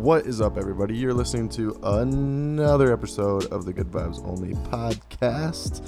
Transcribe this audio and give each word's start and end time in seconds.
What 0.00 0.24
is 0.24 0.40
up, 0.40 0.56
everybody? 0.56 0.96
You're 0.96 1.12
listening 1.12 1.50
to 1.50 1.78
another 1.82 2.90
episode 2.90 3.44
of 3.52 3.66
the 3.66 3.72
Good 3.74 3.90
Vibes 3.90 4.26
Only 4.26 4.54
podcast. 4.70 5.86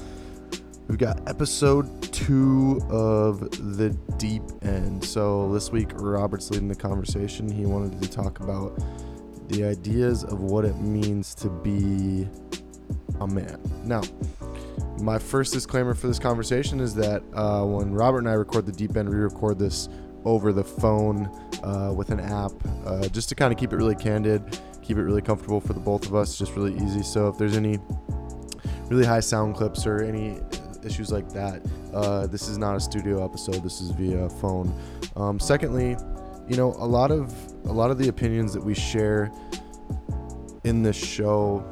We've 0.87 0.99
got 0.99 1.27
episode 1.27 2.03
two 2.13 2.83
of 2.91 3.41
the 3.79 3.89
deep 4.19 4.43
end. 4.61 5.03
So 5.03 5.51
this 5.55 5.73
week, 5.73 5.93
Robert's 5.95 6.51
leading 6.51 6.69
the 6.69 6.75
conversation. 6.75 7.51
He 7.51 7.65
wanted 7.65 8.03
to 8.03 8.11
talk 8.11 8.41
about 8.41 8.79
the 9.49 9.65
ideas 9.65 10.25
of 10.25 10.43
what 10.43 10.67
it 10.67 10.77
means 10.77 11.35
to 11.37 11.49
be 11.49 12.29
a 13.19 13.27
man. 13.27 13.59
Now, 13.87 14.03
my 15.01 15.19
first 15.19 15.55
disclaimer 15.55 15.95
for 15.95 16.07
this 16.07 16.19
conversation 16.19 16.81
is 16.81 16.95
that 16.97 17.23
uh, 17.33 17.65
when 17.65 17.95
Robert 17.95 18.19
and 18.19 18.29
I 18.29 18.35
record 18.35 18.67
the 18.67 18.73
deep 18.73 18.95
end, 18.95 19.09
we 19.09 19.17
record 19.17 19.59
this 19.59 19.89
over 20.25 20.53
the 20.53 20.65
phone 20.65 21.27
uh, 21.63 21.93
with 21.95 22.11
an 22.11 22.21
app 22.21 22.53
uh, 22.87 23.09
just 23.09 23.29
to 23.29 23.35
kind 23.35 23.53
of 23.53 23.59
keep 23.59 23.73
it 23.73 23.77
really 23.77 23.95
candid, 23.95 24.61
keep 24.83 24.97
it 24.97 25.03
really 25.03 25.23
comfortable 25.23 25.61
for 25.61 25.73
the 25.73 25.81
both 25.81 26.07
of 26.07 26.15
us, 26.15 26.39
just 26.39 26.55
really 26.57 26.75
easy. 26.77 27.03
So 27.03 27.29
if 27.29 27.39
there's 27.39 27.57
any 27.57 27.79
really 28.89 29.05
high 29.05 29.21
sound 29.21 29.55
clips 29.55 29.87
or 29.87 30.03
any 30.03 30.41
issues 30.85 31.13
like 31.13 31.29
that, 31.33 31.63
uh, 31.95 32.27
this 32.27 32.49
is 32.49 32.59
not 32.59 32.77
a 32.77 32.81
studio 32.81 33.25
episode. 33.25 33.63
This 33.63 33.81
is 33.81 33.91
via 33.91 34.29
phone. 34.29 34.73
Um, 35.17 35.39
secondly, 35.39 35.97
you 36.49 36.57
know, 36.57 36.75
a 36.79 36.87
lot 36.87 37.11
of 37.11 37.35
a 37.65 37.73
lot 37.73 37.91
of 37.91 37.99
the 37.99 38.09
opinions 38.09 38.53
that 38.53 38.63
we 38.63 38.75
share 38.75 39.31
in 40.65 40.83
this 40.83 40.97
show 40.97 41.65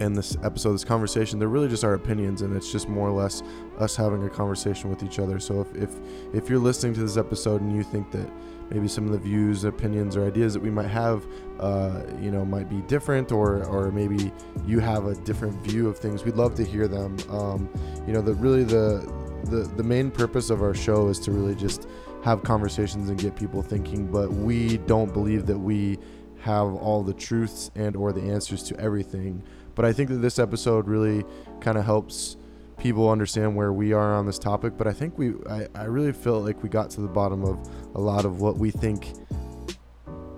in 0.00 0.12
this 0.12 0.36
episode, 0.42 0.72
this 0.72 0.84
conversation, 0.84 1.38
they're 1.38 1.48
really 1.48 1.68
just 1.68 1.84
our 1.84 1.94
opinions, 1.94 2.42
and 2.42 2.56
it's 2.56 2.70
just 2.70 2.88
more 2.88 3.08
or 3.08 3.12
less 3.12 3.42
us 3.78 3.96
having 3.96 4.24
a 4.24 4.30
conversation 4.30 4.90
with 4.90 5.02
each 5.02 5.18
other. 5.18 5.38
So 5.38 5.60
if 5.60 5.74
if, 5.74 5.90
if 6.32 6.48
you're 6.48 6.58
listening 6.58 6.94
to 6.94 7.00
this 7.00 7.16
episode 7.16 7.60
and 7.60 7.74
you 7.74 7.82
think 7.82 8.10
that 8.12 8.30
maybe 8.70 8.88
some 8.88 9.06
of 9.06 9.12
the 9.12 9.18
views, 9.18 9.64
opinions, 9.64 10.16
or 10.16 10.26
ideas 10.26 10.54
that 10.54 10.62
we 10.62 10.70
might 10.70 10.88
have, 10.88 11.26
uh, 11.58 12.02
you 12.20 12.30
know, 12.30 12.44
might 12.44 12.68
be 12.68 12.80
different, 12.82 13.32
or 13.32 13.64
or 13.64 13.90
maybe 13.90 14.32
you 14.66 14.78
have 14.80 15.06
a 15.06 15.14
different 15.16 15.54
view 15.64 15.88
of 15.88 15.98
things, 15.98 16.24
we'd 16.24 16.36
love 16.36 16.54
to 16.56 16.64
hear 16.64 16.88
them. 16.88 17.16
Um, 17.30 17.68
you 18.06 18.12
know, 18.12 18.20
really 18.20 18.64
the 18.64 19.10
the 19.44 19.70
the 19.76 19.82
main 19.82 20.10
purpose 20.10 20.50
of 20.50 20.62
our 20.62 20.74
show 20.74 21.08
is 21.08 21.18
to 21.20 21.32
really 21.32 21.54
just 21.54 21.88
have 22.22 22.42
conversations 22.42 23.08
and 23.08 23.18
get 23.18 23.36
people 23.36 23.62
thinking, 23.62 24.06
but 24.10 24.30
we 24.30 24.78
don't 24.78 25.12
believe 25.12 25.46
that 25.46 25.58
we 25.58 25.98
have 26.40 26.74
all 26.74 27.02
the 27.02 27.12
truths 27.12 27.70
and 27.74 27.96
or 27.96 28.12
the 28.12 28.22
answers 28.22 28.62
to 28.62 28.78
everything 28.80 29.42
but 29.78 29.84
I 29.84 29.92
think 29.92 30.08
that 30.08 30.16
this 30.16 30.40
episode 30.40 30.88
really 30.88 31.24
kind 31.60 31.78
of 31.78 31.84
helps 31.84 32.36
people 32.78 33.08
understand 33.08 33.54
where 33.54 33.72
we 33.72 33.92
are 33.92 34.12
on 34.12 34.26
this 34.26 34.36
topic. 34.36 34.76
But 34.76 34.88
I 34.88 34.92
think 34.92 35.16
we, 35.16 35.34
I, 35.48 35.68
I 35.72 35.84
really 35.84 36.10
feel 36.10 36.40
like 36.40 36.64
we 36.64 36.68
got 36.68 36.90
to 36.90 37.00
the 37.00 37.06
bottom 37.06 37.44
of 37.44 37.60
a 37.94 38.00
lot 38.00 38.24
of 38.24 38.40
what 38.40 38.58
we 38.58 38.72
think 38.72 39.12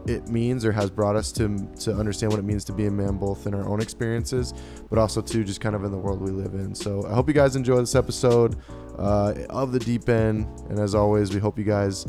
it 0.05 0.29
means 0.29 0.67
or 0.67 0.73
has 0.73 0.91
brought 0.91 1.17
us 1.17 1.33
to 1.33 1.57
to 1.79 1.95
understand 1.95 2.33
what 2.33 2.39
it 2.39 2.45
means 2.45 2.67
to 2.67 2.75
be 2.75 2.85
a 2.85 2.91
man 2.91 3.17
both 3.17 3.47
in 3.47 3.55
our 3.55 3.67
own 3.67 3.81
experiences 3.81 4.53
but 4.91 4.99
also 4.99 5.23
to 5.23 5.43
just 5.43 5.61
kind 5.61 5.75
of 5.75 5.85
in 5.85 5.91
the 5.91 5.97
world 5.97 6.21
we 6.21 6.31
live 6.31 6.53
in. 6.53 6.75
So 6.75 7.07
i 7.07 7.15
hope 7.15 7.27
you 7.27 7.35
guys 7.35 7.57
enjoy 7.57 7.77
this 7.77 7.95
episode 7.95 8.57
uh, 8.99 9.33
of 9.49 9.73
the 9.73 9.79
deep 9.79 10.07
end. 10.11 10.47
And 10.69 10.79
as 10.79 10.95
always 10.95 11.33
we 11.33 11.41
hope 11.41 11.59
you 11.59 11.65
guys 11.65 12.07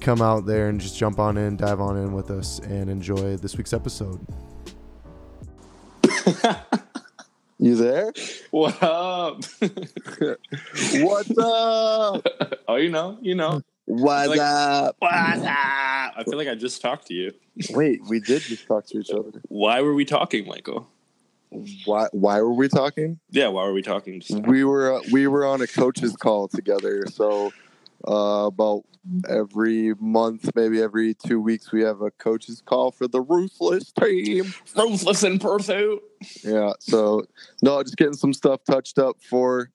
come 0.00 0.20
out 0.20 0.44
there 0.44 0.68
and 0.68 0.78
just 0.78 0.98
jump 0.98 1.18
on 1.18 1.38
in 1.38 1.56
dive 1.56 1.80
on 1.80 1.96
in 1.96 2.12
with 2.12 2.30
us 2.30 2.58
and 2.58 2.90
enjoy 2.90 3.38
this 3.38 3.56
week's 3.56 3.72
episode 3.72 4.20
you 7.58 7.76
there? 7.76 8.12
What 8.50 8.82
up? 8.82 9.44
What's 9.60 11.38
up? 11.38 12.26
oh, 12.68 12.76
you 12.76 12.90
know, 12.90 13.18
you 13.20 13.34
know. 13.34 13.62
What's 13.84 14.28
Like- 14.30 14.40
up? 14.40 14.96
What's 14.98 15.42
up? 15.44 15.46
I 16.18 16.24
feel 16.24 16.36
like 16.38 16.48
I 16.48 16.54
just 16.54 16.80
talked 16.80 17.06
to 17.08 17.14
you. 17.14 17.32
Wait, 17.70 18.00
we 18.08 18.20
did 18.20 18.42
just 18.42 18.66
talk 18.66 18.86
to 18.86 18.98
each 18.98 19.10
other. 19.10 19.40
Why 19.48 19.82
were 19.82 19.94
we 19.94 20.04
talking, 20.04 20.46
Michael? 20.46 20.88
Why? 21.84 22.08
Why 22.12 22.40
were 22.40 22.52
we 22.52 22.68
talking? 22.68 23.20
Yeah, 23.30 23.48
why 23.48 23.64
were 23.64 23.72
we 23.72 23.82
talking? 23.82 24.20
Just 24.20 24.44
We 24.46 24.64
were 24.64 24.94
uh, 24.96 25.00
we 25.12 25.26
were 25.28 25.46
on 25.46 25.60
a 25.62 25.66
coaches 25.66 26.16
call 26.16 26.48
together. 26.48 27.04
So 27.06 27.52
uh, 28.06 28.46
about 28.46 28.84
every 29.28 29.94
month, 30.00 30.50
maybe 30.54 30.82
every 30.82 31.14
two 31.14 31.40
weeks, 31.40 31.70
we 31.72 31.82
have 31.82 32.00
a 32.02 32.10
coaches 32.10 32.62
call 32.64 32.90
for 32.90 33.06
the 33.06 33.20
ruthless 33.20 33.92
team. 33.92 34.52
ruthless 34.76 35.22
in 35.22 35.38
pursuit. 35.38 36.02
Yeah. 36.42 36.72
So 36.80 37.24
no, 37.62 37.82
just 37.82 37.96
getting 37.96 38.14
some 38.14 38.32
stuff 38.32 38.60
touched 38.64 38.98
up 38.98 39.16
for 39.22 39.70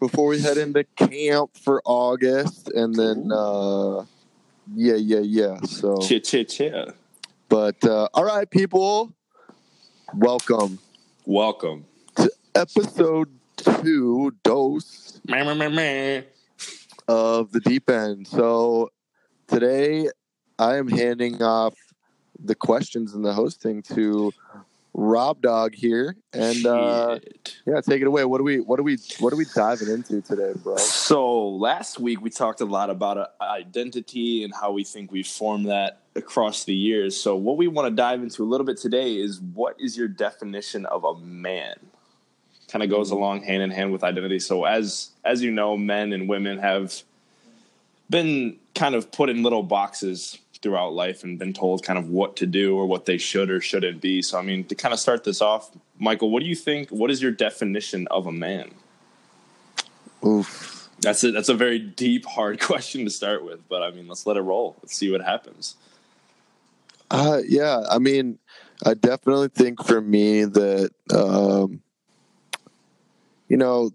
before 0.00 0.28
we 0.28 0.40
head 0.40 0.56
into 0.58 0.84
camp 0.96 1.56
for 1.56 1.82
August, 1.84 2.70
and 2.70 2.94
then 2.94 3.30
uh, 3.32 4.04
yeah, 4.74 4.94
yeah, 4.94 5.20
yeah. 5.20 5.60
So, 5.62 5.96
Chit 5.98 6.24
chit 6.24 6.48
chit. 6.48 6.94
but 7.48 7.82
uh, 7.84 8.08
all 8.14 8.24
right, 8.24 8.48
people, 8.48 9.12
welcome 10.14 10.78
Welcome. 11.26 11.84
to 12.16 12.30
episode 12.54 13.28
two 13.56 14.32
dose 14.44 15.20
Meh, 15.26 15.42
meh, 15.44 15.54
meh, 15.54 15.68
meh. 15.68 16.22
Of 17.08 17.50
the 17.50 17.60
deep 17.60 17.90
end. 17.90 18.28
So 18.28 18.90
today, 19.48 20.08
I 20.58 20.76
am 20.76 20.88
handing 20.88 21.42
off 21.42 21.74
the 22.38 22.54
questions 22.54 23.14
and 23.14 23.24
the 23.24 23.32
hosting 23.32 23.82
to 23.82 24.32
Rob 24.94 25.40
Dog 25.40 25.74
here, 25.74 26.16
and 26.32 26.66
uh, 26.66 27.18
yeah, 27.66 27.80
take 27.80 28.00
it 28.00 28.06
away. 28.06 28.24
What 28.24 28.38
do 28.38 28.44
we 28.44 28.58
what 28.58 28.78
do 28.78 28.82
we 28.82 28.98
what 29.20 29.32
are 29.32 29.36
we 29.36 29.46
diving 29.54 29.88
into 29.88 30.20
today, 30.20 30.52
bro? 30.62 30.76
So 30.76 31.48
last 31.48 32.00
week 32.00 32.20
we 32.20 32.30
talked 32.30 32.60
a 32.60 32.64
lot 32.64 32.90
about 32.90 33.16
uh, 33.16 33.26
identity 33.40 34.42
and 34.42 34.52
how 34.52 34.72
we 34.72 34.82
think 34.82 35.12
we 35.12 35.22
form 35.22 35.64
that 35.64 36.00
across 36.16 36.64
the 36.64 36.74
years. 36.74 37.16
So 37.16 37.36
what 37.36 37.56
we 37.56 37.68
want 37.68 37.88
to 37.88 37.94
dive 37.94 38.22
into 38.22 38.42
a 38.42 38.46
little 38.46 38.66
bit 38.66 38.76
today 38.76 39.14
is 39.14 39.40
what 39.40 39.76
is 39.80 39.96
your 39.96 40.08
definition 40.08 40.84
of 40.86 41.04
a 41.04 41.16
man? 41.20 41.76
Kind 42.68 42.82
of 42.82 42.90
goes 42.90 43.10
along 43.10 43.42
hand 43.42 43.62
in 43.62 43.70
hand 43.70 43.92
with 43.92 44.04
identity. 44.04 44.38
So 44.38 44.64
as 44.64 45.10
as 45.24 45.42
you 45.42 45.50
know, 45.50 45.76
men 45.76 46.12
and 46.12 46.28
women 46.28 46.58
have 46.58 47.02
been 48.10 48.58
kind 48.74 48.94
of 48.94 49.10
put 49.10 49.28
in 49.28 49.42
little 49.42 49.62
boxes 49.62 50.38
throughout 50.60 50.92
life 50.92 51.22
and 51.22 51.38
been 51.38 51.52
told 51.52 51.84
kind 51.84 51.98
of 51.98 52.08
what 52.08 52.36
to 52.36 52.46
do 52.46 52.76
or 52.76 52.86
what 52.86 53.06
they 53.06 53.16
should 53.16 53.50
or 53.50 53.60
shouldn't 53.60 54.00
be. 54.00 54.22
So 54.22 54.38
I 54.38 54.42
mean, 54.42 54.64
to 54.64 54.74
kind 54.74 54.92
of 54.92 55.00
start 55.00 55.24
this 55.24 55.40
off, 55.40 55.70
Michael, 55.98 56.30
what 56.30 56.40
do 56.42 56.48
you 56.48 56.54
think? 56.54 56.90
What 56.90 57.10
is 57.10 57.22
your 57.22 57.32
definition 57.32 58.06
of 58.10 58.26
a 58.26 58.32
man? 58.32 58.70
Oof. 60.24 60.88
That's 61.00 61.22
a 61.22 61.30
that's 61.30 61.48
a 61.48 61.54
very 61.54 61.78
deep, 61.78 62.26
hard 62.26 62.60
question 62.60 63.04
to 63.04 63.10
start 63.10 63.44
with, 63.44 63.68
but 63.68 63.82
I 63.82 63.90
mean, 63.90 64.08
let's 64.08 64.26
let 64.26 64.36
it 64.36 64.42
roll. 64.42 64.76
Let's 64.82 64.96
see 64.96 65.10
what 65.10 65.22
happens. 65.22 65.76
Uh, 67.10 67.40
yeah, 67.46 67.84
I 67.88 67.98
mean, 67.98 68.38
I 68.84 68.94
definitely 68.94 69.48
think 69.48 69.82
for 69.84 70.00
me 70.00 70.44
that, 70.44 70.90
um, 71.14 71.80
you 73.48 73.56
know, 73.56 73.90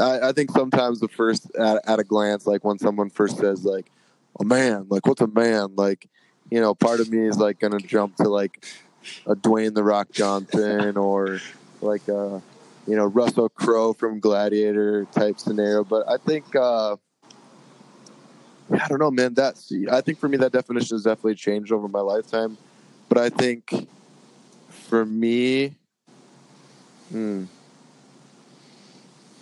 I, 0.00 0.28
I 0.28 0.32
think 0.32 0.50
sometimes 0.50 1.00
the 1.00 1.08
first 1.08 1.50
at, 1.56 1.80
at 1.86 1.98
a 1.98 2.04
glance, 2.04 2.46
like 2.46 2.64
when 2.64 2.78
someone 2.78 3.10
first 3.10 3.38
says 3.38 3.64
like, 3.64 3.90
"A 4.40 4.44
man," 4.44 4.86
like 4.88 5.06
what's 5.06 5.20
a 5.20 5.26
man? 5.26 5.74
Like, 5.76 6.08
you 6.50 6.60
know, 6.60 6.74
part 6.74 7.00
of 7.00 7.10
me 7.10 7.26
is 7.26 7.38
like 7.38 7.58
gonna 7.58 7.80
jump 7.80 8.16
to 8.16 8.28
like 8.28 8.66
a 9.26 9.34
Dwayne 9.34 9.74
the 9.74 9.84
Rock 9.84 10.12
Johnson 10.12 10.96
or 10.96 11.40
like 11.80 12.06
a 12.08 12.42
you 12.86 12.96
know 12.96 13.04
Russell 13.04 13.48
Crowe 13.48 13.92
from 13.92 14.20
Gladiator 14.20 15.06
type 15.06 15.38
scenario. 15.38 15.84
But 15.84 16.08
I 16.08 16.16
think. 16.18 16.54
uh 16.54 16.96
I 18.70 18.86
don't 18.86 18.98
know, 18.98 19.10
man. 19.10 19.32
That's 19.32 19.72
I 19.90 20.02
think 20.02 20.18
for 20.18 20.28
me 20.28 20.36
that 20.38 20.52
definition 20.52 20.94
has 20.94 21.04
definitely 21.04 21.36
changed 21.36 21.72
over 21.72 21.88
my 21.88 22.00
lifetime. 22.00 22.58
But 23.08 23.16
I 23.16 23.30
think 23.30 23.88
for 24.68 25.06
me, 25.06 25.74
hmm, 27.10 27.44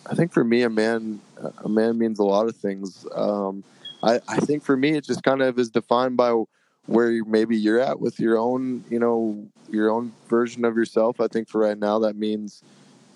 I 0.08 0.14
think 0.14 0.32
for 0.32 0.44
me, 0.44 0.62
a 0.62 0.70
man, 0.70 1.20
a 1.64 1.68
man 1.68 1.98
means 1.98 2.18
a 2.18 2.24
lot 2.24 2.46
of 2.46 2.56
things. 2.56 3.06
Um, 3.14 3.64
I, 4.02 4.20
I 4.28 4.38
think 4.38 4.62
for 4.62 4.76
me, 4.76 4.90
it 4.90 5.04
just 5.04 5.22
kind 5.22 5.42
of 5.42 5.58
is 5.58 5.70
defined 5.70 6.16
by 6.16 6.44
where 6.86 7.24
maybe 7.24 7.56
you're 7.56 7.80
at 7.80 7.98
with 7.98 8.20
your 8.20 8.38
own, 8.38 8.84
you 8.88 9.00
know, 9.00 9.46
your 9.70 9.90
own 9.90 10.12
version 10.28 10.64
of 10.64 10.76
yourself. 10.76 11.20
I 11.20 11.26
think 11.26 11.48
for 11.48 11.60
right 11.60 11.78
now, 11.78 11.98
that 12.00 12.16
means, 12.16 12.62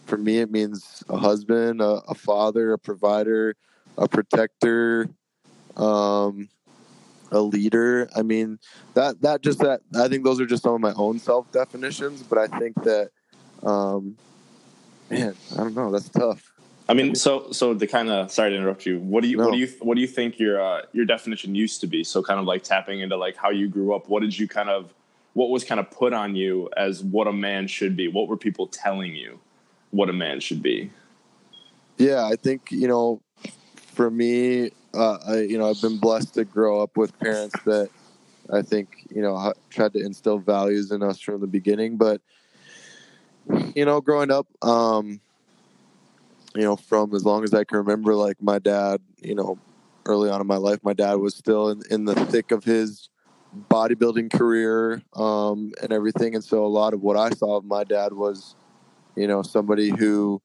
for 0.06 0.16
me, 0.16 0.38
it 0.38 0.50
means 0.50 1.04
a 1.08 1.16
husband, 1.16 1.80
a, 1.80 2.02
a 2.08 2.14
father, 2.14 2.72
a 2.72 2.78
provider, 2.78 3.54
a 3.96 4.08
protector, 4.08 5.08
um, 5.76 6.48
a 7.30 7.40
leader. 7.40 8.08
I 8.16 8.22
mean, 8.22 8.58
that 8.94 9.20
that 9.22 9.42
just 9.42 9.60
that 9.60 9.82
I 9.94 10.08
think 10.08 10.24
those 10.24 10.40
are 10.40 10.46
just 10.46 10.64
some 10.64 10.74
of 10.74 10.80
my 10.80 10.92
own 10.94 11.20
self 11.20 11.50
definitions. 11.52 12.24
But 12.24 12.38
I 12.38 12.58
think 12.58 12.82
that, 12.82 13.10
um, 13.62 14.16
man, 15.08 15.36
I 15.52 15.56
don't 15.58 15.76
know. 15.76 15.92
That's 15.92 16.08
tough. 16.08 16.49
I 16.90 16.94
mean, 16.94 17.14
so 17.14 17.52
so 17.52 17.72
to 17.72 17.86
kind 17.86 18.10
of 18.10 18.32
sorry 18.32 18.50
to 18.50 18.56
interrupt 18.56 18.84
you. 18.84 18.98
What 18.98 19.22
do 19.22 19.28
you 19.28 19.36
No. 19.36 19.44
what 19.44 19.52
do 19.52 19.58
you 19.58 19.68
what 19.80 19.94
do 19.94 20.00
you 20.00 20.08
think 20.08 20.40
your 20.40 20.60
uh, 20.60 20.82
your 20.92 21.04
definition 21.04 21.54
used 21.54 21.80
to 21.82 21.86
be? 21.86 22.02
So 22.02 22.20
kind 22.20 22.40
of 22.40 22.46
like 22.46 22.64
tapping 22.64 22.98
into 22.98 23.16
like 23.16 23.36
how 23.36 23.50
you 23.50 23.68
grew 23.68 23.94
up. 23.94 24.08
What 24.08 24.22
did 24.22 24.36
you 24.36 24.48
kind 24.48 24.68
of 24.68 24.92
what 25.34 25.50
was 25.50 25.62
kind 25.62 25.78
of 25.78 25.88
put 25.92 26.12
on 26.12 26.34
you 26.34 26.68
as 26.76 27.04
what 27.04 27.28
a 27.28 27.32
man 27.32 27.68
should 27.68 27.96
be? 27.96 28.08
What 28.08 28.26
were 28.26 28.36
people 28.36 28.66
telling 28.66 29.14
you 29.14 29.38
what 29.92 30.10
a 30.10 30.12
man 30.12 30.40
should 30.40 30.62
be? 30.62 30.90
Yeah, 31.96 32.26
I 32.26 32.34
think 32.34 32.72
you 32.72 32.88
know, 32.88 33.22
for 33.76 34.10
me, 34.10 34.72
uh, 34.92 35.18
I, 35.28 35.40
you 35.42 35.58
know, 35.58 35.70
I've 35.70 35.80
been 35.80 35.98
blessed 35.98 36.34
to 36.34 36.44
grow 36.44 36.82
up 36.82 36.96
with 36.96 37.16
parents 37.20 37.54
that 37.66 37.88
I 38.52 38.62
think 38.62 39.06
you 39.14 39.22
know 39.22 39.52
tried 39.70 39.92
to 39.92 40.00
instill 40.00 40.38
values 40.38 40.90
in 40.90 41.04
us 41.04 41.20
from 41.20 41.40
the 41.40 41.46
beginning. 41.46 41.98
But 41.98 42.20
you 43.76 43.84
know, 43.84 44.00
growing 44.00 44.32
up, 44.32 44.48
um, 44.60 45.20
you 46.54 46.62
know, 46.62 46.76
from 46.76 47.14
as 47.14 47.24
long 47.24 47.44
as 47.44 47.54
I 47.54 47.64
can 47.64 47.78
remember, 47.78 48.14
like 48.14 48.42
my 48.42 48.58
dad, 48.58 49.00
you 49.22 49.34
know, 49.34 49.58
early 50.06 50.30
on 50.30 50.40
in 50.40 50.46
my 50.46 50.56
life, 50.56 50.80
my 50.82 50.92
dad 50.92 51.14
was 51.14 51.34
still 51.34 51.70
in, 51.70 51.82
in 51.90 52.04
the 52.04 52.14
thick 52.14 52.50
of 52.50 52.64
his 52.64 53.08
bodybuilding 53.68 54.32
career 54.32 55.02
um, 55.14 55.72
and 55.82 55.92
everything. 55.92 56.34
And 56.34 56.42
so 56.42 56.64
a 56.64 56.68
lot 56.68 56.94
of 56.94 57.02
what 57.02 57.16
I 57.16 57.30
saw 57.30 57.56
of 57.56 57.64
my 57.64 57.84
dad 57.84 58.12
was, 58.12 58.54
you 59.16 59.26
know, 59.26 59.42
somebody 59.42 59.90
who 59.90 60.40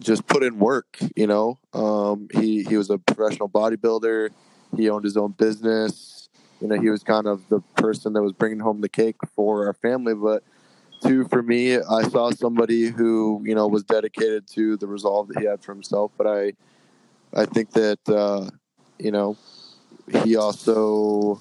just 0.00 0.26
put 0.26 0.42
in 0.42 0.58
work. 0.58 0.98
You 1.16 1.26
know, 1.26 1.58
um, 1.72 2.28
he 2.32 2.62
he 2.62 2.76
was 2.76 2.90
a 2.90 2.98
professional 2.98 3.48
bodybuilder. 3.48 4.30
He 4.76 4.88
owned 4.90 5.04
his 5.04 5.16
own 5.16 5.32
business. 5.32 6.28
You 6.60 6.68
know, 6.68 6.80
he 6.80 6.88
was 6.88 7.02
kind 7.02 7.26
of 7.26 7.48
the 7.48 7.60
person 7.76 8.12
that 8.14 8.22
was 8.22 8.32
bringing 8.32 8.60
home 8.60 8.80
the 8.80 8.88
cake 8.88 9.16
for 9.34 9.66
our 9.66 9.74
family. 9.74 10.14
But 10.14 10.42
two, 11.06 11.24
for 11.24 11.42
me, 11.42 11.76
I 11.76 12.02
saw 12.08 12.30
somebody 12.30 12.88
who 12.88 13.42
you 13.44 13.54
know 13.54 13.66
was 13.66 13.84
dedicated 13.84 14.46
to 14.48 14.76
the 14.76 14.86
resolve 14.86 15.28
that 15.28 15.38
he 15.38 15.46
had 15.46 15.62
for 15.62 15.72
himself. 15.72 16.12
But 16.16 16.26
I, 16.26 16.52
I 17.34 17.46
think 17.46 17.70
that 17.72 17.98
uh, 18.08 18.48
you 18.98 19.10
know, 19.10 19.36
he 20.22 20.36
also 20.36 21.40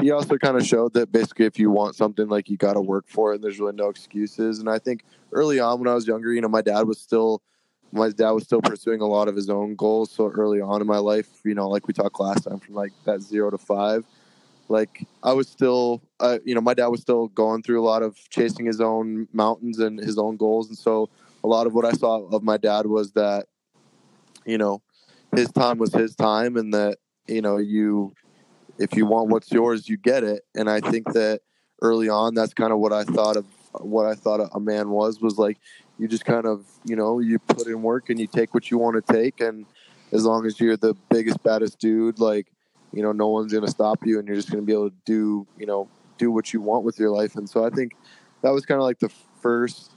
he 0.00 0.10
also 0.10 0.36
kind 0.36 0.56
of 0.56 0.66
showed 0.66 0.92
that 0.94 1.12
basically 1.12 1.46
if 1.46 1.58
you 1.58 1.70
want 1.70 1.94
something 1.94 2.28
like 2.28 2.48
you 2.48 2.56
got 2.56 2.74
to 2.74 2.80
work 2.80 3.06
for 3.08 3.32
it 3.32 3.36
and 3.36 3.44
there's 3.44 3.58
really 3.58 3.74
no 3.74 3.88
excuses 3.88 4.58
and 4.58 4.68
i 4.68 4.78
think 4.78 5.04
early 5.32 5.60
on 5.60 5.78
when 5.78 5.88
i 5.88 5.94
was 5.94 6.06
younger 6.06 6.32
you 6.32 6.40
know 6.40 6.48
my 6.48 6.60
dad 6.60 6.82
was 6.82 7.00
still 7.00 7.40
my 7.92 8.10
dad 8.10 8.30
was 8.30 8.44
still 8.44 8.60
pursuing 8.60 9.00
a 9.00 9.06
lot 9.06 9.28
of 9.28 9.36
his 9.36 9.48
own 9.48 9.74
goals 9.74 10.10
so 10.10 10.28
early 10.28 10.60
on 10.60 10.80
in 10.80 10.86
my 10.86 10.98
life 10.98 11.28
you 11.44 11.54
know 11.54 11.68
like 11.68 11.86
we 11.86 11.94
talked 11.94 12.18
last 12.20 12.42
time 12.42 12.58
from 12.58 12.74
like 12.74 12.92
that 13.04 13.20
zero 13.20 13.50
to 13.50 13.58
five 13.58 14.04
like 14.68 15.06
i 15.22 15.32
was 15.32 15.48
still 15.48 16.02
uh, 16.20 16.38
you 16.44 16.54
know 16.54 16.60
my 16.60 16.74
dad 16.74 16.88
was 16.88 17.00
still 17.00 17.28
going 17.28 17.62
through 17.62 17.80
a 17.80 17.84
lot 17.84 18.02
of 18.02 18.16
chasing 18.30 18.66
his 18.66 18.80
own 18.80 19.28
mountains 19.32 19.78
and 19.78 19.98
his 19.98 20.18
own 20.18 20.36
goals 20.36 20.68
and 20.68 20.78
so 20.78 21.08
a 21.44 21.46
lot 21.46 21.66
of 21.66 21.74
what 21.74 21.84
i 21.84 21.92
saw 21.92 22.26
of 22.28 22.42
my 22.42 22.56
dad 22.56 22.86
was 22.86 23.12
that 23.12 23.46
you 24.44 24.58
know 24.58 24.82
his 25.34 25.50
time 25.52 25.78
was 25.78 25.92
his 25.92 26.14
time 26.14 26.56
and 26.56 26.72
that 26.74 26.98
you 27.26 27.42
know 27.42 27.56
you 27.58 28.12
if 28.78 28.94
you 28.94 29.06
want 29.06 29.28
what's 29.28 29.50
yours, 29.50 29.88
you 29.88 29.96
get 29.96 30.24
it. 30.24 30.44
And 30.54 30.68
I 30.68 30.80
think 30.80 31.12
that 31.12 31.40
early 31.82 32.08
on, 32.08 32.34
that's 32.34 32.54
kind 32.54 32.72
of 32.72 32.78
what 32.78 32.92
I 32.92 33.04
thought 33.04 33.36
of 33.36 33.46
what 33.72 34.06
I 34.06 34.14
thought 34.14 34.40
a 34.54 34.60
man 34.60 34.88
was 34.88 35.20
was 35.20 35.36
like 35.36 35.58
you 35.98 36.08
just 36.08 36.24
kind 36.24 36.46
of 36.46 36.64
you 36.84 36.96
know 36.96 37.18
you 37.18 37.38
put 37.38 37.66
in 37.66 37.82
work 37.82 38.08
and 38.08 38.18
you 38.18 38.26
take 38.26 38.54
what 38.54 38.70
you 38.70 38.78
want 38.78 39.04
to 39.04 39.12
take 39.12 39.40
and 39.40 39.66
as 40.12 40.24
long 40.24 40.46
as 40.46 40.58
you're 40.58 40.78
the 40.78 40.94
biggest 41.10 41.42
baddest 41.42 41.78
dude 41.78 42.18
like 42.18 42.46
you 42.96 43.02
know 43.02 43.12
no 43.12 43.28
one's 43.28 43.52
going 43.52 43.64
to 43.64 43.70
stop 43.70 43.98
you 44.06 44.18
and 44.18 44.26
you're 44.26 44.36
just 44.36 44.50
going 44.50 44.62
to 44.62 44.66
be 44.66 44.72
able 44.72 44.88
to 44.88 44.96
do 45.04 45.46
you 45.58 45.66
know 45.66 45.86
do 46.16 46.30
what 46.30 46.54
you 46.54 46.62
want 46.62 46.82
with 46.82 46.98
your 46.98 47.10
life. 47.10 47.36
And 47.36 47.48
so 47.48 47.64
i 47.64 47.68
think 47.68 47.94
that 48.42 48.50
was 48.50 48.64
kind 48.64 48.80
of 48.80 48.84
like 48.84 48.98
the 48.98 49.10
first 49.42 49.92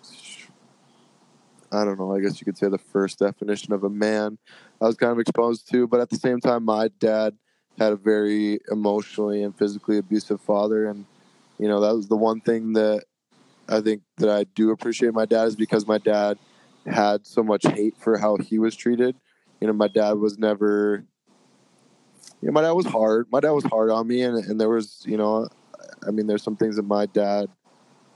i 1.72 1.86
don't 1.86 1.98
know 1.98 2.13
i 2.13 2.19
guess 2.19 2.42
you 2.42 2.46
could 2.46 2.57
say 2.57 2.68
the 2.68 2.78
first 2.78 3.19
definition 3.19 3.74
of 3.74 3.84
a 3.84 3.90
man 3.90 4.38
i 4.81 4.86
was 4.86 4.98
kind 4.98 5.13
of 5.13 5.19
exposed 5.19 5.69
to. 5.72 5.88
But 5.88 6.01
at 6.01 6.10
the 6.10 6.18
same 6.18 6.42
time 6.42 6.66
my 6.66 6.90
dad 7.00 7.38
had 7.78 7.94
a 7.94 7.96
very 7.96 8.60
emotionally 8.69 9.44
and 9.44 9.57
physically 9.57 9.98
abusive 9.98 10.42
father. 10.42 10.88
And 10.88 11.06
you 11.57 11.69
know 11.69 11.80
that 11.80 11.96
was 11.96 12.10
the 12.10 12.18
one 12.18 12.42
thing 12.42 12.74
that 12.74 13.06
i 13.69 13.80
think 13.80 14.01
that 14.18 14.30
i 14.30 14.44
do 14.56 14.72
appreciate 14.72 15.13
my 15.13 15.25
dad 15.25 15.46
is 15.46 15.56
because 15.56 15.88
my 15.88 16.00
dad 16.00 16.38
had 16.86 17.25
so 17.25 17.44
much 17.44 17.66
hate 17.66 17.96
for 17.98 18.18
how 18.18 18.36
he 18.38 18.60
was 18.60 18.75
treated. 18.75 19.16
You 19.62 19.68
know 19.68 19.74
my 19.74 19.88
dad 19.88 20.13
was 20.13 20.38
never 20.38 21.06
know 22.42 22.51
my 22.51 22.62
dad 22.62 22.71
was 22.71 22.86
hard 22.86 23.27
my 23.31 23.39
dad 23.39 23.51
was 23.51 23.63
hard 23.66 23.89
on 23.89 24.07
me 24.07 24.21
and, 24.21 24.38
and 24.45 24.60
there 24.60 24.69
was 24.69 25.04
you 25.06 25.18
know 25.18 25.48
i 26.07 26.12
mean 26.12 26.27
there's 26.27 26.44
some 26.44 26.56
things 26.56 26.75
that 26.75 26.83
my 26.83 27.06
dad 27.07 27.50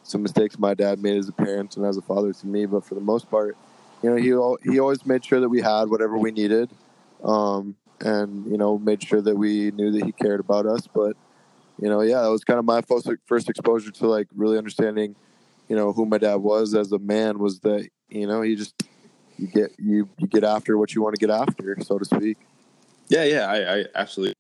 some 0.04 0.22
mistakes 0.22 0.60
my 0.60 0.74
dad 0.74 1.02
made 1.02 1.18
as 1.18 1.30
a 1.30 1.32
parent 1.32 1.78
and 1.78 1.86
as 1.86 1.98
a 1.98 2.02
father 2.02 2.34
to 2.34 2.48
me 2.48 2.66
but 2.66 2.84
for 2.84 2.96
the 2.96 3.02
most 3.02 3.30
part 3.30 3.56
you 4.02 4.10
know 4.10 4.16
he 4.16 4.72
he 4.72 4.80
always 4.80 5.06
made 5.06 5.24
sure 5.24 5.40
that 5.40 5.50
we 5.50 5.62
had 5.62 5.90
whatever 5.90 6.18
we 6.18 6.32
needed 6.32 6.70
um, 7.24 7.76
and 8.02 8.46
you 8.52 8.58
know 8.58 8.78
made 8.78 9.02
sure 9.02 9.22
that 9.22 9.36
we 9.36 9.72
knew 9.72 9.92
that 9.92 10.04
he 10.04 10.12
cared 10.12 10.40
about 10.40 10.66
us. 10.66 10.88
But 10.88 11.16
you 11.82 11.90
know, 11.90 12.02
yeah, 12.02 12.22
that 12.22 12.28
was 12.28 12.44
kind 12.44 12.60
of 12.60 12.66
my 12.66 12.82
first 12.82 13.10
first 13.26 13.50
exposure 13.50 13.92
to 13.92 14.08
like 14.08 14.28
really 14.36 14.58
understanding, 14.58 15.16
you 15.68 15.76
know, 15.76 15.94
who 15.94 16.06
my 16.06 16.18
dad 16.18 16.36
was 16.36 16.76
as 16.76 16.92
a 16.92 17.00
man. 17.00 17.40
Was 17.40 17.60
that 17.62 17.88
you 18.10 18.28
know 18.28 18.42
he 18.42 18.56
just 18.56 18.84
you 19.38 19.48
get 19.48 19.72
you 19.80 20.10
you 20.18 20.28
get 20.28 20.44
after 20.44 20.78
what 20.78 20.94
you 20.94 21.02
want 21.02 21.16
to 21.16 21.20
get 21.20 21.34
after, 21.34 21.78
so 21.82 21.98
to 21.98 22.06
speak. 22.06 22.38
Yeah, 23.14 23.26
yeah, 23.26 23.46
I, 23.46 23.80
I 23.80 23.86
absolutely. 23.94 24.34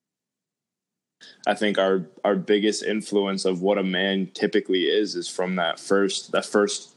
I 1.45 1.53
think 1.53 1.77
our 1.77 2.07
our 2.25 2.35
biggest 2.35 2.81
influence 2.81 3.45
of 3.45 3.61
what 3.61 3.77
a 3.77 3.83
man 3.83 4.31
typically 4.33 4.85
is 4.85 5.15
is 5.15 5.27
from 5.27 5.57
that 5.57 5.79
first 5.79 6.31
that 6.31 6.43
first 6.43 6.95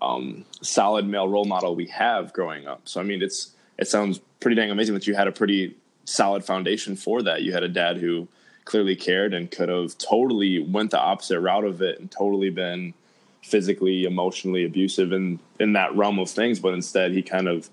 um, 0.00 0.44
solid 0.62 1.04
male 1.04 1.26
role 1.26 1.44
model 1.44 1.74
we 1.74 1.86
have 1.86 2.32
growing 2.32 2.68
up. 2.68 2.82
So 2.84 3.00
I 3.00 3.02
mean, 3.02 3.22
it's 3.22 3.56
it 3.76 3.88
sounds 3.88 4.20
pretty 4.38 4.54
dang 4.54 4.70
amazing 4.70 4.94
that 4.94 5.08
you 5.08 5.16
had 5.16 5.26
a 5.26 5.32
pretty 5.32 5.76
solid 6.04 6.44
foundation 6.44 6.94
for 6.94 7.22
that. 7.22 7.42
You 7.42 7.52
had 7.52 7.64
a 7.64 7.68
dad 7.68 7.96
who 7.96 8.28
clearly 8.64 8.94
cared 8.94 9.34
and 9.34 9.50
could 9.50 9.68
have 9.68 9.98
totally 9.98 10.60
went 10.60 10.92
the 10.92 11.00
opposite 11.00 11.40
route 11.40 11.64
of 11.64 11.82
it 11.82 11.98
and 11.98 12.08
totally 12.08 12.50
been 12.50 12.94
physically, 13.42 14.04
emotionally 14.04 14.64
abusive 14.64 15.10
in 15.10 15.40
in 15.58 15.72
that 15.72 15.96
realm 15.96 16.20
of 16.20 16.30
things, 16.30 16.60
but 16.60 16.72
instead 16.72 17.10
he 17.10 17.20
kind 17.20 17.48
of 17.48 17.68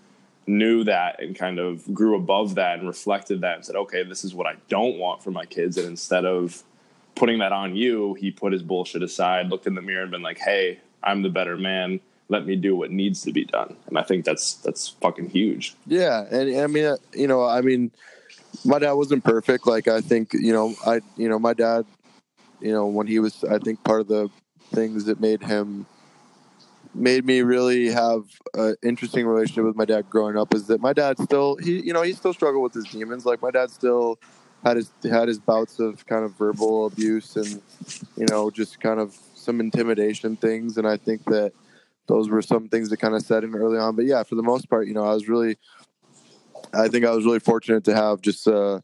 knew 0.48 0.84
that 0.84 1.22
and 1.22 1.36
kind 1.36 1.60
of 1.60 1.94
grew 1.94 2.16
above 2.16 2.56
that 2.56 2.80
and 2.80 2.88
reflected 2.88 3.42
that 3.42 3.56
and 3.56 3.66
said, 3.66 3.76
"Okay, 3.76 4.04
this 4.04 4.24
is 4.24 4.34
what 4.34 4.48
I 4.48 4.56
don't 4.70 4.98
want 4.98 5.24
for 5.24 5.32
my 5.32 5.46
kids." 5.46 5.78
And 5.78 5.88
instead 5.88 6.26
of 6.26 6.64
putting 7.16 7.40
that 7.40 7.52
on 7.52 7.76
you, 7.76 8.14
he 8.16 8.32
put 8.32 8.54
his 8.54 8.64
bullshit 8.64 9.04
aside, 9.04 9.50
looked 9.50 9.68
in 9.68 9.76
the 9.76 9.82
mirror 9.82 10.04
and 10.04 10.12
been 10.12 10.22
like, 10.22 10.40
"Hey, 10.40 10.80
I'm 11.04 11.22
the 11.22 11.30
better 11.30 11.58
man. 11.58 12.00
Let 12.30 12.46
me 12.46 12.56
do 12.56 12.76
what 12.76 12.92
needs 12.92 13.22
to 13.24 13.32
be 13.32 13.46
done." 13.46 13.76
And 13.88 13.98
I 13.98 14.04
think 14.04 14.26
that's 14.26 14.56
that's 14.56 14.90
fucking 14.90 15.30
huge. 15.30 15.76
Yeah, 15.88 16.26
and 16.30 16.58
I 16.60 16.68
mean, 16.68 16.86
uh, 16.86 16.98
you 17.14 17.28
know, 17.28 17.46
I 17.46 17.62
mean, 17.62 17.92
my 18.66 18.80
dad 18.80 18.94
wasn't 18.94 19.24
perfect. 19.24 19.68
Like 19.68 19.88
I 19.88 20.02
think 20.02 20.34
you 20.34 20.54
know, 20.54 20.76
I 20.86 21.02
you 21.18 21.30
know, 21.30 21.40
my 21.40 21.54
dad, 21.54 21.86
you 22.60 22.72
know, 22.72 22.88
when 22.88 23.08
he 23.08 23.20
was, 23.20 23.44
I 23.44 23.60
think 23.60 23.84
part 23.84 24.02
of 24.02 24.08
the 24.08 24.30
things 24.74 25.06
that 25.06 25.20
made 25.20 25.44
him 25.44 25.86
made 26.96 27.26
me 27.26 27.42
really 27.42 27.90
have 27.90 28.24
an 28.54 28.76
interesting 28.84 29.26
relationship 29.26 29.66
with 29.66 29.76
my 29.76 29.86
dad 29.86 30.10
growing 30.10 30.38
up 30.38 30.54
is 30.54 30.68
that 30.68 30.80
my 30.80 30.94
dad 30.94 31.18
still 31.20 31.56
he 31.58 31.82
you 31.82 31.94
know 31.94 32.02
he 32.02 32.14
still 32.14 32.34
struggled 32.34 32.64
with 32.64 32.74
his 32.74 32.86
demons. 32.86 33.26
Like 33.26 33.42
my 33.42 33.52
dad 33.52 33.70
still 33.70 34.20
had 34.64 34.78
his 34.78 34.92
had 35.04 35.28
his 35.28 35.40
bouts 35.40 35.80
of 35.80 36.06
kind 36.06 36.24
of 36.24 36.38
verbal 36.38 36.86
abuse 36.86 37.36
and 37.36 37.62
you 38.18 38.26
know 38.30 38.50
just 38.50 38.80
kind 38.80 39.00
of 39.00 39.18
some 39.36 39.60
intimidation 39.60 40.36
things. 40.36 40.78
And 40.78 40.88
I 40.88 40.98
think 40.98 41.24
that 41.26 41.54
those 42.08 42.30
were 42.30 42.42
some 42.42 42.68
things 42.70 42.90
that 42.90 42.98
kind 42.98 43.16
of 43.16 43.22
set 43.22 43.44
in 43.44 43.56
early 43.56 43.78
on. 43.78 43.96
But 43.96 44.06
yeah 44.06 44.24
for 44.24 44.36
the 44.36 44.44
most 44.44 44.70
part 44.70 44.88
you 44.88 44.94
know 44.94 45.04
I 45.04 45.14
was 45.14 45.28
really 45.28 45.58
I 46.74 46.88
think 46.88 47.06
I 47.06 47.12
was 47.12 47.26
really 47.26 47.40
fortunate 47.40 47.84
to 47.86 47.96
have 47.96 48.22
just 48.22 48.48
uh, 48.48 48.82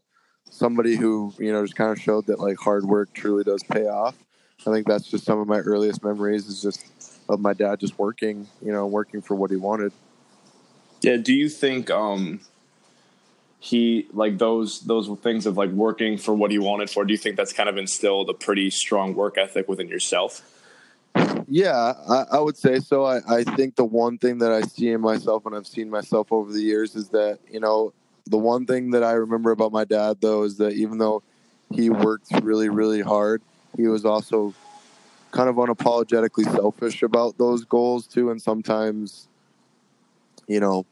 somebody 0.50 0.96
who 0.96 1.32
you 1.38 1.52
know 1.52 1.62
just 1.62 1.76
kind 1.76 1.90
of 1.90 2.00
showed 2.00 2.26
that 2.26 2.40
like 2.40 2.56
hard 2.58 2.84
work 2.84 3.12
truly 3.12 3.44
does 3.44 3.62
pay 3.62 3.86
off. 3.86 4.16
I 4.66 4.72
think 4.72 4.86
that's 4.86 5.08
just 5.08 5.24
some 5.24 5.38
of 5.38 5.48
my 5.48 5.58
earliest 5.58 6.04
memories 6.04 6.46
is 6.46 6.62
just 6.62 6.84
of 7.28 7.40
my 7.40 7.54
dad 7.54 7.80
just 7.80 7.98
working, 7.98 8.46
you 8.62 8.72
know, 8.72 8.86
working 8.86 9.22
for 9.22 9.34
what 9.34 9.50
he 9.50 9.56
wanted. 9.56 9.92
Yeah. 11.02 11.16
Do 11.16 11.32
you 11.32 11.48
think 11.48 11.90
um, 11.90 12.40
he 13.58 14.06
like 14.12 14.38
those 14.38 14.80
those 14.80 15.08
things 15.20 15.46
of 15.46 15.56
like 15.56 15.70
working 15.70 16.18
for 16.18 16.34
what 16.34 16.50
he 16.50 16.58
wanted 16.58 16.90
for? 16.90 17.04
Do 17.04 17.12
you 17.12 17.18
think 17.18 17.36
that's 17.36 17.52
kind 17.52 17.68
of 17.68 17.78
instilled 17.78 18.28
a 18.28 18.34
pretty 18.34 18.70
strong 18.70 19.14
work 19.14 19.38
ethic 19.38 19.68
within 19.68 19.88
yourself? 19.88 20.42
Yeah, 21.48 21.94
I, 22.08 22.24
I, 22.32 22.38
would 22.38 22.56
say 22.56 22.78
so. 22.78 23.04
I, 23.04 23.18
I 23.28 23.42
think 23.42 23.74
the 23.74 23.84
one 23.84 24.18
thing 24.18 24.38
that 24.38 24.52
I 24.52 24.60
see 24.60 24.90
in 24.90 25.00
myself 25.00 25.44
and 25.44 25.56
I've 25.56 25.66
seen 25.66 25.90
myself 25.90 26.30
over 26.30 26.52
the 26.52 26.62
years 26.62 26.94
is 26.94 27.08
that, 27.08 27.40
you 27.50 27.58
know, 27.58 27.92
the 28.26 28.38
one 28.38 28.66
thing 28.66 28.92
that 28.92 29.02
I 29.02 29.12
remember 29.12 29.50
about 29.50 29.72
my 29.72 29.84
dad, 29.84 30.18
though, 30.20 30.44
is 30.44 30.58
that 30.58 30.74
even 30.74 30.98
though 30.98 31.24
he 31.74 31.90
worked 31.90 32.28
really, 32.42 32.68
really 32.68 33.00
hard, 33.00 33.42
he 33.76 33.86
was 33.86 34.04
also 34.04 34.54
kind 35.30 35.48
of 35.48 35.56
unapologetically 35.56 36.44
selfish 36.44 37.02
about 37.02 37.38
those 37.38 37.64
goals, 37.64 38.06
too. 38.06 38.30
And 38.30 38.40
sometimes, 38.40 39.28
you 40.48 40.60
know, 40.60 40.86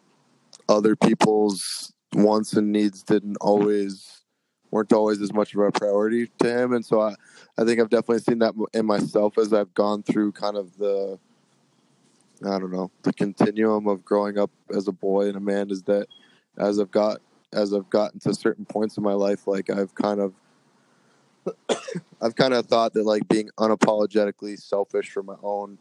other 0.68 0.94
people's 0.94 1.92
wants 2.14 2.52
and 2.54 2.72
needs 2.72 3.02
didn't 3.02 3.36
always 3.40 4.22
weren't 4.70 4.92
always 4.92 5.20
as 5.20 5.32
much 5.32 5.54
of 5.54 5.60
a 5.60 5.72
priority 5.72 6.30
to 6.38 6.46
him. 6.46 6.72
And 6.74 6.84
so 6.84 7.00
I, 7.00 7.14
I 7.56 7.64
think 7.64 7.80
I've 7.80 7.88
definitely 7.88 8.18
seen 8.18 8.38
that 8.40 8.54
in 8.74 8.86
myself 8.86 9.38
as 9.38 9.52
I've 9.52 9.72
gone 9.74 10.02
through 10.02 10.32
kind 10.32 10.56
of 10.56 10.76
the, 10.76 11.18
I 12.44 12.58
don't 12.58 12.72
know, 12.72 12.90
the 13.02 13.12
continuum 13.12 13.88
of 13.88 14.04
growing 14.04 14.38
up 14.38 14.50
as 14.74 14.86
a 14.86 14.92
boy 14.92 15.28
and 15.28 15.36
a 15.36 15.40
man 15.40 15.70
is 15.70 15.82
that 15.84 16.06
as 16.58 16.78
I've 16.78 16.90
got, 16.90 17.20
as 17.52 17.72
I've 17.72 17.88
gotten 17.88 18.20
to 18.20 18.34
certain 18.34 18.66
points 18.66 18.98
in 18.98 19.02
my 19.02 19.14
life, 19.14 19.46
like 19.46 19.70
I've 19.70 19.94
kind 19.94 20.20
of, 20.20 20.34
I've 22.22 22.34
kind 22.34 22.54
of 22.54 22.66
thought 22.66 22.94
that 22.94 23.04
like 23.04 23.28
being 23.28 23.50
unapologetically 23.58 24.58
selfish 24.58 25.10
for 25.10 25.22
my 25.22 25.36
own 25.42 25.78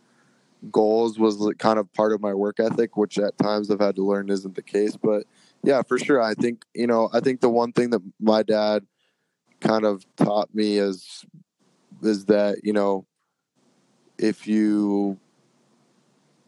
goals 0.72 1.20
was 1.20 1.54
kind 1.60 1.80
of 1.80 1.92
part 1.94 2.14
of 2.14 2.22
my 2.22 2.34
work 2.34 2.60
ethic, 2.60 2.98
which 2.98 3.18
at 3.20 3.38
times 3.38 3.70
I've 3.70 3.80
had 3.80 3.96
to 3.96 4.06
learn 4.06 4.30
isn't 4.30 4.56
the 4.56 4.62
case. 4.62 4.96
But 4.96 5.24
yeah, 5.64 5.82
for 5.82 5.98
sure. 5.98 6.22
I 6.22 6.34
think, 6.34 6.66
you 6.74 6.88
know, 6.88 7.10
I 7.14 7.20
think 7.20 7.42
the 7.42 7.50
one 7.50 7.72
thing 7.72 7.92
that 7.92 8.02
my 8.20 8.44
dad 8.44 8.86
kind 9.60 9.86
of 9.86 10.06
taught 10.16 10.54
me 10.54 10.78
is 10.78 11.26
is 12.04 12.26
that 12.26 12.60
you 12.64 12.74
know 12.74 13.06
if 14.18 14.48
you 14.48 15.18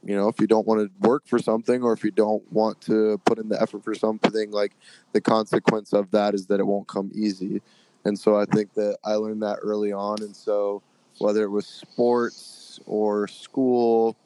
you 0.04 0.16
know 0.16 0.28
if 0.28 0.40
you 0.40 0.48
don't 0.48 0.68
want 0.68 0.80
to 0.80 1.08
work 1.08 1.28
for 1.28 1.40
something 1.40 1.82
or 1.82 1.94
if 1.94 2.04
you 2.04 2.12
don't 2.12 2.50
want 2.52 2.80
to 2.82 3.20
put 3.26 3.40
in 3.40 3.50
the 3.50 3.62
effort 3.62 3.84
for 3.84 3.96
something 3.96 4.52
like 4.52 4.74
the 5.14 5.22
consequence 5.22 5.94
of 5.94 6.12
that 6.12 6.34
is 6.34 6.48
that 6.48 6.60
it 6.60 6.68
won't 6.68 6.88
come 6.88 7.12
easy 7.14 7.62
and 8.10 8.20
so 8.20 8.36
i 8.38 8.46
think 8.46 8.74
that 8.74 8.98
i 9.06 9.14
learned 9.14 9.42
that 9.42 9.60
early 9.62 9.94
on. 9.94 10.22
And 10.22 10.36
so 10.36 10.82
whether 11.20 11.44
it 11.44 11.50
was 11.50 11.66
sports 11.66 12.80
or 12.86 13.28
school 13.28 14.18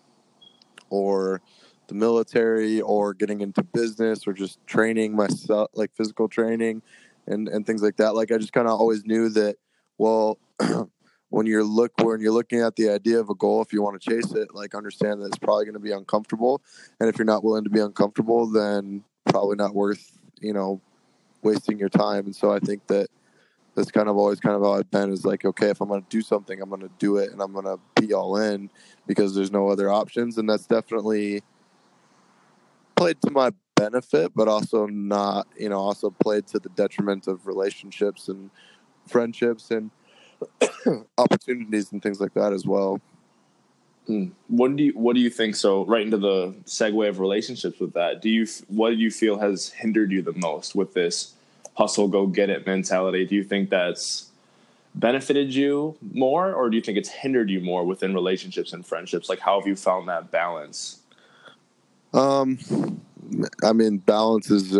or 0.90 1.42
the 1.88 1.94
military 1.94 2.82
or 2.82 3.13
getting 3.13 3.42
into 3.42 3.62
business 3.63 4.25
or 4.25 4.34
just 4.34 4.66
training 4.66 5.16
myself 5.16 5.70
like 5.74 5.92
physical 5.96 6.28
training 6.28 6.82
and 7.28 7.48
and 7.48 7.66
things 7.66 7.84
like 7.84 7.98
that 7.98 8.16
like 8.16 8.32
i 8.32 8.38
just 8.38 8.54
kind 8.54 8.68
of 8.68 8.80
always 8.80 9.06
knew 9.06 9.30
that 9.30 9.58
well 9.98 10.38
when 11.30 11.46
you're 11.46 11.63
look 11.63 11.92
when 12.02 12.22
you're 12.22 12.32
looking 12.32 12.62
at 12.62 12.75
the 12.75 12.90
idea 12.90 13.20
of 13.20 13.30
a 13.30 13.36
goal 13.36 13.62
if 13.62 13.74
you 13.74 13.82
want 13.82 14.00
to 14.00 14.10
chase 14.10 14.32
it 14.34 14.54
like 14.54 14.75
understand 14.75 15.22
that 15.22 15.28
it's 15.28 15.38
probably 15.38 15.66
going 15.66 15.74
to 15.74 15.80
be 15.80 15.92
uncomfortable. 15.92 16.62
And 17.00 17.10
if 17.10 17.18
you're 17.18 17.25
not 17.25 17.44
willing 17.44 17.63
to 17.63 17.70
be 17.70 17.80
uncomfortable 17.80 18.46
then 18.50 19.04
probably 19.25 19.56
not 19.56 19.74
worth 19.74 20.16
you 20.40 20.54
know 20.54 20.80
wasting 21.42 21.80
your 21.80 21.90
time. 21.90 22.25
And 22.25 22.36
so 22.36 22.52
i 22.52 22.60
think 22.60 22.86
that 22.88 23.08
that's 23.75 23.92
kind 23.92 24.08
of 24.08 24.18
always 24.18 24.39
kind 24.39 24.56
of 24.56 24.62
how 24.62 24.74
I've 24.74 24.92
been 24.92 25.12
is 25.12 25.25
like, 25.25 25.46
okay, 25.46 25.70
if 25.70 25.82
I'm 25.82 25.88
going 25.88 26.03
to 26.03 26.10
do 26.10 26.22
something, 26.22 26.62
I'm 26.62 26.70
going 26.70 26.82
to 26.82 26.92
do 27.00 27.18
it 27.18 27.32
and 27.32 27.42
I'm 27.42 27.53
going 27.53 27.65
to 27.65 27.80
be 28.00 28.13
all 28.13 28.38
in 28.38 28.70
because 29.08 29.34
there's 29.34 29.51
no 29.51 29.70
other 29.70 29.92
options. 29.92 30.38
And 30.38 30.48
that's 30.48 30.68
definitely 30.68 31.42
played 32.96 33.20
to 33.22 33.32
my 33.32 33.51
benefit, 33.75 34.32
but 34.36 34.48
also 34.48 34.86
not, 34.86 35.48
you 35.58 35.70
know, 35.70 35.80
also 35.80 36.12
played 36.12 36.46
to 36.48 36.60
the 36.60 36.70
detriment 36.70 37.27
of 37.27 37.48
relationships 37.48 38.27
and 38.27 38.51
friendships 39.08 39.72
and 39.72 39.89
opportunities 41.18 41.92
and 41.92 42.01
things 42.01 42.20
like 42.20 42.34
that 42.36 42.53
as 42.53 42.65
well. 42.65 43.01
Hmm. 44.06 44.27
What 44.50 44.75
do 44.75 44.84
you 44.84 44.92
What 44.92 45.15
do 45.15 45.22
you 45.22 45.30
think? 45.30 45.56
So, 45.56 45.86
right 45.86 46.01
into 46.01 46.18
the 46.18 46.53
segue 46.65 47.08
of 47.08 47.22
relationships 47.22 47.80
with 47.80 47.94
that. 47.94 48.22
Do 48.22 48.30
you 48.30 48.46
What 48.68 48.89
do 48.89 48.96
you 48.98 49.10
feel 49.10 49.39
has 49.39 49.70
hindered 49.70 50.12
you 50.12 50.22
the 50.22 50.34
most 50.34 50.75
with 50.75 50.94
this 50.94 51.36
hustle, 51.75 52.08
go 52.08 52.27
get 52.27 52.50
it 52.50 52.65
mentality? 52.65 53.25
Do 53.25 53.36
you 53.36 53.44
think 53.44 53.70
that's 53.70 54.30
benefited 54.96 55.53
you 55.53 55.98
more, 56.13 56.53
or 56.53 56.70
do 56.70 56.77
you 56.77 56.82
think 56.82 56.98
it's 56.98 57.10
hindered 57.10 57.50
you 57.50 57.60
more 57.60 57.84
within 57.84 58.13
relationships 58.13 58.74
and 58.74 58.86
friendships? 58.86 59.30
Like, 59.30 59.39
how 59.39 59.60
have 59.60 59.68
you 59.68 59.75
found 59.75 60.08
that 60.08 60.32
balance? 60.32 61.00
Um, 62.13 62.60
I 63.63 63.74
mean, 63.74 63.98
balance 63.98 64.51
is 64.51 64.77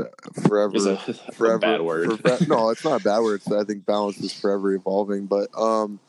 forever. 0.48 0.76
Is 0.76 0.86
a, 0.86 0.98
forever 1.34 1.56
a 1.56 1.60
bad 1.60 1.82
word. 1.82 2.20
For, 2.20 2.46
no, 2.46 2.70
it's 2.70 2.84
not 2.84 3.02
a 3.02 3.04
bad 3.04 3.20
word. 3.20 3.42
I 3.52 3.64
think 3.64 3.86
balance 3.86 4.20
is 4.20 4.34
forever 4.34 4.74
evolving. 4.74 5.26
But 5.26 5.50
um, 5.58 6.00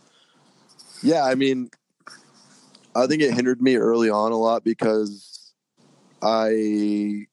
yeah, 1.02 1.24
I 1.24 1.34
mean, 1.34 1.70
I 2.94 3.06
think 3.06 3.22
it 3.22 3.32
hindered 3.32 3.62
me 3.62 3.76
early 3.76 4.10
on 4.10 4.32
a 4.32 4.36
lot 4.36 4.64
because 4.64 5.52
I 6.22 7.26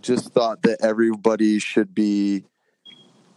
just 0.00 0.32
thought 0.32 0.62
that 0.62 0.78
everybody 0.80 1.58
should 1.58 1.94
be 1.94 2.44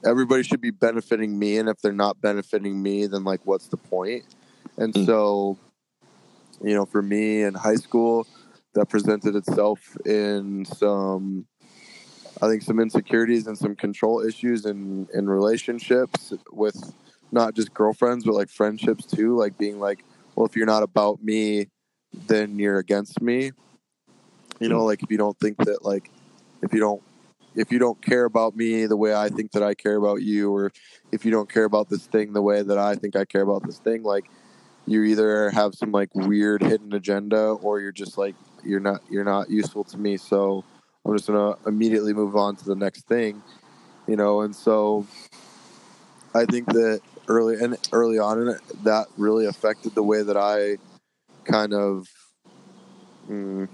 everybody 0.05 0.43
should 0.43 0.61
be 0.61 0.71
benefiting 0.71 1.37
me 1.37 1.57
and 1.57 1.69
if 1.69 1.81
they're 1.81 1.91
not 1.91 2.21
benefiting 2.21 2.81
me 2.81 3.07
then 3.07 3.23
like 3.23 3.41
what's 3.45 3.67
the 3.67 3.77
point 3.77 4.23
and 4.77 4.93
mm. 4.93 5.05
so 5.05 5.57
you 6.61 6.73
know 6.73 6.85
for 6.85 7.01
me 7.01 7.41
in 7.41 7.53
high 7.53 7.75
school 7.75 8.27
that 8.73 8.87
presented 8.87 9.35
itself 9.35 9.97
in 10.05 10.65
some 10.65 11.45
i 12.41 12.47
think 12.47 12.61
some 12.61 12.79
insecurities 12.79 13.47
and 13.47 13.57
some 13.57 13.75
control 13.75 14.21
issues 14.21 14.65
in 14.65 15.07
in 15.13 15.27
relationships 15.27 16.33
with 16.51 16.93
not 17.31 17.55
just 17.55 17.73
girlfriends 17.73 18.23
but 18.23 18.33
like 18.33 18.49
friendships 18.49 19.05
too 19.05 19.35
like 19.35 19.57
being 19.57 19.79
like 19.79 20.03
well 20.35 20.45
if 20.45 20.55
you're 20.55 20.65
not 20.65 20.83
about 20.83 21.23
me 21.23 21.67
then 22.27 22.57
you're 22.59 22.79
against 22.79 23.21
me 23.21 23.51
you 24.59 24.69
know 24.69 24.81
mm. 24.81 24.85
like 24.85 25.01
if 25.01 25.09
you 25.09 25.17
don't 25.17 25.39
think 25.39 25.57
that 25.57 25.83
like 25.83 26.11
if 26.61 26.73
you 26.73 26.79
don't 26.79 27.01
if 27.55 27.71
you 27.71 27.79
don't 27.79 27.99
care 28.01 28.25
about 28.25 28.55
me 28.55 28.85
the 28.85 28.95
way 28.95 29.15
I 29.15 29.29
think 29.29 29.51
that 29.53 29.63
I 29.63 29.73
care 29.73 29.95
about 29.95 30.21
you, 30.21 30.53
or 30.53 30.71
if 31.11 31.25
you 31.25 31.31
don't 31.31 31.51
care 31.51 31.63
about 31.63 31.89
this 31.89 32.05
thing 32.05 32.33
the 32.33 32.41
way 32.41 32.61
that 32.61 32.77
I 32.77 32.95
think 32.95 33.15
I 33.15 33.25
care 33.25 33.41
about 33.41 33.65
this 33.65 33.79
thing, 33.79 34.03
like 34.03 34.29
you 34.85 35.03
either 35.03 35.49
have 35.49 35.73
some 35.73 35.91
like 35.91 36.13
weird 36.13 36.61
hidden 36.61 36.93
agenda, 36.93 37.49
or 37.49 37.79
you're 37.79 37.91
just 37.91 38.17
like 38.17 38.35
you're 38.63 38.79
not 38.79 39.01
you're 39.09 39.23
not 39.23 39.49
useful 39.49 39.83
to 39.85 39.97
me. 39.97 40.17
So 40.17 40.63
I'm 41.05 41.15
just 41.15 41.27
gonna 41.27 41.55
immediately 41.65 42.13
move 42.13 42.35
on 42.35 42.55
to 42.57 42.65
the 42.65 42.75
next 42.75 43.07
thing, 43.07 43.41
you 44.07 44.15
know. 44.15 44.41
And 44.41 44.55
so 44.55 45.07
I 46.35 46.45
think 46.45 46.67
that 46.67 47.01
early 47.27 47.61
and 47.61 47.77
early 47.91 48.19
on 48.19 48.41
in 48.41 48.47
it, 48.49 48.61
that 48.83 49.07
really 49.17 49.47
affected 49.47 49.95
the 49.95 50.03
way 50.03 50.21
that 50.21 50.37
I 50.37 50.77
kind 51.45 51.73
of. 51.73 52.07
Mm, 53.29 53.67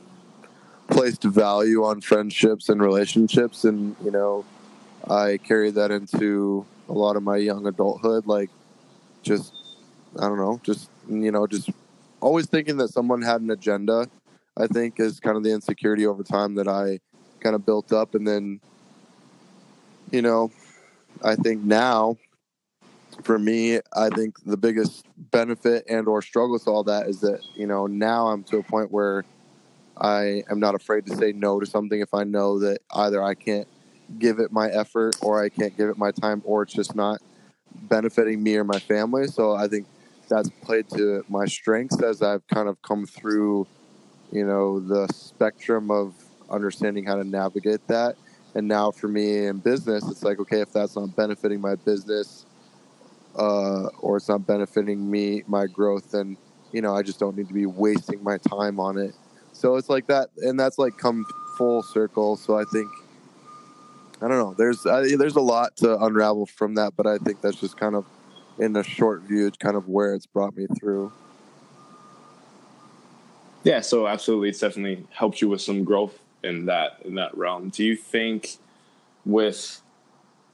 placed 0.88 1.24
value 1.24 1.84
on 1.84 2.02
friendships 2.02 2.70
and 2.70 2.82
relationships 2.82 3.64
and 3.64 3.96
you 4.04 4.12
know 4.12 4.46
i 5.10 5.38
carried 5.38 5.76
that 5.76 5.92
into 5.92 6.66
a 6.90 6.94
lot 6.94 7.16
of 7.16 7.24
my 7.24 7.38
young 7.38 7.66
adulthood 7.66 8.26
like 8.28 8.50
just 9.22 9.54
i 10.20 10.22
don't 10.22 10.38
know 10.38 10.60
just 10.64 10.90
you 11.10 11.32
know 11.32 11.48
just 11.48 11.70
always 12.20 12.46
thinking 12.46 12.78
that 12.78 12.90
someone 12.90 13.22
had 13.22 13.42
an 13.42 13.50
agenda 13.50 14.08
i 14.58 14.68
think 14.68 15.00
is 15.00 15.20
kind 15.20 15.38
of 15.38 15.44
the 15.44 15.52
insecurity 15.52 16.06
over 16.06 16.24
time 16.24 16.56
that 16.56 16.68
i 16.68 17.00
kind 17.40 17.56
of 17.56 17.66
built 17.66 17.92
up 17.92 18.14
and 18.16 18.28
then 18.28 18.60
you 20.12 20.22
know 20.22 20.52
i 21.24 21.36
think 21.36 21.64
now 21.64 22.18
for 23.24 23.38
me 23.38 23.80
i 23.96 24.10
think 24.10 24.36
the 24.46 24.58
biggest 24.58 25.06
benefit 25.32 25.86
and 25.88 26.08
or 26.08 26.22
struggle 26.22 26.54
with 26.54 26.68
all 26.68 26.84
that 26.84 27.08
is 27.08 27.22
that 27.22 27.40
you 27.56 27.68
know 27.68 27.88
now 27.88 28.28
i'm 28.28 28.44
to 28.44 28.58
a 28.58 28.64
point 28.64 28.92
where 28.92 29.24
I 30.04 30.44
am 30.52 30.60
not 30.60 30.76
afraid 30.76 31.06
to 31.06 31.16
say 31.16 31.32
no 31.32 31.62
to 31.62 31.66
something 31.66 32.02
if 32.02 32.14
I 32.14 32.26
know 32.26 32.60
that 32.60 32.80
either 32.94 33.24
I 33.24 33.36
can't 33.36 33.68
give 34.20 34.40
it 34.40 34.52
my 34.52 34.68
effort 34.68 35.16
or 35.22 35.42
I 35.42 35.48
can't 35.48 35.76
give 35.78 35.88
it 35.88 35.98
my 35.98 36.12
time 36.12 36.42
or 36.44 36.64
it's 36.64 36.74
just 36.74 36.94
not 36.94 37.22
benefiting 37.74 38.44
me 38.44 38.58
or 38.58 38.66
my 38.66 38.80
family. 38.80 39.28
So 39.28 39.54
I 39.54 39.70
think 39.70 39.88
that's 40.28 40.50
played 40.62 40.90
to 40.90 41.24
my 41.30 41.46
strengths 41.46 42.04
as 42.04 42.22
I've 42.22 42.46
kind 42.48 42.68
of 42.68 42.82
come 42.82 43.06
through, 43.06 43.66
you 44.30 44.46
know, 44.46 44.82
the 44.82 45.08
spectrum 45.14 45.90
of 45.90 46.14
understanding 46.50 47.06
how 47.06 47.16
to 47.16 47.24
navigate 47.24 47.88
that. 47.88 48.18
And 48.56 48.68
now 48.68 48.92
for 48.92 49.08
me 49.08 49.46
in 49.46 49.60
business, 49.60 50.04
it's 50.12 50.22
like, 50.22 50.38
okay, 50.40 50.60
if 50.60 50.74
that's 50.74 50.98
not 50.98 51.16
benefiting 51.16 51.62
my 51.62 51.76
business 51.76 52.46
uh, 53.38 53.88
or 54.02 54.18
it's 54.18 54.28
not 54.28 54.46
benefiting 54.46 55.10
me, 55.10 55.44
my 55.48 55.66
growth, 55.66 56.12
then, 56.12 56.36
you 56.74 56.82
know, 56.82 56.94
I 56.94 57.04
just 57.04 57.20
don't 57.20 57.38
need 57.38 57.48
to 57.48 57.54
be 57.54 57.66
wasting 57.66 58.22
my 58.22 58.38
time 58.38 58.82
on 58.82 58.98
it 58.98 59.16
so 59.54 59.78
it's 59.78 59.90
like 59.90 60.08
that, 60.08 60.30
and 60.38 60.60
that's 60.60 60.78
like 60.78 60.98
come 60.98 61.26
full 61.58 61.84
circle. 61.84 62.36
So 62.36 62.58
I 62.58 62.64
think 62.66 62.90
I 64.22 64.28
don't 64.28 64.38
know. 64.38 64.56
There's 64.58 64.86
I, 64.86 65.16
there's 65.16 65.36
a 65.36 65.42
lot 65.42 65.78
to 65.78 65.98
unravel 66.04 66.46
from 66.46 66.76
that, 66.76 66.94
but 66.96 67.08
I 67.08 67.18
think 67.18 67.42
that's 67.42 67.60
just 67.60 67.78
kind 67.78 67.96
of 67.96 68.06
in 68.60 68.76
a 68.76 68.84
short 68.84 69.22
view, 69.22 69.52
kind 69.60 69.76
of 69.76 69.88
where 69.88 70.14
it's 70.14 70.26
brought 70.26 70.56
me 70.56 70.68
through. 70.80 71.12
Yeah, 73.64 73.82
so 73.82 74.08
absolutely, 74.08 74.50
it's 74.50 74.60
definitely 74.60 75.06
helped 75.12 75.42
you 75.42 75.48
with 75.50 75.62
some 75.62 75.84
growth 75.84 76.20
in 76.44 76.66
that 76.66 77.00
in 77.06 77.16
that 77.16 77.36
realm. 77.38 77.70
Do 77.70 77.84
you 77.84 77.96
think 77.96 78.58
with 79.26 79.82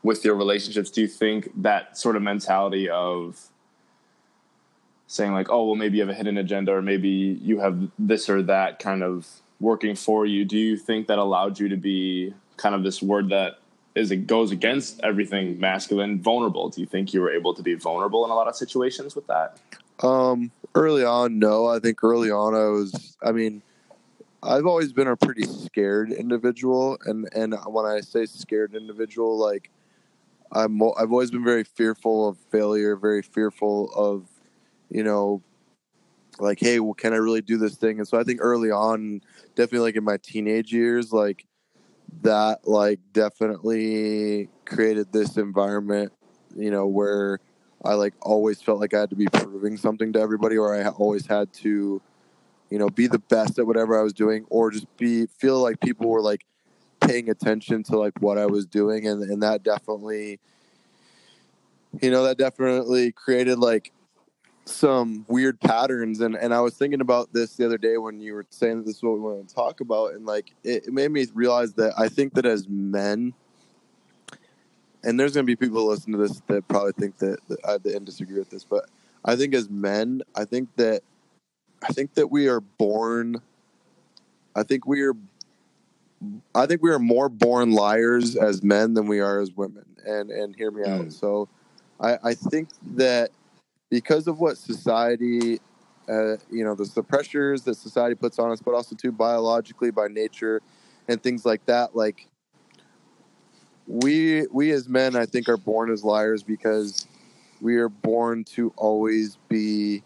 with 0.04 0.24
your 0.24 0.36
relationships, 0.36 0.90
do 0.90 1.02
you 1.02 1.08
think 1.08 1.50
that 1.62 1.98
sort 1.98 2.16
of 2.16 2.22
mentality 2.22 2.90
of 2.90 3.40
saying 5.10 5.34
like, 5.34 5.50
oh, 5.50 5.66
well, 5.66 5.76
maybe 5.76 5.98
you 5.98 6.04
have 6.04 6.10
a 6.10 6.14
hidden 6.14 6.38
agenda 6.38 6.72
or 6.72 6.84
maybe 6.84 7.10
you 7.42 7.60
have 7.60 7.90
this 7.98 8.30
or 8.30 8.44
that 8.44 8.78
kind 8.78 9.02
of 9.02 9.28
working 9.60 9.96
for 9.96 10.24
you. 10.26 10.46
Do 10.46 10.56
you 10.56 10.78
think 10.78 11.08
that 11.08 11.18
allowed 11.18 11.60
you 11.60 11.68
to 11.70 11.76
be 11.76 12.34
kind 12.58 12.76
of 12.76 12.84
this 12.84 13.02
word 13.02 13.30
that 13.30 13.58
is 13.96 14.12
it 14.12 14.28
goes 14.28 14.52
against 14.52 15.00
everything 15.02 15.60
masculine, 15.60 16.22
vulnerable? 16.22 16.70
Do 16.70 16.80
you 16.80 16.86
think 16.86 17.12
you 17.12 17.22
were 17.22 17.32
able 17.32 17.56
to 17.56 17.64
be 17.64 17.74
vulnerable 17.74 18.24
in 18.24 18.30
a 18.30 18.36
lot 18.36 18.48
of 18.48 18.56
situations 18.56 19.16
with 19.16 19.26
that? 19.26 19.58
Um, 20.06 20.52
early 20.76 21.04
on, 21.04 21.40
no. 21.40 21.66
I 21.66 21.80
think 21.80 22.04
early 22.04 22.30
on, 22.30 22.54
I 22.54 22.66
was. 22.70 23.18
I 23.22 23.32
mean, 23.32 23.64
I've 24.44 24.68
always 24.68 24.94
been 24.94 25.08
a 25.08 25.18
pretty 25.18 25.44
scared 25.44 26.12
individual, 26.12 27.00
and 27.06 27.28
and 27.34 27.56
when 27.66 27.86
I 27.86 28.02
say 28.02 28.28
scared 28.28 28.76
individual, 28.76 29.38
like 29.40 29.72
I'm, 30.52 30.82
I've 30.84 31.12
always 31.12 31.32
been 31.32 31.44
very 31.44 31.64
fearful 31.64 32.30
of 32.30 32.38
failure, 32.52 32.96
very 32.96 33.24
fearful 33.24 33.92
of 33.96 34.28
you 34.90 35.04
know, 35.04 35.42
like, 36.40 36.60
hey, 36.60 36.80
well, 36.80 36.94
can 36.94 37.14
I 37.14 37.18
really 37.18 37.42
do 37.42 37.58
this 37.58 37.76
thing? 37.76 38.00
And 38.00 38.08
so 38.08 38.20
I 38.20 38.24
think 38.24 38.40
early 38.42 38.72
on, 38.72 39.22
definitely 39.56 39.80
like 39.80 39.96
in 39.96 40.04
my 40.04 40.18
teenage 40.18 40.72
years, 40.72 41.12
like 41.12 41.46
that, 42.22 42.68
like 42.68 43.00
definitely 43.14 44.50
created 44.66 45.12
this 45.12 45.38
environment, 45.38 46.12
you 46.56 46.72
know, 46.72 46.88
where 46.88 47.40
I 47.84 47.94
like 47.94 48.14
always 48.22 48.62
felt 48.62 48.80
like 48.80 48.94
I 48.94 49.02
had 49.02 49.10
to 49.12 49.16
be 49.16 49.28
proving 49.28 49.78
something 49.78 50.14
to 50.14 50.20
everybody, 50.20 50.58
or 50.58 50.76
I 50.76 50.88
always 50.90 51.26
had 51.26 51.52
to, 51.54 52.02
you 52.70 52.80
know, 52.80 52.90
be 52.90 53.08
the 53.08 53.20
best 53.20 53.60
at 53.60 53.68
whatever 53.68 54.00
I 54.00 54.04
was 54.04 54.14
doing, 54.14 54.46
or 54.50 54.72
just 54.72 54.86
be 54.98 55.28
feel 55.28 55.62
like 55.62 55.80
people 55.80 56.08
were 56.08 56.22
like 56.22 56.46
paying 57.00 57.30
attention 57.30 57.84
to 57.84 57.98
like 57.98 58.14
what 58.20 58.38
I 58.38 58.46
was 58.46 58.66
doing, 58.66 59.08
and 59.08 59.24
and 59.24 59.42
that 59.44 59.64
definitely 59.64 60.40
you 62.02 62.12
know 62.12 62.24
that 62.24 62.38
definitely 62.38 63.12
created 63.12 63.60
like 63.60 63.92
some 64.70 65.26
weird 65.28 65.60
patterns 65.60 66.22
and 66.22 66.36
and 66.36 66.54
I 66.54 66.62
was 66.62 66.76
thinking 66.76 67.02
about 67.02 67.34
this 67.34 67.56
the 67.56 67.66
other 67.66 67.78
day 67.78 67.98
when 67.98 68.22
you 68.22 68.34
were 68.34 68.46
saying 68.50 68.78
that 68.78 68.86
this 68.86 68.98
is 68.98 69.04
what 69.04 69.14
we 69.14 69.20
want 69.20 69.48
to 69.48 69.56
talk 69.56 69.82
about 69.82 70.14
and 70.14 70.26
like 70.26 70.52
it, 70.64 70.88
it 70.88 70.94
made 70.94 71.12
me 71.12 71.26
realize 71.34 71.74
that 71.74 71.94
I 71.98 72.08
think 72.10 72.34
that 72.36 72.46
as 72.46 72.68
men 72.68 73.34
and 75.04 75.20
there's 75.20 75.34
going 75.34 75.46
to 75.46 75.48
be 75.48 75.56
people 75.56 75.80
who 75.82 75.90
listen 75.90 76.12
to 76.12 76.18
this 76.18 76.42
that 76.48 76.68
probably 76.68 76.92
think 76.92 77.18
that, 77.18 77.40
that 77.48 77.60
I 77.66 77.74
and 77.90 78.06
disagree 78.06 78.38
with 78.38 78.50
this 78.50 78.64
but 78.64 78.86
I 79.26 79.36
think 79.36 79.54
as 79.54 79.70
men 79.70 80.22
I 80.36 80.46
think 80.46 80.70
that 80.78 81.02
I 81.84 81.92
think 81.94 82.14
that 82.14 82.28
we 82.28 82.48
are 82.48 82.62
born 82.62 83.42
I 84.56 84.64
think 84.64 84.86
we 84.86 85.02
are 85.02 85.16
I 86.54 86.66
think 86.66 86.84
we 86.84 86.92
are 86.92 87.00
more 87.00 87.30
born 87.30 87.72
liars 87.72 88.36
as 88.36 88.62
men 88.62 88.94
than 88.94 89.08
we 89.08 89.20
are 89.20 89.40
as 89.40 89.52
women 89.52 89.86
and 90.06 90.30
and 90.32 90.56
hear 90.56 90.72
me 90.72 90.84
out 90.84 91.02
Mm. 91.02 91.14
so 91.14 91.50
I, 92.02 92.18
I 92.24 92.34
think 92.34 92.70
that 92.96 93.32
because 93.90 94.28
of 94.28 94.40
what 94.40 94.58
society, 94.58 95.60
uh, 96.08 96.38
you 96.52 96.64
know, 96.64 96.76
the, 96.76 96.90
the 96.96 97.04
pressures 97.04 97.64
that 97.64 97.76
society 97.76 98.16
puts 98.16 98.40
on 98.40 98.52
us, 98.52 98.62
but 98.62 98.74
also 98.74 98.96
too 98.96 99.12
biologically 99.12 99.92
by 99.92 100.08
nature 100.08 100.62
and 101.08 101.22
things 101.22 101.46
like 101.46 101.66
that, 101.66 101.96
like 101.96 102.28
we 103.88 104.46
we 104.52 104.72
as 104.72 104.88
men, 104.88 105.16
I 105.16 105.26
think, 105.26 105.50
are 105.50 105.58
born 105.58 105.92
as 105.92 106.04
liars 106.04 106.44
because 106.44 107.08
we 107.62 107.78
are 107.78 107.90
born 107.90 108.44
to 108.56 108.72
always 108.78 109.38
be 109.50 110.04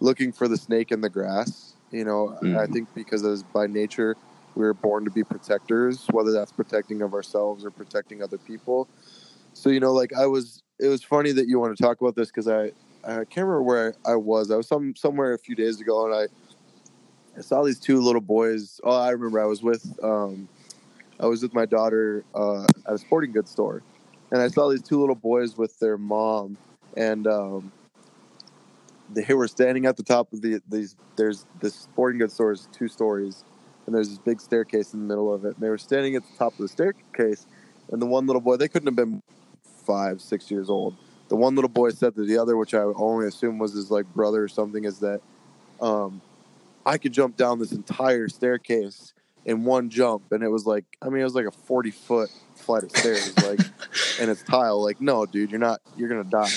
looking 0.00 0.32
for 0.32 0.48
the 0.48 0.56
snake 0.56 0.90
in 0.90 1.00
the 1.00 1.08
grass. 1.08 1.74
You 1.92 2.04
know, 2.04 2.36
Mm. 2.42 2.58
I 2.58 2.66
think 2.66 2.92
because 2.94 3.24
as 3.24 3.42
by 3.44 3.66
nature 3.66 4.16
we 4.54 4.66
are 4.66 4.74
born 4.74 5.04
to 5.04 5.10
be 5.10 5.22
protectors, 5.24 6.06
whether 6.10 6.32
that's 6.32 6.52
protecting 6.52 7.00
of 7.02 7.14
ourselves 7.14 7.64
or 7.64 7.70
protecting 7.70 8.22
other 8.22 8.38
people. 8.38 8.88
So 9.54 9.70
you 9.70 9.80
know, 9.80 9.92
like 9.92 10.12
I 10.12 10.26
was, 10.26 10.62
it 10.80 10.88
was 10.88 11.02
funny 11.04 11.32
that 11.32 11.46
you 11.46 11.60
want 11.60 11.76
to 11.76 11.82
talk 11.82 12.00
about 12.00 12.16
this 12.16 12.28
because 12.28 12.48
I, 12.48 12.72
I 13.04 13.24
can't 13.24 13.46
remember 13.46 13.62
where 13.62 13.94
I 14.06 14.14
was. 14.14 14.50
I 14.50 14.56
was 14.56 14.68
some 14.68 14.94
somewhere 14.94 15.34
a 15.34 15.38
few 15.38 15.54
days 15.54 15.80
ago, 15.80 16.06
and 16.06 16.14
I, 16.14 17.38
I 17.38 17.40
saw 17.42 17.62
these 17.62 17.80
two 17.80 18.00
little 18.00 18.20
boys. 18.20 18.80
Oh, 18.84 18.92
I 18.92 19.10
remember. 19.10 19.40
I 19.40 19.46
was 19.46 19.62
with, 19.62 19.98
um, 20.02 20.48
I 21.18 21.26
was 21.26 21.42
with 21.42 21.52
my 21.52 21.66
daughter 21.66 22.24
uh, 22.34 22.64
at 22.86 22.94
a 22.94 22.98
sporting 22.98 23.32
goods 23.32 23.50
store, 23.50 23.82
and 24.30 24.40
I 24.40 24.48
saw 24.48 24.68
these 24.68 24.82
two 24.82 25.00
little 25.00 25.16
boys 25.16 25.56
with 25.56 25.78
their 25.80 25.98
mom, 25.98 26.56
and 26.96 27.26
um, 27.26 27.72
they 29.12 29.34
were 29.34 29.48
standing 29.48 29.86
at 29.86 29.96
the 29.96 30.04
top 30.04 30.32
of 30.32 30.40
the 30.40 30.60
these. 30.68 30.96
There's 31.16 31.44
this 31.60 31.74
sporting 31.74 32.20
goods 32.20 32.34
store 32.34 32.52
is 32.52 32.68
two 32.72 32.88
stories, 32.88 33.44
and 33.86 33.94
there's 33.94 34.10
this 34.10 34.18
big 34.18 34.40
staircase 34.40 34.94
in 34.94 35.00
the 35.00 35.06
middle 35.06 35.32
of 35.32 35.44
it. 35.44 35.54
And 35.54 35.60
they 35.60 35.68
were 35.70 35.78
standing 35.78 36.14
at 36.14 36.22
the 36.22 36.38
top 36.38 36.52
of 36.52 36.58
the 36.58 36.68
staircase, 36.68 37.46
and 37.90 38.00
the 38.00 38.06
one 38.06 38.26
little 38.26 38.40
boy, 38.40 38.56
they 38.56 38.68
couldn't 38.68 38.86
have 38.86 38.96
been 38.96 39.22
five, 39.84 40.20
six 40.20 40.50
years 40.50 40.70
old. 40.70 40.96
The 41.32 41.36
one 41.36 41.54
little 41.54 41.70
boy 41.70 41.92
said 41.92 42.14
to 42.16 42.26
the 42.26 42.36
other, 42.36 42.58
which 42.58 42.74
I 42.74 42.80
only 42.80 43.26
assume 43.26 43.56
was 43.56 43.72
his 43.72 43.90
like 43.90 44.04
brother 44.12 44.44
or 44.44 44.48
something, 44.48 44.84
is 44.84 44.98
that 44.98 45.22
um, 45.80 46.20
I 46.84 46.98
could 46.98 47.14
jump 47.14 47.38
down 47.38 47.58
this 47.58 47.72
entire 47.72 48.28
staircase 48.28 49.14
in 49.46 49.64
one 49.64 49.88
jump, 49.88 50.30
and 50.30 50.42
it 50.42 50.50
was 50.50 50.66
like, 50.66 50.84
I 51.00 51.08
mean, 51.08 51.22
it 51.22 51.24
was 51.24 51.34
like 51.34 51.46
a 51.46 51.50
forty 51.50 51.90
foot 51.90 52.28
flight 52.56 52.82
of 52.82 52.90
stairs, 52.90 53.34
like, 53.48 53.60
and 54.20 54.30
it's 54.30 54.42
tile. 54.42 54.82
Like, 54.84 55.00
no, 55.00 55.24
dude, 55.24 55.50
you're 55.50 55.58
not, 55.58 55.80
you're 55.96 56.10
gonna 56.10 56.22
die. 56.22 56.50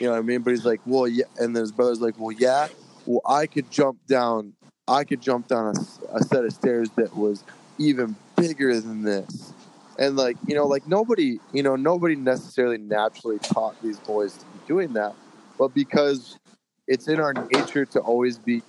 You 0.00 0.06
know 0.06 0.14
what 0.14 0.18
I 0.18 0.22
mean? 0.22 0.40
But 0.40 0.50
he's 0.50 0.66
like, 0.66 0.80
well, 0.86 1.06
yeah, 1.06 1.26
and 1.38 1.54
then 1.54 1.60
his 1.60 1.70
brother's 1.70 2.00
like, 2.00 2.18
well, 2.18 2.32
yeah, 2.32 2.66
well, 3.04 3.22
I 3.24 3.46
could 3.46 3.70
jump 3.70 4.04
down, 4.08 4.54
I 4.88 5.04
could 5.04 5.20
jump 5.20 5.46
down 5.46 5.76
a, 5.76 6.16
a 6.16 6.24
set 6.24 6.44
of 6.44 6.52
stairs 6.52 6.90
that 6.96 7.16
was 7.16 7.44
even 7.78 8.16
bigger 8.34 8.80
than 8.80 9.02
this 9.02 9.52
and 9.98 10.16
like 10.16 10.36
you 10.46 10.54
know 10.54 10.66
like 10.66 10.86
nobody 10.86 11.38
you 11.52 11.62
know 11.62 11.76
nobody 11.76 12.14
necessarily 12.14 12.78
naturally 12.78 13.38
taught 13.38 13.80
these 13.82 13.98
boys 14.00 14.34
to 14.34 14.44
be 14.46 14.58
doing 14.66 14.92
that 14.92 15.14
but 15.58 15.72
because 15.74 16.38
it's 16.86 17.08
in 17.08 17.20
our 17.20 17.32
nature 17.52 17.84
to 17.84 18.00
always 18.00 18.38
be 18.38 18.62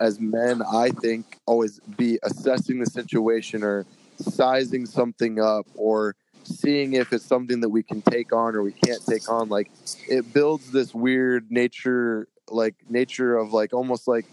as 0.00 0.20
men 0.20 0.62
i 0.72 0.90
think 0.90 1.38
always 1.46 1.80
be 1.96 2.18
assessing 2.22 2.78
the 2.78 2.86
situation 2.86 3.62
or 3.62 3.84
sizing 4.18 4.86
something 4.86 5.40
up 5.40 5.66
or 5.74 6.14
seeing 6.44 6.92
if 6.94 7.12
it's 7.12 7.24
something 7.24 7.60
that 7.60 7.68
we 7.68 7.82
can 7.82 8.00
take 8.02 8.32
on 8.32 8.54
or 8.54 8.62
we 8.62 8.72
can't 8.72 9.04
take 9.04 9.28
on 9.28 9.48
like 9.48 9.70
it 10.08 10.32
builds 10.32 10.70
this 10.70 10.94
weird 10.94 11.50
nature 11.50 12.28
like 12.48 12.74
nature 12.88 13.36
of 13.36 13.52
like 13.52 13.72
almost 13.72 14.06
like 14.06 14.26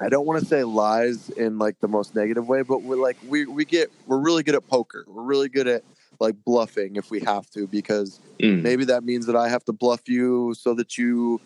I 0.00 0.08
don't 0.08 0.26
want 0.26 0.40
to 0.40 0.46
say 0.46 0.62
lies 0.64 1.30
in 1.30 1.58
like 1.58 1.80
the 1.80 1.88
most 1.88 2.14
negative 2.14 2.46
way, 2.46 2.62
but 2.62 2.82
we're 2.82 2.96
like 2.96 3.16
we 3.26 3.46
we 3.46 3.64
get 3.64 3.90
we're 4.06 4.18
really 4.18 4.42
good 4.42 4.54
at 4.54 4.66
poker. 4.68 5.04
We're 5.08 5.22
really 5.22 5.48
good 5.48 5.66
at 5.66 5.82
like 6.20 6.34
bluffing 6.44 6.96
if 6.96 7.10
we 7.10 7.20
have 7.20 7.48
to 7.50 7.66
because 7.66 8.20
Mm. 8.38 8.60
maybe 8.62 8.84
that 8.84 9.02
means 9.02 9.24
that 9.26 9.36
I 9.36 9.48
have 9.48 9.64
to 9.64 9.72
bluff 9.72 10.08
you 10.08 10.52
so 10.58 10.74
that 10.74 10.98
you 10.98 11.40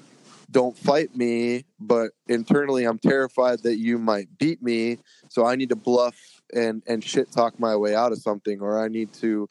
don't 0.51 0.77
fight 0.77 1.17
me, 1.17 1.65
but 1.79 2.11
internally 2.27 2.85
I'm 2.85 2.99
terrified 2.99 3.63
that 3.63 3.77
you 3.77 3.97
might 3.97 4.27
beat 4.39 4.61
me, 4.61 4.99
so 5.29 5.47
I 5.47 5.55
need 5.55 5.69
to 5.69 5.77
bluff 5.77 6.17
and 6.53 6.83
and 6.89 7.05
shit 7.05 7.31
talk 7.31 7.61
my 7.61 7.77
way 7.77 7.95
out 7.95 8.11
of 8.11 8.19
something 8.19 8.61
or 8.61 8.83
I 8.83 8.89
need 8.89 9.13
to 9.15 9.49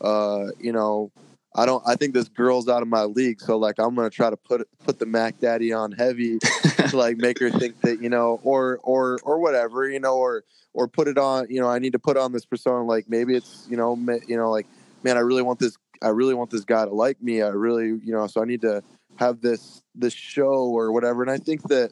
uh 0.00 0.46
you 0.58 0.72
know 0.72 1.12
I 1.54 1.66
don't 1.66 1.82
I 1.86 1.94
think 1.94 2.14
this 2.14 2.28
girl's 2.28 2.68
out 2.68 2.82
of 2.82 2.88
my 2.88 3.04
league, 3.04 3.40
so 3.40 3.56
like 3.56 3.78
I'm 3.78 3.94
going 3.94 4.10
to 4.10 4.14
try 4.14 4.30
to 4.30 4.36
put 4.36 4.66
put 4.84 4.98
the 4.98 5.06
Mac 5.06 5.38
Daddy 5.38 5.72
on 5.72 5.92
heavy 5.92 6.38
to 6.90 6.96
like 6.96 7.16
make 7.16 7.38
her 7.38 7.50
think 7.50 7.80
that 7.80 8.02
you 8.02 8.08
know 8.08 8.40
or 8.42 8.78
or 8.82 9.18
or 9.22 9.38
whatever 9.38 9.88
you 9.88 10.00
know 10.00 10.16
or 10.16 10.44
or 10.72 10.88
put 10.88 11.08
it 11.08 11.18
on 11.18 11.46
you 11.48 11.60
know 11.60 11.68
i 11.68 11.78
need 11.78 11.92
to 11.92 11.98
put 11.98 12.16
on 12.16 12.32
this 12.32 12.44
persona 12.44 12.84
like 12.84 13.08
maybe 13.08 13.34
it's 13.34 13.66
you 13.68 13.76
know 13.76 13.96
ma- 13.96 14.18
you 14.26 14.36
know 14.36 14.50
like 14.50 14.66
man 15.02 15.16
i 15.16 15.20
really 15.20 15.42
want 15.42 15.58
this 15.58 15.76
i 16.02 16.08
really 16.08 16.34
want 16.34 16.50
this 16.50 16.64
guy 16.64 16.84
to 16.84 16.92
like 16.92 17.20
me 17.22 17.42
i 17.42 17.48
really 17.48 17.86
you 17.86 18.12
know 18.12 18.26
so 18.26 18.42
i 18.42 18.44
need 18.44 18.60
to 18.60 18.82
have 19.16 19.40
this 19.40 19.82
this 19.94 20.12
show 20.12 20.64
or 20.64 20.92
whatever 20.92 21.22
and 21.22 21.30
i 21.30 21.36
think 21.36 21.62
that 21.68 21.90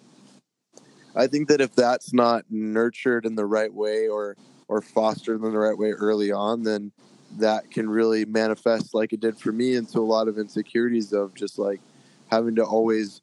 i 1.14 1.26
think 1.26 1.48
that 1.48 1.60
if 1.60 1.74
that's 1.74 2.12
not 2.12 2.44
nurtured 2.50 3.24
in 3.24 3.34
the 3.34 3.46
right 3.46 3.72
way 3.72 4.08
or 4.08 4.36
or 4.68 4.82
fostered 4.82 5.42
in 5.42 5.52
the 5.52 5.58
right 5.58 5.78
way 5.78 5.90
early 5.90 6.32
on 6.32 6.62
then 6.62 6.92
that 7.36 7.70
can 7.70 7.88
really 7.88 8.24
manifest 8.24 8.94
like 8.94 9.12
it 9.12 9.20
did 9.20 9.36
for 9.36 9.52
me 9.52 9.74
into 9.74 9.98
a 9.98 10.00
lot 10.00 10.28
of 10.28 10.38
insecurities 10.38 11.12
of 11.12 11.34
just 11.34 11.58
like 11.58 11.80
having 12.30 12.54
to 12.54 12.64
always 12.64 13.20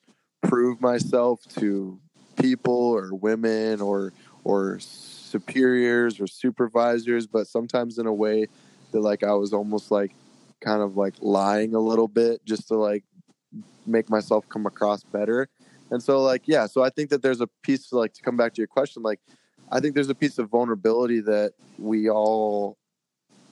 prove 0.48 0.82
myself 0.82 1.42
to 1.58 2.00
people 2.42 2.74
or 2.74 3.14
women 3.14 3.82
or 3.82 4.14
or 4.44 4.78
superiors 4.80 6.20
or 6.20 6.28
supervisors 6.28 7.26
but 7.26 7.48
sometimes 7.48 7.98
in 7.98 8.06
a 8.06 8.14
way 8.14 8.46
that 8.92 9.02
like 9.02 9.24
I 9.24 9.34
was 9.34 9.54
almost 9.54 9.92
like 9.92 10.12
kind 10.62 10.82
of 10.82 10.98
like 10.98 11.16
lying 11.20 11.76
a 11.76 11.80
little 11.80 12.08
bit 12.08 12.44
just 12.46 12.68
to 12.70 12.76
like 12.76 13.04
make 13.86 14.10
myself 14.10 14.48
come 14.50 14.66
across 14.66 15.04
better. 15.04 15.48
And 15.92 16.02
so 16.02 16.22
like 16.22 16.44
yeah 16.46 16.68
so 16.68 16.84
I 16.84 16.90
think 16.90 17.10
that 17.10 17.22
there's 17.22 17.42
a 17.42 17.48
piece 17.62 17.92
like 17.92 18.14
to 18.14 18.22
come 18.22 18.38
back 18.38 18.54
to 18.54 18.62
your 18.62 18.68
question 18.68 19.04
like 19.04 19.20
I 19.72 19.80
think 19.80 19.96
there's 19.96 20.10
a 20.10 20.16
piece 20.16 20.38
of 20.38 20.50
vulnerability 20.50 21.22
that 21.22 21.54
we 21.78 22.10
all 22.10 22.78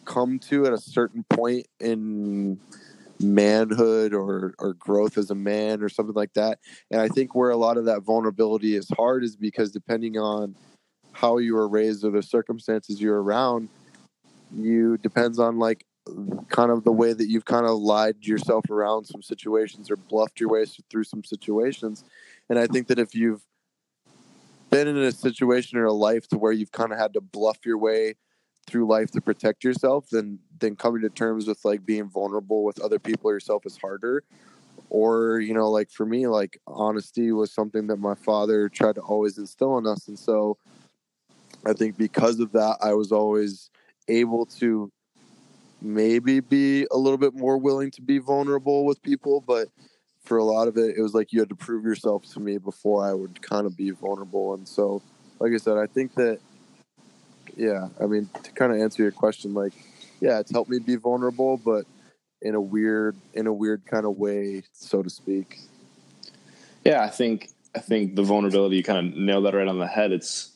come 0.05 0.37
to 0.37 0.65
at 0.65 0.73
a 0.73 0.77
certain 0.77 1.23
point 1.23 1.67
in 1.79 2.59
manhood 3.19 4.13
or 4.13 4.53
or 4.59 4.73
growth 4.73 5.17
as 5.17 5.29
a 5.29 5.35
man 5.35 5.81
or 5.81 5.89
something 5.89 6.15
like 6.15 6.33
that. 6.33 6.59
And 6.91 6.99
i 6.99 7.07
think 7.07 7.35
where 7.35 7.51
a 7.51 7.57
lot 7.57 7.77
of 7.77 7.85
that 7.85 8.01
vulnerability 8.01 8.75
is 8.75 8.89
hard 8.97 9.23
is 9.23 9.35
because 9.35 9.71
depending 9.71 10.17
on 10.17 10.55
how 11.11 11.37
you 11.37 11.53
were 11.55 11.67
raised 11.67 12.03
or 12.03 12.11
the 12.11 12.23
circumstances 12.23 12.99
you're 12.99 13.21
around 13.21 13.69
you 14.55 14.97
depends 14.97 15.39
on 15.39 15.59
like 15.59 15.85
kind 16.49 16.71
of 16.71 16.83
the 16.83 16.91
way 16.91 17.13
that 17.13 17.27
you've 17.27 17.45
kind 17.45 17.65
of 17.65 17.77
lied 17.77 18.15
yourself 18.21 18.69
around 18.69 19.05
some 19.05 19.21
situations 19.21 19.89
or 19.89 19.95
bluffed 19.95 20.39
your 20.39 20.49
way 20.49 20.65
through 20.89 21.03
some 21.03 21.23
situations. 21.23 22.03
And 22.49 22.59
i 22.59 22.67
think 22.67 22.87
that 22.87 22.99
if 22.99 23.15
you've 23.15 23.41
been 24.69 24.87
in 24.87 24.97
a 24.97 25.11
situation 25.11 25.77
or 25.77 25.85
a 25.85 25.93
life 25.93 26.27
to 26.27 26.37
where 26.37 26.51
you've 26.51 26.71
kind 26.71 26.91
of 26.91 26.97
had 26.97 27.13
to 27.13 27.21
bluff 27.21 27.59
your 27.63 27.77
way 27.77 28.15
through 28.65 28.87
life 28.87 29.11
to 29.11 29.21
protect 29.21 29.63
yourself, 29.63 30.09
then 30.09 30.39
then 30.59 30.75
coming 30.75 31.01
to 31.01 31.09
terms 31.09 31.47
with 31.47 31.63
like 31.65 31.85
being 31.85 32.09
vulnerable 32.09 32.63
with 32.63 32.79
other 32.79 32.99
people 32.99 33.31
yourself 33.31 33.65
is 33.65 33.77
harder. 33.77 34.23
Or, 34.89 35.39
you 35.39 35.53
know, 35.53 35.69
like 35.69 35.89
for 35.89 36.05
me, 36.05 36.27
like 36.27 36.59
honesty 36.67 37.31
was 37.31 37.51
something 37.51 37.87
that 37.87 37.97
my 37.97 38.15
father 38.15 38.69
tried 38.69 38.95
to 38.95 39.01
always 39.01 39.37
instill 39.37 39.77
in 39.77 39.87
us. 39.87 40.07
And 40.07 40.17
so 40.17 40.57
I 41.65 41.73
think 41.73 41.97
because 41.97 42.39
of 42.39 42.51
that, 42.53 42.77
I 42.81 42.93
was 42.93 43.11
always 43.11 43.69
able 44.07 44.45
to 44.45 44.91
maybe 45.81 46.39
be 46.39 46.85
a 46.91 46.97
little 46.97 47.17
bit 47.17 47.33
more 47.33 47.57
willing 47.57 47.91
to 47.91 48.01
be 48.01 48.19
vulnerable 48.19 48.85
with 48.85 49.01
people. 49.01 49.41
But 49.41 49.69
for 50.23 50.37
a 50.37 50.43
lot 50.43 50.67
of 50.67 50.77
it, 50.77 50.95
it 50.97 51.01
was 51.01 51.13
like 51.13 51.33
you 51.33 51.39
had 51.39 51.49
to 51.49 51.55
prove 51.55 51.83
yourself 51.83 52.31
to 52.33 52.39
me 52.39 52.57
before 52.57 53.05
I 53.05 53.13
would 53.13 53.41
kind 53.41 53.65
of 53.65 53.75
be 53.75 53.91
vulnerable. 53.91 54.53
And 54.53 54.67
so, 54.67 55.01
like 55.39 55.53
I 55.53 55.57
said, 55.57 55.77
I 55.77 55.87
think 55.87 56.15
that 56.15 56.39
yeah, 57.55 57.89
I 58.01 58.05
mean, 58.05 58.29
to 58.43 58.51
kind 58.51 58.71
of 58.71 58.79
answer 58.79 59.03
your 59.03 59.11
question, 59.11 59.53
like, 59.53 59.73
yeah, 60.19 60.39
it's 60.39 60.51
helped 60.51 60.69
me 60.69 60.79
be 60.79 60.95
vulnerable, 60.95 61.57
but 61.57 61.85
in 62.41 62.55
a 62.55 62.61
weird, 62.61 63.15
in 63.33 63.47
a 63.47 63.53
weird 63.53 63.85
kind 63.85 64.05
of 64.05 64.17
way, 64.17 64.63
so 64.73 65.03
to 65.03 65.09
speak. 65.09 65.59
Yeah, 66.85 67.01
I 67.01 67.09
think 67.09 67.49
I 67.75 67.79
think 67.79 68.15
the 68.15 68.23
vulnerability 68.23 68.77
you 68.77 68.83
kind 68.83 69.07
of 69.07 69.17
nailed 69.17 69.45
that 69.45 69.53
right 69.53 69.67
on 69.67 69.79
the 69.79 69.87
head. 69.87 70.11
It's 70.11 70.51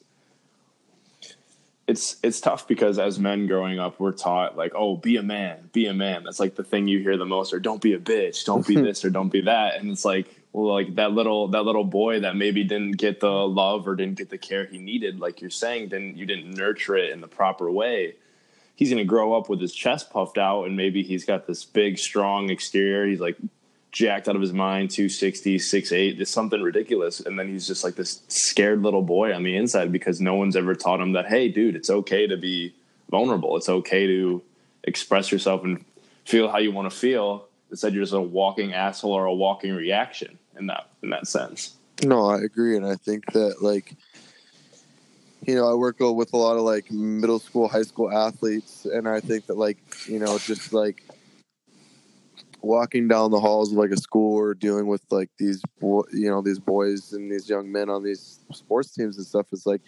it's 1.87 2.17
it's 2.21 2.41
tough 2.41 2.67
because 2.67 2.99
as 2.99 3.17
men 3.17 3.47
growing 3.47 3.79
up, 3.79 3.99
we're 3.99 4.11
taught 4.11 4.57
like, 4.57 4.73
oh, 4.75 4.97
be 4.97 5.15
a 5.17 5.23
man, 5.23 5.69
be 5.71 5.87
a 5.87 5.93
man. 5.93 6.23
That's 6.23 6.39
like 6.39 6.55
the 6.55 6.63
thing 6.63 6.87
you 6.87 6.99
hear 6.99 7.17
the 7.17 7.25
most, 7.25 7.53
or 7.53 7.59
don't 7.59 7.81
be 7.81 7.93
a 7.93 7.99
bitch, 7.99 8.45
don't 8.45 8.67
be 8.67 8.75
this, 8.81 9.05
or 9.05 9.09
don't 9.09 9.31
be 9.31 9.41
that. 9.41 9.77
And 9.79 9.89
it's 9.89 10.05
like, 10.05 10.27
like 10.65 10.95
that 10.95 11.11
little 11.11 11.47
that 11.49 11.63
little 11.63 11.83
boy 11.83 12.21
that 12.21 12.35
maybe 12.35 12.63
didn't 12.63 12.93
get 12.93 13.19
the 13.19 13.29
love 13.29 13.87
or 13.87 13.95
didn't 13.95 14.17
get 14.17 14.29
the 14.29 14.37
care 14.37 14.65
he 14.65 14.77
needed, 14.77 15.19
like 15.19 15.41
you're 15.41 15.49
saying, 15.49 15.89
then 15.89 16.15
you 16.15 16.25
didn't 16.25 16.51
nurture 16.51 16.95
it 16.95 17.11
in 17.11 17.21
the 17.21 17.27
proper 17.27 17.69
way. 17.69 18.15
He's 18.75 18.89
gonna 18.89 19.05
grow 19.05 19.33
up 19.33 19.49
with 19.49 19.59
his 19.59 19.73
chest 19.73 20.11
puffed 20.11 20.37
out, 20.37 20.63
and 20.63 20.77
maybe 20.77 21.03
he's 21.03 21.25
got 21.25 21.47
this 21.47 21.65
big, 21.65 21.97
strong 21.97 22.49
exterior. 22.49 23.07
He's 23.07 23.19
like 23.19 23.37
jacked 23.91 24.29
out 24.29 24.35
of 24.35 24.41
his 24.41 24.53
mind, 24.53 24.91
260, 24.91 25.57
6'8, 25.57 26.17
just 26.17 26.31
something 26.31 26.61
ridiculous. 26.61 27.19
And 27.19 27.39
then 27.39 27.47
he's 27.47 27.65
just 27.65 27.83
like 27.83 27.95
this 27.95 28.21
scared 28.27 28.83
little 28.83 29.01
boy 29.01 29.33
on 29.33 29.43
the 29.43 29.55
inside 29.55 29.91
because 29.91 30.21
no 30.21 30.35
one's 30.35 30.55
ever 30.55 30.75
taught 30.75 31.01
him 31.01 31.13
that, 31.13 31.27
hey, 31.27 31.47
dude, 31.47 31.75
it's 31.75 31.89
okay 31.89 32.27
to 32.27 32.37
be 32.37 32.75
vulnerable. 33.09 33.57
It's 33.57 33.69
okay 33.69 34.05
to 34.05 34.43
express 34.83 35.31
yourself 35.31 35.63
and 35.63 35.83
feel 36.25 36.49
how 36.49 36.59
you 36.59 36.71
want 36.71 36.91
to 36.91 36.95
feel. 36.95 37.47
Instead, 37.71 37.93
you're 37.93 38.03
just 38.03 38.13
a 38.13 38.21
walking 38.21 38.73
asshole 38.73 39.13
or 39.13 39.25
a 39.25 39.33
walking 39.33 39.73
reaction 39.73 40.37
in 40.59 40.67
that 40.67 40.89
in 41.03 41.09
that 41.09 41.27
sense. 41.27 41.75
No, 42.03 42.25
I 42.27 42.41
agree, 42.41 42.77
and 42.77 42.85
I 42.85 42.95
think 42.95 43.25
that 43.33 43.61
like 43.61 43.95
you 45.45 45.55
know, 45.55 45.69
I 45.69 45.75
work 45.75 45.99
with 45.99 46.33
a 46.33 46.37
lot 46.37 46.57
of 46.57 46.63
like 46.63 46.91
middle 46.91 47.39
school, 47.39 47.67
high 47.67 47.83
school 47.83 48.11
athletes, 48.11 48.85
and 48.85 49.07
I 49.07 49.19
think 49.19 49.45
that 49.47 49.57
like 49.57 49.77
you 50.07 50.19
know, 50.19 50.37
just 50.37 50.73
like 50.73 51.03
walking 52.61 53.07
down 53.07 53.31
the 53.31 53.39
halls 53.39 53.71
of 53.71 53.77
like 53.77 53.91
a 53.91 53.97
school 53.97 54.35
or 54.35 54.53
dealing 54.53 54.87
with 54.87 55.01
like 55.09 55.29
these 55.37 55.61
boy, 55.79 56.01
you 56.11 56.29
know 56.29 56.41
these 56.41 56.59
boys 56.59 57.13
and 57.13 57.31
these 57.31 57.49
young 57.49 57.71
men 57.71 57.89
on 57.89 58.03
these 58.03 58.39
sports 58.51 58.91
teams 58.91 59.17
and 59.17 59.25
stuff 59.25 59.47
is 59.53 59.65
like 59.65 59.81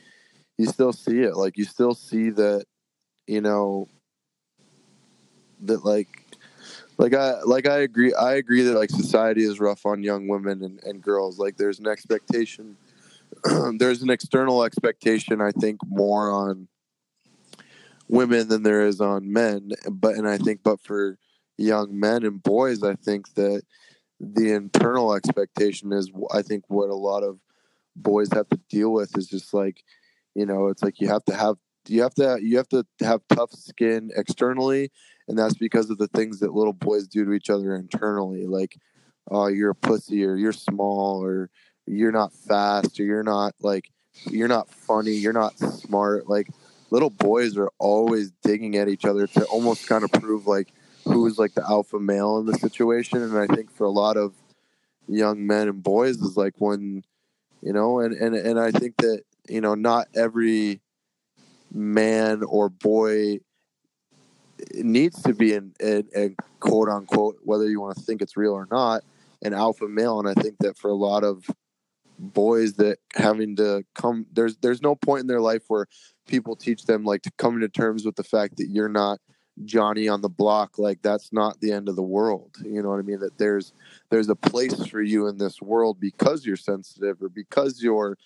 you 0.57 0.65
still 0.65 0.93
see 0.93 1.19
it 1.19 1.35
like 1.35 1.57
you 1.57 1.65
still 1.65 1.93
see 1.93 2.29
that 2.29 2.65
you 3.27 3.41
know 3.41 3.87
that 5.61 5.83
like 5.83 6.18
like 6.99 7.15
i 7.15 7.41
like 7.41 7.67
i 7.67 7.79
agree 7.79 8.13
i 8.13 8.35
agree 8.35 8.61
that 8.61 8.77
like 8.77 8.91
society 8.91 9.43
is 9.43 9.59
rough 9.59 9.85
on 9.85 10.03
young 10.03 10.27
women 10.27 10.63
and, 10.63 10.79
and 10.83 11.01
girls. 11.01 11.39
Like 11.39 11.57
there's 11.57 11.79
an 11.79 11.87
expectation 11.87 12.77
there's 13.77 14.03
an 14.03 14.09
external 14.09 14.63
expectation 14.63 15.41
i 15.41 15.51
think 15.51 15.79
more 15.87 16.31
on 16.31 16.67
women 18.07 18.47
than 18.47 18.63
there 18.63 18.85
is 18.85 19.01
on 19.01 19.31
men. 19.31 19.71
But 19.89 20.15
and 20.15 20.27
i 20.27 20.37
think 20.37 20.61
but 20.63 20.79
for 20.81 21.17
young 21.59 21.99
men 21.99 22.23
and 22.23 22.41
boys, 22.41 22.83
I 22.83 22.95
think 22.95 23.33
that 23.35 23.63
the 24.19 24.53
internal 24.53 25.13
expectation 25.13 25.91
is, 25.91 26.09
I 26.33 26.41
think, 26.41 26.63
what 26.67 26.89
a 26.89 26.95
lot 26.95 27.23
of 27.23 27.39
boys 27.95 28.29
have 28.33 28.49
to 28.49 28.59
deal 28.69 28.91
with 28.91 29.17
is 29.17 29.27
just 29.27 29.53
like, 29.53 29.83
you 30.35 30.45
know, 30.45 30.67
it's 30.67 30.81
like 30.81 30.99
you 30.99 31.07
have 31.09 31.25
to 31.25 31.35
have 31.35 31.57
you 31.87 32.01
have 32.01 32.13
to 32.15 32.37
you 32.41 32.57
have 32.57 32.69
to 32.69 32.85
have 33.01 33.21
tough 33.29 33.51
skin 33.51 34.11
externally, 34.15 34.91
and 35.27 35.37
that's 35.37 35.55
because 35.55 35.89
of 35.89 35.97
the 35.97 36.07
things 36.07 36.39
that 36.39 36.53
little 36.53 36.73
boys 36.73 37.07
do 37.07 37.25
to 37.25 37.33
each 37.33 37.49
other 37.49 37.75
internally, 37.75 38.45
like, 38.45 38.77
oh, 39.29 39.47
you're 39.47 39.71
a 39.71 39.75
pussy, 39.75 40.25
or 40.25 40.35
you're 40.35 40.53
small, 40.53 41.23
or 41.23 41.49
you're 41.85 42.11
not 42.11 42.33
fast, 42.33 42.99
or 42.99 43.03
you're 43.03 43.23
not 43.23 43.53
like 43.61 43.91
you're 44.25 44.47
not 44.47 44.69
funny, 44.69 45.11
you're 45.11 45.33
not 45.33 45.57
smart, 45.57 46.27
like 46.27 46.49
little 46.91 47.09
boys 47.09 47.57
are 47.57 47.71
always 47.77 48.31
digging 48.43 48.75
at 48.75 48.87
each 48.87 49.05
other 49.05 49.27
to 49.27 49.45
almost 49.45 49.87
kind 49.87 50.03
of 50.03 50.11
prove 50.11 50.47
like 50.47 50.73
who 51.05 51.25
is 51.27 51.37
like 51.37 51.53
the 51.53 51.63
alpha 51.67 51.99
male 51.99 52.39
in 52.39 52.45
the 52.45 52.57
situation. 52.57 53.21
And 53.21 53.37
I 53.37 53.47
think 53.47 53.71
for 53.71 53.85
a 53.85 53.91
lot 53.91 54.17
of 54.17 54.33
young 55.07 55.45
men 55.45 55.67
and 55.67 55.83
boys 55.83 56.17
is 56.17 56.37
like 56.37 56.55
when, 56.57 57.03
you 57.61 57.73
know, 57.73 57.99
and, 57.99 58.13
and, 58.13 58.35
and 58.35 58.59
I 58.59 58.71
think 58.71 58.97
that, 58.97 59.23
you 59.47 59.61
know, 59.61 59.75
not 59.75 60.07
every 60.15 60.81
man 61.71 62.43
or 62.43 62.69
boy 62.69 63.39
needs 64.73 65.21
to 65.23 65.33
be 65.33 65.53
in, 65.53 65.73
quote 66.59 66.89
unquote, 66.89 67.37
whether 67.43 67.69
you 67.69 67.79
want 67.79 67.97
to 67.97 68.03
think 68.03 68.21
it's 68.21 68.37
real 68.37 68.53
or 68.53 68.67
not, 68.69 69.03
an 69.41 69.53
alpha 69.53 69.87
male. 69.87 70.19
And 70.19 70.27
I 70.27 70.33
think 70.41 70.57
that 70.59 70.77
for 70.77 70.89
a 70.89 70.95
lot 70.95 71.23
of 71.23 71.45
boys 72.17 72.73
that 72.73 72.97
having 73.15 73.55
to 73.55 73.81
come 73.95 74.25
there's 74.33 74.57
there's 74.57 74.81
no 74.81 74.93
point 74.93 75.21
in 75.21 75.27
their 75.27 75.39
life 75.39 75.63
where 75.69 75.87
people 76.27 76.53
teach 76.53 76.83
them 76.83 77.05
like 77.05 77.21
to 77.21 77.31
come 77.37 77.61
to 77.61 77.69
terms 77.69 78.05
with 78.05 78.17
the 78.17 78.23
fact 78.23 78.57
that 78.57 78.67
you're 78.67 78.89
not 78.89 79.19
Johnny 79.65 80.07
on 80.07 80.21
the 80.21 80.29
block, 80.29 80.77
like 80.77 81.01
that's 81.01 81.33
not 81.33 81.59
the 81.59 81.71
end 81.71 81.89
of 81.89 81.95
the 81.95 82.03
world. 82.03 82.55
You 82.63 82.81
know 82.81 82.89
what 82.89 82.99
I 82.99 83.03
mean? 83.03 83.19
That 83.19 83.37
there's 83.37 83.73
there's 84.09 84.29
a 84.29 84.35
place 84.35 84.85
for 84.87 85.01
you 85.01 85.27
in 85.27 85.37
this 85.37 85.61
world 85.61 85.99
because 85.99 86.45
you're 86.45 86.55
sensitive 86.55 87.21
or 87.21 87.29
because 87.29 87.81
you're 87.81 88.17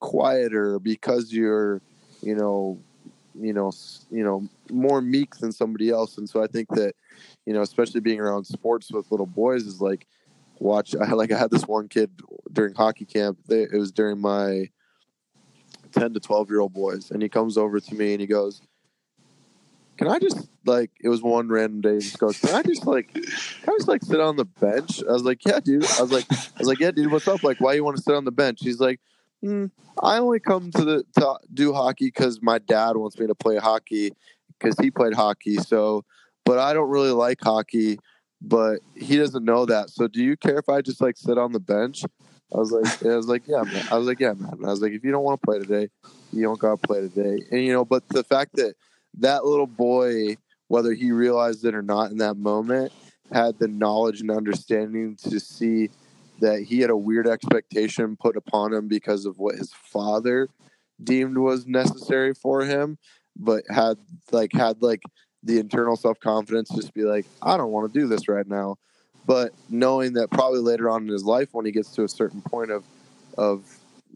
quieter, 0.00 0.74
or 0.74 0.78
because 0.78 1.32
you're, 1.32 1.80
you 2.20 2.34
know, 2.34 2.78
you 3.38 3.52
know, 3.52 3.72
you 4.10 4.24
know, 4.24 4.48
more 4.70 5.00
meek 5.00 5.36
than 5.36 5.52
somebody 5.52 5.90
else. 5.90 6.18
And 6.18 6.28
so 6.28 6.42
I 6.42 6.46
think 6.46 6.68
that, 6.70 6.94
you 7.46 7.52
know, 7.52 7.62
especially 7.62 8.00
being 8.00 8.20
around 8.20 8.44
sports 8.44 8.90
with 8.90 9.10
little 9.10 9.26
boys 9.26 9.66
is 9.66 9.80
like 9.80 10.06
watch. 10.58 10.94
I 11.00 11.12
like 11.12 11.32
I 11.32 11.38
had 11.38 11.50
this 11.50 11.66
one 11.66 11.88
kid 11.88 12.10
during 12.52 12.74
hockey 12.74 13.04
camp. 13.04 13.38
They, 13.46 13.62
it 13.62 13.74
was 13.74 13.92
during 13.92 14.20
my 14.20 14.70
ten 15.92 16.14
to 16.14 16.20
twelve 16.20 16.50
year 16.50 16.60
old 16.60 16.72
boys, 16.72 17.10
and 17.10 17.22
he 17.22 17.28
comes 17.28 17.56
over 17.58 17.80
to 17.80 17.94
me 17.94 18.12
and 18.12 18.20
he 18.20 18.26
goes 18.26 18.62
can 20.02 20.08
I 20.08 20.18
just 20.18 20.48
like 20.64 20.90
it 21.00 21.08
was 21.08 21.22
one 21.22 21.48
random 21.48 21.80
day 21.80 21.94
he 21.94 22.00
just 22.00 22.18
goes, 22.18 22.38
Can 22.40 22.54
I 22.54 22.62
just 22.62 22.86
like 22.86 23.12
can 23.12 23.22
I 23.68 23.72
just 23.78 23.88
like 23.88 24.02
sit 24.02 24.20
on 24.20 24.36
the 24.36 24.44
bench? 24.44 25.02
I 25.08 25.12
was 25.12 25.22
like, 25.22 25.44
Yeah, 25.44 25.60
dude. 25.60 25.84
I 25.84 26.02
was 26.02 26.10
like 26.10 26.26
I 26.30 26.58
was 26.58 26.66
like, 26.66 26.80
Yeah, 26.80 26.90
dude, 26.90 27.12
what's 27.12 27.28
up? 27.28 27.42
Like, 27.42 27.60
why 27.60 27.74
you 27.74 27.84
want 27.84 27.96
to 27.98 28.02
sit 28.02 28.14
on 28.14 28.24
the 28.24 28.32
bench? 28.32 28.60
He's 28.62 28.80
like, 28.80 29.00
mm, 29.44 29.70
I 30.00 30.18
only 30.18 30.40
come 30.40 30.70
to 30.72 30.84
the 30.84 31.04
to 31.18 31.38
do 31.52 31.72
hockey 31.72 32.06
because 32.06 32.40
my 32.42 32.58
dad 32.58 32.96
wants 32.96 33.18
me 33.18 33.26
to 33.26 33.34
play 33.34 33.56
hockey 33.56 34.12
because 34.58 34.78
he 34.78 34.90
played 34.90 35.14
hockey. 35.14 35.56
So 35.56 36.04
but 36.44 36.58
I 36.58 36.72
don't 36.72 36.90
really 36.90 37.10
like 37.10 37.38
hockey, 37.40 37.98
but 38.40 38.80
he 38.96 39.16
doesn't 39.16 39.44
know 39.44 39.66
that. 39.66 39.90
So 39.90 40.08
do 40.08 40.22
you 40.22 40.36
care 40.36 40.58
if 40.58 40.68
I 40.68 40.80
just 40.80 41.00
like 41.00 41.16
sit 41.16 41.38
on 41.38 41.52
the 41.52 41.60
bench? 41.60 42.04
I 42.54 42.58
was 42.58 42.70
like, 42.70 43.04
I 43.04 43.16
was 43.16 43.28
like, 43.28 43.44
yeah, 43.46 43.62
man. 43.62 43.86
I 43.90 43.96
was 43.96 44.06
like, 44.06 44.20
yeah, 44.20 44.34
man. 44.34 44.52
I 44.64 44.68
was 44.68 44.82
like, 44.82 44.92
if 44.92 45.04
you 45.04 45.10
don't 45.10 45.24
want 45.24 45.40
to 45.40 45.46
play 45.46 45.58
today, 45.58 45.88
you 46.32 46.42
don't 46.42 46.58
gotta 46.58 46.76
play 46.76 47.00
today. 47.00 47.44
And 47.50 47.64
you 47.64 47.72
know, 47.72 47.84
but 47.84 48.06
the 48.08 48.24
fact 48.24 48.56
that 48.56 48.74
that 49.18 49.44
little 49.44 49.66
boy, 49.66 50.36
whether 50.68 50.92
he 50.92 51.12
realized 51.12 51.64
it 51.64 51.74
or 51.74 51.82
not 51.82 52.10
in 52.10 52.18
that 52.18 52.36
moment, 52.36 52.92
had 53.32 53.58
the 53.58 53.68
knowledge 53.68 54.20
and 54.20 54.30
understanding 54.30 55.16
to 55.16 55.40
see 55.40 55.90
that 56.42 56.64
he 56.64 56.80
had 56.80 56.90
a 56.90 56.96
weird 56.96 57.28
expectation 57.28 58.16
put 58.16 58.36
upon 58.36 58.72
him 58.72 58.88
because 58.88 59.26
of 59.26 59.38
what 59.38 59.54
his 59.54 59.72
father 59.72 60.48
deemed 61.02 61.38
was 61.38 61.66
necessary 61.66 62.34
for 62.34 62.64
him, 62.64 62.98
but 63.36 63.62
had 63.70 63.96
like 64.32 64.52
had 64.52 64.82
like 64.82 65.02
the 65.44 65.58
internal 65.58 65.96
self 65.96 66.18
confidence 66.18 66.68
just 66.74 66.92
be 66.94 67.04
like, 67.04 67.26
I 67.40 67.56
don't 67.56 67.70
want 67.70 67.92
to 67.92 67.98
do 67.98 68.08
this 68.08 68.28
right 68.28 68.46
now. 68.46 68.76
But 69.24 69.52
knowing 69.70 70.14
that 70.14 70.30
probably 70.30 70.58
later 70.58 70.90
on 70.90 71.02
in 71.02 71.08
his 71.08 71.24
life, 71.24 71.50
when 71.52 71.64
he 71.64 71.70
gets 71.70 71.90
to 71.94 72.02
a 72.02 72.08
certain 72.08 72.42
point 72.42 72.72
of 72.72 72.84
of 73.38 73.64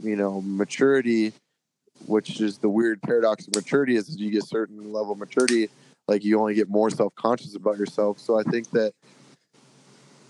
you 0.02 0.16
know 0.16 0.42
maturity, 0.44 1.32
which 2.06 2.40
is 2.40 2.58
the 2.58 2.68
weird 2.68 3.00
paradox 3.02 3.46
of 3.46 3.54
maturity 3.54 3.94
is 3.94 4.16
you 4.18 4.32
get 4.32 4.44
certain 4.44 4.92
level 4.92 5.12
of 5.12 5.18
maturity 5.18 5.68
like 6.08 6.24
you 6.24 6.38
only 6.38 6.54
get 6.54 6.68
more 6.68 6.90
self-conscious 6.90 7.56
about 7.56 7.78
yourself 7.78 8.18
so 8.18 8.38
i 8.38 8.42
think 8.44 8.70
that 8.70 8.92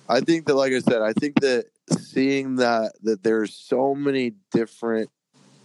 i 0.09 0.21
think 0.21 0.47
that 0.47 0.55
like 0.55 0.73
i 0.73 0.79
said 0.79 1.03
i 1.03 1.13
think 1.13 1.39
that 1.41 1.67
seeing 1.91 2.57
that 2.57 2.93
that 3.03 3.23
there's 3.23 3.55
so 3.55 3.95
many 3.95 4.33
different 4.53 5.11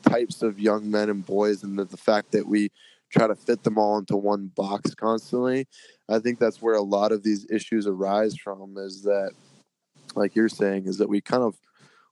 types 0.04 0.42
of 0.42 0.60
young 0.60 0.90
men 0.90 1.10
and 1.10 1.26
boys 1.26 1.64
and 1.64 1.78
that 1.78 1.90
the 1.90 1.98
fact 1.98 2.32
that 2.32 2.48
we 2.48 2.72
try 3.12 3.28
to 3.28 3.36
fit 3.36 3.64
them 3.64 3.78
all 3.78 3.98
into 3.98 4.16
one 4.16 4.48
box 4.56 4.96
constantly 4.96 5.68
i 6.10 6.18
think 6.18 6.40
that's 6.40 6.62
where 6.62 6.76
a 6.76 6.82
lot 6.82 7.12
of 7.12 7.24
these 7.24 7.46
issues 7.52 7.86
arise 7.86 8.36
from 8.36 8.78
is 8.78 9.04
that 9.04 9.32
like 10.16 10.36
you're 10.36 10.50
saying 10.50 10.86
is 10.86 10.98
that 10.98 11.10
we 11.10 11.22
kind 11.22 11.44
of 11.44 11.56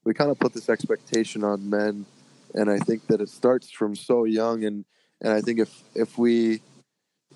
we 0.04 0.14
kind 0.14 0.32
of 0.32 0.40
put 0.40 0.54
this 0.54 0.70
expectation 0.70 1.44
on 1.44 1.70
men. 1.70 2.06
And 2.54 2.70
I 2.70 2.80
think 2.80 3.08
that 3.08 3.22
it 3.22 3.30
starts 3.30 3.70
from 3.70 3.96
so 3.96 4.24
young. 4.24 4.64
And 4.64 4.86
and 5.22 5.34
I 5.34 5.42
think 5.42 5.60
if 5.60 5.84
if 5.96 6.18
we 6.18 6.62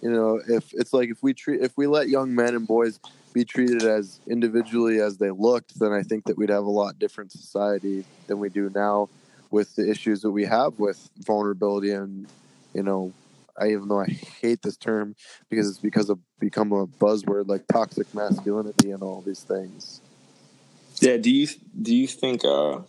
you 0.02 0.12
know 0.12 0.42
if 0.48 0.74
it's 0.74 0.94
like 0.94 1.10
if 1.10 1.22
we 1.22 1.34
treat 1.34 1.62
if 1.62 1.78
we 1.78 1.88
let 1.88 2.10
young 2.10 2.34
men 2.34 2.56
and 2.56 2.68
boys 2.68 3.00
be 3.34 3.44
treated 3.44 3.84
as 3.84 4.20
individually 4.28 5.00
as 5.00 5.18
they 5.18 5.32
looked 5.32 5.80
then 5.80 5.92
I 5.92 6.04
think 6.04 6.26
that 6.26 6.38
we'd 6.38 6.50
have 6.50 6.66
a 6.66 6.70
lot 6.70 7.00
different 7.00 7.32
society 7.32 8.06
than 8.28 8.40
we 8.40 8.50
do 8.50 8.70
now 8.74 9.10
with 9.52 9.76
the 9.76 9.90
issues 9.90 10.22
that 10.22 10.32
we 10.32 10.46
have 10.46 10.80
with 10.80 11.10
vulnerability 11.20 11.92
and 11.92 12.28
you 12.74 12.84
know 12.84 13.14
I 13.58 13.68
even 13.72 13.88
though 13.88 14.00
I 14.00 14.08
hate 14.08 14.62
this 14.62 14.78
term 14.78 15.16
because 15.50 15.70
it's 15.70 15.80
because 15.80 16.10
of 16.10 16.20
become 16.40 16.72
a 16.72 16.88
buzzword 16.88 17.48
like 17.48 17.68
toxic 17.68 18.14
masculinity 18.14 18.92
and 18.92 19.04
all 19.04 19.22
these 19.22 19.42
things. 19.42 20.02
Yeah, 21.00 21.18
do 21.18 21.30
you 21.30 21.48
do 21.80 21.96
you 21.96 22.08
think 22.08 22.44
uh 22.46 22.80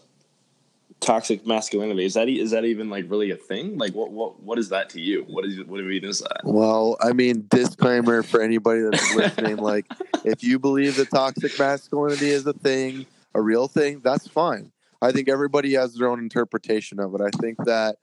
toxic 1.04 1.46
masculinity 1.46 2.04
is 2.04 2.14
that 2.14 2.28
is 2.28 2.50
that 2.50 2.64
even 2.64 2.88
like 2.88 3.04
really 3.10 3.30
a 3.30 3.36
thing 3.36 3.76
like 3.76 3.94
what 3.94 4.10
what 4.10 4.40
what 4.42 4.58
is 4.58 4.70
that 4.70 4.88
to 4.88 5.00
you 5.00 5.22
what 5.28 5.44
is 5.44 5.58
what 5.64 5.76
do 5.76 5.82
you 5.82 5.88
mean 5.88 6.04
is 6.04 6.20
that 6.20 6.40
well 6.44 6.96
i 7.02 7.12
mean 7.12 7.44
disclaimer 7.48 8.22
for 8.22 8.40
anybody 8.40 8.80
that's 8.80 9.14
listening 9.16 9.56
like 9.56 9.86
if 10.24 10.42
you 10.42 10.58
believe 10.58 10.96
that 10.96 11.10
toxic 11.10 11.58
masculinity 11.58 12.30
is 12.30 12.46
a 12.46 12.52
thing 12.52 13.06
a 13.34 13.40
real 13.40 13.68
thing 13.68 14.00
that's 14.00 14.26
fine 14.26 14.72
i 15.02 15.12
think 15.12 15.28
everybody 15.28 15.74
has 15.74 15.94
their 15.94 16.08
own 16.08 16.18
interpretation 16.18 16.98
of 16.98 17.14
it 17.14 17.20
i 17.20 17.30
think 17.38 17.58
that 17.64 17.96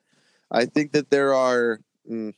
i 0.51 0.65
think 0.65 0.91
that 0.91 1.09
there 1.09 1.33
are 1.33 1.79
mm, 2.09 2.33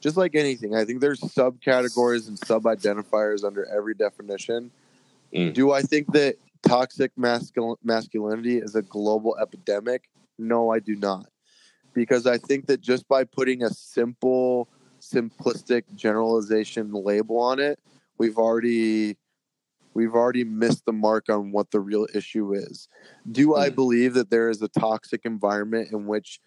just 0.00 0.16
like 0.16 0.34
anything, 0.34 0.74
I 0.74 0.84
think 0.84 1.00
there's 1.00 1.20
subcategories 1.20 2.28
and 2.28 2.38
sub 2.38 2.64
identifiers 2.64 3.44
under 3.44 3.66
every 3.66 3.94
definition. 3.94 4.70
Mm. 5.34 5.52
Do 5.54 5.72
I 5.72 5.82
think 5.82 6.12
that 6.12 6.36
toxic 6.68 7.12
mascul- 7.16 7.76
masculinity 7.82 8.58
is 8.58 8.74
a 8.74 8.82
global 8.82 9.36
epidemic? 9.40 10.08
No, 10.38 10.70
I 10.70 10.78
do 10.78 10.94
not. 10.96 11.26
Because 11.94 12.26
I 12.26 12.38
think 12.38 12.66
that 12.66 12.80
just 12.80 13.08
by 13.08 13.24
putting 13.24 13.62
a 13.62 13.70
simple, 13.70 14.68
simplistic 15.00 15.82
generalization 15.94 16.92
label 16.92 17.40
on 17.40 17.58
it, 17.58 17.78
we've 18.18 18.38
already 18.38 19.16
we've 19.94 20.14
already 20.14 20.44
missed 20.44 20.84
the 20.84 20.92
mark 20.92 21.28
on 21.28 21.50
what 21.50 21.70
the 21.70 21.80
real 21.80 22.06
issue 22.14 22.52
is. 22.52 22.88
Do 23.32 23.56
I 23.56 23.70
Mm. 23.70 23.74
believe 23.74 24.14
that 24.14 24.30
there 24.30 24.48
is 24.48 24.62
a 24.62 24.68
toxic 24.68 25.22
environment 25.24 25.90
in 25.90 26.06
which 26.06 26.40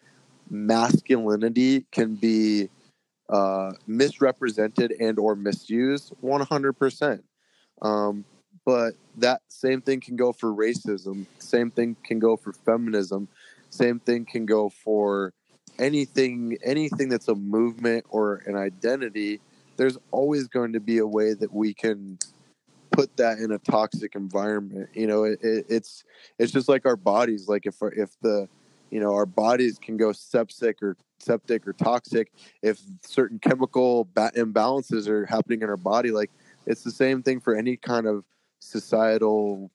masculinity 0.50 1.86
can 1.92 2.16
be 2.16 2.70
uh, 3.30 3.72
misrepresented 3.88 4.94
and 5.00 5.18
or 5.18 5.36
misused 5.36 6.14
100% 6.22 7.24
um, 7.82 8.26
but 8.66 8.94
that 9.18 9.42
same 9.48 9.82
thing 9.82 10.00
can 10.00 10.16
go 10.16 10.32
for 10.32 10.54
racism 10.54 11.26
same 11.40 11.72
thing 11.72 11.96
can 12.04 12.20
go 12.20 12.36
for 12.36 12.54
feminism 12.54 13.28
same 13.70 14.00
thing 14.00 14.26
can 14.26 14.46
go 14.46 14.70
for 14.70 15.34
anything 15.80 16.58
anything 16.64 17.10
that's 17.10 17.28
a 17.28 17.36
movement 17.36 18.06
or 18.10 18.44
an 18.46 18.56
identity 18.56 19.40
there's 19.78 19.98
always 20.12 20.48
going 20.48 20.74
to 20.74 20.80
be 20.80 21.00
a 21.00 21.08
way 21.08 21.34
that 21.34 21.52
we 21.52 21.74
can 21.74 22.18
put 22.92 23.16
that 23.18 23.38
in 23.40 23.52
a 23.52 23.58
toxic 23.58 24.16
environment 24.16 24.90
you 24.94 25.08
know 25.08 25.24
it, 25.24 25.40
it, 25.42 25.66
it's 25.70 26.04
it's 26.38 26.52
just 26.52 26.68
like 26.68 26.86
our 26.86 26.98
bodies 26.98 27.48
like 27.48 27.66
if 27.66 27.76
if 27.96 28.10
the 28.22 28.48
you 28.90 29.00
know 29.00 29.14
our 29.14 29.26
bodies 29.26 29.80
can 29.80 29.98
go 29.98 30.12
septic 30.12 30.84
or 30.84 30.98
septic 31.20 31.68
or 31.68 31.74
toxic 31.74 32.32
if 32.62 32.82
certain 33.02 33.40
chemical 33.40 34.06
imbalances 34.36 35.08
are 35.08 35.26
happening 35.26 35.62
in 35.62 35.70
our 35.70 35.78
body 35.78 36.12
like 36.12 36.32
it's 36.66 36.84
the 36.84 36.92
same 36.92 37.24
thing 37.24 37.40
for 37.40 37.56
any 37.56 37.78
kind 37.78 38.06
of 38.06 38.26
societal 38.62 39.72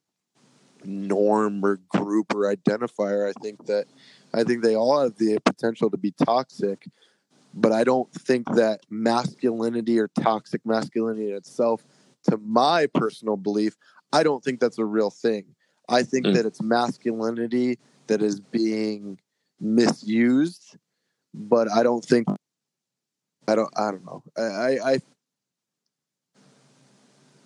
norm 0.84 1.64
or 1.64 1.78
group 1.88 2.34
or 2.34 2.54
identifier 2.54 3.28
i 3.28 3.32
think 3.42 3.66
that 3.66 3.86
i 4.34 4.44
think 4.44 4.62
they 4.62 4.76
all 4.76 5.00
have 5.02 5.16
the 5.16 5.38
potential 5.44 5.90
to 5.90 5.96
be 5.96 6.12
toxic 6.12 6.86
but 7.54 7.72
i 7.72 7.82
don't 7.82 8.12
think 8.12 8.46
that 8.54 8.80
masculinity 8.88 9.98
or 9.98 10.08
toxic 10.20 10.64
masculinity 10.64 11.30
in 11.30 11.36
itself 11.36 11.84
to 12.22 12.36
my 12.38 12.86
personal 12.94 13.36
belief 13.36 13.76
i 14.12 14.22
don't 14.22 14.44
think 14.44 14.60
that's 14.60 14.78
a 14.78 14.84
real 14.84 15.10
thing 15.10 15.44
i 15.88 16.02
think 16.02 16.26
Mm. 16.26 16.34
that 16.34 16.46
it's 16.46 16.62
masculinity 16.62 17.78
that 18.06 18.22
is 18.22 18.38
being 18.40 19.18
misused 19.58 20.76
but 21.34 21.70
i 21.72 21.82
don't 21.82 22.04
think 22.04 22.28
i 23.48 23.54
don't 23.54 23.72
i 23.76 23.90
don't 23.90 24.04
know 24.04 24.22
i, 24.36 24.92
I 24.94 24.98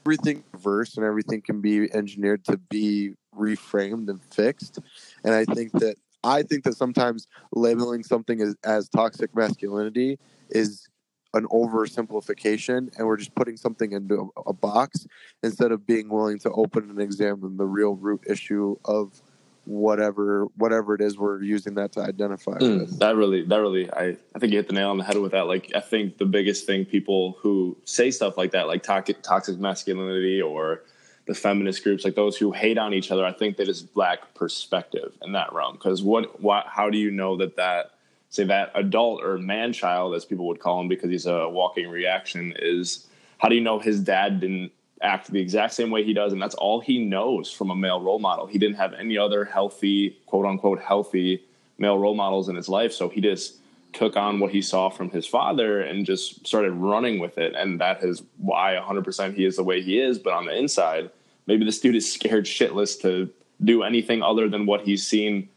everything 0.05 0.45
reversed 0.53 0.97
and 0.97 1.07
everything 1.07 1.41
can 1.43 1.61
be 1.61 1.93
engineered 1.95 2.45
to 2.45 2.57
be 2.57 3.13
reframed 3.37 4.09
and 4.09 4.23
fixed. 4.25 4.79
And 5.25 5.35
i 5.35 5.45
think 5.45 5.73
that 5.73 5.97
i 6.25 6.43
think 6.43 6.65
that 6.65 6.77
sometimes 6.77 7.27
labeling 7.53 8.03
something 8.03 8.41
as, 8.41 8.55
as 8.65 8.89
toxic 8.89 9.35
masculinity 9.35 10.19
is 10.51 10.89
an 11.35 11.47
oversimplification 11.47 12.97
and 12.97 13.07
we're 13.07 13.17
just 13.17 13.35
putting 13.35 13.57
something 13.57 13.93
into 13.93 14.33
a, 14.37 14.51
a 14.51 14.53
box 14.53 15.07
instead 15.43 15.71
of 15.71 15.87
being 15.87 16.09
willing 16.09 16.39
to 16.41 16.51
open 16.53 16.91
and 16.91 17.01
examine 17.01 17.57
the 17.57 17.67
real 17.67 17.95
root 17.95 18.21
issue 18.29 18.77
of 18.85 19.23
whatever 19.71 20.47
whatever 20.57 20.97
it 20.97 21.01
is 21.01 21.17
we're 21.17 21.41
using 21.41 21.75
that 21.75 21.93
to 21.93 22.01
identify 22.01 22.59
Mm, 22.59 22.81
with 22.81 22.99
that 22.99 23.15
really, 23.15 23.45
that 23.45 23.57
really, 23.59 23.91
I, 23.93 24.17
I 24.35 24.39
think 24.39 24.53
you 24.53 24.59
hit 24.59 24.67
the 24.67 24.75
nail 24.75 24.91
on 24.91 24.99
the 24.99 25.05
head 25.05 25.17
with 25.19 25.31
that. 25.31 25.47
Like, 25.47 25.71
I 25.77 25.81
think 25.81 26.19
the 26.19 26.25
biggest 26.27 26.67
thing 26.67 26.85
people 26.85 27.37
who 27.41 27.77
say 27.85 28.11
stuff 28.11 28.37
like 28.37 28.51
that, 28.51 28.67
like 28.67 28.83
toxic, 28.83 29.23
toxic 29.23 29.59
masculinity 29.61 30.43
or 30.43 30.83
the 31.27 31.35
feminist 31.35 31.85
groups, 31.85 32.05
like 32.05 32.17
those 32.17 32.37
who 32.37 32.51
hate 32.51 32.79
on 32.79 32.93
each 32.93 33.13
other, 33.13 33.25
I 33.25 33.33
think 33.33 33.57
they 33.57 33.65
just 33.65 33.97
lack 33.97 34.35
perspective 34.35 35.13
in 35.23 35.33
that 35.33 35.53
realm. 35.53 35.75
Because 35.75 36.03
what, 36.03 36.43
what, 36.43 36.67
how 36.67 36.91
do 36.91 36.99
you 36.99 37.13
know 37.13 37.37
that 37.37 37.55
that, 37.57 37.93
say 38.29 38.45
that 38.45 38.73
adult 38.75 39.23
or 39.23 39.39
man 39.39 39.73
child, 39.73 40.17
as 40.17 40.25
people 40.25 40.49
would 40.49 40.59
call 40.59 40.81
him, 40.81 40.89
because 40.89 41.11
he's 41.11 41.27
a 41.27 41.49
walking 41.49 41.89
reaction, 41.89 42.55
is 42.59 43.07
how 43.39 43.49
do 43.49 43.55
you 43.55 43.61
know 43.61 43.79
his 43.79 44.01
dad 44.01 44.41
didn't 44.41 44.73
act 45.03 45.31
the 45.31 45.41
exact 45.41 45.75
same 45.75 45.91
way 45.91 46.05
he 46.05 46.13
does, 46.13 46.33
and 46.33 46.43
that's 46.43 46.55
all 46.57 46.81
he 46.81 47.05
knows 47.05 47.51
from 47.51 47.71
a 47.71 47.77
male 47.77 48.01
role 48.01 48.19
model. 48.19 48.47
He 48.47 48.59
didn't 48.59 48.77
have 48.77 48.93
any 48.95 49.17
other 49.17 49.45
healthy, 49.45 50.19
quote 50.27 50.47
unquote, 50.47 50.81
healthy 50.81 51.43
male 51.79 51.99
role 51.99 52.15
models 52.15 52.49
in 52.49 52.57
his 52.57 52.69
life, 52.69 52.93
so 52.93 53.09
he 53.09 53.21
just 53.21 53.57
took 53.93 54.17
on 54.17 54.39
what 54.39 54.53
he 54.53 54.63
saw 54.63 54.89
from 54.89 55.11
his 55.11 55.27
father 55.27 55.81
and 55.81 56.07
just 56.07 56.47
started 56.47 56.73
running 56.73 57.19
with 57.19 57.39
it, 57.39 57.55
and 57.55 57.81
that 57.81 58.03
is 58.05 58.23
why 58.39 58.79
100% 58.81 59.35
he 59.35 59.45
is 59.45 59.57
the 59.57 59.65
way 59.65 59.83
he 59.83 59.99
is. 59.99 60.19
But 60.19 60.33
on 60.33 60.47
the 60.47 60.57
inside, 60.57 61.11
maybe 61.47 61.65
this 61.65 61.81
dude 61.81 61.97
is 61.97 62.11
scared 62.11 62.45
shitless 62.45 63.01
to 63.03 63.31
do 63.63 63.83
anything 63.83 64.23
other 64.23 64.49
than 64.49 64.67
what 64.67 64.83
he's 64.83 65.07
seen 65.07 65.49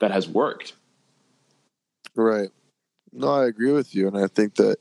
that 0.00 0.10
has 0.10 0.28
worked. 0.28 0.74
Right. 2.14 2.50
No, 3.12 3.32
I 3.32 3.46
agree 3.46 3.72
with 3.72 3.94
you, 3.94 4.06
and 4.06 4.18
I 4.18 4.26
think 4.26 4.56
that 4.56 4.78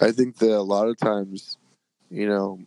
I 0.00 0.12
think 0.12 0.38
that 0.38 0.56
a 0.56 0.62
lot 0.62 0.88
of 0.88 0.96
times, 0.96 1.56
you 2.10 2.28
know, 2.28 2.60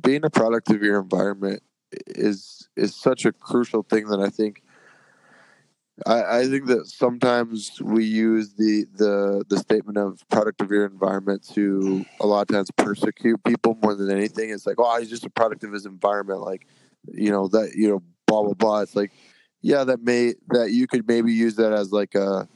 being 0.00 0.24
a 0.24 0.30
product 0.30 0.70
of 0.70 0.82
your 0.82 1.00
environment 1.00 1.62
is 2.06 2.68
is 2.76 2.94
such 2.94 3.24
a 3.24 3.32
crucial 3.32 3.82
thing 3.82 4.06
that 4.08 4.20
I 4.20 4.28
think. 4.28 4.62
I, 6.06 6.40
I 6.40 6.46
think 6.48 6.66
that 6.66 6.88
sometimes 6.88 7.80
we 7.80 8.04
use 8.04 8.54
the, 8.54 8.84
the 8.96 9.44
the 9.48 9.58
statement 9.58 9.96
of 9.96 10.28
product 10.28 10.60
of 10.60 10.70
your 10.70 10.86
environment 10.86 11.46
to 11.54 12.04
a 12.20 12.26
lot 12.26 12.42
of 12.42 12.48
times 12.48 12.70
persecute 12.76 13.44
people 13.44 13.78
more 13.80 13.94
than 13.94 14.10
anything. 14.10 14.50
It's 14.50 14.66
like, 14.66 14.76
oh, 14.78 14.98
he's 14.98 15.08
just 15.08 15.24
a 15.24 15.30
product 15.30 15.62
of 15.62 15.72
his 15.72 15.86
environment, 15.86 16.40
like, 16.40 16.66
you 17.12 17.30
know, 17.30 17.46
that 17.48 17.74
you 17.76 17.88
know, 17.88 18.02
blah 18.26 18.42
blah 18.42 18.54
blah. 18.54 18.80
It's 18.80 18.96
like, 18.96 19.12
yeah, 19.62 19.84
that 19.84 20.02
may 20.02 20.34
that 20.48 20.72
you 20.72 20.88
could 20.88 21.06
maybe 21.06 21.32
use 21.32 21.54
that 21.56 21.72
as 21.72 21.92
like 21.92 22.16
a 22.16 22.48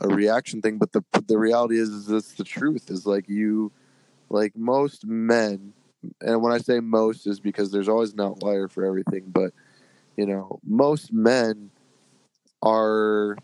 a 0.00 0.08
reaction 0.08 0.60
thing 0.60 0.78
but 0.78 0.92
the 0.92 1.02
the 1.26 1.38
reality 1.38 1.78
is 1.78 1.88
is 1.88 2.06
that's 2.06 2.34
the 2.34 2.44
truth 2.44 2.90
is 2.90 3.06
like 3.06 3.28
you 3.28 3.72
like 4.28 4.56
most 4.56 5.06
men 5.06 5.72
and 6.20 6.42
when 6.42 6.52
i 6.52 6.58
say 6.58 6.80
most 6.80 7.26
is 7.26 7.40
because 7.40 7.70
there's 7.70 7.88
always 7.88 8.12
an 8.12 8.20
outlier 8.20 8.68
for 8.68 8.84
everything 8.84 9.24
but 9.26 9.52
you 10.16 10.26
know 10.26 10.58
most 10.64 11.12
men 11.12 11.70
are 12.62 13.36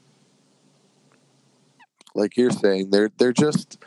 like 2.14 2.37
you're 2.37 2.51
saying 2.51 2.90
they're 2.90 3.11
they're 3.18 3.33
just 3.33 3.79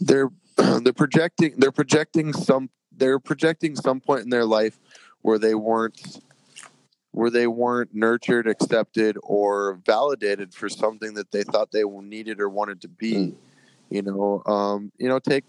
they're 0.00 0.30
they're 0.56 0.92
projecting 0.92 1.54
they're 1.56 1.72
projecting 1.72 2.32
some 2.32 2.70
they're 2.96 3.18
projecting 3.18 3.74
some 3.74 4.00
point 4.00 4.22
in 4.22 4.30
their 4.30 4.44
life 4.44 4.78
where 5.22 5.38
they 5.38 5.54
weren't 5.54 6.20
where 7.12 7.30
they 7.30 7.46
weren't 7.46 7.94
nurtured, 7.94 8.46
accepted, 8.46 9.16
or 9.22 9.78
validated 9.84 10.52
for 10.52 10.68
something 10.68 11.14
that 11.14 11.30
they 11.30 11.42
thought 11.42 11.70
they 11.70 11.84
needed 11.84 12.40
or 12.40 12.48
wanted 12.48 12.80
to 12.80 12.88
be. 12.88 13.12
Mm. 13.12 13.34
You 13.90 14.02
know, 14.02 14.42
um, 14.46 14.90
you 14.98 15.08
know, 15.08 15.18
take 15.18 15.44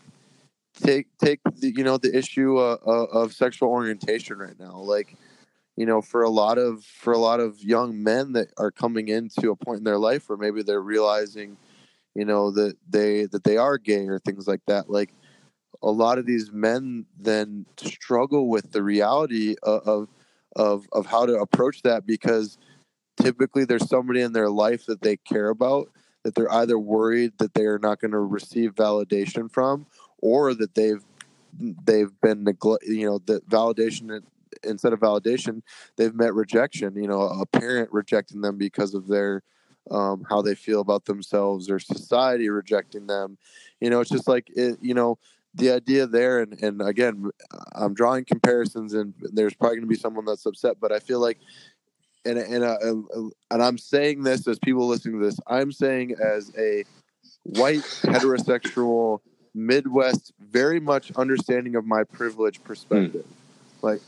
take 0.73 1.07
take 1.17 1.39
the, 1.57 1.71
you 1.75 1.83
know 1.83 1.97
the 1.97 2.15
issue 2.15 2.57
uh, 2.57 2.77
uh, 2.85 3.05
of 3.05 3.33
sexual 3.33 3.69
orientation 3.69 4.37
right 4.37 4.59
now. 4.59 4.77
Like, 4.77 5.15
you 5.75 5.85
know, 5.85 6.01
for 6.01 6.23
a 6.23 6.29
lot 6.29 6.57
of 6.57 6.83
for 6.83 7.13
a 7.13 7.17
lot 7.17 7.39
of 7.39 7.61
young 7.63 8.03
men 8.03 8.33
that 8.33 8.49
are 8.57 8.71
coming 8.71 9.07
into 9.07 9.51
a 9.51 9.55
point 9.55 9.79
in 9.79 9.83
their 9.83 9.99
life 9.99 10.29
where 10.29 10.37
maybe 10.37 10.63
they're 10.63 10.81
realizing, 10.81 11.57
you 12.15 12.25
know, 12.25 12.51
that 12.51 12.75
they 12.89 13.25
that 13.25 13.43
they 13.43 13.57
are 13.57 13.77
gay 13.77 14.07
or 14.07 14.19
things 14.19 14.47
like 14.47 14.61
that. 14.67 14.89
Like, 14.89 15.13
a 15.81 15.91
lot 15.91 16.17
of 16.17 16.25
these 16.25 16.51
men 16.51 17.05
then 17.19 17.65
struggle 17.77 18.47
with 18.49 18.71
the 18.71 18.83
reality 18.83 19.55
of, 19.63 19.87
of 19.87 20.07
of 20.55 20.87
of 20.91 21.05
how 21.05 21.25
to 21.25 21.35
approach 21.35 21.81
that 21.83 22.05
because 22.05 22.57
typically 23.21 23.65
there's 23.65 23.87
somebody 23.87 24.21
in 24.21 24.33
their 24.33 24.49
life 24.49 24.85
that 24.85 25.01
they 25.01 25.17
care 25.17 25.49
about 25.49 25.89
that 26.23 26.35
they're 26.35 26.51
either 26.53 26.79
worried 26.79 27.33
that 27.37 27.53
they 27.53 27.65
are 27.65 27.79
not 27.79 27.99
going 27.99 28.11
to 28.11 28.19
receive 28.19 28.73
validation 28.75 29.51
from 29.51 29.85
or 30.23 30.53
that 30.53 30.73
they've 30.73 31.03
they've 31.85 32.19
been 32.21 32.43
neglect 32.43 32.83
you 32.85 33.05
know 33.05 33.19
the 33.25 33.39
validation 33.41 34.21
instead 34.63 34.93
of 34.93 34.99
validation 34.99 35.61
they've 35.97 36.15
met 36.15 36.33
rejection 36.33 36.95
you 36.95 37.07
know 37.07 37.21
a 37.21 37.45
parent 37.45 37.89
rejecting 37.91 38.41
them 38.41 38.57
because 38.57 38.93
of 38.93 39.07
their 39.07 39.43
um, 39.91 40.25
how 40.29 40.41
they 40.41 40.55
feel 40.55 40.79
about 40.79 41.03
themselves 41.03 41.69
or 41.69 41.77
society 41.77 42.47
rejecting 42.47 43.05
them. 43.05 43.37
You 43.81 43.89
know 43.89 43.99
it's 43.99 44.09
just 44.09 44.29
like 44.29 44.49
it 44.55 44.79
you 44.81 44.93
know 44.93 45.19
the 45.55 45.71
idea 45.71 46.07
there 46.07 46.39
and, 46.39 46.59
and 46.63 46.81
again 46.81 47.29
i'm 47.75 47.93
drawing 47.93 48.25
comparisons 48.25 48.93
and 48.93 49.13
there's 49.19 49.53
probably 49.53 49.75
going 49.77 49.87
to 49.87 49.93
be 49.93 49.95
someone 49.95 50.25
that's 50.25 50.45
upset 50.47 50.77
but 50.79 50.91
i 50.91 50.97
feel 50.97 51.19
like 51.19 51.37
and 52.25 52.39
and, 52.39 52.63
uh, 52.63 52.77
and 53.51 53.61
i'm 53.63 53.77
saying 53.77 54.23
this 54.23 54.47
as 54.47 54.57
people 54.59 54.87
listening 54.87 55.19
to 55.19 55.25
this 55.25 55.39
i'm 55.45 55.71
saying 55.71 56.15
as 56.19 56.51
a 56.57 56.83
white 57.43 57.83
heterosexual 58.01 59.19
midwest 59.53 60.33
very 60.39 60.79
much 60.79 61.11
understanding 61.15 61.75
of 61.75 61.85
my 61.85 62.03
privilege 62.03 62.63
perspective. 62.63 63.25
Like 63.81 64.01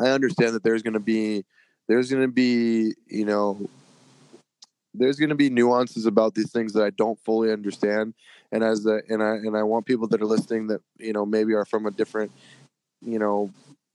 i 0.00 0.08
understand 0.08 0.54
that 0.54 0.64
there's 0.64 0.82
going 0.82 0.94
to 0.94 0.98
be 0.98 1.44
there's 1.86 2.10
going 2.10 2.22
to 2.22 2.32
be 2.32 2.92
you 3.06 3.24
know 3.24 3.70
there's 4.94 5.16
going 5.16 5.30
to 5.30 5.34
be 5.34 5.50
nuances 5.50 6.06
about 6.06 6.34
these 6.34 6.52
things 6.52 6.72
that 6.72 6.84
I 6.84 6.90
don't 6.90 7.18
fully 7.24 7.52
understand, 7.52 8.14
and 8.52 8.62
as 8.62 8.86
a, 8.86 9.00
and 9.08 9.22
I 9.22 9.34
and 9.34 9.56
I 9.56 9.64
want 9.64 9.86
people 9.86 10.06
that 10.08 10.22
are 10.22 10.26
listening 10.26 10.68
that 10.68 10.80
you 10.98 11.12
know 11.12 11.26
maybe 11.26 11.52
are 11.52 11.64
from 11.64 11.86
a 11.86 11.90
different 11.90 12.30
you 13.04 13.18
know 13.18 13.50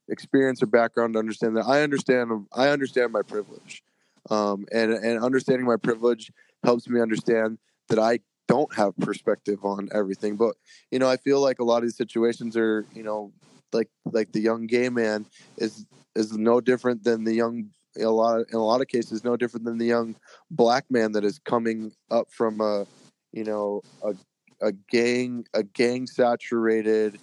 experience 0.08 0.62
or 0.62 0.66
background 0.66 1.14
to 1.14 1.18
understand 1.18 1.56
that 1.56 1.66
I 1.66 1.82
understand 1.82 2.46
I 2.52 2.68
understand 2.68 3.12
my 3.12 3.22
privilege, 3.22 3.82
um, 4.28 4.66
and 4.72 4.92
and 4.92 5.24
understanding 5.24 5.66
my 5.66 5.76
privilege 5.76 6.30
helps 6.62 6.88
me 6.88 7.00
understand 7.00 7.58
that 7.88 7.98
I 7.98 8.20
don't 8.50 8.74
have 8.74 8.96
perspective 8.98 9.64
on 9.64 9.88
everything. 9.94 10.36
But 10.36 10.56
you 10.90 10.98
know, 10.98 11.08
I 11.08 11.16
feel 11.16 11.40
like 11.40 11.60
a 11.60 11.64
lot 11.64 11.78
of 11.78 11.82
these 11.84 11.96
situations 11.96 12.56
are 12.56 12.84
you 12.94 13.02
know 13.02 13.32
like 13.72 13.88
like 14.04 14.32
the 14.32 14.40
young 14.40 14.66
gay 14.66 14.88
man 14.88 15.26
is 15.56 15.86
is 16.16 16.36
no 16.36 16.60
different 16.60 17.04
than 17.04 17.24
the 17.24 17.34
young 17.34 17.70
a 17.98 18.04
lot 18.06 18.40
in 18.48 18.54
a 18.54 18.64
lot 18.64 18.80
of 18.80 18.88
cases 18.88 19.24
no 19.24 19.36
different 19.36 19.64
than 19.64 19.78
the 19.78 19.86
young 19.86 20.14
black 20.50 20.84
man 20.90 21.12
that 21.12 21.24
is 21.24 21.38
coming 21.40 21.92
up 22.10 22.28
from 22.30 22.60
a 22.60 22.86
you 23.32 23.44
know 23.44 23.82
a 24.04 24.14
a 24.62 24.72
gang 24.90 25.44
a 25.54 25.62
gang 25.62 26.06
saturated 26.06 27.18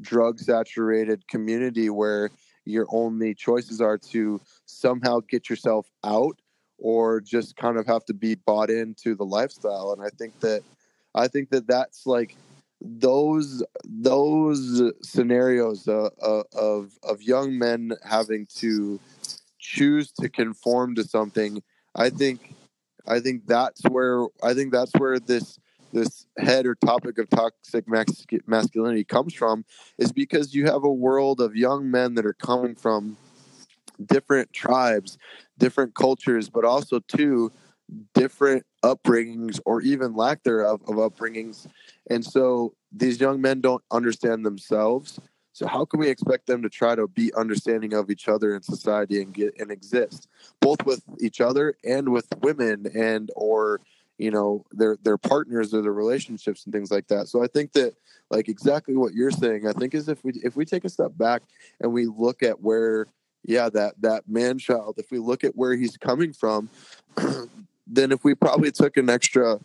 drug 0.00 0.38
saturated 0.38 1.26
community 1.28 1.90
where 1.90 2.30
your 2.64 2.86
only 2.90 3.34
choices 3.34 3.80
are 3.80 3.98
to 3.98 4.40
somehow 4.66 5.20
get 5.28 5.50
yourself 5.50 5.90
out 6.04 6.36
or 6.82 7.20
just 7.20 7.56
kind 7.56 7.78
of 7.78 7.86
have 7.86 8.04
to 8.04 8.12
be 8.12 8.34
bought 8.34 8.68
into 8.68 9.14
the 9.14 9.24
lifestyle. 9.24 9.92
And 9.92 10.02
i 10.02 10.10
think 10.10 10.38
that 10.40 10.62
i 11.14 11.28
think 11.28 11.50
that 11.50 11.66
that's 11.66 12.06
like 12.06 12.36
those 12.80 13.62
those 13.84 14.92
scenarios 15.02 15.86
uh, 15.88 16.10
uh, 16.20 16.42
of 16.52 16.98
of 17.02 17.22
young 17.22 17.56
men 17.56 17.92
having 18.04 18.46
to 18.56 18.98
choose 19.58 20.10
to 20.20 20.28
conform 20.28 20.96
to 20.96 21.04
something 21.04 21.62
i 21.94 22.10
think 22.10 22.54
i 23.06 23.20
think 23.20 23.46
that's 23.46 23.82
where 23.88 24.26
i 24.42 24.52
think 24.52 24.72
that's 24.72 24.92
where 24.98 25.20
this 25.20 25.60
this 25.92 26.26
head 26.38 26.66
or 26.66 26.74
topic 26.74 27.18
of 27.18 27.28
toxic 27.30 27.86
masculinity 28.46 29.04
comes 29.04 29.34
from 29.34 29.64
is 29.98 30.10
because 30.10 30.54
you 30.54 30.64
have 30.64 30.82
a 30.82 30.92
world 30.92 31.40
of 31.40 31.54
young 31.54 31.90
men 31.90 32.14
that 32.14 32.26
are 32.26 32.32
coming 32.32 32.74
from 32.74 33.16
different 34.04 34.52
tribes, 34.52 35.18
different 35.58 35.94
cultures, 35.94 36.48
but 36.48 36.64
also 36.64 37.00
too 37.00 37.52
different 38.14 38.64
upbringings 38.84 39.60
or 39.64 39.80
even 39.82 40.14
lack 40.14 40.42
thereof 40.42 40.80
of 40.86 40.96
upbringings. 40.96 41.66
And 42.10 42.24
so 42.24 42.74
these 42.90 43.20
young 43.20 43.40
men 43.40 43.60
don't 43.60 43.82
understand 43.90 44.44
themselves. 44.44 45.20
So 45.52 45.66
how 45.66 45.84
can 45.84 46.00
we 46.00 46.08
expect 46.08 46.46
them 46.46 46.62
to 46.62 46.70
try 46.70 46.94
to 46.94 47.06
be 47.06 47.32
understanding 47.34 47.92
of 47.92 48.10
each 48.10 48.28
other 48.28 48.54
in 48.54 48.62
society 48.62 49.20
and 49.20 49.34
get 49.34 49.54
and 49.58 49.70
exist 49.70 50.28
both 50.60 50.84
with 50.84 51.02
each 51.20 51.40
other 51.40 51.74
and 51.84 52.08
with 52.08 52.26
women 52.40 52.86
and 52.94 53.30
or 53.36 53.80
you 54.18 54.30
know 54.30 54.64
their 54.72 54.96
their 55.02 55.18
partners 55.18 55.74
or 55.74 55.82
their 55.82 55.92
relationships 55.92 56.64
and 56.64 56.72
things 56.72 56.90
like 56.90 57.08
that 57.08 57.28
so 57.28 57.42
i 57.42 57.46
think 57.46 57.72
that 57.72 57.94
like 58.30 58.48
exactly 58.48 58.94
what 58.94 59.14
you're 59.14 59.30
saying 59.30 59.66
i 59.66 59.72
think 59.72 59.94
is 59.94 60.08
if 60.08 60.22
we 60.22 60.32
if 60.44 60.54
we 60.54 60.64
take 60.64 60.84
a 60.84 60.88
step 60.88 61.10
back 61.16 61.42
and 61.80 61.92
we 61.92 62.06
look 62.06 62.42
at 62.42 62.60
where 62.60 63.06
yeah 63.44 63.68
that 63.68 63.94
that 64.00 64.28
man 64.28 64.58
child 64.58 64.94
if 64.98 65.10
we 65.10 65.18
look 65.18 65.44
at 65.44 65.56
where 65.56 65.74
he's 65.74 65.96
coming 65.96 66.32
from 66.32 66.68
then 67.86 68.12
if 68.12 68.24
we 68.24 68.34
probably 68.34 68.70
took 68.70 68.96
an 68.96 69.10
extra 69.10 69.58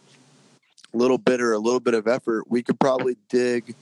little 0.93 1.17
bit 1.17 1.41
or 1.41 1.53
a 1.53 1.59
little 1.59 1.79
bit 1.79 1.93
of 1.93 2.07
effort 2.07 2.45
we 2.49 2.63
could 2.63 2.79
probably 2.79 3.17
dig 3.29 3.75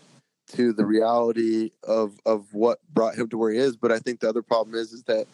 to 0.48 0.74
the 0.74 0.86
reality 0.86 1.72
of 1.84 2.20
of 2.26 2.54
what 2.54 2.80
brought 2.94 3.16
him 3.16 3.28
to 3.30 3.38
where 3.38 3.52
he 3.52 3.58
is. 3.58 3.76
But 3.76 3.92
i 3.92 4.00
think 4.00 4.20
the 4.20 4.30
other 4.30 4.42
problem 4.42 4.76
is 4.76 4.94
is 4.94 5.04
that 5.04 5.28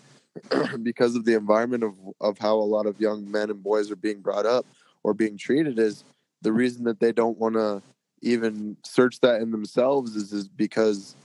because 0.84 1.16
of 1.16 1.26
the 1.26 1.36
environment 1.36 1.84
of 1.84 1.94
of 2.20 2.38
how 2.38 2.56
a 2.56 2.64
lot 2.64 2.86
of 2.86 3.00
young 3.00 3.30
men 3.30 3.50
and 3.50 3.62
boys 3.62 3.92
are 3.92 3.96
being 3.96 4.22
brought 4.22 4.46
up 4.46 4.66
or 5.04 5.14
being 5.14 5.38
treated 5.38 5.80
is 5.80 6.04
the 6.42 6.54
reason 6.54 6.84
that 6.86 7.00
they 7.00 7.12
don't 7.12 7.38
want 7.38 7.56
to 7.56 7.82
even 8.22 8.78
search 8.86 9.20
that 9.20 9.42
in 9.42 9.52
themselves 9.52 10.16
is, 10.16 10.32
is 10.32 10.48
because 10.48 11.16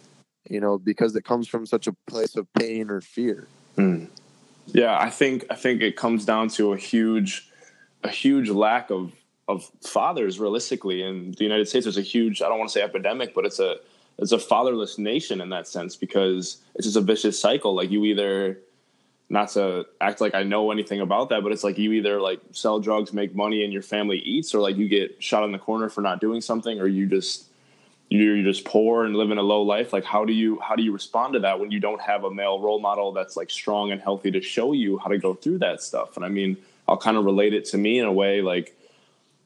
you 0.50 0.60
know 0.60 0.78
because 0.78 1.14
it 1.16 1.24
comes 1.24 1.48
from 1.48 1.66
such 1.66 1.86
a 1.86 1.92
place 2.06 2.36
of 2.36 2.52
pain 2.54 2.90
or 2.90 3.00
fear 3.00 3.46
mm. 3.76 4.08
yeah 4.66 4.98
i 4.98 5.10
think 5.10 5.44
i 5.50 5.54
think 5.54 5.82
it 5.82 5.96
comes 5.96 6.24
down 6.24 6.48
to 6.48 6.72
a 6.72 6.76
huge 6.76 7.50
a 8.04 8.08
huge 8.08 8.48
lack 8.48 8.90
of 8.90 9.12
of 9.48 9.70
fathers 9.82 10.38
realistically 10.38 11.02
in 11.02 11.32
the 11.32 11.44
united 11.44 11.68
states 11.68 11.84
there's 11.84 11.98
a 11.98 12.02
huge 12.02 12.42
i 12.42 12.48
don't 12.48 12.58
want 12.58 12.68
to 12.68 12.74
say 12.74 12.82
epidemic 12.82 13.34
but 13.34 13.44
it's 13.44 13.58
a 13.58 13.76
it's 14.18 14.32
a 14.32 14.38
fatherless 14.38 14.98
nation 14.98 15.40
in 15.40 15.50
that 15.50 15.68
sense 15.68 15.94
because 15.94 16.58
it's 16.74 16.86
just 16.86 16.96
a 16.96 17.00
vicious 17.00 17.38
cycle 17.38 17.74
like 17.74 17.90
you 17.90 18.04
either 18.04 18.58
not 19.28 19.48
to 19.50 19.86
act 20.00 20.20
like 20.20 20.34
I 20.34 20.42
know 20.44 20.70
anything 20.70 21.00
about 21.00 21.30
that, 21.30 21.42
but 21.42 21.50
it's 21.50 21.64
like 21.64 21.78
you 21.78 21.92
either 21.92 22.20
like 22.20 22.40
sell 22.52 22.78
drugs, 22.78 23.12
make 23.12 23.34
money, 23.34 23.64
and 23.64 23.72
your 23.72 23.82
family 23.82 24.18
eats, 24.18 24.54
or 24.54 24.60
like 24.60 24.76
you 24.76 24.88
get 24.88 25.22
shot 25.22 25.44
in 25.44 25.52
the 25.52 25.58
corner 25.58 25.88
for 25.88 26.00
not 26.00 26.20
doing 26.20 26.40
something, 26.40 26.80
or 26.80 26.86
you 26.86 27.06
just 27.06 27.46
you're 28.08 28.42
just 28.42 28.64
poor 28.64 29.04
and 29.04 29.16
living 29.16 29.38
a 29.38 29.42
low 29.42 29.62
life. 29.62 29.92
Like 29.92 30.04
how 30.04 30.24
do 30.24 30.32
you 30.32 30.60
how 30.60 30.76
do 30.76 30.82
you 30.82 30.92
respond 30.92 31.34
to 31.34 31.40
that 31.40 31.58
when 31.58 31.70
you 31.70 31.80
don't 31.80 32.00
have 32.00 32.24
a 32.24 32.30
male 32.30 32.60
role 32.60 32.80
model 32.80 33.12
that's 33.12 33.36
like 33.36 33.50
strong 33.50 33.90
and 33.90 34.00
healthy 34.00 34.30
to 34.30 34.40
show 34.40 34.72
you 34.72 34.98
how 34.98 35.08
to 35.08 35.18
go 35.18 35.34
through 35.34 35.58
that 35.58 35.82
stuff? 35.82 36.16
And 36.16 36.24
I 36.24 36.28
mean, 36.28 36.56
I'll 36.88 36.96
kind 36.96 37.16
of 37.16 37.24
relate 37.24 37.52
it 37.52 37.64
to 37.66 37.78
me 37.78 37.98
in 37.98 38.04
a 38.04 38.12
way. 38.12 38.42
Like 38.42 38.76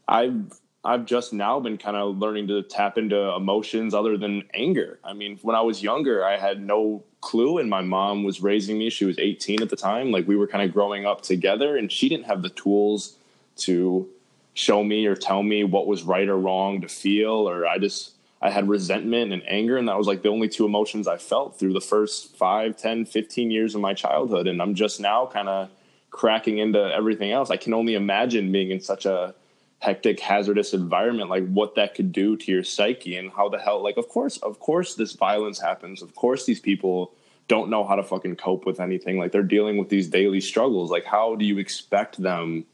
I've 0.07 0.53
I've 0.83 1.05
just 1.05 1.33
now 1.33 1.61
been 1.61 1.77
kind 1.77 1.97
of 1.97 2.19
learning 2.19 2.49
to 2.49 2.63
tap 2.63 2.97
into 2.97 3.17
emotions 3.17 3.93
other 3.93 4.17
than 4.17 4.45
anger. 4.55 4.99
I 5.05 5.13
mean, 5.13 5.39
when 5.43 5.55
I 5.55 5.61
was 5.61 5.83
younger, 5.83 6.25
I 6.25 6.39
had 6.39 6.63
no 6.63 7.05
clue, 7.21 7.59
and 7.59 7.69
my 7.69 7.83
mom 7.83 8.25
was 8.25 8.41
raising 8.43 8.79
me. 8.79 8.89
She 8.89 9.05
was 9.05 9.19
18 9.19 9.61
at 9.61 9.69
the 9.69 9.77
time. 9.77 10.11
Like, 10.11 10.27
we 10.27 10.37
were 10.37 10.47
kind 10.47 10.65
of 10.65 10.73
growing 10.73 11.05
up 11.05 11.21
together, 11.21 11.77
and 11.77 11.93
she 11.93 12.09
didn't 12.09 12.25
have 12.25 12.41
the 12.41 12.49
tools 12.49 13.17
to 13.57 14.09
show 14.55 14.83
me 14.83 15.05
or 15.05 15.15
tell 15.15 15.43
me 15.43 15.65
what 15.65 15.87
was 15.87 16.03
right 16.03 16.29
or 16.29 16.39
wrong 16.39 16.81
to 16.81 16.89
feel, 16.89 17.47
or 17.47 17.67
I 17.67 17.77
just, 17.77 18.13
I 18.43 18.51
had 18.51 18.69
resentment 18.69 19.33
and 19.33 19.43
anger, 19.47 19.77
and 19.77 19.89
that 19.89 19.99
was 19.99 20.07
like 20.07 20.23
the 20.23 20.31
only 20.31 20.49
two 20.49 20.65
emotions 20.65 21.07
I 21.07 21.19
felt 21.19 21.59
through 21.59 21.75
the 21.75 21.81
first 21.81 22.37
5, 22.37 22.77
10, 22.77 23.05
15 23.05 23.51
years 23.51 23.75
of 23.75 23.81
my 23.81 23.93
childhood. 23.93 24.47
And 24.47 24.63
I'm 24.63 24.75
just 24.75 24.99
now 24.99 25.27
kind 25.27 25.49
of 25.49 25.71
cracking 26.11 26.59
into 26.59 26.81
everything 26.81 27.33
else. 27.33 27.51
I 27.51 27.57
can 27.57 27.75
only 27.75 27.95
imagine 27.95 28.51
being 28.51 28.71
in 28.71 28.81
such 28.81 29.05
a 29.05 29.35
hectic 29.81 30.21
hazardous 30.21 30.75
environment 30.75 31.31
like 31.31 31.47
what 31.49 31.75
that 31.75 31.95
could 31.95 32.13
do 32.13 32.37
to 32.37 32.53
your 32.53 32.63
psyche 32.63 33.17
and 33.17 33.33
how 33.33 33.49
the 33.49 33.59
hell 33.59 33.83
like 33.83 33.97
of 33.97 34.09
course 34.09 34.37
of 34.39 34.61
course 34.61 34.95
this 34.95 35.15
violence 35.15 35.59
happens 35.59 36.03
of 36.03 36.15
course 36.15 36.45
these 36.45 36.61
people 36.61 37.15
don't 37.49 37.71
know 37.71 37.83
how 37.83 37.97
to 37.97 38.03
fucking 38.03 38.37
cope 38.37 38.67
with 38.67 38.79
anything 38.79 39.19
like 39.19 39.33
they're 39.33 39.43
dealing 39.43 39.79
with 39.79 39.89
these 39.89 40.07
daily 40.07 40.41
struggles 40.41 40.91
like 40.91 41.07
how 41.07 41.35
do 41.35 41.47
you 41.47 41.57
expect 41.57 42.21
them 42.21 42.67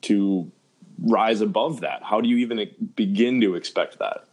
to 0.00 0.50
rise 1.02 1.42
above 1.42 1.80
that 1.82 2.02
how 2.02 2.18
do 2.18 2.30
you 2.30 2.38
even 2.38 2.66
begin 2.96 3.38
to 3.38 3.54
expect 3.54 3.98
that 3.98 4.24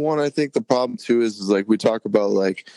one 0.00 0.18
i 0.18 0.28
think 0.28 0.52
the 0.52 0.60
problem 0.60 0.96
too 0.96 1.20
is, 1.22 1.38
is 1.38 1.48
like 1.48 1.68
we 1.68 1.76
talk 1.76 2.04
about 2.04 2.30
like 2.30 2.68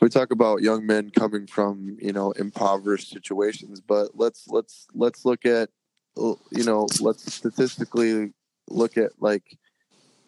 we 0.00 0.08
talk 0.08 0.30
about 0.30 0.62
young 0.62 0.86
men 0.86 1.10
coming 1.10 1.46
from 1.46 1.96
you 2.00 2.12
know 2.12 2.30
impoverished 2.32 3.10
situations 3.10 3.80
but 3.80 4.10
let's 4.14 4.46
let's 4.48 4.86
let's 4.94 5.24
look 5.24 5.44
at 5.44 5.70
you 6.18 6.64
know, 6.64 6.86
let's 7.00 7.32
statistically 7.32 8.32
look 8.68 8.96
at 8.96 9.12
like, 9.20 9.56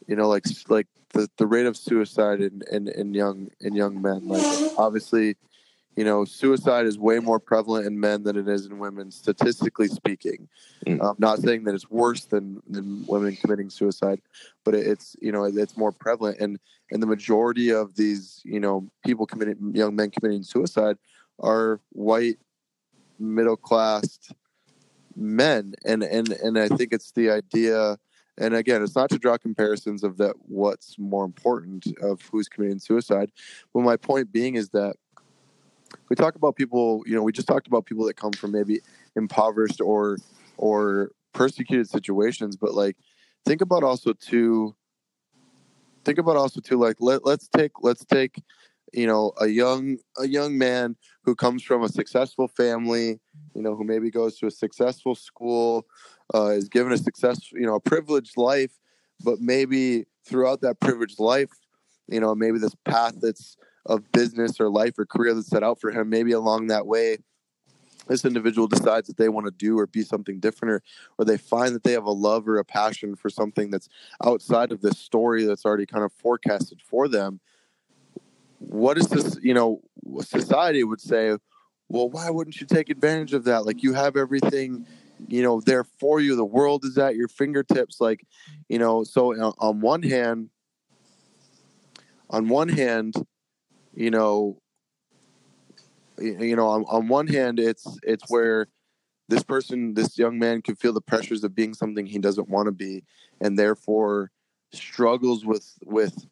you 0.06 0.16
know, 0.16 0.28
like 0.28 0.44
like 0.68 0.86
the, 1.12 1.28
the 1.36 1.46
rate 1.46 1.66
of 1.66 1.76
suicide 1.76 2.40
in, 2.40 2.62
in, 2.70 2.88
in 2.88 3.14
young 3.14 3.48
in 3.60 3.74
young 3.74 4.00
men. 4.00 4.28
Like 4.28 4.72
obviously, 4.78 5.36
you 6.00 6.06
know, 6.06 6.24
suicide 6.24 6.86
is 6.86 6.98
way 6.98 7.18
more 7.18 7.38
prevalent 7.38 7.86
in 7.86 8.00
men 8.00 8.22
than 8.22 8.34
it 8.34 8.48
is 8.48 8.64
in 8.64 8.78
women, 8.78 9.10
statistically 9.10 9.86
speaking. 9.86 10.48
Mm. 10.86 10.98
I'm 11.06 11.16
not 11.18 11.40
saying 11.40 11.64
that 11.64 11.74
it's 11.74 11.90
worse 11.90 12.24
than, 12.24 12.62
than 12.66 13.04
women 13.06 13.36
committing 13.36 13.68
suicide, 13.68 14.22
but 14.64 14.74
it's 14.74 15.14
you 15.20 15.30
know 15.30 15.44
it's 15.44 15.76
more 15.76 15.92
prevalent, 15.92 16.38
and 16.40 16.58
and 16.90 17.02
the 17.02 17.06
majority 17.06 17.70
of 17.70 17.96
these 17.96 18.40
you 18.46 18.60
know 18.60 18.90
people 19.04 19.26
committing 19.26 19.72
young 19.74 19.94
men 19.94 20.10
committing 20.10 20.42
suicide 20.42 20.96
are 21.38 21.82
white, 21.90 22.38
middle 23.18 23.58
class, 23.58 24.32
men 25.14 25.74
and 25.84 26.02
and 26.02 26.30
and 26.30 26.58
i 26.58 26.66
think 26.68 26.94
it's 26.94 27.12
the 27.12 27.28
idea 27.28 27.98
and 28.38 28.54
again 28.54 28.82
it's 28.82 28.96
not 28.96 29.10
to 29.10 29.18
draw 29.18 29.36
comparisons 29.36 30.02
of 30.02 30.16
that 30.16 30.34
what's 30.46 30.98
more 30.98 31.26
important 31.26 31.86
of 32.00 32.22
who's 32.32 32.48
committing 32.48 32.78
suicide 32.78 33.30
but 33.74 33.80
my 33.80 33.96
point 33.96 34.32
being 34.32 34.54
is 34.54 34.70
that 34.70 34.94
we 36.08 36.16
talk 36.16 36.34
about 36.34 36.56
people 36.56 37.02
you 37.06 37.14
know 37.14 37.22
we 37.22 37.32
just 37.32 37.48
talked 37.48 37.66
about 37.66 37.86
people 37.86 38.04
that 38.06 38.14
come 38.14 38.32
from 38.32 38.52
maybe 38.52 38.80
impoverished 39.16 39.80
or 39.80 40.18
or 40.56 41.12
persecuted 41.32 41.88
situations 41.88 42.56
but 42.56 42.74
like 42.74 42.96
think 43.44 43.60
about 43.60 43.82
also 43.82 44.12
too 44.12 44.74
think 46.04 46.18
about 46.18 46.36
also 46.36 46.60
too 46.60 46.76
like 46.76 46.96
let, 47.00 47.24
let's 47.24 47.48
take 47.48 47.72
let's 47.82 48.04
take 48.04 48.42
you 48.92 49.06
know 49.06 49.32
a 49.40 49.46
young 49.46 49.96
a 50.18 50.26
young 50.26 50.58
man 50.58 50.96
who 51.22 51.34
comes 51.34 51.62
from 51.62 51.82
a 51.82 51.88
successful 51.88 52.48
family 52.48 53.20
you 53.54 53.62
know 53.62 53.74
who 53.76 53.84
maybe 53.84 54.10
goes 54.10 54.36
to 54.38 54.46
a 54.46 54.50
successful 54.50 55.14
school 55.14 55.86
uh, 56.34 56.48
is 56.48 56.68
given 56.68 56.92
a 56.92 56.98
success 56.98 57.52
you 57.52 57.66
know 57.66 57.74
a 57.74 57.80
privileged 57.80 58.36
life 58.36 58.72
but 59.22 59.40
maybe 59.40 60.06
throughout 60.24 60.60
that 60.60 60.80
privileged 60.80 61.20
life 61.20 61.52
you 62.08 62.20
know 62.20 62.34
maybe 62.34 62.58
this 62.58 62.74
path 62.84 63.14
that's 63.20 63.56
of 63.86 64.10
business 64.12 64.60
or 64.60 64.68
life 64.68 64.98
or 64.98 65.06
career 65.06 65.34
that's 65.34 65.48
set 65.48 65.62
out 65.62 65.80
for 65.80 65.90
him. 65.90 66.08
Maybe 66.08 66.32
along 66.32 66.68
that 66.68 66.86
way 66.86 67.18
this 68.10 68.24
individual 68.24 68.66
decides 68.66 69.06
that 69.06 69.16
they 69.16 69.28
want 69.28 69.46
to 69.46 69.52
do 69.52 69.78
or 69.78 69.86
be 69.86 70.02
something 70.02 70.40
different 70.40 70.72
or, 70.72 70.82
or 71.16 71.24
they 71.24 71.38
find 71.38 71.74
that 71.74 71.84
they 71.84 71.92
have 71.92 72.04
a 72.04 72.10
love 72.10 72.48
or 72.48 72.58
a 72.58 72.64
passion 72.64 73.14
for 73.14 73.30
something 73.30 73.70
that's 73.70 73.88
outside 74.24 74.72
of 74.72 74.80
this 74.80 74.98
story 74.98 75.44
that's 75.44 75.64
already 75.64 75.86
kind 75.86 76.04
of 76.04 76.12
forecasted 76.12 76.82
for 76.82 77.06
them. 77.06 77.40
What 78.58 78.98
is 78.98 79.06
this 79.08 79.38
you 79.42 79.54
know 79.54 79.80
society 80.20 80.84
would 80.84 81.00
say 81.00 81.36
well 81.88 82.10
why 82.10 82.28
wouldn't 82.30 82.60
you 82.60 82.66
take 82.66 82.90
advantage 82.90 83.32
of 83.32 83.44
that? 83.44 83.64
Like 83.64 83.82
you 83.82 83.94
have 83.94 84.16
everything 84.16 84.86
you 85.28 85.42
know 85.42 85.60
there 85.60 85.84
for 85.84 86.20
you. 86.20 86.36
The 86.36 86.44
world 86.44 86.84
is 86.84 86.98
at 86.98 87.16
your 87.16 87.28
fingertips. 87.28 88.00
Like 88.00 88.26
you 88.68 88.78
know 88.78 89.04
so 89.04 89.40
uh, 89.40 89.52
on 89.58 89.80
one 89.80 90.02
hand 90.02 90.50
on 92.28 92.48
one 92.48 92.68
hand 92.68 93.14
you 94.00 94.10
know 94.10 94.56
you 96.18 96.56
know 96.56 96.66
on, 96.66 96.84
on 96.88 97.06
one 97.06 97.26
hand 97.26 97.60
it's 97.60 97.98
it's 98.02 98.24
where 98.28 98.66
this 99.28 99.42
person 99.42 99.92
this 99.92 100.18
young 100.18 100.38
man 100.38 100.62
can 100.62 100.74
feel 100.74 100.94
the 100.94 101.02
pressures 101.02 101.44
of 101.44 101.54
being 101.54 101.74
something 101.74 102.06
he 102.06 102.18
doesn't 102.18 102.48
want 102.48 102.66
to 102.66 102.72
be 102.72 103.04
and 103.42 103.58
therefore 103.58 104.30
struggles 104.72 105.44
with 105.44 105.78
with 105.84 106.26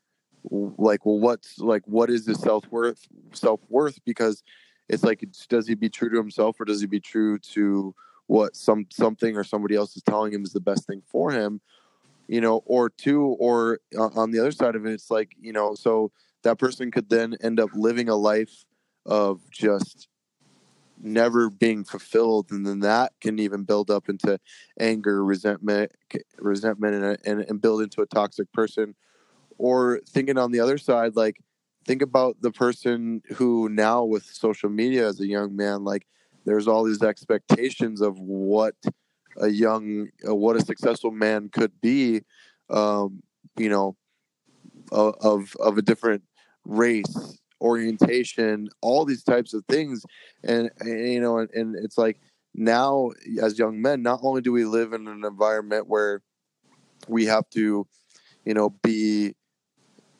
like 0.51 1.05
well 1.05 1.19
what's 1.19 1.59
like 1.59 1.83
what 1.85 2.09
is 2.09 2.27
his 2.27 2.41
self-worth 2.41 3.07
self-worth 3.35 4.03
because 4.07 4.43
it's 4.89 5.05
like 5.05 5.23
does 5.51 5.69
he 5.69 5.75
be 5.75 5.91
true 5.91 6.09
to 6.09 6.16
himself 6.16 6.59
or 6.59 6.64
does 6.64 6.81
he 6.81 6.87
be 6.87 7.01
true 7.01 7.39
to 7.39 7.95
what 8.29 8.57
some 8.57 8.87
something 8.91 9.37
or 9.37 9.45
somebody 9.45 9.75
else 9.75 9.95
is 9.95 10.03
telling 10.03 10.33
him 10.33 10.43
is 10.43 10.55
the 10.55 10.61
best 10.61 10.87
thing 10.87 11.03
for 11.07 11.33
him 11.33 11.61
you 12.29 12.41
know 12.41 12.62
or 12.64 12.89
two 12.89 13.37
or 13.39 13.79
uh, 13.95 14.09
on 14.14 14.31
the 14.31 14.39
other 14.39 14.53
side 14.53 14.75
of 14.75 14.87
it 14.87 14.93
it's 14.93 15.11
like 15.11 15.37
you 15.39 15.53
know 15.53 15.75
so 15.75 16.11
that 16.43 16.59
person 16.59 16.91
could 16.91 17.09
then 17.09 17.36
end 17.41 17.61
up 17.61 17.70
living 17.74 18.09
a 18.09 18.16
life 18.16 18.64
of 19.07 19.41
just 19.51 20.09
never 21.01 21.49
being 21.49 21.84
fulfilled 21.84 22.51
and 22.51 22.66
then 22.66 22.80
that 22.80 23.12
can 23.20 23.39
even 23.39 23.62
build 23.62 23.91
up 23.91 24.09
into 24.09 24.39
anger 24.80 25.24
resentment 25.24 25.93
resentment 26.39 26.95
and, 26.95 27.18
and, 27.24 27.49
and 27.49 27.61
build 27.61 27.82
into 27.82 28.03
a 28.03 28.07
toxic 28.07 28.51
person. 28.53 28.95
Or 29.59 30.01
thinking 30.09 30.39
on 30.39 30.53
the 30.53 30.61
other 30.61 30.78
side 30.78 31.16
like 31.16 31.41
think 31.84 32.03
about 32.03 32.36
the 32.41 32.53
person 32.53 33.22
who 33.34 33.68
now 33.68 34.05
with 34.05 34.24
social 34.24 34.70
media 34.70 35.09
as 35.09 35.20
a 35.20 35.26
young 35.26 35.57
man 35.57 35.84
like 35.84 36.07
there's 36.45 36.68
all 36.68 36.84
these 36.84 37.03
expectations 37.03 38.01
of 38.01 38.18
what 38.20 38.74
a 39.36 39.49
young 39.49 40.09
uh, 40.28 40.34
what 40.34 40.57
a 40.57 40.64
successful 40.64 41.11
man 41.11 41.49
could 41.49 41.72
be 41.80 42.22
um, 42.70 43.22
you 43.57 43.68
know 43.68 43.97
of 44.93 45.57
of 45.59 45.76
a 45.78 45.82
different 45.82 46.22
race 46.69 47.41
orientation 47.61 48.69
all 48.83 49.05
these 49.05 49.25
types 49.25 49.53
of 49.53 49.64
things. 49.69 50.05
And, 50.45 50.71
and 50.79 51.12
you 51.12 51.21
know 51.21 51.39
and, 51.39 51.51
and 51.53 51.75
it's 51.75 51.99
like 51.99 52.21
now 52.55 53.11
as 53.43 53.59
young 53.59 53.83
men 53.83 54.03
not 54.03 54.21
only 54.23 54.41
do 54.41 54.53
we 54.53 54.64
live 54.64 54.93
in 54.93 55.09
an 55.09 55.25
environment 55.25 55.89
where 55.89 56.23
we 57.09 57.27
have 57.27 57.49
to 57.51 57.87
you 58.45 58.55
know 58.55 58.71
be 58.83 59.35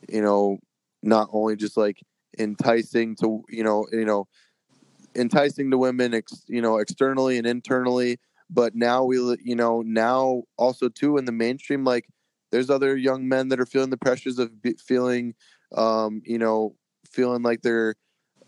you 0.09 0.23
know, 0.23 0.59
not 1.03 1.29
only 1.33 1.57
just 1.57 1.77
like 1.77 2.01
enticing 2.39 3.15
to, 3.17 3.43
you 3.49 3.63
know, 3.63 3.87
you 3.93 4.05
know, 4.05 4.27
enticing 5.15 5.71
to 5.71 5.79
women, 5.79 6.15
ex, 6.15 6.45
you 6.49 6.61
know, 6.61 6.79
externally 6.79 7.39
and 7.39 7.47
internally, 7.47 8.19
but 8.51 8.75
now 8.75 9.05
we, 9.05 9.17
you 9.43 9.55
know, 9.55 9.83
now 9.83 10.43
also 10.57 10.89
too 10.89 11.19
in 11.19 11.25
the 11.25 11.33
mainstream, 11.33 11.85
like 11.85 12.07
there's 12.51 12.71
other 12.71 12.97
young 12.97 13.29
men 13.29 13.49
that 13.49 13.61
are 13.61 13.67
feeling 13.67 13.91
the 13.91 13.97
pressures 13.97 14.39
of 14.39 14.51
feeling, 14.87 15.35
um, 15.73 16.23
you 16.25 16.39
know, 16.39 16.75
feeling 17.09 17.43
like 17.43 17.63
they're, 17.63 17.95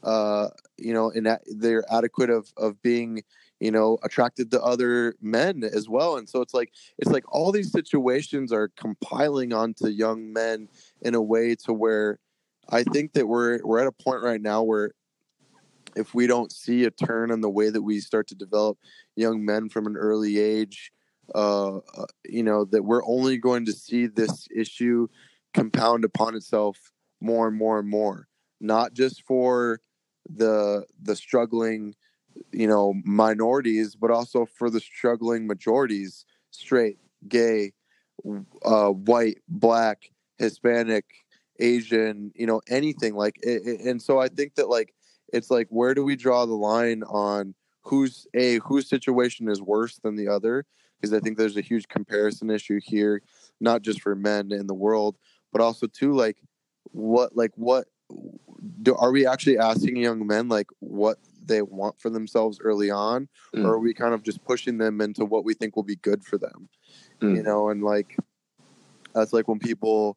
uh, 0.03 0.49
you 0.77 0.93
know, 0.93 1.11
and 1.11 1.39
they're 1.47 1.85
adequate 1.93 2.31
of 2.31 2.53
of 2.57 2.81
being 2.83 3.23
you 3.61 3.71
know 3.71 3.99
attracted 4.03 4.51
to 4.51 4.63
other 4.63 5.15
men 5.21 5.63
as 5.65 5.89
well. 5.89 6.17
And 6.17 6.29
so 6.29 6.41
it's 6.41 6.55
like 6.55 6.73
it's 6.99 7.11
like 7.11 7.25
all 7.33 7.53
these 7.53 7.73
situations 7.73 8.53
are 8.53 8.69
compiling 8.77 9.53
onto 9.53 9.89
young 9.89 10.33
men 10.33 10.69
in 11.03 11.15
a 11.15 11.23
way 11.23 11.55
to 11.55 11.73
where 11.73 12.19
i 12.71 12.83
think 12.83 13.13
that 13.13 13.27
we're 13.27 13.61
we're 13.65 13.81
at 13.81 13.87
a 13.87 13.93
point 13.93 14.23
right 14.23 14.41
now 14.41 14.63
where 14.63 14.93
if 15.97 16.15
we 16.15 16.27
don't 16.27 16.53
see 16.53 16.85
a 16.85 16.91
turn 16.91 17.31
in 17.31 17.41
the 17.41 17.51
way 17.51 17.69
that 17.69 17.83
we 17.83 18.01
start 18.01 18.29
to 18.29 18.35
develop 18.35 18.79
young 19.17 19.45
men 19.45 19.69
from 19.69 19.87
an 19.87 19.97
early 19.97 20.39
age 20.39 20.93
uh, 21.35 21.77
uh 21.77 22.07
you 22.25 22.43
know 22.43 22.65
that 22.65 22.85
we're 22.85 23.05
only 23.05 23.37
going 23.37 23.65
to 23.65 23.73
see 23.73 24.07
this 24.07 24.47
issue 24.55 25.07
compound 25.53 26.05
upon 26.05 26.35
itself 26.35 26.93
more 27.21 27.49
and 27.49 27.57
more 27.57 27.79
and 27.79 27.89
more 27.89 28.29
not 28.61 28.93
just 28.93 29.23
for 29.23 29.81
the 30.29 30.85
the 31.03 31.17
struggling 31.17 31.95
you 32.53 32.67
know 32.67 32.95
minorities 33.05 33.97
but 33.97 34.11
also 34.11 34.47
for 34.47 34.71
the 34.71 34.81
struggling 34.81 35.47
majorities 35.47 36.25
straight 36.51 36.99
gay 37.29 37.73
uh, 38.65 38.89
white 38.89 39.39
black 39.49 40.11
hispanic 40.39 41.05
asian 41.59 42.31
you 42.35 42.47
know 42.47 42.61
anything 42.69 43.15
like 43.15 43.37
it, 43.43 43.63
it, 43.67 43.81
and 43.81 44.01
so 44.01 44.19
i 44.19 44.29
think 44.29 44.55
that 44.55 44.69
like 44.69 44.95
it's 45.33 45.51
like 45.51 45.67
where 45.71 45.95
do 45.95 46.05
we 46.05 46.17
draw 46.17 46.47
the 46.47 46.55
line 46.55 47.03
on 47.05 47.55
who's 47.83 48.27
a 48.35 48.59
whose 48.59 48.89
situation 48.89 49.49
is 49.49 49.63
worse 49.63 49.99
than 49.99 50.17
the 50.17 50.29
other? 50.29 50.67
Because 51.01 51.15
i 51.15 51.21
think 51.21 51.37
there's 51.37 51.57
a 51.57 51.63
huge 51.63 51.89
comparison 51.89 52.51
issue 52.51 52.81
here 52.83 53.23
not 53.61 53.83
just 53.83 54.01
for 54.03 54.15
men 54.15 54.53
in 54.53 54.67
the 54.67 54.75
world 54.75 55.17
but 55.53 55.61
also 55.61 55.87
too 55.87 56.13
like 56.13 56.39
what 56.93 57.37
like 57.37 57.53
what 57.57 57.87
do, 58.83 58.95
are 58.97 59.13
we 59.13 59.27
actually 59.27 59.59
asking 59.59 59.97
young 59.97 60.27
men 60.27 60.49
like 60.49 60.67
what 60.81 61.19
they 61.47 61.63
want 61.63 62.01
for 62.01 62.11
themselves 62.11 62.61
early 62.63 62.91
on 62.91 63.29
mm. 63.55 63.65
or 63.65 63.75
are 63.75 63.79
we 63.79 63.95
kind 63.95 64.15
of 64.15 64.23
just 64.23 64.45
pushing 64.45 64.79
them 64.79 65.01
into 65.01 65.25
what 65.25 65.45
we 65.45 65.55
think 65.55 65.77
will 65.77 65.83
be 65.83 65.97
good 65.97 66.25
for 66.25 66.39
them 66.39 66.69
mm. 67.21 67.37
you 67.37 67.43
know 67.43 67.71
and 67.71 67.83
like 67.83 68.17
that's 69.15 69.33
like 69.33 69.49
when 69.49 69.59
people 69.59 70.17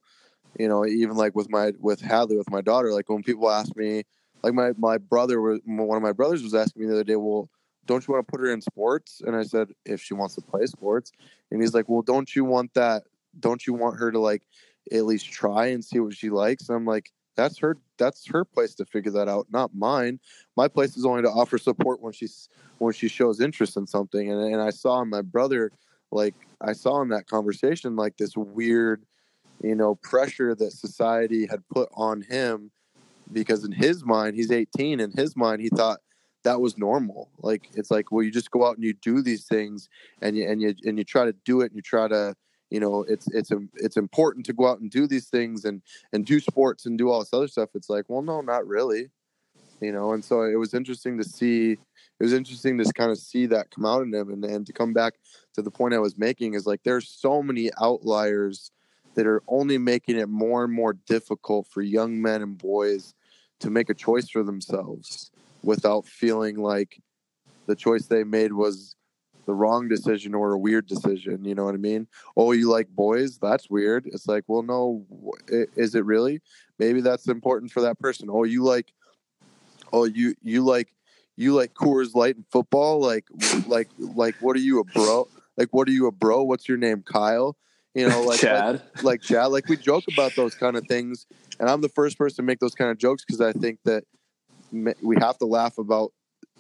you 0.60 0.68
know 0.68 0.86
even 0.86 1.16
like 1.16 1.36
with 1.36 1.50
my 1.50 1.72
with 1.80 2.02
hadley 2.02 2.38
with 2.38 2.50
my 2.50 2.62
daughter 2.62 2.92
like 2.92 3.10
when 3.10 3.24
people 3.24 3.50
ask 3.50 3.76
me 3.76 4.04
like 4.44 4.54
my 4.54 4.72
my 4.78 4.98
brother 4.98 5.42
was 5.42 5.60
one 5.66 5.98
of 5.98 6.04
my 6.04 6.12
brothers 6.12 6.44
was 6.44 6.54
asking 6.54 6.82
me 6.82 6.88
the 6.88 6.94
other 6.94 7.04
day 7.04 7.16
well 7.16 7.50
don't 7.86 8.08
you 8.08 8.14
want 8.14 8.26
to 8.26 8.32
put 8.32 8.40
her 8.40 8.52
in 8.52 8.62
sports 8.62 9.22
and 9.26 9.36
i 9.36 9.44
said 9.44 9.70
if 9.86 10.02
she 10.02 10.14
wants 10.14 10.36
to 10.36 10.42
play 10.42 10.66
sports 10.66 11.12
and 11.52 11.62
he's 11.62 11.74
like 11.74 11.90
well 11.90 12.02
don't 12.02 12.36
you 12.36 12.44
want 12.44 12.74
that 12.74 13.04
don't 13.40 13.66
you 13.66 13.74
want 13.74 13.98
her 13.98 14.12
to 14.12 14.20
like 14.20 14.44
at 14.92 15.06
least 15.06 15.32
try 15.32 15.68
and 15.68 15.84
see 15.84 16.00
what 16.00 16.16
she 16.16 16.30
likes 16.30 16.70
and 16.70 16.76
i'm 16.76 16.86
like 16.86 17.12
that's 17.36 17.58
her 17.58 17.78
that's 17.98 18.28
her 18.28 18.46
place 18.46 18.76
to 18.76 18.86
figure 18.86 19.12
that 19.12 19.28
out 19.28 19.48
not 19.50 19.74
mine. 19.74 20.20
My 20.56 20.68
place 20.68 20.96
is 20.96 21.04
only 21.04 21.24
to 21.24 21.30
offer 21.30 21.58
support 21.58 22.00
when 22.00 22.14
she's 22.14 22.48
when 22.78 22.94
she 22.94 23.08
shows 23.08 23.40
interest 23.40 23.76
in 23.76 23.88
something 23.88 24.32
and, 24.32 24.54
and 24.54 24.62
i 24.62 24.70
saw 24.70 25.04
my 25.04 25.22
brother 25.22 25.72
like 26.12 26.36
i 26.62 26.74
saw 26.74 27.02
in 27.02 27.10
that 27.10 27.28
conversation 27.28 27.96
like 27.96 28.18
this 28.18 28.38
weird 28.38 29.04
you 29.64 29.74
know 29.74 29.96
pressure 29.96 30.54
that 30.54 30.74
society 30.74 31.48
had 31.48 31.68
put 31.70 31.90
on 31.94 32.22
him 32.22 32.72
because 33.32 33.64
in 33.64 33.72
his 33.72 34.04
mind 34.04 34.36
he's 34.36 34.52
18 34.52 35.00
in 35.00 35.12
his 35.12 35.36
mind 35.36 35.62
he 35.62 35.70
thought 35.70 36.00
that 36.44 36.60
was 36.62 36.78
normal. 36.78 37.30
Like 37.40 37.70
it's 37.74 37.90
like 37.90 38.12
well 38.12 38.24
you 38.24 38.32
just 38.32 38.52
go 38.52 38.66
out 38.66 38.76
and 38.76 38.84
you 38.84 38.94
do 38.94 39.22
these 39.22 39.46
things 39.46 39.90
and 40.22 40.36
you 40.36 40.48
and 40.48 40.62
you 40.62 40.76
and 40.84 40.98
you 40.98 41.04
try 41.04 41.26
to 41.26 41.34
do 41.46 41.62
it 41.62 41.68
and 41.68 41.76
you 41.76 41.82
try 41.82 42.08
to 42.08 42.36
you 42.74 42.80
know 42.80 43.06
it's 43.08 43.28
it's 43.28 43.52
a, 43.52 43.60
it's 43.76 43.98
important 43.98 44.48
to 44.48 44.54
go 44.54 44.68
out 44.68 44.80
and 44.80 44.90
do 44.90 45.06
these 45.06 45.30
things 45.30 45.64
and 45.64 45.82
and 46.12 46.26
do 46.26 46.40
sports 46.40 46.88
and 46.88 46.98
do 46.98 47.10
all 47.10 47.20
this 47.20 47.34
other 47.34 47.48
stuff. 47.48 47.70
It's 47.76 47.90
like 47.90 48.06
well 48.08 48.24
no 48.24 48.42
not 48.42 48.68
really 48.68 49.10
you 49.80 49.92
know 49.92 50.14
and 50.14 50.26
so 50.26 50.42
it 50.42 50.56
was 50.56 50.74
interesting 50.74 51.18
to 51.18 51.24
see 51.24 51.74
it 51.74 52.24
was 52.24 52.34
interesting 52.34 52.78
to 52.78 52.94
kind 52.94 53.12
of 53.12 53.18
see 53.18 53.46
that 53.46 53.70
come 53.70 53.86
out 53.86 54.02
in 54.02 54.14
him 54.14 54.30
and, 54.32 54.44
and 54.46 54.66
to 54.66 54.74
come 54.74 54.94
back 54.94 55.14
to 55.54 55.62
the 55.62 55.70
point 55.70 55.94
i 55.94 56.00
was 56.00 56.18
making 56.18 56.54
is 56.54 56.66
like 56.66 56.82
there's 56.84 57.10
so 57.10 57.44
many 57.44 57.70
outliers 57.82 58.72
that 59.16 59.28
are 59.28 59.44
only 59.48 59.78
making 59.78 60.18
it 60.18 60.30
more 60.30 60.64
and 60.64 60.72
more 60.72 60.94
difficult 61.06 61.68
for 61.68 61.82
young 61.82 62.22
men 62.22 62.42
and 62.42 62.58
boys 62.58 63.14
to 63.60 63.70
make 63.70 63.90
a 63.90 63.94
choice 63.94 64.30
for 64.30 64.44
themselves 64.44 65.32
without 65.64 66.06
feeling 66.06 66.58
like 66.58 67.02
the 67.66 67.76
choice 67.76 68.06
they 68.06 68.24
made 68.24 68.54
was 68.54 68.96
the 69.46 69.54
wrong 69.54 69.88
decision 69.88 70.34
or 70.34 70.54
a 70.54 70.58
weird 70.58 70.88
decision. 70.88 71.44
You 71.46 71.56
know 71.56 71.66
what 71.66 71.76
I 71.76 71.78
mean? 71.78 72.08
Oh, 72.36 72.52
you 72.52 72.70
like 72.70 72.90
boys? 72.90 73.38
That's 73.38 73.70
weird. 73.70 74.06
It's 74.08 74.28
like, 74.28 74.44
well, 74.48 74.64
no, 74.64 75.06
is 75.76 75.96
it 75.96 76.06
really? 76.06 76.42
Maybe 76.80 77.02
that's 77.02 77.28
important 77.28 77.72
for 77.72 77.82
that 77.82 78.00
person. 78.00 78.30
Oh, 78.32 78.44
you 78.44 78.64
like, 78.64 78.94
oh, 79.92 80.06
you 80.06 80.36
you 80.42 80.64
like 80.64 80.94
you 81.36 81.54
like 81.54 81.74
Coors 81.74 82.16
Light 82.16 82.36
and 82.36 82.46
football? 82.52 83.00
Like, 83.00 83.26
like, 83.68 83.90
like, 83.98 84.36
what 84.40 84.56
are 84.56 84.62
you 84.62 84.80
a 84.80 84.84
bro? 84.84 85.28
Like, 85.58 85.70
what 85.72 85.88
are 85.88 85.92
you 85.92 86.08
a 86.08 86.12
bro? 86.12 86.44
What's 86.44 86.68
your 86.68 86.78
name, 86.78 87.04
Kyle? 87.04 87.56
You 87.94 88.10
know, 88.10 88.24
like 88.24 88.40
Chad, 88.40 88.82
like, 88.96 89.04
like 89.04 89.22
Chad. 89.22 89.48
Like 89.48 89.68
we 89.68 89.78
joke 89.78 90.06
about 90.12 90.36
those 90.36 90.56
kind 90.56 90.76
of 90.76 90.88
things, 90.88 91.28
and 91.60 91.70
I'm 91.70 91.82
the 91.82 91.90
first 91.90 92.18
person 92.18 92.38
to 92.38 92.44
make 92.44 92.60
those 92.60 92.74
kind 92.74 92.90
of 92.90 92.98
jokes 92.98 93.24
because 93.26 93.40
I 93.40 93.52
think 93.54 93.80
that 93.86 94.04
we 94.72 95.16
have 95.20 95.38
to 95.38 95.46
laugh 95.46 95.78
about 95.78 96.12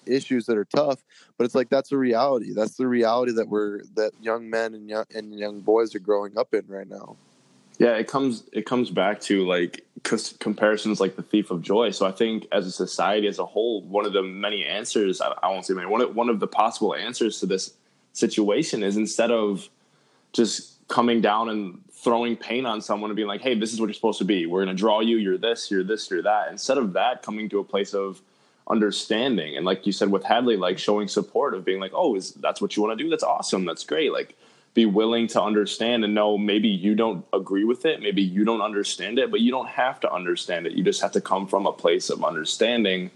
issues 0.07 0.45
that 0.45 0.57
are 0.57 0.65
tough 0.65 1.03
but 1.37 1.45
it's 1.45 1.55
like 1.55 1.69
that's 1.69 1.91
a 1.91 1.97
reality 1.97 2.53
that's 2.53 2.75
the 2.75 2.87
reality 2.87 3.31
that 3.31 3.47
we're 3.47 3.81
that 3.95 4.11
young 4.21 4.49
men 4.49 4.73
and 4.73 4.89
young 4.89 5.05
and 5.13 5.37
young 5.37 5.59
boys 5.61 5.95
are 5.95 5.99
growing 5.99 6.37
up 6.37 6.53
in 6.53 6.65
right 6.67 6.89
now 6.89 7.15
Yeah, 7.79 7.95
it 7.97 8.07
comes 8.07 8.43
it 8.51 8.65
comes 8.65 8.89
back 8.89 9.19
to 9.21 9.45
like 9.45 9.85
comparisons 10.39 10.99
like 10.99 11.15
the 11.15 11.23
thief 11.23 11.49
of 11.49 11.61
joy. 11.61 11.91
So 11.91 12.05
I 12.05 12.11
think 12.11 12.45
as 12.51 12.67
a 12.67 12.71
society 12.71 13.27
as 13.27 13.39
a 13.39 13.45
whole, 13.45 13.81
one 13.81 14.05
of 14.05 14.13
the 14.13 14.21
many 14.21 14.65
answers 14.65 15.21
I, 15.21 15.33
I 15.41 15.49
won't 15.49 15.65
say 15.65 15.73
many 15.73 15.87
one 15.87 16.01
of, 16.01 16.15
one 16.15 16.29
of 16.29 16.39
the 16.39 16.47
possible 16.47 16.93
answers 16.93 17.39
to 17.39 17.45
this 17.45 17.73
situation 18.13 18.83
is 18.83 18.95
instead 18.95 19.31
of 19.31 19.69
just 20.33 20.87
coming 20.87 21.21
down 21.21 21.49
and 21.49 21.81
throwing 21.91 22.35
pain 22.35 22.65
on 22.65 22.81
someone 22.81 23.09
and 23.09 23.15
being 23.15 23.27
like, 23.27 23.41
"Hey, 23.41 23.57
this 23.57 23.73
is 23.73 23.79
what 23.79 23.87
you're 23.87 23.93
supposed 23.93 24.19
to 24.19 24.25
be. 24.25 24.45
We're 24.45 24.63
going 24.63 24.75
to 24.75 24.79
draw 24.79 24.99
you. 24.99 25.17
You're 25.17 25.37
this. 25.37 25.71
You're 25.71 25.83
this. 25.83 26.11
You're 26.11 26.21
that." 26.23 26.51
Instead 26.51 26.77
of 26.77 26.93
that, 26.93 27.23
coming 27.23 27.49
to 27.49 27.59
a 27.59 27.63
place 27.63 27.93
of 27.93 28.21
understanding 28.67 29.57
and 29.57 29.65
like 29.65 29.85
you 29.85 29.91
said 29.91 30.09
with 30.09 30.23
Hadley, 30.23 30.55
like 30.55 30.77
showing 30.77 31.07
support 31.07 31.53
of 31.53 31.65
being 31.65 31.79
like, 31.79 31.91
"Oh, 31.93 32.15
is 32.15 32.31
that's 32.33 32.61
what 32.61 32.75
you 32.75 32.83
want 32.83 32.97
to 32.97 33.03
do? 33.03 33.09
That's 33.09 33.23
awesome. 33.23 33.65
That's 33.65 33.83
great." 33.83 34.13
Like 34.13 34.35
be 34.73 34.85
willing 34.85 35.27
to 35.27 35.41
understand 35.41 36.03
and 36.03 36.15
know 36.15 36.37
maybe 36.37 36.67
you 36.67 36.95
don't 36.95 37.25
agree 37.31 37.63
with 37.63 37.85
it, 37.85 38.01
maybe 38.01 38.23
you 38.23 38.43
don't 38.43 38.61
understand 38.61 39.19
it, 39.19 39.29
but 39.29 39.39
you 39.39 39.51
don't 39.51 39.69
have 39.69 39.99
to 39.99 40.11
understand 40.11 40.65
it. 40.65 40.73
You 40.73 40.83
just 40.83 41.01
have 41.01 41.11
to 41.11 41.21
come 41.21 41.47
from 41.47 41.67
a 41.67 41.71
place 41.71 42.09
of 42.09 42.23
understanding 42.23 43.11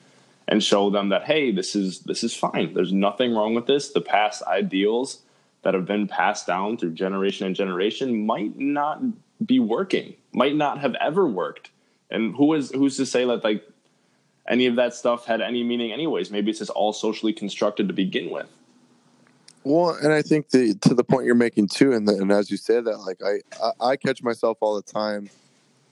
and 0.48 0.64
show 0.64 0.90
them 0.90 1.10
that 1.10 1.24
hey, 1.24 1.52
this 1.52 1.76
is 1.76 2.00
this 2.02 2.24
is 2.24 2.36
fine. 2.36 2.74
There's 2.74 2.94
nothing 2.94 3.34
wrong 3.34 3.56
with 3.56 3.66
this. 3.66 3.90
The 3.90 4.02
past 4.02 4.44
ideals 4.44 5.22
that 5.64 5.74
have 5.74 5.86
been 5.86 6.08
passed 6.08 6.48
down 6.48 6.78
through 6.78 6.92
generation 6.92 7.48
and 7.48 7.56
generation 7.56 8.26
might 8.26 8.58
not 8.58 9.02
be 9.46 9.60
working, 9.60 10.16
might 10.32 10.56
not 10.56 10.80
have 10.80 10.96
ever 10.96 11.28
worked. 11.28 11.72
And 12.10 12.36
who 12.36 12.54
is 12.54 12.72
who's 12.72 12.98
to 12.98 13.06
say 13.06 13.26
that 13.26 13.44
like 13.44 13.68
any 14.48 14.66
of 14.66 14.76
that 14.76 14.94
stuff 14.94 15.26
had 15.26 15.42
any 15.42 15.64
meaning 15.64 15.92
anyways? 15.92 16.32
Maybe 16.32 16.52
it's 16.52 16.60
just 16.60 16.72
all 16.72 16.94
socially 16.94 17.34
constructed 17.34 17.88
to 17.88 17.94
begin 17.94 18.30
with. 18.30 18.48
Well, 19.64 19.98
and 20.02 20.14
I 20.14 20.22
think 20.22 20.50
the 20.50 20.76
to 20.76 20.94
the 20.94 21.04
point 21.04 21.26
you're 21.26 21.36
making 21.36 21.68
too, 21.68 21.92
and, 21.92 22.08
the, 22.08 22.14
and 22.14 22.32
as 22.32 22.50
you 22.50 22.58
say 22.58 22.80
that, 22.80 22.98
like 23.00 23.18
I, 23.22 23.42
I, 23.62 23.92
I 23.92 23.96
catch 23.98 24.24
myself 24.24 24.58
all 24.62 24.76
the 24.76 24.82
time 24.82 25.30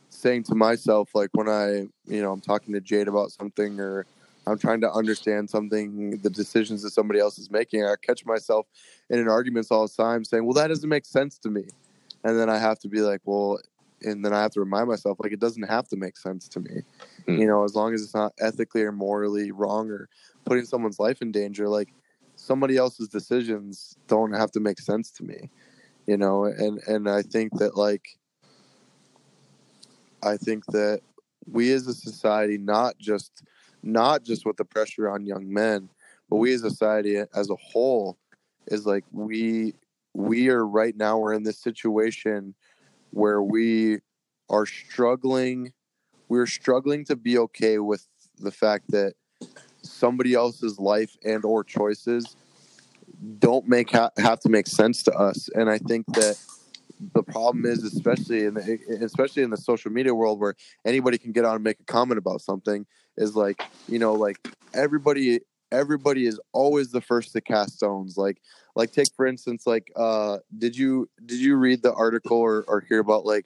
saying 0.10 0.44
to 0.44 0.56
myself, 0.56 1.14
like 1.14 1.30
when 1.34 1.50
I, 1.50 1.88
you 2.08 2.22
know, 2.22 2.32
I'm 2.32 2.42
talking 2.42 2.74
to 2.74 2.82
Jade 2.82 3.08
about 3.08 3.32
something 3.32 3.80
or 3.80 4.06
I'm 4.48 4.58
trying 4.58 4.82
to 4.82 4.92
understand 4.92 5.50
something, 5.50 6.18
the 6.18 6.30
decisions 6.30 6.84
that 6.84 6.92
somebody 6.92 7.20
else 7.20 7.38
is 7.38 7.52
making, 7.52 7.84
I 7.84 7.96
catch 8.02 8.26
myself 8.26 8.68
in 9.10 9.20
an 9.20 9.28
arguments 9.28 9.72
all 9.72 9.88
the 9.88 9.94
time 9.94 10.24
saying, 10.24 10.46
well, 10.46 10.54
that 10.54 10.68
doesn't 10.68 10.88
make 10.88 11.06
sense 11.06 11.38
to 11.40 11.50
me. 11.50 11.66
And 12.24 12.40
then 12.40 12.50
I 12.50 12.58
have 12.58 12.80
to 12.80 12.88
be 12.88 13.02
like, 13.02 13.22
well, 13.26 13.60
and 14.06 14.24
then 14.24 14.34
I 14.34 14.42
have 14.42 14.52
to 14.52 14.60
remind 14.60 14.88
myself, 14.88 15.18
like, 15.20 15.34
it 15.34 15.40
doesn't 15.40 15.64
have 15.64 15.88
to 15.90 15.98
make 15.98 16.18
sense 16.18 16.48
to 16.50 16.60
me. 16.60 16.82
Mm. 17.28 17.40
You 17.40 17.48
know, 17.48 17.64
as 17.64 17.76
long 17.76 17.94
as 17.94 18.02
it's 18.02 18.16
not 18.16 18.34
ethically 18.40 18.84
or 18.84 18.92
morally 18.92 19.52
wrong 19.52 19.90
or 19.90 20.10
putting 20.46 20.66
someone's 20.66 21.00
life 21.00 21.22
in 21.22 21.32
danger, 21.32 21.68
like, 21.68 21.90
somebody 22.36 22.78
else's 22.78 23.08
decisions 23.08 23.98
don't 24.08 24.34
have 24.34 24.52
to 24.52 24.60
make 24.60 24.80
sense 24.80 25.10
to 25.10 25.24
me 25.24 25.50
you 26.08 26.18
know 26.18 26.46
and 26.46 26.80
and 26.88 27.10
i 27.10 27.22
think 27.22 27.52
that 27.58 27.76
like 27.76 28.18
i 30.24 30.38
think 30.38 30.66
that 30.68 31.02
we 31.52 31.72
as 31.72 31.88
a 31.88 31.94
society 31.94 32.58
not 32.58 32.98
just 32.98 33.44
not 33.84 34.24
just 34.24 34.46
with 34.46 34.58
the 34.58 34.66
pressure 34.66 35.10
on 35.10 35.26
young 35.26 35.52
men 35.52 35.90
but 36.30 36.38
we 36.38 36.54
as 36.54 36.64
a 36.64 36.70
society 36.70 37.18
as 37.34 37.50
a 37.50 37.56
whole 37.56 38.18
is 38.68 38.86
like 38.86 39.04
we 39.12 39.74
we 40.14 40.50
are 40.50 40.66
right 40.66 40.96
now 40.96 41.18
we're 41.18 41.34
in 41.34 41.44
this 41.44 41.60
situation 41.60 42.54
where 43.16 43.42
we 43.42 44.00
are 44.50 44.66
struggling 44.66 45.74
we're 46.28 46.48
struggling 46.48 47.06
to 47.06 47.16
be 47.16 47.38
okay 47.38 47.78
with 47.78 48.08
the 48.40 48.52
fact 48.52 48.90
that 48.90 49.14
somebody 49.82 50.34
else's 50.34 50.80
life 50.80 51.16
and 51.24 51.46
or 51.46 51.64
choices 51.64 52.36
don't 53.40 53.68
make 53.68 53.92
ha- 53.92 54.10
have 54.18 54.40
to 54.40 54.50
make 54.50 54.68
sense 54.68 55.04
to 55.04 55.12
us. 55.14 55.50
And 55.54 55.70
i 55.70 55.78
think 55.78 56.06
that 56.14 56.38
the 57.14 57.24
problem 57.24 57.66
is 57.66 57.84
especially 57.84 58.46
in 58.46 58.54
the 58.54 58.80
especially 59.02 59.44
in 59.44 59.50
the 59.50 59.58
social 59.58 59.92
media 59.92 60.14
world 60.14 60.40
where 60.40 60.56
anybody 60.86 61.18
can 61.18 61.32
get 61.32 61.46
on 61.46 61.56
and 61.56 61.64
make 61.64 61.80
a 61.80 61.84
comment 61.84 62.18
about 62.18 62.42
something 62.42 62.86
is 63.18 63.36
like 63.36 63.62
you 63.88 64.00
know 64.00 64.14
like 64.14 64.38
everybody 64.74 65.42
everybody 65.72 66.26
is 66.26 66.40
always 66.54 66.92
the 66.92 67.02
first 67.02 67.34
to 67.34 67.42
cast 67.42 67.78
stones. 67.78 68.18
Like 68.18 68.42
like 68.76 68.92
take 68.92 69.08
for 69.16 69.26
instance 69.26 69.66
like 69.66 69.92
uh 69.96 70.38
did 70.58 70.78
you 70.78 71.10
did 71.26 71.40
you 71.40 71.56
read 71.56 71.82
the 71.82 71.94
article 71.94 72.38
or, 72.38 72.64
or 72.68 72.82
hear 72.82 73.00
about 73.00 73.26
like 73.26 73.46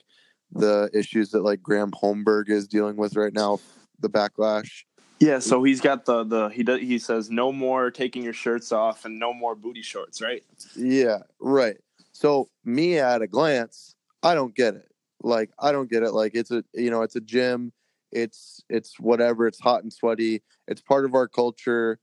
the 0.52 0.90
issues 0.92 1.30
that 1.30 1.42
like 1.42 1.62
graham 1.62 1.90
holmberg 1.92 2.48
is 2.48 2.66
dealing 2.66 2.96
with 2.96 3.16
right 3.16 3.32
now 3.32 3.58
the 4.00 4.10
backlash 4.10 4.84
yeah, 5.20 5.38
so 5.38 5.62
he's 5.62 5.82
got 5.82 6.06
the 6.06 6.24
the 6.24 6.48
he 6.48 6.62
does 6.62 6.80
he 6.80 6.98
says 6.98 7.30
no 7.30 7.52
more 7.52 7.90
taking 7.90 8.22
your 8.22 8.32
shirts 8.32 8.72
off 8.72 9.04
and 9.04 9.18
no 9.18 9.34
more 9.34 9.54
booty 9.54 9.82
shorts, 9.82 10.22
right? 10.22 10.42
Yeah, 10.74 11.18
right. 11.38 11.76
So 12.12 12.48
me 12.64 12.98
at 12.98 13.20
a 13.20 13.26
glance, 13.26 13.94
I 14.22 14.34
don't 14.34 14.54
get 14.54 14.76
it. 14.76 14.90
Like 15.22 15.50
I 15.58 15.72
don't 15.72 15.90
get 15.90 16.02
it. 16.02 16.12
Like 16.12 16.34
it's 16.34 16.50
a 16.50 16.64
you 16.72 16.90
know 16.90 17.02
it's 17.02 17.16
a 17.16 17.20
gym, 17.20 17.70
it's 18.10 18.64
it's 18.70 18.98
whatever. 18.98 19.46
It's 19.46 19.60
hot 19.60 19.82
and 19.82 19.92
sweaty. 19.92 20.42
It's 20.66 20.80
part 20.80 21.04
of 21.04 21.14
our 21.14 21.28
culture. 21.28 21.98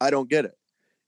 I 0.00 0.10
don't 0.10 0.28
get 0.28 0.44
it. 0.44 0.58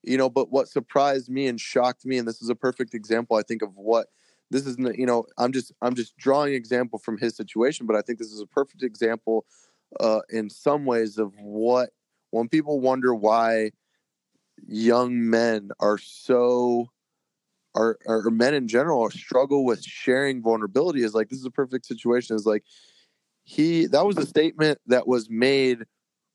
You 0.02 0.16
know, 0.16 0.30
but 0.30 0.50
what 0.50 0.68
surprised 0.68 1.28
me 1.28 1.46
and 1.46 1.60
shocked 1.60 2.06
me, 2.06 2.18
and 2.18 2.26
this 2.26 2.40
is 2.40 2.48
a 2.48 2.54
perfect 2.54 2.94
example, 2.94 3.36
I 3.36 3.42
think, 3.42 3.62
of 3.62 3.76
what 3.76 4.06
this 4.50 4.66
is. 4.66 4.76
You 4.78 5.06
know, 5.06 5.24
I'm 5.38 5.52
just 5.52 5.72
I'm 5.82 5.94
just 5.94 6.16
drawing 6.16 6.54
example 6.54 6.98
from 6.98 7.18
his 7.18 7.36
situation, 7.36 7.86
but 7.86 7.96
I 7.96 8.02
think 8.02 8.18
this 8.18 8.32
is 8.32 8.40
a 8.40 8.46
perfect 8.46 8.82
example 8.82 9.44
uh, 9.98 10.20
in 10.30 10.48
some 10.48 10.84
ways 10.84 11.18
of 11.18 11.34
what 11.38 11.90
when 12.30 12.48
people 12.48 12.80
wonder 12.80 13.14
why 13.14 13.72
young 14.66 15.28
men 15.28 15.70
are 15.80 15.98
so 15.98 16.88
or, 17.74 17.98
or 18.06 18.30
men 18.30 18.54
in 18.54 18.66
general 18.68 19.10
struggle 19.10 19.64
with 19.64 19.82
sharing 19.84 20.42
vulnerability 20.42 21.02
is 21.02 21.14
like 21.14 21.28
this 21.28 21.38
is 21.38 21.44
a 21.44 21.50
perfect 21.50 21.86
situation 21.86 22.34
is 22.34 22.46
like 22.46 22.64
he 23.44 23.86
that 23.86 24.04
was 24.04 24.18
a 24.18 24.26
statement 24.26 24.78
that 24.86 25.06
was 25.06 25.30
made 25.30 25.84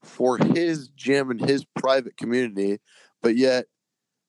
for 0.04 0.38
his 0.38 0.90
gym 0.90 1.32
and 1.32 1.42
his 1.42 1.66
private 1.66 2.16
community 2.18 2.80
but 3.26 3.36
yet 3.36 3.66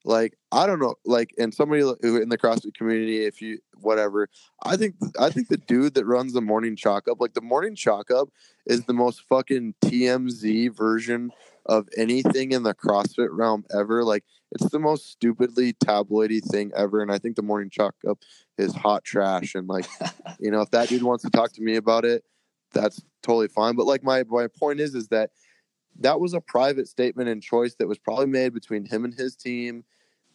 like 0.07 0.38
I 0.53 0.66
don't 0.66 0.78
know, 0.78 0.94
like, 1.05 1.34
and 1.36 1.53
somebody 1.53 1.82
who 1.82 2.16
in 2.16 2.28
the 2.28 2.38
CrossFit 2.38 2.74
community, 2.74 3.24
if 3.24 3.42
you 3.42 3.59
whatever, 3.80 4.30
I 4.62 4.76
think 4.76 4.94
I 5.18 5.30
think 5.30 5.49
the 5.49 5.57
dude 5.57 5.94
that 5.94 6.07
runs 6.07 6.32
the 6.32 6.40
morning 6.40 6.76
chalk 6.76 7.09
up, 7.09 7.20
like 7.20 7.34
the 7.34 7.40
morning 7.40 7.74
chalk 7.74 8.11
up, 8.11 8.28
is 8.66 8.84
the 8.84 8.94
most 8.94 9.22
fucking 9.28 9.74
TMZ 9.84 10.74
version 10.74 11.32
of 11.66 11.88
anything 11.97 12.53
in 12.53 12.62
the 12.62 12.72
CrossFit 12.72 13.28
realm 13.32 13.64
ever. 13.76 14.05
Like, 14.05 14.22
it's 14.53 14.70
the 14.70 14.78
most 14.78 15.11
stupidly 15.11 15.72
tabloidy 15.72 16.40
thing 16.40 16.70
ever, 16.76 17.03
and 17.03 17.11
I 17.11 17.18
think 17.18 17.34
the 17.34 17.42
morning 17.42 17.68
chalk 17.68 17.97
up 18.09 18.20
is 18.57 18.74
hot 18.74 19.03
trash. 19.03 19.57
And 19.57 19.66
like, 19.66 19.86
you 20.38 20.53
know, 20.53 20.61
if 20.61 20.70
that 20.70 20.88
dude 20.88 21.03
wants 21.03 21.24
to 21.24 21.30
talk 21.30 21.53
to 21.55 21.62
me 21.62 21.74
about 21.74 22.05
it, 22.05 22.22
that's 22.72 23.03
totally 23.24 23.49
fine. 23.49 23.74
But 23.74 23.86
like, 23.86 24.05
my 24.05 24.22
my 24.28 24.47
point 24.47 24.78
is, 24.78 24.94
is 24.94 25.09
that 25.09 25.30
that 26.01 26.20
was 26.20 26.34
a 26.34 26.40
private 26.40 26.88
statement 26.88 27.28
and 27.28 27.42
choice 27.42 27.74
that 27.76 27.88
was 27.88 27.99
probably 27.99 28.26
made 28.26 28.53
between 28.53 28.84
him 28.84 29.05
and 29.05 29.14
his 29.14 29.36
team 29.36 29.84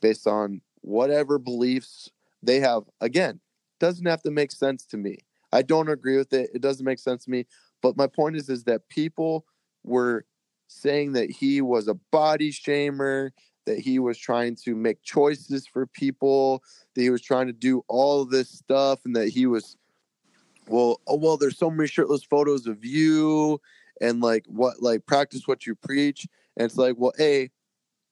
based 0.01 0.27
on 0.27 0.61
whatever 0.81 1.37
beliefs 1.37 2.09
they 2.41 2.59
have. 2.59 2.83
Again, 2.99 3.39
doesn't 3.79 4.05
have 4.05 4.21
to 4.23 4.31
make 4.31 4.51
sense 4.51 4.85
to 4.87 4.97
me. 4.97 5.17
I 5.51 5.61
don't 5.61 5.89
agree 5.89 6.17
with 6.17 6.33
it. 6.33 6.49
It 6.53 6.61
doesn't 6.61 6.85
make 6.85 6.99
sense 6.99 7.25
to 7.25 7.31
me. 7.31 7.45
But 7.81 7.97
my 7.97 8.07
point 8.07 8.35
is, 8.35 8.49
is 8.49 8.63
that 8.65 8.87
people 8.89 9.45
were 9.83 10.25
saying 10.67 11.13
that 11.13 11.29
he 11.29 11.61
was 11.61 11.87
a 11.87 11.93
body 11.93 12.51
shamer, 12.51 13.31
that 13.65 13.79
he 13.79 13.99
was 13.99 14.17
trying 14.17 14.55
to 14.63 14.75
make 14.75 15.03
choices 15.03 15.67
for 15.67 15.85
people, 15.85 16.63
that 16.95 17.01
he 17.01 17.09
was 17.09 17.21
trying 17.21 17.47
to 17.47 17.53
do 17.53 17.83
all 17.87 18.25
this 18.25 18.49
stuff, 18.49 18.99
and 19.05 19.15
that 19.15 19.29
he 19.29 19.45
was, 19.45 19.77
well, 20.67 21.01
oh 21.07 21.17
well, 21.17 21.37
there's 21.37 21.57
so 21.57 21.69
many 21.69 21.87
shirtless 21.87 22.23
photos 22.23 22.67
of 22.67 22.85
you, 22.85 23.59
and 24.01 24.19
like 24.19 24.45
what, 24.47 24.81
like 24.81 25.05
practice 25.05 25.43
what 25.45 25.65
you 25.65 25.75
preach. 25.75 26.27
And 26.57 26.65
it's 26.65 26.75
like, 26.75 26.95
well, 26.97 27.13
a 27.19 27.49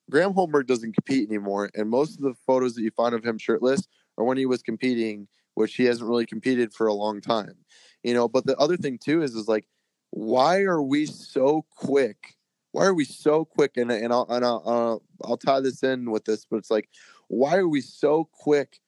Graham 0.10 0.34
Holmberg 0.34 0.68
doesn't 0.68 0.94
compete 0.94 1.28
anymore, 1.28 1.70
and 1.76 1.90
most 1.90 2.16
of 2.18 2.22
the 2.24 2.36
photos 2.48 2.76
that 2.76 2.82
you 2.82 2.92
find 2.92 3.14
of 3.14 3.24
him 3.24 3.38
shirtless 3.38 3.88
are 4.18 4.24
when 4.24 4.38
he 4.38 4.46
was 4.46 4.62
competing, 4.64 5.28
which 5.54 5.76
he 5.76 5.86
hasn't 5.86 6.10
really 6.10 6.26
competed 6.26 6.74
for 6.74 6.88
a 6.88 6.94
long 6.94 7.22
time. 7.22 7.56
You 8.04 8.14
know, 8.14 8.28
but 8.28 8.46
the 8.46 8.58
other 8.58 8.78
thing 8.78 8.98
too 8.98 9.22
is 9.22 9.36
is 9.36 9.48
like, 9.48 9.68
why 10.12 10.62
are 10.62 10.82
we 10.82 11.06
so 11.06 11.66
quick? 11.76 12.36
Why 12.72 12.86
are 12.86 12.94
we 12.94 13.06
so 13.06 13.46
quick? 13.46 13.78
And 13.78 13.92
and 13.92 14.14
I'll 14.14 14.26
and 14.30 14.46
I'll, 14.46 15.04
I'll 15.24 15.38
tie 15.38 15.60
this 15.60 15.84
in 15.84 16.10
with 16.10 16.26
this, 16.26 16.46
but 16.50 16.58
it's 16.58 16.72
like, 16.72 16.90
why 17.28 17.58
are 17.58 17.68
we 17.68 17.82
so 17.82 18.30
quick 18.32 18.80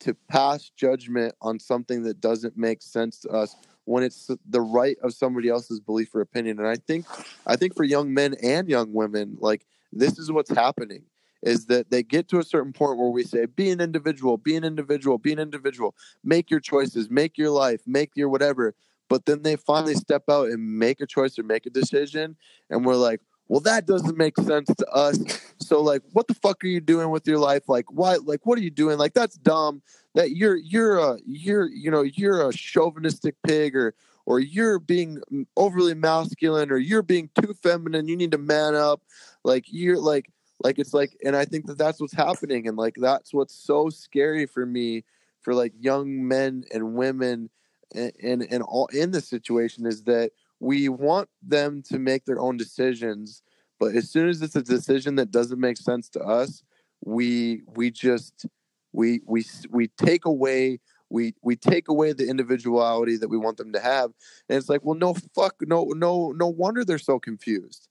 to 0.00 0.14
pass 0.30 0.70
judgment 0.70 1.34
on 1.42 1.58
something 1.58 2.02
that 2.04 2.20
doesn't 2.20 2.56
make 2.56 2.80
sense 2.82 3.20
to 3.20 3.28
us 3.28 3.54
when 3.90 4.04
it's 4.04 4.30
the 4.48 4.60
right 4.60 4.96
of 5.02 5.12
somebody 5.12 5.48
else's 5.48 5.80
belief 5.80 6.14
or 6.14 6.20
opinion? 6.20 6.58
And 6.58 6.68
I 6.68 6.76
think 6.76 7.06
I 7.46 7.56
think 7.56 7.74
for 7.74 7.84
young 7.84 8.14
men 8.14 8.34
and 8.42 8.68
young 8.68 8.92
women, 8.92 9.36
like 9.40 9.66
this 9.92 10.18
is 10.18 10.30
what's 10.30 10.50
happening 10.50 11.02
is 11.42 11.66
that 11.66 11.90
they 11.90 12.02
get 12.02 12.28
to 12.28 12.38
a 12.38 12.44
certain 12.44 12.72
point 12.72 12.98
where 12.98 13.08
we 13.08 13.24
say 13.24 13.46
be 13.46 13.70
an 13.70 13.80
individual 13.80 14.36
be 14.36 14.56
an 14.56 14.64
individual 14.64 15.16
be 15.18 15.32
an 15.32 15.38
individual 15.38 15.94
make 16.22 16.50
your 16.50 16.60
choices 16.60 17.08
make 17.10 17.38
your 17.38 17.50
life 17.50 17.80
make 17.86 18.10
your 18.14 18.28
whatever 18.28 18.74
but 19.08 19.24
then 19.24 19.42
they 19.42 19.56
finally 19.56 19.94
step 19.94 20.22
out 20.28 20.48
and 20.48 20.78
make 20.78 21.00
a 21.00 21.06
choice 21.06 21.38
or 21.38 21.42
make 21.42 21.64
a 21.64 21.70
decision 21.70 22.36
and 22.68 22.84
we're 22.84 22.94
like 22.94 23.20
well 23.50 23.60
that 23.60 23.84
doesn't 23.84 24.16
make 24.16 24.36
sense 24.38 24.68
to 24.78 24.86
us. 24.90 25.18
So 25.58 25.82
like 25.82 26.02
what 26.12 26.28
the 26.28 26.34
fuck 26.34 26.62
are 26.62 26.68
you 26.68 26.80
doing 26.80 27.10
with 27.10 27.26
your 27.26 27.38
life? 27.38 27.68
Like 27.68 27.90
why 27.90 28.16
like 28.24 28.46
what 28.46 28.56
are 28.58 28.62
you 28.62 28.70
doing? 28.70 28.96
Like 28.96 29.12
that's 29.12 29.36
dumb 29.36 29.82
that 30.14 30.30
you're 30.30 30.56
you're 30.56 30.98
a 30.98 31.18
you're 31.26 31.68
you 31.68 31.90
know 31.90 32.02
you're 32.02 32.48
a 32.48 32.52
chauvinistic 32.52 33.34
pig 33.46 33.74
or 33.76 33.94
or 34.24 34.38
you're 34.38 34.78
being 34.78 35.20
overly 35.56 35.94
masculine 35.94 36.70
or 36.70 36.76
you're 36.76 37.02
being 37.02 37.28
too 37.40 37.52
feminine. 37.60 38.06
You 38.06 38.16
need 38.16 38.30
to 38.30 38.38
man 38.38 38.76
up. 38.76 39.02
Like 39.44 39.64
you're 39.66 39.98
like 39.98 40.30
like 40.62 40.78
it's 40.78 40.94
like 40.94 41.16
and 41.24 41.34
i 41.34 41.44
think 41.44 41.66
that 41.66 41.78
that's 41.78 42.00
what's 42.00 42.14
happening. 42.14 42.68
And 42.68 42.76
like 42.76 42.94
that's 42.96 43.34
what's 43.34 43.54
so 43.54 43.90
scary 43.90 44.46
for 44.46 44.64
me 44.64 45.02
for 45.40 45.54
like 45.54 45.72
young 45.78 46.26
men 46.26 46.64
and 46.72 46.94
women 46.94 47.50
and 47.94 48.12
and, 48.22 48.46
and 48.48 48.62
all 48.62 48.86
in 48.92 49.10
the 49.10 49.20
situation 49.20 49.86
is 49.86 50.04
that 50.04 50.30
we 50.60 50.88
want 50.88 51.28
them 51.42 51.82
to 51.82 51.98
make 51.98 52.24
their 52.24 52.38
own 52.38 52.56
decisions 52.56 53.42
but 53.78 53.94
as 53.94 54.10
soon 54.10 54.28
as 54.28 54.42
it's 54.42 54.56
a 54.56 54.62
decision 54.62 55.16
that 55.16 55.30
doesn't 55.30 55.58
make 55.58 55.76
sense 55.76 56.08
to 56.08 56.20
us 56.20 56.62
we 57.04 57.62
we 57.74 57.90
just 57.90 58.46
we 58.92 59.20
we 59.26 59.44
we 59.70 59.88
take 59.88 60.24
away 60.24 60.78
we 61.08 61.34
we 61.42 61.56
take 61.56 61.88
away 61.88 62.12
the 62.12 62.28
individuality 62.28 63.16
that 63.16 63.28
we 63.28 63.36
want 63.36 63.56
them 63.56 63.72
to 63.72 63.80
have. 63.80 64.12
And 64.48 64.56
it's 64.56 64.68
like 64.68 64.84
well 64.84 64.96
no 64.96 65.14
fuck 65.34 65.56
no 65.62 65.84
no 65.84 66.32
no 66.32 66.46
wonder 66.46 66.84
they're 66.84 66.98
so 66.98 67.18
confused. 67.18 67.88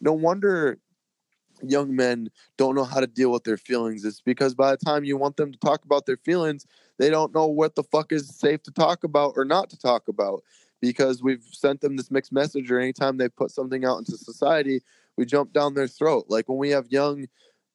No 0.00 0.12
wonder 0.12 0.78
young 1.62 1.94
men 1.94 2.28
don't 2.56 2.74
know 2.74 2.84
how 2.84 2.98
to 2.98 3.06
deal 3.06 3.30
with 3.30 3.44
their 3.44 3.56
feelings. 3.56 4.04
It's 4.04 4.20
because 4.20 4.54
by 4.54 4.72
the 4.72 4.78
time 4.78 5.04
you 5.04 5.16
want 5.16 5.36
them 5.36 5.52
to 5.52 5.58
talk 5.58 5.84
about 5.84 6.06
their 6.06 6.16
feelings 6.16 6.66
they 6.98 7.10
don't 7.10 7.34
know 7.34 7.46
what 7.46 7.74
the 7.74 7.82
fuck 7.82 8.12
is 8.12 8.28
safe 8.28 8.62
to 8.62 8.70
talk 8.70 9.02
about 9.02 9.34
or 9.36 9.44
not 9.44 9.70
to 9.70 9.78
talk 9.78 10.08
about 10.08 10.42
because 10.82 11.22
we've 11.22 11.44
sent 11.52 11.80
them 11.80 11.96
this 11.96 12.10
mixed 12.10 12.32
message 12.32 12.70
or 12.70 12.78
anytime 12.78 13.16
they 13.16 13.30
put 13.30 13.50
something 13.50 13.86
out 13.86 13.98
into 13.98 14.18
society 14.18 14.82
we 15.16 15.26
jump 15.26 15.52
down 15.52 15.74
their 15.74 15.88
throat. 15.88 16.26
Like 16.28 16.48
when 16.48 16.58
we 16.58 16.70
have 16.70 16.90
young 16.90 17.26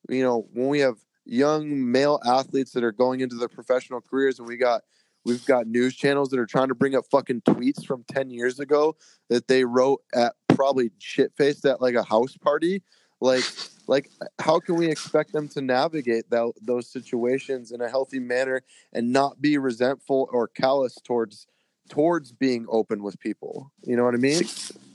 you 0.10 0.24
know 0.24 0.48
when 0.54 0.68
we 0.68 0.80
have 0.80 0.98
young 1.26 1.92
male 1.92 2.20
athletes 2.26 2.72
that 2.72 2.84
are 2.84 2.92
going 2.92 3.20
into 3.22 3.36
their 3.36 3.50
professional 3.50 4.02
careers 4.02 4.40
and 4.40 4.48
we 4.48 4.58
got 4.58 4.84
we've 5.26 5.46
got 5.46 5.68
news 5.68 5.96
channels 5.96 6.30
that 6.30 6.40
are 6.40 6.46
trying 6.46 6.70
to 6.70 6.76
bring 6.76 6.96
up 6.96 7.06
fucking 7.12 7.42
tweets 7.42 7.86
from 7.86 8.06
10 8.10 8.30
years 8.30 8.60
ago 8.60 8.96
that 9.30 9.48
they 9.48 9.66
wrote 9.66 10.02
at 10.14 10.36
probably 10.50 10.92
shit 11.00 11.34
faced 11.36 11.66
at 11.66 11.82
like 11.82 11.96
a 11.96 12.04
house 12.04 12.38
party. 12.38 12.82
Like 13.20 13.44
like 13.88 14.10
how 14.40 14.60
can 14.60 14.76
we 14.76 14.88
expect 14.88 15.34
them 15.34 15.48
to 15.50 15.62
navigate 15.62 16.30
that, 16.30 16.52
those 16.62 16.90
situations 16.90 17.72
in 17.72 17.82
a 17.82 17.90
healthy 17.90 18.20
manner 18.20 18.62
and 18.94 19.12
not 19.12 19.42
be 19.42 19.58
resentful 19.58 20.30
or 20.32 20.48
callous 20.48 20.96
towards 21.04 21.48
towards 21.90 22.32
being 22.32 22.66
open 22.70 23.04
with 23.04 23.20
people 23.20 23.72
you 23.84 23.96
know 23.96 24.04
what 24.04 24.14
i 24.14 24.18
mean 24.18 24.44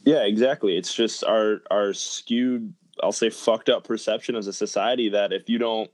yeah 0.04 0.24
exactly 0.24 0.76
it's 0.76 0.94
just 0.94 1.24
our 1.24 1.62
our 1.70 1.92
skewed 1.92 2.72
i'll 3.02 3.12
say 3.12 3.30
fucked 3.30 3.68
up 3.68 3.84
perception 3.84 4.36
as 4.36 4.46
a 4.46 4.52
society 4.52 5.08
that 5.08 5.32
if 5.32 5.48
you 5.48 5.58
don't 5.58 5.90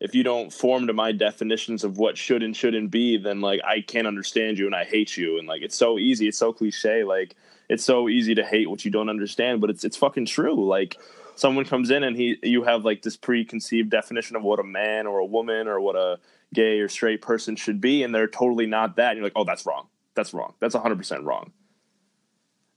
if 0.00 0.14
you 0.14 0.22
don't 0.22 0.52
form 0.52 0.86
to 0.86 0.92
my 0.92 1.12
definitions 1.12 1.84
of 1.84 1.96
what 1.96 2.18
should 2.18 2.42
and 2.42 2.54
shouldn't 2.54 2.90
be, 2.90 3.16
then 3.16 3.40
like 3.40 3.60
I 3.64 3.80
can't 3.80 4.06
understand 4.06 4.58
you 4.58 4.66
and 4.66 4.74
I 4.74 4.84
hate 4.84 5.16
you. 5.16 5.38
And 5.38 5.48
like 5.48 5.62
it's 5.62 5.76
so 5.76 5.98
easy, 5.98 6.28
it's 6.28 6.36
so 6.36 6.52
cliche. 6.52 7.04
Like 7.04 7.36
it's 7.68 7.84
so 7.84 8.08
easy 8.08 8.34
to 8.34 8.44
hate 8.44 8.68
what 8.68 8.84
you 8.84 8.90
don't 8.90 9.08
understand, 9.08 9.60
but 9.60 9.70
it's 9.70 9.84
it's 9.84 9.96
fucking 9.96 10.26
true. 10.26 10.66
Like 10.66 10.98
someone 11.36 11.64
comes 11.64 11.90
in 11.90 12.02
and 12.02 12.16
he 12.16 12.36
you 12.42 12.64
have 12.64 12.84
like 12.84 13.02
this 13.02 13.16
preconceived 13.16 13.90
definition 13.90 14.36
of 14.36 14.42
what 14.42 14.58
a 14.58 14.64
man 14.64 15.06
or 15.06 15.20
a 15.20 15.24
woman 15.24 15.68
or 15.68 15.80
what 15.80 15.96
a 15.96 16.18
gay 16.52 16.80
or 16.80 16.88
straight 16.88 17.22
person 17.22 17.56
should 17.56 17.80
be, 17.80 18.02
and 18.02 18.14
they're 18.14 18.28
totally 18.28 18.66
not 18.66 18.96
that. 18.96 19.10
And 19.10 19.18
you're 19.18 19.26
like, 19.26 19.32
oh, 19.36 19.44
that's 19.44 19.64
wrong. 19.64 19.86
That's 20.14 20.32
wrong. 20.32 20.54
That's 20.60 20.74
100 20.74 20.96
percent 20.96 21.24
wrong. 21.24 21.52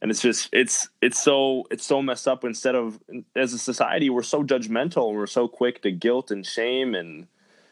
And 0.02 0.12
it's 0.12 0.22
just 0.22 0.50
it's 0.52 0.90
it's 1.02 1.22
so 1.22 1.66
it's 1.72 1.86
so 1.86 2.02
messed 2.02 2.28
up 2.28 2.44
instead 2.44 2.76
of 2.76 3.00
as 3.36 3.54
a 3.54 3.58
society 3.58 4.10
we're 4.10 4.22
so 4.22 4.44
judgmental 4.44 5.14
we're 5.14 5.26
so 5.26 5.48
quick 5.48 5.82
to 5.82 5.92
guilt 5.92 6.30
and 6.30 6.46
shame. 6.46 6.94
And 6.94 7.28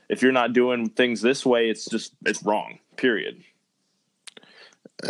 if 0.09 0.22
you're 0.22 0.32
not 0.32 0.53
doing 0.53 0.89
things 0.89 1.22
this 1.22 1.45
way 1.45 1.70
it's 1.70 1.86
just 1.86 2.13
it's 2.26 2.43
wrong 2.43 2.80
period. 2.97 3.43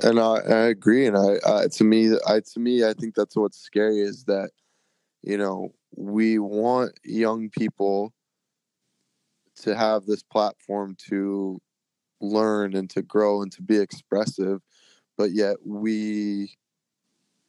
And 0.03 0.19
I, 0.19 0.35
I 0.35 0.65
agree. 0.67 1.05
And 1.05 1.15
I, 1.15 1.37
I 1.45 1.67
to 1.67 1.83
me 1.83 2.11
I 2.27 2.41
to 2.41 2.59
me 2.59 2.83
I 2.85 2.93
think 2.93 3.15
that's 3.15 3.35
what's 3.35 3.59
scary 3.59 4.01
is 4.01 4.25
that 4.25 4.49
you 5.23 5.37
know 5.37 5.73
we 5.95 6.37
want 6.37 6.99
young 7.05 7.49
people 7.49 8.13
to 9.61 9.75
have 9.75 10.05
this 10.05 10.23
platform 10.23 10.97
to 11.09 11.61
learn 12.21 12.75
and 12.75 12.89
to 12.89 13.01
grow 13.01 13.41
and 13.41 13.51
to 13.51 13.61
be 13.61 13.77
expressive 13.77 14.61
but 15.17 15.31
yet 15.31 15.57
we 15.65 16.55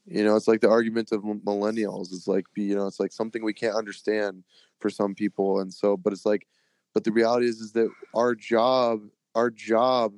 you 0.07 0.23
know, 0.23 0.37
it's 0.37 0.47
like 0.47 0.61
the 0.61 0.71
argument 0.71 1.11
of 1.11 1.23
millennials. 1.23 2.13
is 2.13 2.29
like, 2.29 2.47
you 2.55 2.77
know, 2.77 2.87
it's 2.87 3.01
like 3.01 3.13
something 3.13 3.45
we 3.45 3.53
can't 3.53 3.75
understand 3.75 4.45
for 4.79 4.89
some 4.89 5.15
people, 5.15 5.61
and 5.61 5.73
so, 5.73 5.97
but 5.97 6.13
it's 6.13 6.25
like, 6.25 6.47
but 6.95 7.05
the 7.05 7.13
reality 7.13 7.47
is, 7.47 7.61
is 7.61 7.73
that 7.73 7.91
our 8.15 8.35
job, 8.35 9.01
our 9.35 9.51
job 9.51 10.15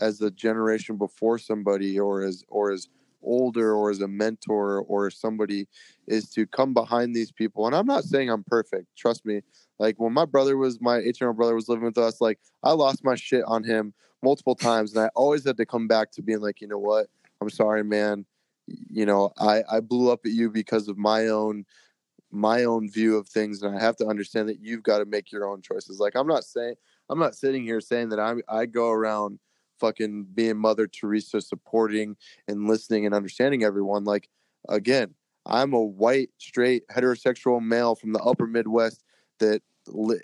as 0.00 0.18
the 0.18 0.30
generation 0.30 0.96
before 0.96 1.38
somebody, 1.38 1.98
or 1.98 2.22
as, 2.22 2.44
or 2.48 2.70
as 2.70 2.88
older, 3.22 3.74
or 3.74 3.90
as 3.90 4.00
a 4.00 4.08
mentor, 4.08 4.80
or 4.82 5.10
somebody, 5.10 5.66
is 6.06 6.30
to 6.30 6.46
come 6.46 6.74
behind 6.74 7.14
these 7.14 7.32
people. 7.32 7.66
And 7.66 7.74
I'm 7.74 7.86
not 7.86 8.04
saying 8.04 8.30
I'm 8.30 8.44
perfect. 8.44 8.86
Trust 8.96 9.24
me. 9.24 9.42
Like 9.78 9.98
when 9.98 10.12
my 10.12 10.24
brother 10.24 10.56
was, 10.56 10.80
my 10.80 10.98
eight 10.98 11.20
year 11.20 11.28
old 11.28 11.36
brother 11.36 11.54
was 11.54 11.68
living 11.68 11.84
with 11.84 11.98
us, 11.98 12.20
like 12.20 12.38
I 12.62 12.72
lost 12.72 13.04
my 13.04 13.14
shit 13.14 13.44
on 13.46 13.64
him 13.64 13.94
multiple 14.22 14.54
times, 14.54 14.94
and 14.94 15.04
I 15.04 15.08
always 15.14 15.44
had 15.44 15.56
to 15.56 15.66
come 15.66 15.88
back 15.88 16.12
to 16.12 16.22
being 16.22 16.40
like, 16.40 16.60
you 16.60 16.68
know 16.68 16.78
what, 16.78 17.06
I'm 17.40 17.50
sorry, 17.50 17.84
man 17.84 18.26
you 18.88 19.06
know 19.06 19.32
i 19.38 19.62
i 19.70 19.80
blew 19.80 20.10
up 20.10 20.20
at 20.24 20.32
you 20.32 20.50
because 20.50 20.88
of 20.88 20.98
my 20.98 21.28
own 21.28 21.64
my 22.30 22.64
own 22.64 22.88
view 22.90 23.16
of 23.16 23.28
things 23.28 23.62
and 23.62 23.76
i 23.76 23.80
have 23.80 23.96
to 23.96 24.06
understand 24.06 24.48
that 24.48 24.60
you've 24.60 24.82
got 24.82 24.98
to 24.98 25.04
make 25.04 25.32
your 25.32 25.48
own 25.48 25.60
choices 25.60 25.98
like 25.98 26.14
i'm 26.14 26.26
not 26.26 26.44
saying 26.44 26.74
i'm 27.08 27.18
not 27.18 27.34
sitting 27.34 27.62
here 27.64 27.80
saying 27.80 28.08
that 28.08 28.20
i'm 28.20 28.40
i 28.48 28.66
go 28.66 28.90
around 28.90 29.38
fucking 29.80 30.26
being 30.34 30.56
mother 30.56 30.86
teresa 30.86 31.40
supporting 31.40 32.16
and 32.46 32.68
listening 32.68 33.06
and 33.06 33.14
understanding 33.14 33.64
everyone 33.64 34.04
like 34.04 34.28
again 34.68 35.14
i'm 35.46 35.72
a 35.72 35.82
white 35.82 36.30
straight 36.38 36.86
heterosexual 36.88 37.60
male 37.62 37.94
from 37.94 38.12
the 38.12 38.20
upper 38.20 38.46
midwest 38.46 39.02
that 39.38 39.62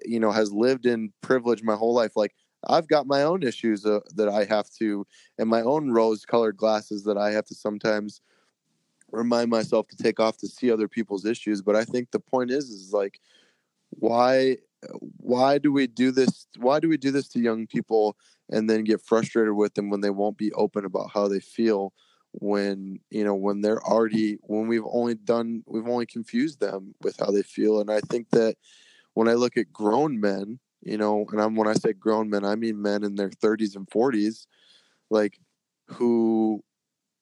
you 0.05 0.21
know 0.21 0.31
has 0.31 0.53
lived 0.53 0.87
in 0.87 1.13
privilege 1.23 1.63
my 1.63 1.75
whole 1.75 1.95
life 1.95 2.13
like 2.17 2.35
I've 2.69 2.89
got 2.89 3.07
my 3.07 3.23
own 3.23 3.45
issues 3.45 3.87
uh, 3.87 4.01
that 4.17 4.29
I 4.29 4.45
have 4.45 4.69
to, 4.81 5.07
and 5.39 5.49
my 5.49 5.63
own 5.63 5.93
rose 5.93 6.25
colored 6.25 6.57
glasses 6.57 7.05
that 7.05 7.17
I 7.17 7.31
have 7.31 7.45
to 7.45 7.55
sometimes 7.55 8.23
remind 9.13 9.51
myself 9.51 9.87
to 9.89 9.97
take 9.97 10.21
off 10.21 10.37
to 10.39 10.49
see 10.49 10.71
other 10.71 10.89
people's 10.89 11.25
issues 11.25 11.63
but 11.63 11.77
i 11.77 11.85
think 11.85 12.11
the 12.11 12.21
point 12.21 12.51
is 12.51 12.71
is 12.71 12.93
like 12.93 13.21
why 13.91 14.57
why 15.19 15.59
do 15.59 15.73
we 15.73 15.87
do 15.87 16.11
this 16.11 16.47
why 16.59 16.81
do 16.81 16.89
we 16.89 16.97
do 16.97 17.11
this 17.11 17.29
to 17.29 17.41
young 17.41 17.67
people 17.67 18.17
and 18.51 18.69
then 18.69 18.85
get 18.85 19.01
frustrated 19.01 19.55
with 19.55 19.75
them 19.75 19.91
when 19.91 20.01
they 20.01 20.11
won't 20.11 20.39
be 20.39 20.53
open 20.53 20.85
about 20.85 21.11
how 21.13 21.29
they 21.29 21.41
feel 21.41 21.93
when 22.33 23.01
you 23.11 23.25
know 23.25 23.35
when 23.35 23.63
they're 23.63 23.83
already 23.83 24.37
when 24.43 24.67
we've 24.67 24.85
only 24.91 25.15
done 25.15 25.63
we've 25.67 25.89
only 25.89 26.07
confused 26.07 26.61
them 26.61 26.95
with 27.03 27.17
how 27.19 27.31
they 27.31 27.43
feel. 27.43 27.81
And 27.81 27.91
i 27.91 28.01
think 28.01 28.29
that 28.31 28.57
when 29.15 29.29
i 29.29 29.33
look 29.33 29.57
at 29.57 29.73
grown 29.73 30.21
men 30.21 30.59
you 30.83 30.99
know 30.99 31.25
and 31.33 31.41
i'm 31.41 31.55
when 31.55 31.69
i 31.69 31.73
say 31.73 31.95
grown 31.95 32.29
men 32.29 32.45
i 32.45 32.55
mean 32.55 32.83
men 32.83 33.05
in 33.05 33.15
their 33.15 33.31
30s 33.31 33.75
and 33.75 33.89
40s 33.89 34.47
like 35.09 35.39
who 35.87 36.63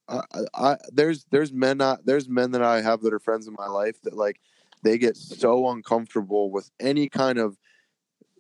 I, 0.08 0.20
I 0.54 0.76
there's 0.92 1.24
there's 1.30 1.52
men 1.52 1.78
not 1.78 2.04
there's 2.04 2.28
men 2.28 2.50
that 2.52 2.62
I 2.62 2.82
have 2.82 3.00
that 3.02 3.14
are 3.14 3.18
friends 3.18 3.46
in 3.46 3.54
my 3.56 3.66
life 3.66 4.00
that 4.02 4.14
like 4.14 4.40
they 4.82 4.98
get 4.98 5.16
so 5.16 5.70
uncomfortable 5.70 6.50
with 6.50 6.70
any 6.78 7.08
kind 7.08 7.38
of 7.38 7.56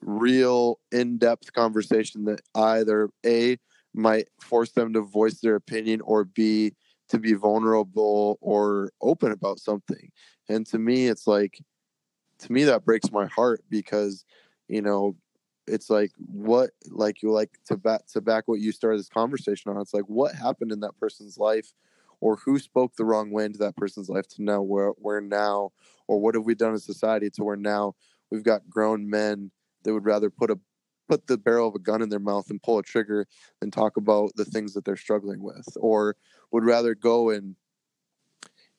real 0.04 0.78
in-depth 0.92 1.52
conversation 1.52 2.24
that 2.24 2.40
either 2.54 3.08
a 3.24 3.58
might 3.94 4.28
force 4.40 4.72
them 4.72 4.92
to 4.92 5.00
voice 5.00 5.40
their 5.40 5.56
opinion 5.56 6.00
or 6.02 6.24
b 6.24 6.74
to 7.08 7.18
be 7.18 7.32
vulnerable 7.32 8.38
or 8.40 8.90
open 9.00 9.30
about 9.32 9.60
something. 9.60 10.10
And 10.48 10.66
to 10.66 10.78
me 10.78 11.06
it's 11.06 11.26
like 11.26 11.58
to 12.40 12.52
me 12.52 12.64
that 12.64 12.84
breaks 12.84 13.10
my 13.10 13.26
heart 13.26 13.62
because 13.70 14.24
you 14.68 14.82
know 14.82 15.16
it's 15.66 15.88
like 15.88 16.12
what 16.18 16.70
like 16.90 17.22
you 17.22 17.30
like 17.30 17.50
to 17.66 17.76
back 17.76 18.06
to 18.08 18.20
back 18.20 18.44
what 18.46 18.60
you 18.60 18.72
started 18.72 18.98
this 18.98 19.08
conversation 19.08 19.70
on. 19.70 19.80
It's 19.80 19.94
like 19.94 20.04
what 20.04 20.34
happened 20.34 20.72
in 20.72 20.80
that 20.80 20.98
person's 20.98 21.38
life 21.38 21.72
or 22.20 22.36
who 22.36 22.58
spoke 22.58 22.96
the 22.96 23.04
wrong 23.04 23.30
way 23.30 23.44
into 23.44 23.58
that 23.58 23.76
person's 23.76 24.08
life 24.08 24.28
to 24.28 24.42
know 24.42 24.60
where 24.60 24.90
where 24.96 25.20
now 25.20 25.70
or 26.06 26.20
what 26.20 26.34
have 26.34 26.44
we 26.44 26.54
done 26.54 26.74
as 26.74 26.84
society 26.84 27.30
to 27.30 27.44
where 27.44 27.56
now 27.56 27.94
we've 28.30 28.42
got 28.42 28.68
grown 28.68 29.08
men 29.08 29.50
that 29.84 29.92
would 29.92 30.04
rather 30.04 30.30
put 30.30 30.50
a 30.50 30.58
put 31.08 31.26
the 31.26 31.36
barrel 31.36 31.68
of 31.68 31.74
a 31.74 31.78
gun 31.78 32.00
in 32.00 32.08
their 32.08 32.18
mouth 32.18 32.48
and 32.48 32.62
pull 32.62 32.78
a 32.78 32.82
trigger 32.82 33.26
than 33.60 33.70
talk 33.70 33.96
about 33.96 34.30
the 34.36 34.44
things 34.44 34.72
that 34.72 34.84
they're 34.84 34.96
struggling 34.96 35.42
with 35.42 35.66
or 35.76 36.16
would 36.50 36.64
rather 36.64 36.94
go 36.94 37.28
and 37.28 37.56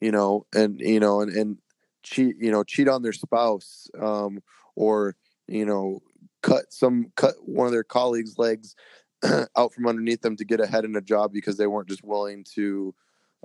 you 0.02 0.12
know 0.12 0.46
and 0.54 0.80
you 0.80 1.00
know 1.00 1.22
and, 1.22 1.32
and 1.36 1.58
cheat 2.04 2.36
you 2.40 2.52
know 2.52 2.64
cheat 2.64 2.88
on 2.88 3.04
their 3.04 3.14
spouse 3.14 3.88
um 4.02 4.40
or 4.76 5.16
you 5.48 5.66
know 5.66 6.02
cut 6.42 6.66
some 6.72 7.12
cut 7.16 7.36
one 7.42 7.68
of 7.68 7.74
their 7.74 7.84
colleagues' 7.84 8.38
legs 8.38 8.76
out 9.56 9.74
from 9.74 9.88
underneath 9.88 10.22
them 10.22 10.36
to 10.36 10.46
get 10.46 10.60
ahead 10.60 10.86
in 10.86 10.96
a 10.96 11.02
job 11.02 11.32
because 11.32 11.58
they 11.58 11.68
weren't 11.68 11.90
just 11.90 12.04
willing 12.04 12.44
to 12.44 12.94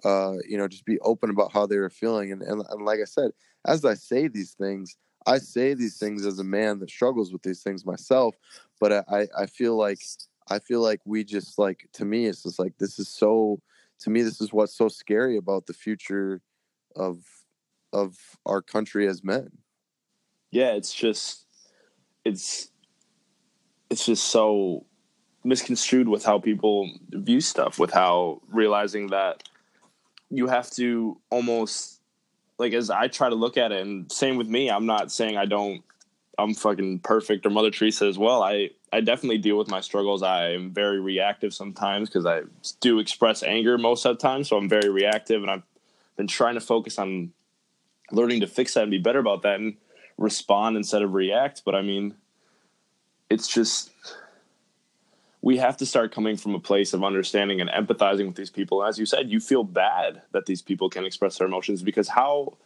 uh, 0.05 0.35
you 0.49 0.57
know, 0.57 0.69
just 0.69 0.85
be 0.85 0.99
open 1.01 1.31
about 1.31 1.53
how 1.53 1.67
they 1.67 1.79
were 1.79 1.91
feeling. 1.91 2.33
And, 2.33 2.43
and, 2.43 2.63
and 2.71 2.85
like 2.85 3.01
I 3.01 3.05
said, 3.05 3.33
as 3.67 3.85
I 3.85 3.95
say 3.95 4.29
these 4.29 4.53
things, 4.53 4.97
I 5.27 5.39
say 5.39 5.75
these 5.75 5.99
things 5.99 6.25
as 6.25 6.39
a 6.39 6.45
man 6.45 6.79
that 6.81 6.91
struggles 6.91 7.33
with 7.33 7.43
these 7.43 7.63
things 7.63 7.85
myself, 7.85 8.35
but 8.81 9.05
I, 9.09 9.29
I 9.39 9.47
feel 9.47 9.77
like 9.77 10.01
I 10.49 10.59
feel 10.59 10.81
like 10.81 11.01
we 11.05 11.25
just 11.25 11.59
like 11.59 11.89
to 11.95 12.05
me 12.05 12.27
it's 12.27 12.43
just 12.43 12.59
like 12.59 12.79
this 12.79 12.99
is 12.99 13.09
so 13.09 13.61
to 14.01 14.11
me 14.11 14.23
this 14.23 14.41
is 14.41 14.53
what's 14.53 14.77
so 14.77 14.89
scary 14.89 15.37
about 15.37 15.67
the 15.67 15.75
future 15.75 16.41
of 16.97 17.25
of 17.93 18.17
our 18.47 18.63
country 18.63 19.07
as 19.07 19.23
men. 19.23 19.51
Yeah, 20.51 20.73
it's 20.73 20.95
just 20.95 21.47
it's 22.25 22.71
it's 23.91 24.07
just 24.07 24.27
so 24.27 24.87
misconstrued 25.45 26.09
with 26.09 26.25
how 26.25 26.39
people 26.39 26.91
view 27.11 27.41
stuff 27.41 27.79
with 27.79 27.91
how 27.91 28.41
realizing 28.49 29.09
that 29.09 29.43
you 30.29 30.47
have 30.47 30.71
to 30.71 31.19
almost 31.31 32.00
like 32.61 32.75
as 32.75 32.91
I 32.91 33.09
try 33.09 33.31
to 33.31 33.35
look 33.35 33.57
at 33.57 33.73
it 33.73 33.81
and 33.81 34.11
same 34.13 34.37
with 34.37 34.47
me 34.47 34.71
I'm 34.71 34.87
not 34.87 35.11
saying 35.11 35.37
I 35.37 35.47
don't 35.47 35.83
I'm 36.39 36.55
fucking 36.55 37.01
perfect 37.01 37.45
or 37.45 37.51
Mother 37.51 37.71
Teresa 37.71 38.07
as 38.07 38.19
well. 38.19 38.43
I 38.43 38.71
I 38.93 39.01
definitely 39.01 39.39
deal 39.39 39.57
with 39.57 39.69
my 39.69 39.81
struggles. 39.81 40.23
I 40.23 40.51
am 40.51 40.73
very 40.73 41.01
reactive 41.01 41.55
sometimes 41.55 42.09
because 42.09 42.27
I 42.27 42.43
do 42.81 42.99
express 42.99 43.43
anger 43.43 43.79
most 43.79 44.05
of 44.05 44.17
the 44.17 44.23
time 44.23 44.45
so 44.45 44.57
I'm 44.57 44.69
very 44.69 44.91
reactive 44.91 45.43
and 45.43 45.51
I've 45.51 45.63
been 46.17 46.27
trying 46.27 46.55
to 46.55 46.61
focus 46.61 46.99
on 46.99 47.33
learning 48.13 48.41
to 48.41 48.47
fix 48.47 48.75
that 48.75 48.83
and 48.83 48.91
be 48.91 48.99
better 48.99 49.21
about 49.21 49.43
that 49.43 49.59
and 49.59 49.77
respond 50.19 50.77
instead 50.77 51.03
of 51.03 51.15
react. 51.15 51.63
But 51.65 51.75
I 51.75 51.83
mean 51.83 52.15
it's 53.31 53.49
just 53.49 53.91
we 55.43 55.57
have 55.57 55.77
to 55.79 55.87
start 55.87 56.13
coming 56.13 56.37
from 56.37 56.55
a 56.55 56.61
place 56.61 56.93
of 56.93 57.03
understanding 57.03 57.61
and 57.61 57.71
empathizing 57.71 58.27
with 58.27 58.37
these 58.37 58.51
people. 58.51 58.83
And 58.83 58.89
As 58.89 58.99
you 58.99 59.07
said, 59.07 59.31
you 59.31 59.41
feel 59.41 59.65
bad 59.65 60.23
that 60.33 60.47
these 60.47 60.63
people 60.63 60.91
can 60.91 61.05
express 61.05 61.39
their 61.39 61.47
emotions 61.47 61.83
because 61.83 62.09
how 62.09 62.57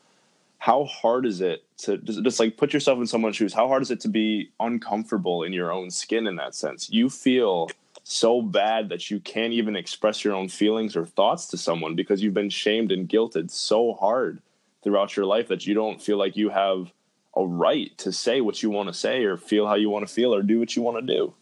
how 0.58 0.84
hard 0.84 1.26
is 1.26 1.42
it 1.42 1.62
to 1.76 1.98
just, 1.98 2.22
just 2.22 2.40
like 2.40 2.56
put 2.56 2.72
yourself 2.72 2.98
in 2.98 3.06
someone's 3.06 3.36
shoes? 3.36 3.52
How 3.52 3.68
hard 3.68 3.82
is 3.82 3.90
it 3.90 4.00
to 4.00 4.08
be 4.08 4.50
uncomfortable 4.58 5.42
in 5.42 5.52
your 5.52 5.70
own 5.70 5.90
skin 5.90 6.26
in 6.26 6.36
that 6.36 6.54
sense? 6.54 6.88
You 6.88 7.10
feel 7.10 7.68
so 8.02 8.40
bad 8.40 8.88
that 8.88 9.10
you 9.10 9.20
can't 9.20 9.52
even 9.52 9.76
express 9.76 10.24
your 10.24 10.34
own 10.34 10.48
feelings 10.48 10.96
or 10.96 11.04
thoughts 11.04 11.48
to 11.48 11.58
someone 11.58 11.94
because 11.94 12.22
you've 12.22 12.32
been 12.32 12.48
shamed 12.48 12.92
and 12.92 13.08
guilted 13.08 13.50
so 13.50 13.92
hard 13.92 14.40
throughout 14.82 15.16
your 15.16 15.26
life 15.26 15.48
that 15.48 15.66
you 15.66 15.74
don't 15.74 16.00
feel 16.00 16.16
like 16.16 16.36
you 16.36 16.48
have 16.48 16.92
a 17.36 17.44
right 17.44 17.96
to 17.98 18.10
say 18.10 18.40
what 18.40 18.62
you 18.62 18.70
want 18.70 18.88
to 18.88 18.94
say 18.94 19.24
or 19.24 19.36
feel 19.36 19.66
how 19.66 19.74
you 19.74 19.90
want 19.90 20.06
to 20.06 20.12
feel 20.12 20.34
or 20.34 20.42
do 20.42 20.58
what 20.58 20.76
you 20.76 20.82
want 20.82 20.96
to 20.96 21.14
do. 21.14 21.34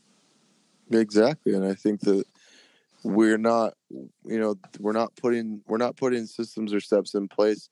Exactly, 0.93 1.55
and 1.55 1.65
I 1.65 1.75
think 1.75 2.01
that 2.01 2.25
we're 3.05 3.39
not, 3.39 3.75
you 3.91 4.41
know, 4.41 4.57
we're 4.81 4.93
not 4.93 5.15
putting 5.17 5.63
we're 5.67 5.79
not 5.79 5.97
putting 5.97 6.27
systems 6.27 6.73
or 6.75 6.81
steps 6.81 7.15
in 7.15 7.29
place 7.29 7.69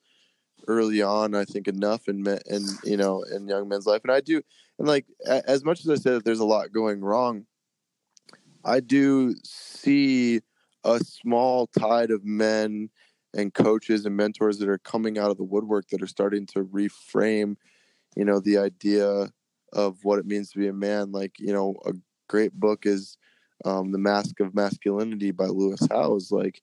early 0.68 1.02
on. 1.02 1.34
I 1.34 1.44
think 1.44 1.68
enough 1.68 2.08
in 2.08 2.22
men, 2.22 2.40
and 2.48 2.64
you 2.84 2.96
know, 2.96 3.22
in 3.24 3.48
young 3.48 3.68
men's 3.68 3.86
life, 3.86 4.02
and 4.04 4.12
I 4.12 4.20
do, 4.20 4.42
and 4.78 4.88
like 4.88 5.06
as 5.26 5.64
much 5.64 5.80
as 5.80 5.90
I 5.90 5.96
said 5.96 6.14
that 6.14 6.24
there's 6.24 6.40
a 6.40 6.44
lot 6.44 6.72
going 6.72 7.00
wrong, 7.02 7.46
I 8.64 8.80
do 8.80 9.34
see 9.44 10.40
a 10.84 10.98
small 11.00 11.66
tide 11.78 12.10
of 12.10 12.24
men 12.24 12.90
and 13.34 13.54
coaches 13.54 14.06
and 14.06 14.16
mentors 14.16 14.58
that 14.58 14.68
are 14.68 14.78
coming 14.78 15.18
out 15.18 15.30
of 15.30 15.36
the 15.36 15.44
woodwork 15.44 15.88
that 15.90 16.02
are 16.02 16.06
starting 16.06 16.46
to 16.46 16.64
reframe, 16.64 17.56
you 18.16 18.24
know, 18.24 18.40
the 18.40 18.58
idea 18.58 19.30
of 19.72 19.98
what 20.04 20.18
it 20.18 20.26
means 20.26 20.50
to 20.50 20.58
be 20.58 20.68
a 20.68 20.72
man. 20.72 21.12
Like, 21.12 21.38
you 21.38 21.52
know, 21.52 21.76
a 21.86 21.92
great 22.31 22.55
book 22.55 22.87
is 22.87 23.18
um, 23.64 23.91
The 23.91 23.99
Mask 23.99 24.39
of 24.39 24.55
Masculinity 24.55 25.33
by 25.33 25.47
Lewis 25.47 25.81
Howes. 25.91 26.31
Like, 26.31 26.62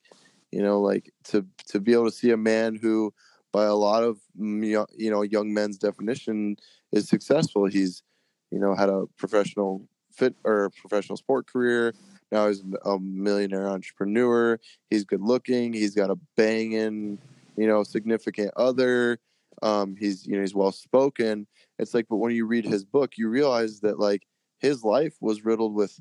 you 0.51 0.63
know, 0.63 0.79
like 0.79 1.11
to 1.25 1.45
to 1.67 1.79
be 1.79 1.91
able 1.91 2.05
to 2.05 2.15
see 2.15 2.31
a 2.31 2.37
man 2.37 2.75
who, 2.75 3.13
by 3.51 3.65
a 3.65 3.75
lot 3.75 4.03
of 4.03 4.17
you 4.37 4.87
know 4.97 5.21
young 5.21 5.53
men's 5.53 5.77
definition, 5.77 6.55
is 6.91 7.09
successful. 7.09 7.65
He's, 7.65 8.01
you 8.49 8.59
know, 8.59 8.73
had 8.73 8.89
a 8.89 9.05
professional 9.17 9.85
fit 10.13 10.35
or 10.45 10.71
professional 10.79 11.17
sport 11.17 11.47
career. 11.47 11.93
Now 12.31 12.47
he's 12.47 12.63
a 12.85 12.97
millionaire 12.99 13.67
entrepreneur. 13.67 14.59
He's 14.89 15.03
good 15.03 15.21
looking. 15.21 15.73
He's 15.73 15.95
got 15.95 16.09
a 16.09 16.17
banging, 16.35 17.19
you 17.57 17.67
know, 17.67 17.83
significant 17.83 18.51
other. 18.55 19.19
Um, 19.61 19.95
he's 19.99 20.25
you 20.25 20.35
know 20.35 20.41
he's 20.41 20.55
well 20.55 20.71
spoken. 20.71 21.45
It's 21.77 21.93
like, 21.93 22.07
but 22.09 22.17
when 22.17 22.33
you 22.33 22.45
read 22.45 22.65
his 22.65 22.85
book, 22.85 23.17
you 23.17 23.27
realize 23.27 23.81
that 23.81 23.99
like 23.99 24.23
his 24.59 24.83
life 24.83 25.15
was 25.21 25.45
riddled 25.45 25.73
with 25.73 25.99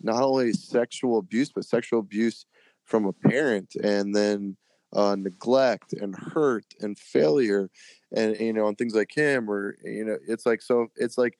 not 0.00 0.22
only 0.22 0.52
sexual 0.52 1.18
abuse, 1.18 1.50
but 1.54 1.64
sexual 1.64 2.00
abuse 2.00 2.46
from 2.84 3.06
a 3.06 3.12
parent 3.12 3.74
and 3.82 4.14
then 4.14 4.56
uh, 4.92 5.16
neglect 5.16 5.92
and 5.92 6.14
hurt 6.14 6.66
and 6.80 6.98
failure 6.98 7.68
and 8.14 8.38
you 8.38 8.52
know 8.52 8.68
and 8.68 8.78
things 8.78 8.94
like 8.94 9.10
him 9.12 9.50
or 9.50 9.76
you 9.82 10.04
know 10.04 10.16
it's 10.28 10.46
like 10.46 10.62
so 10.62 10.86
it's 10.94 11.18
like 11.18 11.36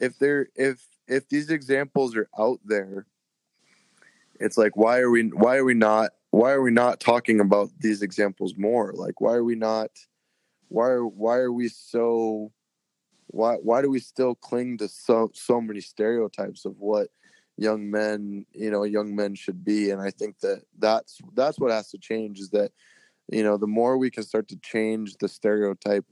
if 0.00 0.16
there 0.20 0.46
if 0.54 0.86
if 1.08 1.28
these 1.28 1.50
examples 1.50 2.14
are 2.14 2.28
out 2.38 2.60
there 2.64 3.06
it's 4.38 4.56
like 4.56 4.76
why 4.76 4.98
are 4.98 5.10
we 5.10 5.28
why 5.28 5.56
are 5.56 5.64
we 5.64 5.74
not 5.74 6.10
why 6.32 6.50
are 6.50 6.62
we 6.62 6.70
not 6.70 6.98
talking 6.98 7.40
about 7.40 7.70
these 7.78 8.02
examples 8.02 8.54
more? 8.56 8.92
Like 8.94 9.20
why 9.20 9.34
are 9.34 9.44
we 9.44 9.54
not 9.54 9.90
why 10.68 10.94
why 10.94 11.36
are 11.36 11.52
we 11.52 11.68
so 11.68 12.52
why 13.32 13.54
why 13.56 13.82
do 13.82 13.90
we 13.90 13.98
still 13.98 14.34
cling 14.34 14.78
to 14.78 14.88
so 14.88 15.30
so 15.34 15.60
many 15.60 15.80
stereotypes 15.80 16.64
of 16.64 16.78
what 16.78 17.08
young 17.56 17.90
men 17.90 18.46
you 18.52 18.70
know 18.70 18.84
young 18.84 19.14
men 19.14 19.34
should 19.34 19.64
be? 19.64 19.90
And 19.90 20.00
i 20.00 20.10
think 20.10 20.40
that 20.40 20.62
that's 20.78 21.18
that's 21.34 21.58
what 21.58 21.70
has 21.70 21.90
to 21.90 21.98
change 21.98 22.38
is 22.38 22.50
that 22.50 22.72
you 23.30 23.42
know 23.42 23.56
the 23.56 23.66
more 23.66 23.98
we 23.98 24.10
can 24.10 24.22
start 24.22 24.48
to 24.48 24.56
change 24.56 25.16
the 25.16 25.28
stereotype 25.28 26.06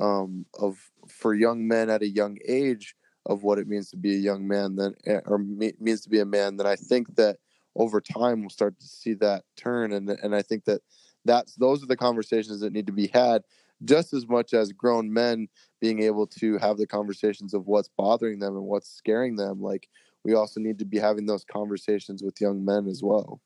um, 0.00 0.46
of 0.58 0.78
for 1.08 1.34
young 1.34 1.66
men 1.66 1.90
at 1.90 2.02
a 2.02 2.08
young 2.08 2.38
age 2.46 2.94
of 3.26 3.42
what 3.42 3.58
it 3.58 3.68
means 3.68 3.90
to 3.90 3.96
be 3.96 4.14
a 4.14 4.18
young 4.18 4.48
man 4.48 4.76
then 4.76 4.94
eh, 5.06 5.20
or 5.26 5.38
me, 5.38 5.72
means 5.80 6.00
to 6.02 6.08
be 6.08 6.20
a 6.20 6.24
man 6.24 6.56
then 6.56 6.66
i 6.66 6.76
think 6.76 7.14
that 7.16 7.36
over 7.74 8.00
time 8.00 8.40
we'll 8.40 8.50
start 8.50 8.78
to 8.78 8.86
see 8.86 9.14
that 9.14 9.44
turn. 9.56 9.92
And 9.92 10.10
and 10.10 10.34
i 10.34 10.42
think 10.42 10.64
that 10.64 10.82
that's 11.24 11.54
those 11.54 11.82
are 11.82 11.86
the 11.86 11.96
conversations 11.96 12.60
that 12.60 12.72
need 12.72 12.86
to 12.86 12.92
be 12.92 13.08
had 13.08 13.42
just 13.84 14.12
as 14.12 14.26
much 14.28 14.54
as 14.54 14.72
grown 14.72 15.12
men 15.12 15.48
being 15.80 16.02
able 16.02 16.26
to 16.26 16.58
have 16.58 16.76
the 16.76 16.86
conversations 16.86 17.54
of 17.54 17.66
what's 17.66 17.88
bothering 17.96 18.38
them 18.38 18.56
and 18.56 18.64
what's 18.64 18.90
scaring 18.90 19.36
them 19.36 19.60
like 19.60 19.88
we 20.24 20.34
also 20.34 20.60
need 20.60 20.78
to 20.78 20.84
be 20.84 20.98
having 20.98 21.26
those 21.26 21.44
conversations 21.44 22.22
with 22.22 22.40
young 22.40 22.64
men 22.64 22.86
as 22.86 23.02
well. 23.02 23.40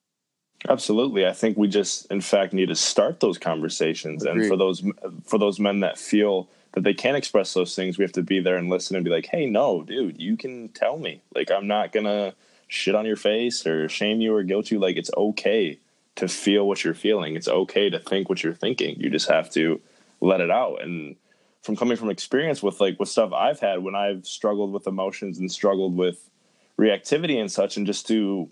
Absolutely. 0.68 1.26
I 1.26 1.32
think 1.32 1.56
we 1.56 1.68
just 1.68 2.06
in 2.10 2.20
fact 2.20 2.52
need 2.52 2.68
to 2.68 2.74
start 2.74 3.20
those 3.20 3.38
conversations. 3.38 4.24
Agreed. 4.24 4.42
and 4.42 4.48
for 4.48 4.56
those 4.56 4.82
for 5.24 5.38
those 5.38 5.60
men 5.60 5.80
that 5.80 5.98
feel 5.98 6.48
that 6.72 6.82
they 6.82 6.94
can't 6.94 7.16
express 7.16 7.54
those 7.54 7.74
things 7.74 7.96
we 7.96 8.04
have 8.04 8.12
to 8.12 8.22
be 8.22 8.40
there 8.40 8.56
and 8.56 8.68
listen 8.68 8.96
and 8.96 9.04
be 9.04 9.10
like 9.10 9.26
hey 9.26 9.46
no 9.46 9.82
dude 9.82 10.20
you 10.20 10.36
can 10.36 10.68
tell 10.70 10.98
me. 10.98 11.22
Like 11.34 11.50
i'm 11.50 11.66
not 11.66 11.92
gonna 11.92 12.34
shit 12.68 12.94
on 12.94 13.06
your 13.06 13.16
face 13.16 13.66
or 13.66 13.88
shame 13.88 14.20
you 14.20 14.34
or 14.34 14.42
guilt 14.42 14.70
you. 14.70 14.78
Like 14.78 14.96
it's 14.96 15.10
okay 15.16 15.78
to 16.16 16.28
feel 16.28 16.66
what 16.66 16.82
you're 16.82 16.94
feeling. 16.94 17.36
It's 17.36 17.48
okay 17.48 17.90
to 17.90 17.98
think 17.98 18.28
what 18.28 18.42
you're 18.42 18.54
thinking. 18.54 18.98
You 18.98 19.10
just 19.10 19.28
have 19.28 19.50
to 19.50 19.80
let 20.20 20.40
it 20.40 20.50
out. 20.50 20.82
And 20.82 21.16
from 21.62 21.76
coming 21.76 21.96
from 21.96 22.10
experience 22.10 22.62
with 22.62 22.80
like 22.80 22.98
with 22.98 23.08
stuff 23.08 23.32
I've 23.32 23.60
had 23.60 23.82
when 23.82 23.94
I've 23.94 24.26
struggled 24.26 24.72
with 24.72 24.86
emotions 24.86 25.38
and 25.38 25.50
struggled 25.50 25.96
with 25.96 26.30
reactivity 26.78 27.40
and 27.40 27.50
such 27.50 27.76
and 27.76 27.86
just 27.86 28.06
to 28.08 28.48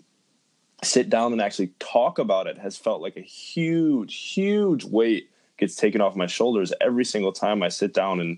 sit 0.83 1.09
down 1.09 1.31
and 1.31 1.41
actually 1.41 1.71
talk 1.79 2.19
about 2.19 2.47
it 2.47 2.57
has 2.57 2.75
felt 2.75 3.01
like 3.01 3.15
a 3.15 3.21
huge 3.21 4.33
huge 4.33 4.83
weight 4.83 5.29
gets 5.57 5.75
taken 5.75 6.01
off 6.01 6.15
my 6.15 6.27
shoulders 6.27 6.73
every 6.81 7.05
single 7.05 7.31
time 7.31 7.63
I 7.63 7.69
sit 7.69 7.93
down 7.93 8.19
and 8.19 8.37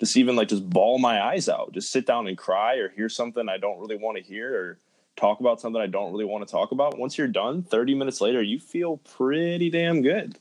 just 0.00 0.16
even 0.16 0.34
like 0.36 0.48
just 0.48 0.68
bawl 0.68 0.98
my 0.98 1.22
eyes 1.22 1.48
out. 1.48 1.72
Just 1.72 1.90
sit 1.90 2.04
down 2.04 2.26
and 2.26 2.36
cry 2.36 2.76
or 2.76 2.88
hear 2.90 3.08
something 3.08 3.48
I 3.48 3.56
don't 3.56 3.78
really 3.78 3.96
want 3.96 4.18
to 4.18 4.22
hear 4.22 4.54
or 4.54 4.78
talk 5.14 5.40
about 5.40 5.60
something 5.60 5.80
I 5.80 5.86
don't 5.86 6.12
really 6.12 6.24
want 6.24 6.46
to 6.46 6.50
talk 6.50 6.72
about. 6.72 6.98
Once 6.98 7.16
you're 7.16 7.28
done 7.28 7.62
30 7.62 7.94
minutes 7.94 8.20
later 8.20 8.42
you 8.42 8.58
feel 8.58 8.96
pretty 8.98 9.70
damn 9.70 10.02
good 10.02 10.36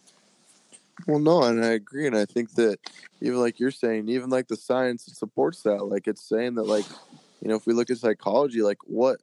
well, 1.07 1.19
no, 1.19 1.43
and 1.43 1.63
I 1.63 1.69
agree, 1.69 2.07
and 2.07 2.17
I 2.17 2.25
think 2.25 2.53
that 2.55 2.79
even 3.21 3.39
like 3.39 3.59
you're 3.59 3.71
saying, 3.71 4.07
even 4.09 4.29
like 4.29 4.47
the 4.47 4.55
science 4.55 5.05
supports 5.13 5.61
that. 5.63 5.85
Like 5.85 6.07
it's 6.07 6.27
saying 6.27 6.55
that, 6.55 6.63
like 6.63 6.85
you 7.41 7.49
know, 7.49 7.55
if 7.55 7.65
we 7.65 7.73
look 7.73 7.89
at 7.89 7.97
psychology, 7.97 8.61
like 8.61 8.77
what, 8.85 9.19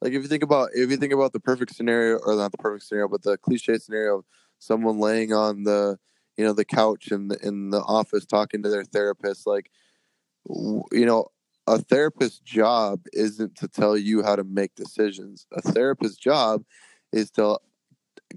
like 0.00 0.12
if 0.12 0.22
you 0.22 0.28
think 0.28 0.42
about 0.42 0.70
if 0.74 0.90
you 0.90 0.96
think 0.96 1.12
about 1.12 1.32
the 1.32 1.40
perfect 1.40 1.74
scenario, 1.74 2.18
or 2.18 2.36
not 2.36 2.52
the 2.52 2.58
perfect 2.58 2.84
scenario, 2.84 3.08
but 3.08 3.22
the 3.22 3.38
cliche 3.38 3.78
scenario 3.78 4.18
of 4.18 4.24
someone 4.58 4.98
laying 4.98 5.32
on 5.32 5.64
the 5.64 5.98
you 6.36 6.44
know 6.44 6.52
the 6.52 6.64
couch 6.64 7.08
in 7.10 7.28
the 7.28 7.38
in 7.46 7.70
the 7.70 7.80
office 7.80 8.26
talking 8.26 8.62
to 8.62 8.68
their 8.68 8.84
therapist, 8.84 9.46
like 9.46 9.70
you 10.48 11.06
know, 11.06 11.26
a 11.66 11.78
therapist's 11.78 12.38
job 12.40 13.00
isn't 13.12 13.56
to 13.56 13.68
tell 13.68 13.96
you 13.96 14.22
how 14.22 14.36
to 14.36 14.44
make 14.44 14.74
decisions. 14.74 15.46
A 15.52 15.62
therapist's 15.62 16.18
job 16.18 16.62
is 17.12 17.30
to 17.32 17.58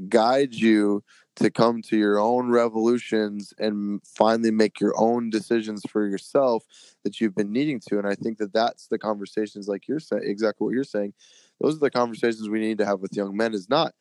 guide 0.07 0.53
you 0.53 1.03
to 1.39 1.49
come 1.49 1.81
to 1.81 1.97
your 1.97 2.19
own 2.19 2.49
revolutions 2.49 3.53
and 3.57 4.01
finally 4.05 4.51
make 4.51 4.79
your 4.79 4.93
own 4.97 5.29
decisions 5.29 5.83
for 5.89 6.05
yourself 6.05 6.65
that 7.03 7.19
you've 7.19 7.35
been 7.35 7.51
needing 7.51 7.79
to 7.79 7.97
and 7.97 8.07
i 8.07 8.15
think 8.15 8.37
that 8.37 8.53
that's 8.53 8.87
the 8.87 8.97
conversations 8.97 9.67
like 9.67 9.87
you're 9.87 9.99
saying 9.99 10.23
exactly 10.25 10.65
what 10.65 10.73
you're 10.73 10.83
saying 10.83 11.13
those 11.61 11.75
are 11.75 11.79
the 11.79 11.89
conversations 11.89 12.49
we 12.49 12.59
need 12.59 12.77
to 12.77 12.85
have 12.85 12.99
with 12.99 13.15
young 13.15 13.35
men 13.35 13.53
is 13.53 13.69
not 13.69 13.93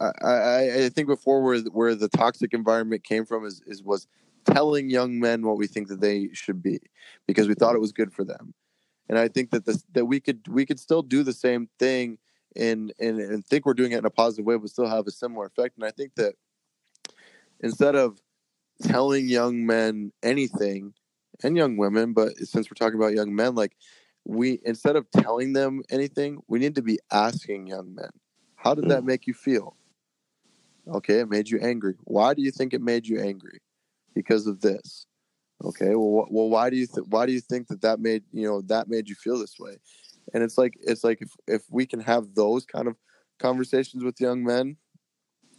I, 0.00 0.10
I, 0.22 0.84
I 0.84 0.88
think 0.88 1.08
before 1.08 1.42
where 1.42 1.58
where 1.60 1.94
the 1.94 2.08
toxic 2.08 2.54
environment 2.54 3.04
came 3.04 3.24
from 3.24 3.44
is, 3.44 3.62
is 3.66 3.82
was 3.82 4.06
telling 4.44 4.90
young 4.90 5.18
men 5.18 5.44
what 5.44 5.56
we 5.56 5.66
think 5.66 5.88
that 5.88 6.00
they 6.00 6.28
should 6.32 6.62
be 6.62 6.78
because 7.26 7.48
we 7.48 7.54
thought 7.54 7.74
it 7.74 7.80
was 7.80 7.92
good 7.92 8.12
for 8.12 8.24
them. 8.24 8.54
And 9.08 9.18
i 9.18 9.28
think 9.28 9.50
that 9.50 9.64
this 9.64 9.84
that 9.92 10.06
we 10.06 10.20
could 10.20 10.46
we 10.48 10.66
could 10.66 10.80
still 10.80 11.02
do 11.02 11.22
the 11.22 11.32
same 11.32 11.68
thing 11.78 12.18
and 12.56 12.92
and, 12.98 13.20
and 13.20 13.46
think 13.46 13.66
we're 13.66 13.74
doing 13.74 13.92
it 13.92 13.98
in 13.98 14.06
a 14.06 14.10
positive 14.10 14.44
way 14.44 14.56
but 14.56 14.70
still 14.70 14.88
have 14.88 15.06
a 15.06 15.10
similar 15.10 15.46
effect. 15.46 15.76
And 15.76 15.84
i 15.84 15.90
think 15.90 16.14
that 16.16 16.34
instead 17.60 17.94
of 17.94 18.20
telling 18.82 19.28
young 19.28 19.64
men 19.64 20.12
anything 20.22 20.92
and 21.42 21.56
young 21.56 21.76
women 21.76 22.12
but 22.12 22.36
since 22.38 22.70
we're 22.70 22.74
talking 22.74 22.98
about 22.98 23.14
young 23.14 23.34
men 23.34 23.54
like 23.54 23.76
we 24.24 24.60
instead 24.64 24.96
of 24.96 25.10
telling 25.10 25.52
them 25.52 25.82
anything 25.90 26.38
we 26.48 26.58
need 26.58 26.74
to 26.74 26.82
be 26.82 26.98
asking 27.10 27.66
young 27.66 27.94
men 27.94 28.10
how 28.56 28.74
did 28.74 28.88
that 28.88 29.02
mm. 29.02 29.06
make 29.06 29.26
you 29.28 29.34
feel? 29.34 29.76
Okay 30.88 31.20
it 31.20 31.28
made 31.28 31.48
you 31.48 31.60
angry. 31.60 31.94
Why 32.02 32.34
do 32.34 32.42
you 32.42 32.50
think 32.50 32.74
it 32.74 32.82
made 32.82 33.06
you 33.06 33.20
angry? 33.20 33.60
Because 34.14 34.46
of 34.46 34.60
this. 34.60 35.06
Okay, 35.64 35.94
well, 35.94 36.24
wh- 36.24 36.32
well, 36.32 36.48
why 36.48 36.68
do 36.70 36.76
you 36.76 36.86
th- 36.86 37.06
why 37.08 37.26
do 37.26 37.32
you 37.32 37.40
think 37.40 37.68
that 37.68 37.82
that 37.82 38.00
made 38.00 38.24
you 38.32 38.46
know 38.46 38.60
that 38.62 38.88
made 38.88 39.08
you 39.08 39.14
feel 39.14 39.38
this 39.38 39.58
way? 39.58 39.76
And 40.34 40.42
it's 40.42 40.58
like 40.58 40.74
it's 40.80 41.04
like 41.04 41.22
if 41.22 41.30
if 41.46 41.62
we 41.70 41.86
can 41.86 42.00
have 42.00 42.34
those 42.34 42.64
kind 42.66 42.88
of 42.88 42.96
conversations 43.38 44.02
with 44.02 44.20
young 44.20 44.44
men 44.44 44.76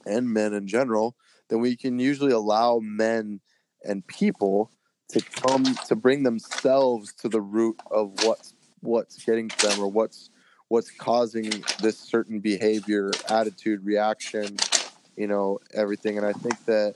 and 0.05 0.30
men 0.30 0.53
in 0.53 0.68
general, 0.68 1.15
then 1.49 1.59
we 1.59 1.76
can 1.76 1.99
usually 1.99 2.32
allow 2.32 2.80
men 2.80 3.39
and 3.84 4.05
people 4.07 4.72
to 5.09 5.22
come 5.22 5.63
to 5.88 5.95
bring 5.95 6.24
themselves 6.24 7.13
to 7.13 7.30
the 7.30 7.41
root 7.41 7.80
of 7.91 8.11
what's 8.24 8.53
what's 8.82 9.24
getting 9.24 9.49
to 9.49 9.68
them 9.68 9.80
or 9.80 9.88
what's 9.88 10.30
what's 10.68 10.91
causing 10.91 11.49
this 11.82 11.97
certain 11.97 12.39
behavior, 12.39 13.11
attitude, 13.30 13.86
reaction, 13.86 14.57
you 15.15 15.28
know, 15.28 15.59
everything. 15.74 16.18
And 16.18 16.26
I 16.26 16.34
think 16.34 16.65
that 16.65 16.95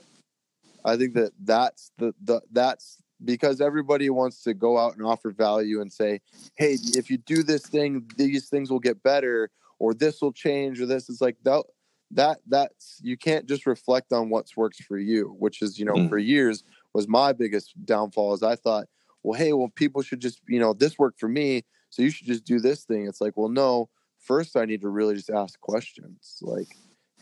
I 0.84 0.96
think 0.96 1.14
that 1.14 1.32
that's 1.42 1.90
the, 1.98 2.14
the 2.22 2.42
that's 2.50 3.01
because 3.24 3.60
everybody 3.60 4.10
wants 4.10 4.42
to 4.42 4.54
go 4.54 4.78
out 4.78 4.96
and 4.96 5.04
offer 5.04 5.30
value 5.30 5.80
and 5.80 5.92
say, 5.92 6.20
"Hey, 6.54 6.78
if 6.94 7.10
you 7.10 7.18
do 7.18 7.42
this 7.42 7.66
thing, 7.66 8.08
these 8.16 8.48
things 8.48 8.70
will 8.70 8.80
get 8.80 9.02
better, 9.02 9.50
or 9.78 9.94
this 9.94 10.20
will 10.20 10.32
change, 10.32 10.80
or 10.80 10.86
this." 10.86 11.08
is 11.08 11.20
like 11.20 11.36
that 11.44 11.64
that 12.10 12.38
that's 12.46 13.00
you 13.02 13.16
can't 13.16 13.46
just 13.46 13.66
reflect 13.66 14.12
on 14.12 14.28
what's 14.28 14.56
works 14.56 14.80
for 14.80 14.98
you, 14.98 15.34
which 15.38 15.62
is 15.62 15.78
you 15.78 15.84
know 15.84 15.94
mm. 15.94 16.08
for 16.08 16.18
years 16.18 16.64
was 16.94 17.08
my 17.08 17.32
biggest 17.32 17.74
downfall. 17.84 18.34
Is 18.34 18.42
I 18.42 18.56
thought, 18.56 18.86
well, 19.22 19.38
hey, 19.38 19.52
well, 19.52 19.72
people 19.74 20.02
should 20.02 20.20
just 20.20 20.40
you 20.48 20.60
know 20.60 20.72
this 20.72 20.98
worked 20.98 21.20
for 21.20 21.28
me, 21.28 21.64
so 21.90 22.02
you 22.02 22.10
should 22.10 22.26
just 22.26 22.44
do 22.44 22.60
this 22.60 22.84
thing. 22.84 23.06
It's 23.06 23.20
like, 23.20 23.36
well, 23.36 23.48
no. 23.48 23.88
First, 24.18 24.56
I 24.56 24.66
need 24.66 24.82
to 24.82 24.88
really 24.88 25.16
just 25.16 25.30
ask 25.30 25.58
questions, 25.58 26.38
like 26.42 26.68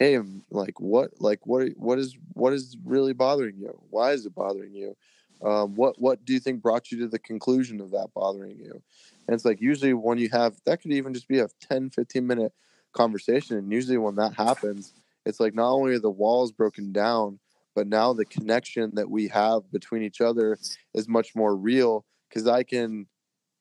hey 0.00 0.18
like 0.50 0.80
what 0.80 1.10
like 1.20 1.46
what 1.46 1.68
what 1.76 1.98
is 1.98 2.16
what 2.32 2.52
is 2.52 2.76
really 2.84 3.12
bothering 3.12 3.56
you 3.58 3.78
why 3.90 4.12
is 4.12 4.26
it 4.26 4.34
bothering 4.34 4.74
you 4.74 4.96
um, 5.44 5.74
what 5.74 5.94
what 5.98 6.24
do 6.24 6.32
you 6.32 6.40
think 6.40 6.62
brought 6.62 6.90
you 6.90 6.98
to 7.00 7.08
the 7.08 7.18
conclusion 7.18 7.80
of 7.80 7.90
that 7.92 8.08
bothering 8.14 8.58
you? 8.58 8.82
And 9.26 9.34
it's 9.34 9.44
like 9.44 9.60
usually 9.60 9.94
when 9.94 10.18
you 10.18 10.28
have 10.30 10.56
that 10.66 10.82
could 10.82 10.92
even 10.92 11.14
just 11.14 11.28
be 11.28 11.38
a 11.38 11.48
10 11.68 11.90
15 11.90 12.26
minute 12.26 12.52
conversation 12.92 13.56
and 13.56 13.72
usually 13.72 13.98
when 13.98 14.16
that 14.16 14.34
happens 14.34 14.94
it's 15.24 15.38
like 15.38 15.54
not 15.54 15.70
only 15.70 15.94
are 15.94 16.00
the 16.00 16.10
walls 16.10 16.50
broken 16.50 16.90
down 16.90 17.38
but 17.76 17.86
now 17.86 18.12
the 18.12 18.24
connection 18.24 18.90
that 18.94 19.08
we 19.08 19.28
have 19.28 19.70
between 19.70 20.02
each 20.02 20.20
other 20.20 20.58
is 20.92 21.06
much 21.06 21.36
more 21.36 21.54
real 21.54 22.04
because 22.28 22.48
i 22.48 22.64
can 22.64 23.06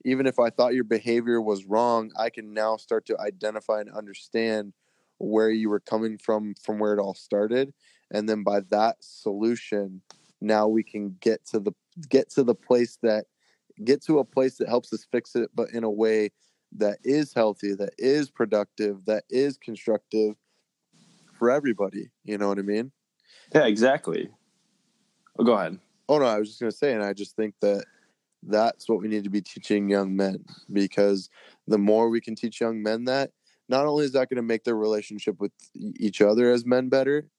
even 0.04 0.26
if 0.26 0.40
i 0.40 0.50
thought 0.50 0.74
your 0.74 0.84
behavior 0.84 1.40
was 1.40 1.64
wrong 1.66 2.10
i 2.18 2.28
can 2.28 2.56
now 2.56 2.76
start 2.76 3.06
to 3.06 3.16
identify 3.20 3.80
and 3.80 3.92
understand 3.92 4.74
where 5.20 5.52
you 5.52 5.70
were 5.70 5.80
coming 5.80 6.18
from 6.18 6.56
from 6.64 6.80
where 6.80 6.94
it 6.94 7.00
all 7.00 7.14
started. 7.14 7.74
And 8.12 8.28
then 8.28 8.44
by 8.44 8.62
that 8.72 8.98
solution 9.02 10.02
now 10.42 10.68
we 10.68 10.84
can 10.84 11.16
get 11.20 11.46
to 11.48 11.60
the 11.60 11.72
get 12.08 12.30
to 12.30 12.44
the 12.44 12.56
place 12.56 12.98
that 13.02 13.26
get 13.84 14.04
to 14.04 14.20
a 14.20 14.26
place 14.26 14.58
that 14.58 14.68
helps 14.68 14.92
us 14.94 15.06
fix 15.12 15.36
it 15.36 15.50
but 15.54 15.70
in 15.72 15.84
a 15.84 15.90
way 15.90 16.30
that 16.72 16.98
is 17.04 17.34
healthy 17.34 17.74
that 17.74 17.94
is 17.98 18.30
productive 18.30 19.06
that 19.06 19.24
is 19.30 19.58
constructive 19.58 20.36
for 21.38 21.50
everybody. 21.50 22.12
You 22.26 22.38
know 22.38 22.50
what 22.50 22.60
i 22.60 22.64
mean? 22.64 22.92
Yeah 23.54 23.66
exactly. 23.66 24.30
Oh, 25.38 25.44
go 25.44 25.54
ahead. 25.54 25.80
Oh 26.08 26.20
no 26.20 26.26
i 26.26 26.38
was 26.38 26.50
just 26.50 26.60
going 26.60 26.72
to 26.72 26.78
say 26.78 26.94
and 26.94 27.04
i 27.04 27.14
just 27.14 27.36
think 27.36 27.56
that 27.62 27.86
that's 28.44 28.88
what 28.88 29.02
we 29.02 29.08
need 29.08 29.26
to 29.26 29.30
be 29.30 29.42
teaching 29.42 29.90
young 29.90 30.16
men 30.16 30.46
because 30.72 31.30
the 31.68 31.78
more 31.78 32.10
we 32.10 32.22
can 32.22 32.36
teach 32.36 32.62
young 32.62 32.82
men 32.82 33.04
that 33.06 33.32
not 33.68 33.86
only 33.86 34.06
is 34.06 34.14
that 34.14 34.30
going 34.30 34.38
to 34.38 34.42
make 34.42 34.64
their 34.64 34.76
relationship 34.76 35.40
with 35.40 35.52
each 35.76 36.22
other 36.22 36.52
as 36.52 36.66
men 36.66 36.90
better, 36.90 37.30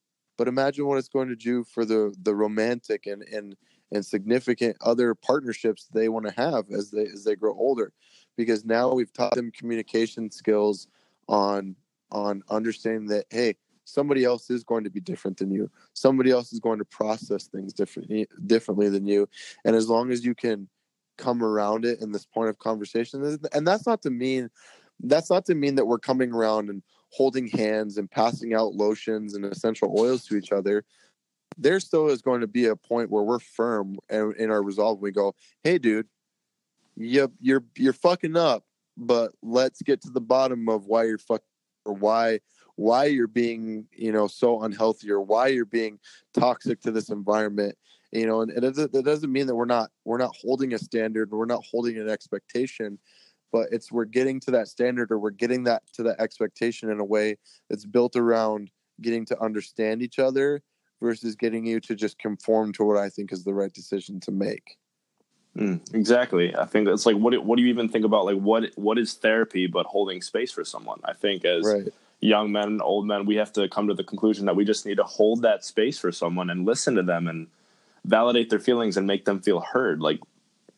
but 0.40 0.48
imagine 0.48 0.86
what 0.86 0.96
it's 0.96 1.06
going 1.06 1.28
to 1.28 1.36
do 1.36 1.62
for 1.62 1.84
the 1.84 2.14
the 2.22 2.34
romantic 2.34 3.04
and 3.04 3.22
and 3.24 3.54
and 3.92 4.06
significant 4.06 4.74
other 4.80 5.14
partnerships 5.14 5.86
they 5.92 6.08
want 6.08 6.26
to 6.26 6.32
have 6.32 6.64
as 6.70 6.90
they 6.90 7.02
as 7.02 7.24
they 7.24 7.36
grow 7.36 7.54
older. 7.58 7.92
Because 8.38 8.64
now 8.64 8.90
we've 8.90 9.12
taught 9.12 9.34
them 9.34 9.50
communication 9.50 10.30
skills 10.30 10.88
on 11.28 11.76
on 12.10 12.42
understanding 12.48 13.06
that 13.08 13.26
hey 13.28 13.54
somebody 13.84 14.24
else 14.24 14.48
is 14.48 14.64
going 14.64 14.82
to 14.82 14.88
be 14.88 14.98
different 14.98 15.36
than 15.36 15.50
you. 15.50 15.70
Somebody 15.92 16.30
else 16.30 16.54
is 16.54 16.58
going 16.58 16.78
to 16.78 16.86
process 16.86 17.48
things 17.48 17.74
differently 17.74 18.22
eh, 18.22 18.36
differently 18.46 18.88
than 18.88 19.06
you. 19.06 19.28
And 19.66 19.76
as 19.76 19.90
long 19.90 20.10
as 20.10 20.24
you 20.24 20.34
can 20.34 20.70
come 21.18 21.42
around 21.42 21.84
it 21.84 22.00
in 22.00 22.12
this 22.12 22.24
point 22.24 22.48
of 22.48 22.58
conversation 22.58 23.38
and 23.52 23.68
that's 23.68 23.86
not 23.86 24.00
to 24.00 24.08
mean 24.08 24.48
that's 25.00 25.28
not 25.28 25.44
to 25.44 25.54
mean 25.54 25.74
that 25.74 25.86
we're 25.86 25.98
coming 25.98 26.32
around 26.32 26.70
and 26.70 26.82
holding 27.10 27.46
hands 27.48 27.98
and 27.98 28.10
passing 28.10 28.54
out 28.54 28.74
lotions 28.74 29.34
and 29.34 29.44
essential 29.44 29.94
oils 29.98 30.24
to 30.24 30.36
each 30.36 30.52
other 30.52 30.84
there 31.58 31.80
still 31.80 32.08
is 32.08 32.22
going 32.22 32.40
to 32.40 32.46
be 32.46 32.66
a 32.66 32.76
point 32.76 33.10
where 33.10 33.22
we're 33.22 33.38
firm 33.38 33.96
and 34.08 34.34
in 34.36 34.50
our 34.50 34.62
resolve 34.62 35.00
we 35.00 35.10
go 35.10 35.34
hey 35.64 35.78
dude 35.78 36.06
you, 36.96 37.30
you're 37.40 37.64
you're 37.76 37.92
fucking 37.92 38.36
up 38.36 38.64
but 38.96 39.32
let's 39.42 39.82
get 39.82 40.00
to 40.02 40.10
the 40.10 40.20
bottom 40.20 40.68
of 40.68 40.86
why 40.86 41.04
you're 41.04 41.18
fuck 41.18 41.42
or 41.84 41.94
why 41.94 42.38
why 42.76 43.04
you're 43.04 43.26
being 43.26 43.86
you 43.92 44.12
know 44.12 44.26
so 44.26 44.62
unhealthy 44.62 45.10
or 45.10 45.20
why 45.20 45.48
you're 45.48 45.64
being 45.64 45.98
toxic 46.34 46.80
to 46.80 46.90
this 46.90 47.08
environment 47.10 47.76
you 48.12 48.26
know 48.26 48.42
and 48.42 48.50
it 48.50 48.60
doesn't, 48.60 48.94
it 48.94 49.04
doesn't 49.04 49.32
mean 49.32 49.46
that 49.46 49.54
we're 49.54 49.64
not 49.64 49.90
we're 50.04 50.18
not 50.18 50.34
holding 50.40 50.72
a 50.74 50.78
standard 50.78 51.30
we're 51.30 51.44
not 51.44 51.64
holding 51.70 51.98
an 51.98 52.08
expectation 52.08 52.98
but 53.52 53.68
it's 53.72 53.90
we're 53.90 54.04
getting 54.04 54.40
to 54.40 54.50
that 54.52 54.68
standard 54.68 55.10
or 55.10 55.18
we're 55.18 55.30
getting 55.30 55.64
that 55.64 55.82
to 55.94 56.02
that 56.04 56.20
expectation 56.20 56.90
in 56.90 57.00
a 57.00 57.04
way 57.04 57.36
that's 57.68 57.84
built 57.84 58.16
around 58.16 58.70
getting 59.00 59.24
to 59.26 59.40
understand 59.40 60.02
each 60.02 60.18
other 60.18 60.62
versus 61.00 61.34
getting 61.34 61.66
you 61.66 61.80
to 61.80 61.94
just 61.94 62.18
conform 62.18 62.72
to 62.74 62.84
what 62.84 62.98
I 62.98 63.08
think 63.08 63.32
is 63.32 63.44
the 63.44 63.54
right 63.54 63.72
decision 63.72 64.20
to 64.20 64.30
make. 64.30 64.76
Mm, 65.56 65.80
exactly. 65.94 66.54
I 66.54 66.64
think 66.64 66.88
it's 66.88 67.06
like 67.06 67.16
what 67.16 67.36
what 67.44 67.56
do 67.56 67.62
you 67.62 67.68
even 67.68 67.88
think 67.88 68.04
about 68.04 68.24
like 68.24 68.36
what 68.36 68.70
what 68.76 68.98
is 68.98 69.14
therapy 69.14 69.66
but 69.66 69.86
holding 69.86 70.22
space 70.22 70.52
for 70.52 70.64
someone? 70.64 71.00
I 71.04 71.12
think 71.12 71.44
as 71.44 71.66
right. 71.66 71.88
young 72.20 72.52
men, 72.52 72.64
and 72.64 72.82
old 72.82 73.06
men, 73.06 73.26
we 73.26 73.36
have 73.36 73.52
to 73.54 73.68
come 73.68 73.88
to 73.88 73.94
the 73.94 74.04
conclusion 74.04 74.46
that 74.46 74.54
we 74.54 74.64
just 74.64 74.86
need 74.86 74.98
to 74.98 75.04
hold 75.04 75.42
that 75.42 75.64
space 75.64 75.98
for 75.98 76.12
someone 76.12 76.50
and 76.50 76.64
listen 76.64 76.94
to 76.94 77.02
them 77.02 77.26
and 77.26 77.48
validate 78.04 78.48
their 78.48 78.60
feelings 78.60 78.96
and 78.96 79.06
make 79.08 79.24
them 79.24 79.40
feel 79.40 79.60
heard. 79.60 80.00
Like 80.00 80.20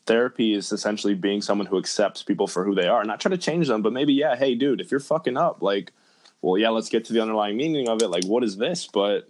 therapy 0.07 0.55
is 0.55 0.73
essentially 0.73 1.15
being 1.15 1.43
someone 1.43 1.67
who 1.67 1.79
accepts 1.79 2.23
people 2.23 2.47
for 2.47 2.65
who 2.65 2.75
they 2.75 2.89
are, 2.89 3.05
not 3.05 3.21
try 3.21 3.31
to 3.31 3.39
change 3.39 3.69
them, 3.69 3.83
but 3.83 3.93
maybe, 3.93 4.13
yeah, 4.13 4.37
hey, 4.37 4.55
dude, 4.55 4.81
if 4.81 4.91
you're 4.91 5.01
fucking 5.01 5.37
up, 5.37 5.63
like, 5.63 5.93
well, 6.41 6.59
yeah, 6.59 6.71
let's 6.71 6.89
get 6.89 7.05
to 7.07 7.13
the 7.13 7.21
underlying 7.23 7.57
meaning 7.57 7.89
of 7.89 8.03
it. 8.03 8.09
Like, 8.09 8.25
what 8.25 8.43
is 8.43 8.57
this? 8.57 8.87
But 8.87 9.29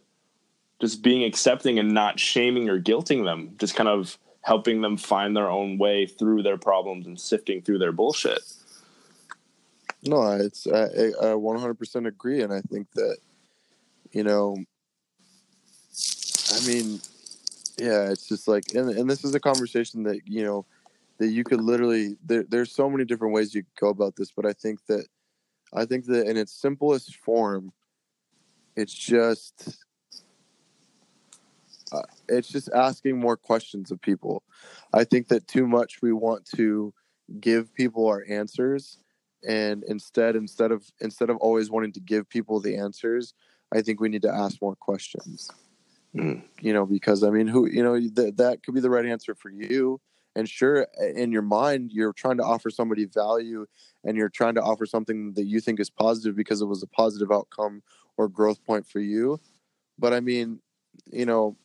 just 0.81 1.03
being 1.03 1.25
accepting 1.25 1.79
and 1.79 1.93
not 1.93 2.19
shaming 2.19 2.69
or 2.69 2.81
guilting 2.81 3.25
them, 3.25 3.55
just 3.59 3.75
kind 3.75 3.89
of 3.89 4.19
helping 4.41 4.81
them 4.81 4.97
find 4.97 5.37
their 5.37 5.49
own 5.49 5.79
way 5.79 6.07
through 6.07 6.43
their 6.43 6.57
problems 6.59 7.07
and 7.07 7.21
sifting 7.21 7.63
through 7.63 7.79
their 7.79 7.93
bullshit. 7.93 8.41
No, 10.05 10.33
it's 10.33 10.67
I, 10.67 10.85
I 10.85 11.35
100% 11.35 12.07
agree, 12.09 12.43
and 12.43 12.53
I 12.53 12.61
think 12.63 12.91
that 12.95 13.19
you 14.11 14.25
know, 14.25 14.57
I 16.53 16.67
mean, 16.67 17.01
yeah 17.79 18.11
it's 18.11 18.29
just 18.29 18.49
like 18.49 18.65
and, 18.75 18.91
and 18.91 19.11
this 19.11 19.25
is 19.25 19.35
a 19.35 19.41
conversation 19.41 20.03
that 20.03 20.21
you 20.27 20.45
know 20.45 20.67
that 21.19 21.29
you 21.29 21.45
could 21.45 21.61
literally 21.61 22.17
there, 22.25 22.45
there's 22.49 22.73
so 22.73 22.89
many 22.91 23.05
different 23.05 23.35
ways 23.35 23.55
you 23.55 23.63
could 23.63 23.81
go 23.81 23.89
about 23.89 24.17
this 24.17 24.33
but 24.33 24.47
i 24.47 24.53
think 24.53 24.85
that 24.87 25.07
i 25.75 25.85
think 25.85 26.07
that 26.07 26.27
in 26.27 26.37
its 26.37 26.53
simplest 26.53 27.17
form 27.17 27.73
it's 28.77 28.95
just 28.95 29.77
uh, 31.93 32.01
it's 32.29 32.49
just 32.49 32.71
asking 32.75 33.21
more 33.21 33.37
questions 33.37 33.91
of 33.91 34.01
people. 34.01 34.43
I 34.95 35.05
think 35.05 35.29
that 35.29 35.47
too 35.47 35.67
much 35.67 36.01
we 36.01 36.11
want 36.11 36.47
to 36.57 36.95
give 37.41 37.75
people 37.75 38.07
our 38.07 38.25
answers 38.29 38.99
and 39.47 39.83
instead 39.85 40.37
instead 40.37 40.71
of 40.71 40.85
instead 41.01 41.31
of 41.31 41.37
always 41.39 41.71
wanting 41.71 41.93
to 41.93 42.01
give 42.01 42.29
people 42.29 42.61
the 42.61 42.77
answers 42.77 43.35
i 43.73 43.81
think 43.81 44.01
we 44.01 44.09
need 44.09 44.23
to 44.23 44.33
ask 44.33 44.61
more 44.61 44.77
questions 44.77 45.51
Mm. 46.17 46.43
You 46.61 46.73
know, 46.75 46.85
because 46.85 47.23
I 47.23 47.31
mean, 47.31 47.47
who 47.47 47.67
you 47.67 47.83
know 47.83 47.99
that 47.99 48.37
that 48.37 48.63
could 48.63 48.75
be 48.75 48.81
the 48.81 48.91
right 48.91 49.07
answer 49.07 49.35
for 49.35 49.49
you, 49.51 50.01
and 50.35 50.49
sure 50.49 50.87
in 51.15 51.33
your 51.33 51.43
mind 51.43 51.91
you're 51.93 52.13
trying 52.13 52.37
to 52.39 52.45
offer 52.45 52.71
somebody 52.71 53.07
value 53.07 53.67
and 54.05 54.17
you're 54.17 54.29
trying 54.29 54.55
to 54.55 54.63
offer 54.63 54.87
something 54.87 55.33
that 55.35 55.45
you 55.45 55.61
think 55.61 55.81
is 55.81 55.91
positive 55.91 56.37
because 56.37 56.61
it 56.61 56.67
was 56.67 56.83
a 56.83 56.87
positive 56.87 57.31
outcome 57.31 57.83
or 58.17 58.29
growth 58.29 58.65
point 58.65 58.87
for 58.87 59.01
you. 59.01 59.41
But 59.99 60.13
i 60.13 60.21
mean 60.21 60.61
you 61.11 61.27
know 61.27 61.57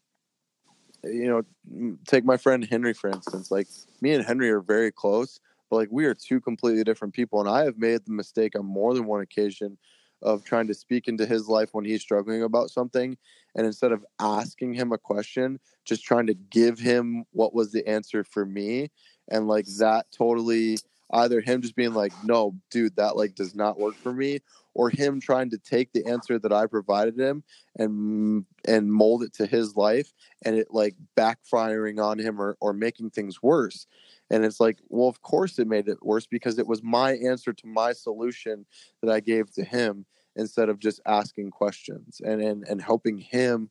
you 1.03 1.27
know 1.27 1.97
take 2.07 2.25
my 2.25 2.37
friend 2.37 2.65
henry 2.65 2.93
for 2.93 3.09
instance. 3.09 3.51
Like 3.51 3.67
me 4.01 4.13
and 4.13 4.25
henry 4.25 4.49
are 4.49 4.61
very 4.61 4.91
close 4.91 5.39
but 5.69 5.77
like 5.77 5.89
we 5.91 6.05
are 6.05 6.13
two 6.13 6.39
completely 6.39 6.83
different 6.83 7.13
people 7.13 7.39
and 7.39 7.49
i 7.49 7.63
have 7.63 7.77
made 7.77 8.05
the 8.05 8.11
mistake 8.11 8.57
on 8.57 8.65
more 8.65 8.93
than 8.93 9.05
one 9.05 9.21
occasion 9.21 9.77
of 10.21 10.43
trying 10.43 10.67
to 10.67 10.73
speak 10.73 11.07
into 11.07 11.25
his 11.25 11.47
life 11.47 11.69
when 11.73 11.85
he's 11.85 12.01
struggling 12.01 12.43
about 12.43 12.69
something 12.69 13.17
and 13.55 13.65
instead 13.65 13.91
of 13.91 14.05
asking 14.19 14.73
him 14.73 14.91
a 14.91 14.97
question 14.97 15.59
just 15.85 16.03
trying 16.03 16.27
to 16.27 16.33
give 16.33 16.79
him 16.79 17.23
what 17.31 17.53
was 17.53 17.71
the 17.71 17.87
answer 17.87 18.23
for 18.23 18.45
me. 18.45 18.89
And 19.29 19.47
like 19.47 19.65
that 19.79 20.07
totally 20.11 20.77
either 21.11 21.41
him 21.41 21.61
just 21.61 21.75
being 21.75 21.93
like 21.93 22.13
no 22.23 22.55
dude 22.69 22.95
that 22.95 23.15
like 23.15 23.35
does 23.35 23.55
not 23.55 23.79
work 23.79 23.95
for 23.95 24.13
me 24.13 24.39
or 24.73 24.89
him 24.89 25.19
trying 25.19 25.49
to 25.49 25.57
take 25.57 25.91
the 25.93 26.05
answer 26.05 26.37
that 26.37 26.51
i 26.51 26.65
provided 26.65 27.17
him 27.17 27.43
and 27.77 28.45
and 28.67 28.91
mold 28.91 29.23
it 29.23 29.33
to 29.33 29.45
his 29.45 29.75
life 29.75 30.13
and 30.43 30.55
it 30.55 30.67
like 30.71 30.95
backfiring 31.15 32.03
on 32.03 32.19
him 32.19 32.41
or, 32.41 32.57
or 32.59 32.73
making 32.73 33.09
things 33.09 33.41
worse 33.41 33.87
and 34.29 34.45
it's 34.45 34.59
like 34.59 34.79
well 34.89 35.07
of 35.07 35.21
course 35.21 35.59
it 35.59 35.67
made 35.67 35.87
it 35.87 35.97
worse 36.01 36.27
because 36.27 36.57
it 36.59 36.67
was 36.67 36.83
my 36.83 37.13
answer 37.13 37.53
to 37.53 37.67
my 37.67 37.93
solution 37.93 38.65
that 39.01 39.11
i 39.11 39.19
gave 39.19 39.51
to 39.51 39.63
him 39.63 40.05
instead 40.35 40.69
of 40.69 40.79
just 40.79 41.01
asking 41.05 41.49
questions 41.49 42.21
and 42.23 42.41
and, 42.41 42.63
and 42.67 42.81
helping 42.81 43.17
him 43.17 43.69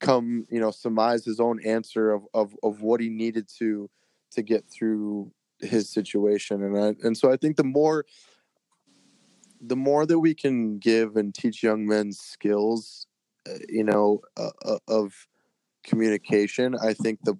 come 0.00 0.46
you 0.50 0.60
know 0.60 0.70
surmise 0.70 1.24
his 1.24 1.40
own 1.40 1.60
answer 1.64 2.10
of, 2.10 2.22
of 2.34 2.54
of 2.62 2.82
what 2.82 3.00
he 3.00 3.08
needed 3.08 3.48
to 3.58 3.88
to 4.32 4.42
get 4.42 4.64
through 4.70 5.32
his 5.60 5.88
situation. 5.88 6.62
And 6.62 6.78
I, 6.78 6.94
and 7.06 7.16
so 7.16 7.32
i 7.32 7.36
think 7.36 7.56
the 7.56 7.64
more 7.64 8.04
the 9.60 9.76
more 9.76 10.04
that 10.04 10.18
we 10.18 10.34
can 10.34 10.78
give 10.78 11.16
and 11.16 11.34
teach 11.34 11.62
young 11.62 11.86
men 11.86 12.12
skills 12.12 13.06
uh, 13.48 13.58
you 13.68 13.84
know 13.84 14.20
uh, 14.36 14.50
uh, 14.64 14.78
of 14.86 15.26
communication 15.84 16.74
i 16.82 16.92
think 16.92 17.20
the 17.24 17.38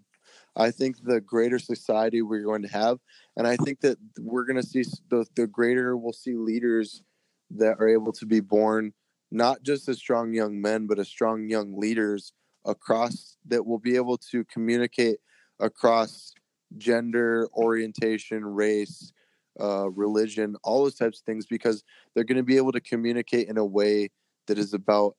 i 0.56 0.70
think 0.70 0.96
the 1.02 1.20
greater 1.20 1.58
society 1.58 2.22
we're 2.22 2.42
going 2.42 2.62
to 2.62 2.68
have 2.68 2.98
and 3.36 3.46
i 3.46 3.56
think 3.56 3.80
that 3.80 3.98
we're 4.18 4.44
going 4.44 4.60
to 4.60 4.66
see 4.66 4.82
the, 5.10 5.24
the 5.36 5.46
greater 5.46 5.96
we'll 5.96 6.12
see 6.12 6.34
leaders 6.34 7.02
that 7.50 7.76
are 7.78 7.88
able 7.88 8.12
to 8.12 8.26
be 8.26 8.40
born 8.40 8.92
not 9.30 9.62
just 9.62 9.88
as 9.88 9.98
strong 9.98 10.32
young 10.32 10.60
men 10.60 10.86
but 10.86 10.98
as 10.98 11.08
strong 11.08 11.48
young 11.48 11.78
leaders 11.78 12.32
across 12.64 13.36
that 13.46 13.64
will 13.64 13.78
be 13.78 13.96
able 13.96 14.18
to 14.18 14.44
communicate 14.44 15.18
across 15.60 16.32
gender 16.76 17.48
orientation 17.54 18.44
race 18.44 19.12
uh, 19.60 19.88
religion 19.90 20.54
all 20.64 20.82
those 20.82 20.96
types 20.96 21.20
of 21.20 21.24
things 21.24 21.46
because 21.46 21.82
they're 22.14 22.24
going 22.24 22.36
to 22.36 22.42
be 22.42 22.56
able 22.56 22.72
to 22.72 22.80
communicate 22.80 23.48
in 23.48 23.56
a 23.56 23.64
way 23.64 24.10
that 24.46 24.58
is 24.58 24.74
about 24.74 25.16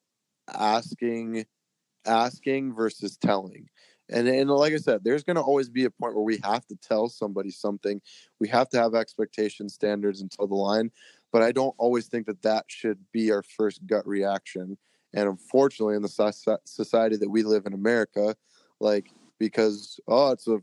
asking 0.53 1.45
asking 2.05 2.73
versus 2.73 3.17
telling 3.17 3.67
and 4.09 4.27
and 4.27 4.49
like 4.49 4.73
i 4.73 4.77
said 4.77 5.03
there's 5.03 5.23
going 5.23 5.35
to 5.35 5.41
always 5.41 5.69
be 5.69 5.85
a 5.85 5.89
point 5.89 6.15
where 6.15 6.23
we 6.23 6.39
have 6.43 6.65
to 6.65 6.75
tell 6.75 7.09
somebody 7.09 7.49
something. 7.49 8.01
We 8.39 8.47
have 8.49 8.69
to 8.69 8.77
have 8.77 8.95
expectation 8.95 9.69
standards 9.69 10.21
and 10.21 10.31
toe 10.31 10.47
the 10.47 10.55
line 10.55 10.91
but 11.31 11.41
i 11.41 11.51
don't 11.51 11.75
always 11.77 12.07
think 12.07 12.25
that 12.27 12.41
that 12.43 12.65
should 12.67 12.99
be 13.11 13.31
our 13.31 13.43
first 13.43 13.85
gut 13.85 14.07
reaction. 14.07 14.77
And 15.13 15.29
unfortunately 15.29 15.95
in 15.95 16.01
the 16.01 16.59
society 16.65 17.15
that 17.17 17.29
we 17.29 17.43
live 17.43 17.65
in 17.65 17.73
america 17.73 18.35
like 18.79 19.09
because 19.39 19.99
oh 20.07 20.31
it's 20.31 20.47
a 20.47 20.59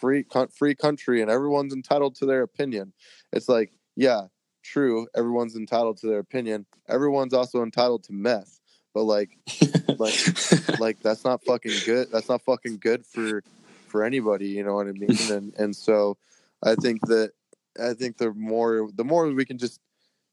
free 0.00 0.24
free 0.56 0.74
country 0.74 1.22
and 1.22 1.30
everyone's 1.30 1.74
entitled 1.74 2.14
to 2.16 2.26
their 2.26 2.42
opinion 2.42 2.92
it's 3.32 3.48
like 3.48 3.72
yeah 3.96 4.26
true 4.68 5.06
everyone's 5.16 5.56
entitled 5.56 5.96
to 5.98 6.06
their 6.06 6.18
opinion. 6.18 6.66
Everyone's 6.88 7.34
also 7.34 7.62
entitled 7.62 8.04
to 8.04 8.12
meth 8.12 8.60
but 8.94 9.04
like 9.04 9.38
like 9.98 10.78
like 10.80 11.00
that's 11.00 11.24
not 11.24 11.42
fucking 11.44 11.72
good 11.84 12.08
that's 12.10 12.28
not 12.28 12.42
fucking 12.42 12.78
good 12.78 13.04
for 13.04 13.42
for 13.86 14.04
anybody 14.04 14.48
you 14.48 14.64
know 14.64 14.74
what 14.74 14.86
i 14.86 14.92
mean 14.92 15.16
and 15.30 15.54
and 15.54 15.74
so 15.74 16.16
i 16.62 16.74
think 16.74 17.00
that 17.06 17.32
i 17.82 17.92
think 17.92 18.16
the 18.18 18.32
more 18.32 18.88
the 18.94 19.04
more 19.04 19.28
we 19.28 19.44
can 19.44 19.58
just 19.58 19.80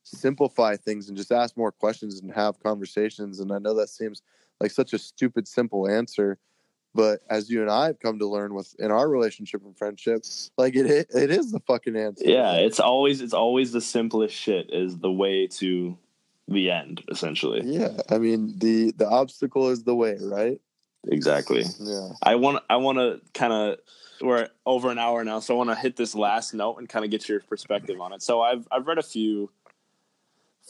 simplify 0.04 0.76
things 0.76 1.08
and 1.08 1.18
just 1.18 1.32
ask 1.32 1.58
more 1.58 1.72
questions 1.72 2.20
and 2.20 2.32
have 2.32 2.60
conversations 2.62 3.40
and 3.40 3.52
i 3.52 3.58
know 3.58 3.74
that 3.74 3.90
seems 3.90 4.22
like 4.60 4.72
such 4.72 4.94
a 4.94 5.00
stupid 5.00 5.48
simple 5.48 5.88
answer 5.88 6.38
but 6.96 7.20
as 7.30 7.50
you 7.50 7.62
and 7.62 7.70
I 7.70 7.88
have 7.88 8.00
come 8.00 8.20
to 8.20 8.26
learn 8.26 8.54
with 8.54 8.74
in 8.80 8.90
our 8.90 9.10
relationship 9.10 9.62
and 9.66 9.78
friendship, 9.78 10.24
like 10.58 10.78
it 10.78 10.86
it 11.14 11.30
is 11.30 11.52
the 11.52 11.60
fucking 11.60 11.98
answer. 11.98 12.24
Yeah, 12.26 12.54
it's 12.54 12.80
always 12.80 13.20
it's 13.20 13.34
always 13.34 13.74
the 13.74 13.82
simplest 13.82 14.34
shit 14.34 14.70
is 14.72 14.98
the 14.98 15.12
way 15.12 15.48
to 15.48 15.98
the 16.48 16.72
end, 16.72 17.04
essentially. 17.10 17.62
Yeah, 17.64 17.98
I 18.10 18.18
mean 18.18 18.58
the 18.58 18.92
the 18.92 19.08
obstacle 19.08 19.70
is 19.70 19.84
the 19.84 19.96
way, 19.96 20.18
right? 20.22 20.60
Exactly. 21.08 21.64
Yeah. 21.80 22.10
I 22.22 22.36
want 22.36 22.64
I 22.70 22.78
want 22.78 22.98
to 22.98 23.22
kind 23.34 23.54
of 23.54 23.78
we're 24.22 24.48
over 24.66 24.92
an 24.92 25.00
hour 25.00 25.24
now, 25.24 25.40
so 25.40 25.56
I 25.56 25.58
want 25.58 25.70
to 25.72 25.76
hit 25.76 25.96
this 25.96 26.16
last 26.16 26.54
note 26.54 26.78
and 26.78 26.88
kind 26.88 27.04
of 27.04 27.12
get 27.12 27.28
your 27.28 27.42
perspective 27.42 28.00
on 28.00 28.14
it. 28.14 28.22
So 28.22 28.42
I've 28.42 28.68
I've 28.72 28.88
read 28.88 28.98
a 28.98 29.04
few 29.04 29.52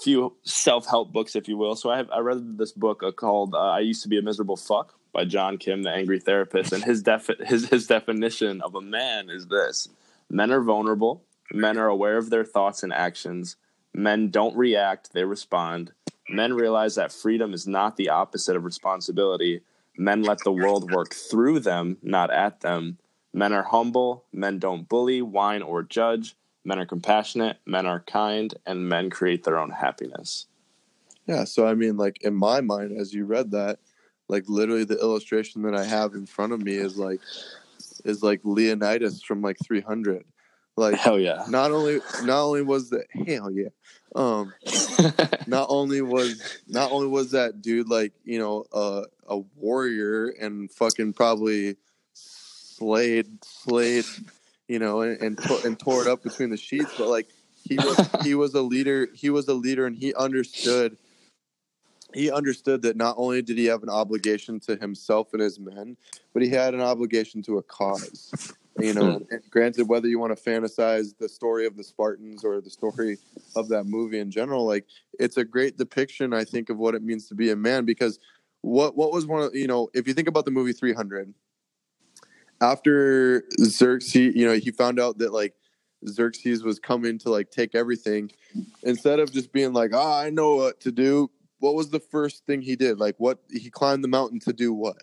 few 0.01 0.35
self 0.43 0.85
help 0.87 1.11
books, 1.11 1.35
if 1.35 1.47
you 1.47 1.57
will. 1.57 1.75
So 1.75 1.89
I 1.89 1.97
have 1.97 2.09
I 2.11 2.19
read 2.19 2.57
this 2.57 2.71
book 2.71 3.03
uh, 3.03 3.11
called 3.11 3.53
uh, 3.53 3.59
"I 3.59 3.79
Used 3.79 4.03
to 4.03 4.09
Be 4.09 4.17
a 4.17 4.21
Miserable 4.21 4.57
Fuck" 4.57 4.93
by 5.13 5.25
John 5.25 5.57
Kim, 5.57 5.83
the 5.83 5.91
angry 5.91 6.19
therapist, 6.19 6.73
and 6.73 6.83
his 6.83 7.01
defi- 7.03 7.45
his 7.45 7.69
his 7.69 7.87
definition 7.87 8.61
of 8.61 8.75
a 8.75 8.81
man 8.81 9.29
is 9.29 9.47
this: 9.47 9.87
men 10.29 10.51
are 10.51 10.61
vulnerable, 10.61 11.23
men 11.51 11.77
are 11.77 11.87
aware 11.87 12.17
of 12.17 12.29
their 12.29 12.43
thoughts 12.43 12.83
and 12.83 12.93
actions, 12.93 13.55
men 13.95 14.29
don't 14.29 14.55
react, 14.55 15.13
they 15.13 15.23
respond. 15.23 15.91
Men 16.29 16.53
realize 16.53 16.95
that 16.95 17.11
freedom 17.11 17.53
is 17.53 17.67
not 17.67 17.95
the 17.95 18.09
opposite 18.09 18.55
of 18.55 18.65
responsibility. 18.65 19.61
Men 19.97 20.23
let 20.23 20.39
the 20.43 20.51
world 20.51 20.91
work 20.91 21.13
through 21.13 21.61
them, 21.61 21.97
not 22.01 22.31
at 22.31 22.61
them. 22.61 22.97
Men 23.33 23.53
are 23.53 23.63
humble, 23.63 24.25
men 24.33 24.59
don't 24.59 24.87
bully, 24.87 25.21
whine, 25.21 25.61
or 25.61 25.83
judge. 25.83 26.35
Men 26.63 26.79
are 26.79 26.85
compassionate, 26.85 27.57
men 27.65 27.85
are 27.85 27.99
kind, 28.01 28.53
and 28.65 28.89
men 28.89 29.09
create 29.09 29.43
their 29.43 29.59
own 29.59 29.69
happiness. 29.69 30.47
Yeah, 31.27 31.43
so 31.43 31.67
I 31.67 31.73
mean, 31.73 31.97
like 31.97 32.21
in 32.21 32.35
my 32.35 32.61
mind, 32.61 32.97
as 32.97 33.13
you 33.13 33.25
read 33.25 33.51
that, 33.51 33.79
like 34.27 34.45
literally 34.47 34.83
the 34.83 34.99
illustration 34.99 35.61
that 35.63 35.75
I 35.75 35.85
have 35.85 36.13
in 36.13 36.25
front 36.25 36.53
of 36.53 36.61
me 36.61 36.73
is 36.73 36.97
like 36.97 37.19
is 38.03 38.23
like 38.23 38.41
Leonidas 38.43 39.21
from 39.21 39.41
like 39.41 39.57
300. 39.63 40.25
Like 40.77 40.95
hell 40.95 41.19
yeah. 41.19 41.45
Not 41.47 41.71
only 41.71 41.99
not 42.23 42.41
only 42.41 42.61
was 42.61 42.89
that 42.89 43.05
hell 43.27 43.49
yeah. 43.51 43.69
Um 44.15 44.53
not 45.47 45.67
only 45.69 46.01
was 46.01 46.59
not 46.67 46.91
only 46.91 47.07
was 47.07 47.31
that 47.31 47.61
dude 47.61 47.89
like, 47.89 48.13
you 48.23 48.39
know, 48.39 48.65
uh, 48.73 49.03
a 49.27 49.37
warrior 49.55 50.27
and 50.27 50.69
fucking 50.71 51.13
probably 51.13 51.77
slayed 52.13 53.43
slayed, 53.43 54.05
you 54.67 54.79
know, 54.79 55.01
and 55.01 55.21
and, 55.21 55.39
and 55.63 55.79
tore 55.79 56.01
it 56.01 56.07
up 56.07 56.23
between 56.23 56.49
the 56.49 56.57
sheets, 56.57 56.93
but 56.97 57.07
like 57.07 57.27
he 57.63 57.75
was 57.77 58.09
he 58.23 58.35
was 58.35 58.53
a 58.53 58.61
leader, 58.61 59.07
he 59.13 59.29
was 59.29 59.47
a 59.47 59.53
leader 59.53 59.85
and 59.85 59.95
he 59.95 60.13
understood 60.13 60.97
he 62.13 62.31
understood 62.31 62.81
that 62.83 62.95
not 62.95 63.15
only 63.17 63.41
did 63.41 63.57
he 63.57 63.65
have 63.65 63.83
an 63.83 63.89
obligation 63.89 64.59
to 64.61 64.75
himself 64.77 65.33
and 65.33 65.41
his 65.41 65.59
men, 65.59 65.97
but 66.33 66.41
he 66.41 66.49
had 66.49 66.73
an 66.73 66.81
obligation 66.81 67.41
to 67.43 67.57
a 67.57 67.63
cause. 67.63 68.53
You 68.77 68.93
know, 68.93 69.19
hmm. 69.19 69.35
granted, 69.49 69.87
whether 69.87 70.07
you 70.07 70.19
want 70.19 70.35
to 70.35 70.43
fantasize 70.43 71.17
the 71.17 71.29
story 71.29 71.65
of 71.65 71.77
the 71.77 71.83
Spartans 71.83 72.43
or 72.43 72.59
the 72.59 72.69
story 72.69 73.17
of 73.55 73.69
that 73.69 73.85
movie 73.85 74.19
in 74.19 74.29
general, 74.29 74.65
like 74.65 74.85
it's 75.17 75.37
a 75.37 75.45
great 75.45 75.77
depiction, 75.77 76.33
I 76.33 76.43
think, 76.43 76.69
of 76.69 76.77
what 76.77 76.93
it 76.93 77.01
means 77.01 77.27
to 77.29 77.35
be 77.35 77.51
a 77.51 77.55
man. 77.55 77.85
Because 77.85 78.19
what 78.61 78.97
what 78.97 79.13
was 79.13 79.25
one 79.25 79.43
of 79.43 79.55
you 79.55 79.67
know, 79.67 79.89
if 79.93 80.07
you 80.07 80.13
think 80.13 80.27
about 80.27 80.43
the 80.43 80.51
movie 80.51 80.73
Three 80.73 80.93
Hundred, 80.93 81.33
after 82.59 83.45
Xerxes, 83.61 84.35
you 84.35 84.45
know, 84.45 84.55
he 84.55 84.71
found 84.71 84.99
out 84.99 85.19
that 85.19 85.31
like 85.31 85.53
Xerxes 86.07 86.63
was 86.63 86.77
coming 86.77 87.17
to 87.19 87.29
like 87.29 87.51
take 87.51 87.75
everything, 87.75 88.29
instead 88.83 89.19
of 89.19 89.31
just 89.31 89.53
being 89.53 89.71
like, 89.71 89.91
"Ah, 89.93 90.19
oh, 90.19 90.25
I 90.25 90.29
know 90.29 90.55
what 90.55 90.81
to 90.81 90.91
do," 90.91 91.31
what 91.59 91.75
was 91.75 91.89
the 91.89 91.99
first 91.99 92.45
thing 92.45 92.61
he 92.61 92.75
did? 92.75 92.99
Like 92.99 93.15
what 93.19 93.39
he 93.49 93.69
climbed 93.69 94.03
the 94.03 94.09
mountain 94.09 94.39
to 94.41 94.53
do 94.53 94.73
what? 94.73 94.97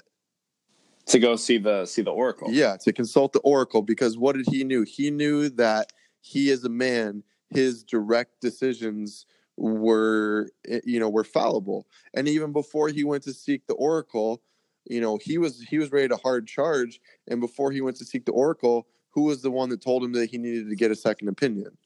To 1.13 1.19
go 1.19 1.37
see 1.37 1.59
the 1.59 1.85
see 1.85 2.03
the 2.03 2.11
oracle. 2.11 2.51
Yeah, 2.51 2.77
to 2.79 2.93
consult 2.93 3.33
the 3.33 3.41
oracle 3.41 3.83
because 3.83 4.17
what 4.17 4.35
did 4.35 4.47
he 4.49 4.65
knew? 4.65 4.83
He 4.83 5.11
knew 5.11 5.51
that 5.51 5.93
he 6.23 6.51
as 6.51 6.65
a 6.65 6.71
man, 6.71 7.23
his 7.51 7.83
direct 7.83 8.41
decisions 8.41 9.27
were 9.59 10.49
eh, 10.67 10.81
you 10.85 10.99
know 10.99 11.11
were 11.11 11.25
fallible. 11.25 11.87
And 12.15 12.29
even 12.29 12.53
before 12.53 12.89
he 12.89 13.05
went 13.05 13.25
to 13.25 13.35
seek 13.35 13.67
the 13.67 13.75
oracle, 13.75 14.43
you 14.87 15.03
know, 15.03 15.19
he 15.21 15.37
was 15.37 15.61
he 15.61 15.79
was 15.79 15.93
ready 15.93 16.09
to 16.09 16.17
hard 16.17 16.47
charge 16.47 16.99
and 17.29 17.41
before 17.41 17.73
he 17.73 17.83
went 17.83 17.97
to 17.99 18.07
seek 18.07 18.25
the 18.25 18.33
oracle, 18.33 18.87
who 19.11 19.25
was 19.25 19.43
the 19.43 19.51
one 19.51 19.69
that 19.69 19.83
told 19.83 20.03
him 20.03 20.13
that 20.15 20.31
he 20.31 20.39
needed 20.39 20.71
to 20.71 20.77
get 20.77 20.91
a 20.91 20.97
second 20.97 21.29
opinion? 21.29 21.77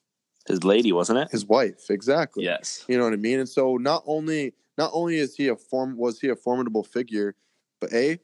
his 0.47 0.63
lady, 0.65 0.93
wasn't 0.93 1.19
it? 1.19 1.29
His 1.31 1.45
wife, 1.45 1.91
exactly. 1.91 2.45
Yes. 2.45 2.85
You 2.89 2.97
know 2.97 3.05
what 3.05 3.13
I 3.13 3.17
mean? 3.17 3.41
And 3.41 3.49
so 3.49 3.77
not 3.77 4.03
only 4.07 4.55
not 4.79 4.91
only 4.93 5.19
is 5.19 5.35
he 5.35 5.49
a 5.49 5.57
form 5.57 5.97
was 5.97 6.21
he 6.21 6.29
a 6.29 6.37
formidable 6.37 6.85
figure, 6.85 7.35
but 7.81 7.93
a 7.93 8.21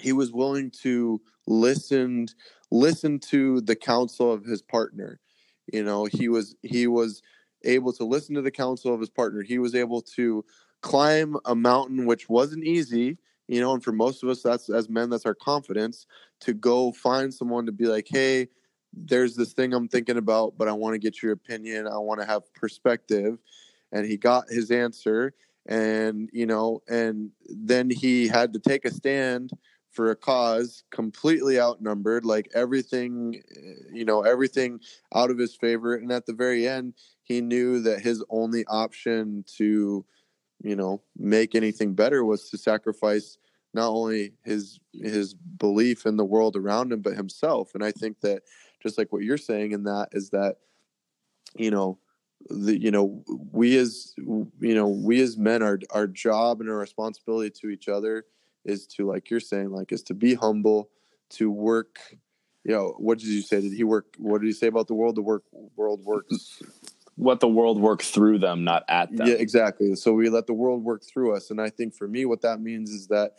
he 0.00 0.12
was 0.12 0.32
willing 0.32 0.70
to 0.82 1.20
listen 1.46 2.26
listened 2.70 3.22
to 3.22 3.60
the 3.62 3.76
counsel 3.76 4.32
of 4.32 4.44
his 4.44 4.60
partner. 4.60 5.20
You 5.72 5.82
know, 5.84 6.04
he 6.04 6.28
was 6.28 6.54
he 6.62 6.86
was 6.86 7.22
able 7.64 7.92
to 7.94 8.04
listen 8.04 8.34
to 8.34 8.42
the 8.42 8.50
counsel 8.50 8.94
of 8.94 9.00
his 9.00 9.10
partner. 9.10 9.42
He 9.42 9.58
was 9.58 9.74
able 9.74 10.02
to 10.16 10.44
climb 10.80 11.36
a 11.44 11.54
mountain 11.54 12.06
which 12.06 12.28
wasn't 12.28 12.64
easy, 12.64 13.18
you 13.48 13.60
know, 13.60 13.72
and 13.74 13.82
for 13.82 13.92
most 13.92 14.22
of 14.22 14.28
us 14.28 14.42
that's 14.42 14.70
as 14.70 14.88
men 14.88 15.10
that's 15.10 15.26
our 15.26 15.34
confidence 15.34 16.06
to 16.40 16.54
go 16.54 16.92
find 16.92 17.32
someone 17.32 17.66
to 17.66 17.72
be 17.72 17.86
like, 17.86 18.06
"Hey, 18.08 18.48
there's 18.92 19.36
this 19.36 19.52
thing 19.52 19.74
I'm 19.74 19.88
thinking 19.88 20.16
about, 20.18 20.56
but 20.56 20.68
I 20.68 20.72
want 20.72 20.94
to 20.94 20.98
get 20.98 21.22
your 21.22 21.32
opinion. 21.32 21.86
I 21.86 21.98
want 21.98 22.20
to 22.20 22.26
have 22.26 22.52
perspective." 22.54 23.38
And 23.90 24.06
he 24.06 24.18
got 24.18 24.50
his 24.50 24.70
answer 24.70 25.32
and, 25.68 26.30
you 26.32 26.46
know, 26.46 26.82
and 26.88 27.30
then 27.46 27.90
he 27.90 28.26
had 28.26 28.54
to 28.54 28.58
take 28.58 28.84
a 28.84 28.90
stand 28.90 29.50
for 29.98 30.12
a 30.12 30.14
cause 30.14 30.84
completely 30.92 31.58
outnumbered 31.58 32.24
like 32.24 32.48
everything 32.54 33.42
eh, 33.56 33.72
you 33.92 34.04
know 34.04 34.22
everything 34.22 34.78
out 35.12 35.28
of 35.28 35.38
his 35.38 35.56
favor 35.56 35.96
and 35.96 36.12
at 36.12 36.24
the 36.24 36.32
very 36.32 36.68
end 36.68 36.94
he 37.24 37.40
knew 37.40 37.80
that 37.80 38.00
his 38.00 38.24
only 38.30 38.64
option 38.66 39.44
to 39.56 40.04
you 40.62 40.76
know 40.76 41.02
make 41.16 41.56
anything 41.56 41.94
better 41.94 42.24
was 42.24 42.48
to 42.48 42.56
sacrifice 42.56 43.38
not 43.74 43.88
only 43.88 44.34
his 44.44 44.78
his 44.92 45.34
belief 45.34 46.06
in 46.06 46.16
the 46.16 46.24
world 46.24 46.54
around 46.54 46.92
him 46.92 47.00
but 47.00 47.14
himself. 47.14 47.74
And 47.74 47.82
i 47.82 47.90
think 47.90 48.20
that 48.20 48.44
just 48.80 48.98
like 48.98 49.12
what 49.12 49.24
you're 49.24 49.36
saying 49.36 49.72
in 49.72 49.82
that 49.82 50.10
is 50.12 50.30
that 50.30 50.58
you 51.56 51.72
know 51.72 51.98
the 52.48 52.80
you 52.80 52.92
know 52.92 53.24
we 53.50 53.76
as 53.76 54.14
you 54.16 54.74
know 54.76 54.86
we 54.86 55.20
as 55.20 55.36
men 55.36 55.60
our 55.60 55.80
our 55.90 56.06
job 56.06 56.60
and 56.60 56.70
our 56.70 56.78
responsibility 56.78 57.50
to 57.50 57.68
each 57.68 57.88
other 57.88 58.26
is 58.68 58.86
to 58.86 59.06
like 59.06 59.30
you're 59.30 59.40
saying 59.40 59.70
like 59.70 59.92
is 59.92 60.02
to 60.04 60.14
be 60.14 60.34
humble 60.34 60.90
to 61.30 61.50
work 61.50 61.98
you 62.64 62.74
know 62.74 62.94
what 62.98 63.18
did 63.18 63.28
you 63.28 63.40
say? 63.40 63.62
Did 63.62 63.72
he 63.72 63.82
work 63.82 64.14
what 64.18 64.40
did 64.40 64.46
he 64.46 64.52
say 64.52 64.66
about 64.66 64.88
the 64.88 64.94
world? 64.94 65.16
The 65.16 65.22
work 65.22 65.44
world 65.74 66.04
works. 66.04 66.62
Let 67.20 67.40
the 67.40 67.48
world 67.48 67.80
work 67.80 68.02
through 68.02 68.38
them 68.38 68.62
not 68.62 68.84
at 68.88 69.10
them. 69.16 69.26
Yeah 69.26 69.34
exactly. 69.34 69.94
So 69.96 70.12
we 70.12 70.28
let 70.28 70.46
the 70.46 70.52
world 70.52 70.84
work 70.84 71.02
through 71.02 71.34
us 71.34 71.50
and 71.50 71.60
i 71.60 71.68
think 71.70 71.94
for 71.94 72.06
me 72.06 72.24
what 72.26 72.42
that 72.42 72.60
means 72.60 72.90
is 72.90 73.08
that 73.08 73.32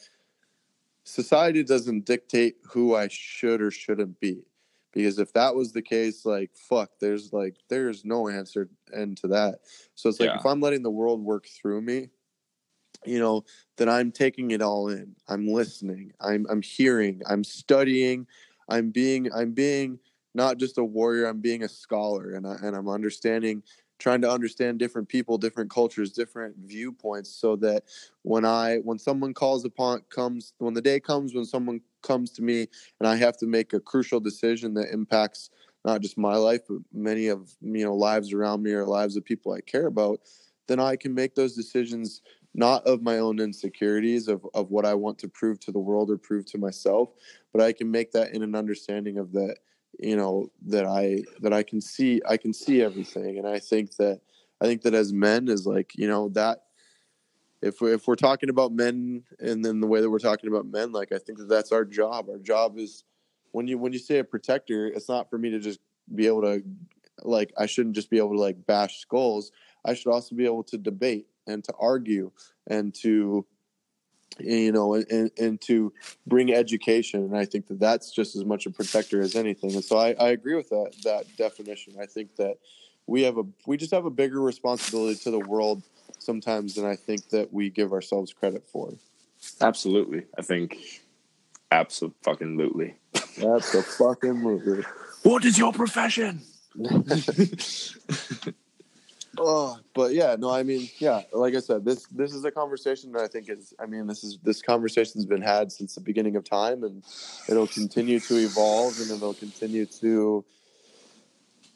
society 1.05 1.63
doesn't 1.63 2.05
dictate 2.05 2.57
who 2.63 2.95
i 2.95 3.07
should 3.07 3.61
or 3.61 3.71
shouldn't 3.71 4.19
be. 4.19 4.43
Because 4.91 5.19
if 5.19 5.31
that 5.33 5.53
was 5.55 5.71
the 5.71 5.83
case 5.83 6.25
like 6.25 6.51
fuck 6.55 6.89
there's 6.99 7.31
like 7.31 7.55
there's 7.69 8.03
no 8.03 8.27
answer 8.27 8.67
end 8.93 9.17
to 9.17 9.27
that. 9.27 9.59
So 9.95 10.09
it's 10.09 10.19
like 10.19 10.29
Yeah. 10.29 10.39
if 10.39 10.45
i'm 10.45 10.59
letting 10.59 10.83
the 10.83 10.91
world 10.91 11.21
work 11.21 11.45
through 11.47 11.81
me 11.81 12.09
you 13.05 13.19
know 13.19 13.43
that 13.77 13.89
i'm 13.89 14.11
taking 14.11 14.51
it 14.51 14.61
all 14.61 14.89
in. 14.89 15.15
I'm 15.27 15.47
listening. 15.47 16.11
I'm 16.21 16.45
i'm 16.49 16.61
hearing. 16.61 17.21
I'm 17.27 17.43
studying. 17.43 18.27
I'm 18.69 18.89
being 18.91 19.31
i'm 19.33 19.51
being 19.51 19.99
not 20.35 20.57
just 20.57 20.77
a 20.77 20.83
warrior 20.83 21.25
i'm 21.25 21.41
being 21.41 21.63
a 21.63 21.69
scholar. 21.69 22.31
And 22.31 22.45
I, 22.45 22.55
and 22.61 22.75
i'm 22.75 22.89
understanding 22.89 23.63
trying 23.99 24.21
to 24.21 24.31
understand 24.31 24.79
different 24.79 25.07
people 25.07 25.37
different 25.37 25.69
cultures 25.69 26.11
different 26.11 26.55
viewpoints 26.65 27.29
so 27.29 27.55
that 27.57 27.83
when 28.23 28.45
i 28.45 28.77
when 28.77 28.97
someone 28.97 29.33
calls 29.33 29.65
upon 29.65 30.01
comes 30.09 30.53
when 30.57 30.73
the 30.73 30.81
day 30.81 30.99
comes 30.99 31.35
when 31.35 31.45
someone 31.45 31.81
comes 32.01 32.31
to 32.31 32.41
me 32.41 32.65
and 32.99 33.07
i 33.07 33.15
have 33.15 33.37
to 33.37 33.45
make 33.45 33.73
a 33.73 33.79
crucial 33.79 34.19
decision 34.19 34.73
that 34.73 34.91
impacts 34.91 35.49
not 35.85 36.01
just 36.01 36.17
my 36.17 36.35
life 36.35 36.61
but 36.67 36.79
many 36.93 37.27
of 37.27 37.53
you 37.61 37.83
know 37.83 37.95
lives 37.95 38.33
around 38.33 38.63
me 38.63 38.71
or 38.71 38.85
lives 38.85 39.15
of 39.15 39.23
people 39.23 39.51
i 39.51 39.61
care 39.61 39.87
about 39.87 40.21
then 40.67 40.79
i 40.79 40.95
can 40.95 41.13
make 41.13 41.35
those 41.35 41.55
decisions 41.55 42.21
not 42.53 42.85
of 42.87 43.01
my 43.01 43.19
own 43.19 43.39
insecurities 43.39 44.27
of, 44.27 44.45
of 44.53 44.71
what 44.71 44.85
i 44.85 44.93
want 44.93 45.17
to 45.17 45.27
prove 45.27 45.59
to 45.59 45.71
the 45.71 45.79
world 45.79 46.09
or 46.09 46.17
prove 46.17 46.45
to 46.45 46.57
myself 46.57 47.09
but 47.53 47.61
i 47.61 47.71
can 47.71 47.89
make 47.89 48.11
that 48.11 48.33
in 48.33 48.43
an 48.43 48.55
understanding 48.55 49.17
of 49.17 49.31
that 49.31 49.57
you 49.99 50.15
know 50.15 50.49
that 50.65 50.85
i 50.85 51.21
that 51.41 51.53
i 51.53 51.63
can 51.63 51.81
see 51.81 52.21
i 52.27 52.37
can 52.37 52.53
see 52.53 52.81
everything. 52.81 53.37
And 53.37 53.47
i 53.47 53.59
think 53.59 53.95
that 53.97 54.21
i 54.61 54.65
think 54.65 54.81
that 54.83 54.93
as 54.93 55.13
men 55.13 55.47
is 55.47 55.65
like 55.65 55.91
you 55.95 56.07
know 56.07 56.29
that 56.29 56.63
if 57.61 57.81
we, 57.81 57.93
if 57.93 58.07
we're 58.07 58.15
talking 58.15 58.49
about 58.49 58.71
men 58.71 59.23
and 59.39 59.63
then 59.63 59.81
the 59.81 59.87
way 59.87 59.99
that 59.99 60.09
we're 60.09 60.19
talking 60.19 60.49
about 60.49 60.65
men 60.65 60.91
like 60.91 61.11
i 61.11 61.17
think 61.17 61.37
that 61.37 61.49
that's 61.49 61.71
our 61.71 61.85
job. 61.85 62.29
Our 62.29 62.37
job 62.37 62.77
is 62.77 63.03
when 63.51 63.67
you 63.67 63.77
when 63.77 63.93
you 63.93 63.99
say 63.99 64.19
a 64.19 64.23
protector 64.23 64.87
it's 64.87 65.09
not 65.09 65.29
for 65.29 65.37
me 65.37 65.49
to 65.51 65.59
just 65.59 65.79
be 66.15 66.27
able 66.27 66.41
to 66.41 66.63
like 67.23 67.51
i 67.57 67.65
shouldn't 67.65 67.95
just 67.95 68.09
be 68.09 68.17
able 68.17 68.33
to 68.33 68.41
like 68.41 68.65
bash 68.65 68.99
skulls. 68.99 69.51
I 69.85 69.93
should 69.93 70.11
also 70.11 70.35
be 70.35 70.45
able 70.45 70.63
to 70.63 70.77
debate 70.77 71.27
and 71.49 71.63
to 71.63 71.73
argue 71.79 72.31
and 72.67 72.93
to 72.93 73.45
you 74.39 74.71
know 74.71 74.93
and, 74.93 75.31
and 75.37 75.61
to 75.61 75.91
bring 76.27 76.53
education. 76.53 77.23
And 77.23 77.37
i 77.37 77.45
think 77.45 77.67
that 77.67 77.79
that's 77.79 78.11
just 78.11 78.35
as 78.35 78.45
much 78.45 78.65
a 78.65 78.69
protector 78.69 79.21
as 79.21 79.35
anything. 79.35 79.73
And 79.73 79.83
so 79.83 79.97
I, 79.97 80.15
I 80.19 80.29
agree 80.29 80.55
with 80.55 80.69
that 80.69 80.93
that 81.03 81.25
definition. 81.37 81.95
I 82.01 82.05
think 82.05 82.35
that 82.37 82.57
we 83.07 83.23
have 83.23 83.37
a 83.37 83.43
we 83.65 83.77
just 83.77 83.91
have 83.91 84.05
a 84.05 84.11
bigger 84.11 84.41
responsibility 84.41 85.19
to 85.23 85.31
the 85.31 85.39
world 85.39 85.83
sometimes 86.19 86.75
than 86.75 86.85
i 86.85 86.95
think 86.95 87.29
that 87.29 87.51
we 87.53 87.69
give 87.69 87.93
ourselves 87.93 88.33
credit 88.33 88.65
for. 88.67 88.93
Absolutely. 89.61 90.25
I 90.37 90.41
think 90.41 90.77
absolutely. 91.71 92.95
That's 93.37 93.73
a 93.73 93.83
fucking 93.83 94.37
movie 94.37 94.83
what 95.23 95.43
is 95.45 95.57
your 95.57 95.73
profession 95.73 96.41
Oh, 99.37 99.77
but 99.93 100.13
yeah, 100.13 100.35
no, 100.37 100.49
I 100.49 100.63
mean, 100.63 100.89
yeah, 100.97 101.21
like 101.31 101.55
I 101.55 101.59
said, 101.59 101.85
this 101.85 102.05
this 102.07 102.33
is 102.33 102.45
a 102.45 102.51
conversation 102.51 103.11
that 103.11 103.21
I 103.21 103.27
think 103.27 103.49
is. 103.49 103.73
I 103.79 103.85
mean, 103.85 104.07
this 104.07 104.23
is 104.23 104.39
this 104.43 104.61
conversation's 104.61 105.25
been 105.25 105.41
had 105.41 105.71
since 105.71 105.95
the 105.95 106.01
beginning 106.01 106.35
of 106.35 106.43
time, 106.43 106.83
and 106.83 107.03
it'll 107.47 107.67
continue 107.67 108.19
to 108.21 108.37
evolve, 108.37 108.99
and 108.99 109.11
it'll 109.11 109.35
continue 109.35 109.85
to 109.85 110.43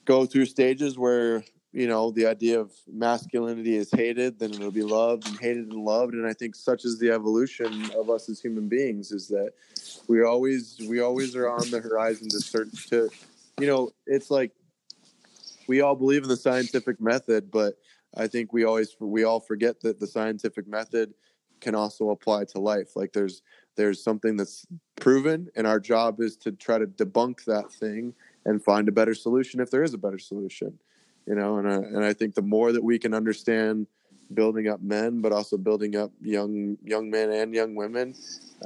go 0.06 0.26
through 0.26 0.45
stages 0.45 0.97
where 0.97 1.43
you 1.72 1.88
know 1.88 2.12
the 2.12 2.26
idea 2.26 2.60
of 2.60 2.72
masculinity 2.91 3.76
is 3.76 3.91
hated, 3.91 4.39
then 4.39 4.51
it'll 4.51 4.72
be 4.72 4.84
loved 4.84 5.28
and 5.28 5.39
hated 5.39 5.72
and 5.72 5.84
loved, 5.84 6.16
and 6.16 6.26
I 6.26 6.34
think 6.34 6.56
such 6.56 6.86
is 6.86 6.97
the 6.97 7.12
evolution 7.12 7.91
of 7.95 8.10
us 8.10 8.30
as 8.30 8.41
human 8.41 8.68
beings 8.68 9.12
is 9.12 9.28
that 9.28 9.54
we 10.08 10.24
always 10.24 10.80
we 10.89 11.01
always 11.01 11.36
are 11.36 11.49
on 11.49 11.70
the 11.70 11.80
horizon 11.80 12.30
to 12.30 12.39
search 12.39 12.89
to, 12.89 13.10
you 13.60 13.68
know, 13.68 13.91
it's 14.08 14.32
like 14.32 14.51
we 15.68 15.82
all 15.82 15.95
believe 15.95 16.24
in 16.24 16.30
the 16.30 16.38
scientific 16.38 16.99
method, 17.01 17.51
but 17.51 17.76
I 18.16 18.28
think 18.28 18.53
we 18.53 18.64
always 18.64 18.95
we 18.99 19.24
all 19.24 19.39
forget 19.39 19.82
that 19.82 19.99
the 19.99 20.07
scientific 20.07 20.68
method 20.68 21.14
can 21.61 21.76
also 21.76 22.09
apply 22.09 22.45
to 22.45 22.59
life. 22.59 22.95
Like 22.95 23.14
there's 23.14 23.41
there's 23.76 24.03
something 24.03 24.38
that's 24.38 24.68
proven, 24.97 25.49
and 25.55 25.66
our 25.66 25.80
job 25.80 26.20
is 26.20 26.38
to 26.38 26.51
try 26.51 26.78
to 26.78 26.86
debunk 26.86 27.45
that 27.45 27.72
thing 27.72 28.14
and 28.45 28.64
find 28.64 28.88
a 28.88 28.91
better 28.91 29.16
solution 29.16 29.59
if 29.59 29.72
there 29.72 29.84
is 29.84 29.93
a 29.93 29.97
better 29.97 30.20
solution. 30.20 30.78
You 31.26 31.36
know, 31.36 31.57
and 31.57 31.68
I, 31.68 31.76
and 31.76 32.03
I 32.03 32.14
think 32.14 32.36
the 32.36 32.41
more 32.41 32.74
that 32.74 32.84
we 32.84 32.99
can 32.99 33.14
understand 33.14 33.88
building 34.34 34.68
up 34.68 34.82
men, 34.82 35.22
but 35.22 35.32
also 35.32 35.57
building 35.57 35.95
up 35.95 36.11
young 36.22 36.78
young 36.84 37.09
men 37.09 37.32
and 37.32 37.53
young 37.53 37.76
women, 37.76 38.14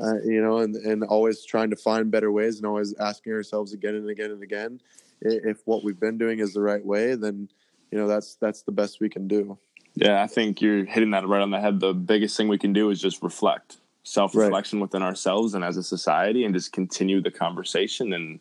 uh, 0.02 0.16
you 0.26 0.42
know, 0.42 0.58
and 0.58 0.76
and 0.76 1.04
always 1.04 1.46
trying 1.46 1.70
to 1.70 1.76
find 1.76 2.12
better 2.12 2.32
ways 2.32 2.58
and 2.58 2.66
always 2.66 2.94
asking 2.96 3.34
ourselves 3.34 3.74
again 3.74 3.96
and 3.96 4.10
again 4.10 4.32
and 4.32 4.44
again 4.44 4.82
if 5.22 5.62
what 5.66 5.84
we've 5.84 6.00
been 6.00 6.18
doing 6.18 6.40
is 6.40 6.54
the 6.54 6.62
right 6.62 6.86
way, 6.86 7.16
then 7.16 7.50
you 7.92 7.98
know 7.98 8.08
that's 8.08 8.36
that's 8.36 8.64
the 8.64 8.72
best 8.72 9.00
we 9.00 9.10
can 9.10 9.28
do. 9.28 9.58
Yeah, 9.96 10.22
I 10.22 10.28
think 10.28 10.62
you're 10.62 10.86
hitting 10.86 11.12
that 11.12 11.28
right 11.28 11.42
on 11.42 11.52
the 11.52 11.60
head. 11.60 11.80
The 11.80 11.94
biggest 11.94 12.38
thing 12.38 12.48
we 12.48 12.60
can 12.60 12.72
do 12.74 12.90
is 12.92 13.02
just 13.02 13.24
reflect, 13.24 13.78
self 14.04 14.36
reflection 14.36 14.80
within 14.80 15.02
ourselves 15.02 15.54
and 15.56 15.64
as 15.64 15.78
a 15.78 15.84
society, 15.84 16.44
and 16.44 16.54
just 16.54 16.72
continue 16.72 17.22
the 17.22 17.32
conversation 17.32 18.14
and 18.14 18.40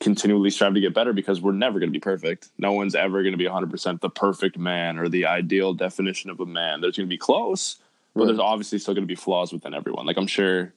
continually 0.00 0.50
strive 0.50 0.74
to 0.74 0.80
get 0.80 0.94
better 0.94 1.12
because 1.12 1.40
we're 1.40 1.52
never 1.52 1.78
going 1.78 1.88
to 1.90 1.92
be 1.92 2.00
perfect. 2.00 2.48
No 2.58 2.72
one's 2.72 2.94
ever 2.94 3.22
going 3.22 3.32
to 3.32 3.38
be 3.38 3.46
100% 3.46 4.00
the 4.00 4.10
perfect 4.10 4.58
man 4.58 4.98
or 4.98 5.08
the 5.08 5.24
ideal 5.26 5.72
definition 5.72 6.28
of 6.28 6.38
a 6.38 6.46
man. 6.46 6.80
There's 6.80 6.96
going 6.96 7.08
to 7.08 7.12
be 7.12 7.18
close, 7.18 7.76
but 8.14 8.20
Right. 8.20 8.26
there's 8.28 8.38
obviously 8.38 8.78
still 8.78 8.92
going 8.94 9.04
to 9.04 9.08
be 9.08 9.14
flaws 9.14 9.52
within 9.52 9.72
everyone. 9.74 10.04
Like, 10.06 10.18
I'm 10.18 10.26
sure, 10.26 10.72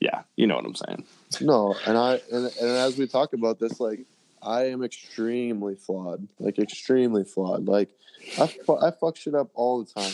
yeah, 0.00 0.22
you 0.36 0.46
know 0.46 0.56
what 0.56 0.66
I'm 0.66 0.74
saying. 0.74 1.04
No, 1.40 1.74
and 1.86 1.96
I 1.96 2.20
and, 2.30 2.44
and 2.46 2.70
as 2.70 2.98
we 2.98 3.06
talk 3.06 3.32
about 3.32 3.58
this, 3.58 3.80
like 3.80 4.00
I 4.42 4.66
am 4.66 4.82
extremely 4.82 5.74
flawed, 5.74 6.28
like 6.38 6.58
extremely 6.58 7.24
flawed. 7.24 7.66
Like 7.66 7.90
I 8.38 8.46
fu- 8.46 8.78
I 8.78 8.90
fuck 8.90 9.16
shit 9.16 9.34
up 9.34 9.50
all 9.54 9.84
the 9.84 9.92
time. 9.92 10.12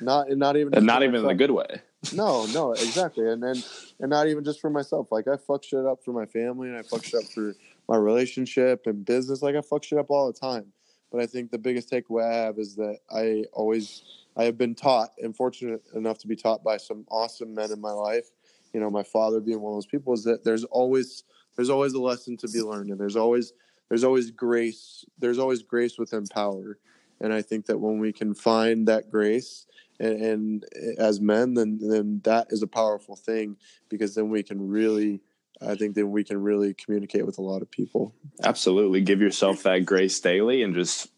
Not 0.00 0.28
and 0.28 0.38
not 0.38 0.56
even 0.56 0.74
And 0.74 0.86
not 0.86 1.02
even 1.02 1.16
in 1.16 1.26
a 1.26 1.34
good 1.34 1.50
way. 1.50 1.82
No, 2.14 2.46
no, 2.46 2.72
exactly, 2.72 3.28
and 3.28 3.42
and 3.44 3.64
and 4.00 4.10
not 4.10 4.26
even 4.26 4.44
just 4.44 4.60
for 4.60 4.70
myself. 4.70 5.12
Like 5.12 5.28
I 5.28 5.36
fuck 5.36 5.64
shit 5.64 5.84
up 5.84 6.02
for 6.04 6.12
my 6.12 6.26
family, 6.26 6.68
and 6.68 6.76
I 6.78 6.82
fuck 6.82 7.04
shit 7.04 7.22
up 7.22 7.30
for 7.30 7.54
my 7.88 7.96
relationship 7.96 8.86
and 8.86 9.04
business. 9.04 9.42
Like 9.42 9.54
I 9.54 9.60
fuck 9.60 9.84
shit 9.84 9.98
up 9.98 10.10
all 10.10 10.26
the 10.26 10.38
time. 10.38 10.72
But 11.10 11.20
I 11.20 11.26
think 11.26 11.50
the 11.50 11.58
biggest 11.58 11.90
takeaway 11.90 12.30
I 12.30 12.34
have 12.46 12.58
is 12.58 12.76
that 12.76 12.98
I 13.10 13.44
always 13.52 14.02
I 14.36 14.44
have 14.44 14.56
been 14.56 14.74
taught 14.74 15.10
and 15.18 15.36
fortunate 15.36 15.82
enough 15.94 16.18
to 16.18 16.28
be 16.28 16.36
taught 16.36 16.62
by 16.62 16.76
some 16.76 17.04
awesome 17.10 17.54
men 17.54 17.72
in 17.72 17.80
my 17.80 17.90
life. 17.90 18.30
You 18.72 18.80
know, 18.80 18.90
my 18.90 19.02
father 19.02 19.40
being 19.40 19.60
one 19.60 19.72
of 19.72 19.76
those 19.76 19.86
people 19.86 20.12
is 20.14 20.24
that 20.24 20.44
there's 20.44 20.64
always 20.64 21.24
there's 21.60 21.68
always 21.68 21.92
a 21.92 22.00
lesson 22.00 22.38
to 22.38 22.48
be 22.48 22.62
learned, 22.62 22.88
and 22.88 22.98
there's 22.98 23.16
always 23.16 23.52
there's 23.90 24.02
always 24.02 24.30
grace. 24.30 25.04
There's 25.18 25.38
always 25.38 25.62
grace 25.62 25.98
within 25.98 26.26
power, 26.26 26.78
and 27.20 27.34
I 27.34 27.42
think 27.42 27.66
that 27.66 27.76
when 27.76 27.98
we 27.98 28.14
can 28.14 28.32
find 28.32 28.88
that 28.88 29.10
grace 29.10 29.66
and, 29.98 30.22
and 30.22 30.64
as 30.96 31.20
men, 31.20 31.52
then 31.52 31.78
then 31.78 32.22
that 32.24 32.46
is 32.48 32.62
a 32.62 32.66
powerful 32.66 33.14
thing 33.14 33.58
because 33.90 34.14
then 34.14 34.30
we 34.30 34.42
can 34.42 34.70
really 34.70 35.20
I 35.60 35.74
think 35.74 35.96
that 35.96 36.06
we 36.06 36.24
can 36.24 36.40
really 36.42 36.72
communicate 36.72 37.26
with 37.26 37.36
a 37.36 37.42
lot 37.42 37.60
of 37.60 37.70
people. 37.70 38.14
Absolutely. 38.42 39.02
Give 39.02 39.20
yourself 39.20 39.62
that 39.64 39.84
grace 39.84 40.18
daily 40.18 40.62
and 40.62 40.74
just 40.74 41.10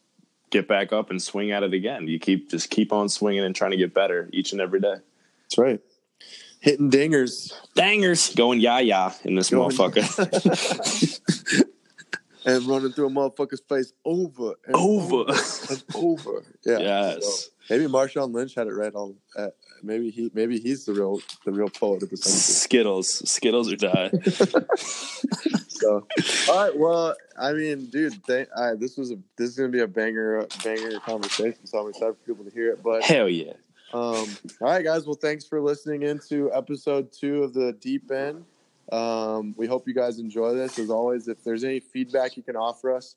get 0.50 0.66
back 0.66 0.92
up 0.92 1.10
and 1.10 1.22
swing 1.22 1.52
at 1.52 1.62
it 1.62 1.72
again. 1.72 2.08
You 2.08 2.18
keep 2.18 2.50
just 2.50 2.68
keep 2.68 2.92
on 2.92 3.08
swinging 3.08 3.44
and 3.44 3.54
trying 3.54 3.70
to 3.70 3.76
get 3.76 3.94
better 3.94 4.28
each 4.32 4.50
and 4.50 4.60
every 4.60 4.80
day. 4.80 4.96
That's 5.44 5.56
right. 5.56 5.80
Hitting 6.62 6.90
dingers. 6.92 7.52
Dangers 7.74 8.32
going 8.36 8.60
yah 8.60 8.78
yah 8.78 9.12
in 9.24 9.34
this 9.34 9.50
Going- 9.50 9.70
motherfucker. 9.76 11.64
and 12.46 12.64
running 12.66 12.92
through 12.92 13.08
a 13.08 13.10
motherfucker's 13.10 13.62
face 13.68 13.92
over 14.04 14.54
and 14.66 14.74
Over. 14.76 15.24
and 15.70 15.84
over. 15.94 16.44
Yeah. 16.64 16.78
Yes. 16.78 17.24
So 17.24 17.50
maybe 17.68 17.86
Marshawn 17.92 18.32
Lynch 18.32 18.54
had 18.54 18.68
it 18.68 18.74
right 18.74 18.94
on. 18.94 19.16
Uh, 19.36 19.48
maybe 19.82 20.10
he 20.10 20.30
maybe 20.34 20.60
he's 20.60 20.84
the 20.84 20.92
real 20.94 21.20
the 21.44 21.50
real 21.52 21.68
poet 21.68 22.04
of 22.04 22.10
the 22.10 22.16
century. 22.16 22.38
Skittles. 22.40 23.28
Skittles 23.28 23.72
or 23.72 23.76
die. 23.76 24.10
So, 25.82 26.06
all 26.48 26.64
right. 26.64 26.78
Well, 26.78 27.16
I 27.36 27.52
mean, 27.54 27.86
dude, 27.86 28.14
thank, 28.24 28.48
this 28.78 28.96
was 28.96 29.10
a 29.10 29.16
this 29.36 29.50
is 29.50 29.56
gonna 29.56 29.68
be 29.68 29.80
a 29.80 29.88
banger 29.88 30.46
banger 30.62 31.00
conversation. 31.00 31.66
So 31.66 31.78
I'm 31.78 31.88
excited 31.88 32.14
for 32.18 32.24
people 32.24 32.44
to 32.44 32.52
hear 32.52 32.70
it. 32.70 32.84
But 32.84 33.02
Hell 33.02 33.28
yeah. 33.28 33.54
Um, 33.92 34.26
all 34.60 34.68
right, 34.68 34.84
guys. 34.84 35.06
Well, 35.06 35.14
thanks 35.14 35.44
for 35.44 35.60
listening 35.60 36.02
into 36.02 36.52
episode 36.52 37.12
two 37.12 37.42
of 37.42 37.52
the 37.52 37.72
Deep 37.74 38.10
End. 38.10 38.44
Um, 38.90 39.54
we 39.56 39.66
hope 39.66 39.86
you 39.86 39.94
guys 39.94 40.18
enjoy 40.18 40.54
this. 40.54 40.78
As 40.78 40.90
always, 40.90 41.28
if 41.28 41.44
there's 41.44 41.64
any 41.64 41.80
feedback 41.80 42.36
you 42.36 42.42
can 42.42 42.56
offer 42.56 42.94
us, 42.94 43.16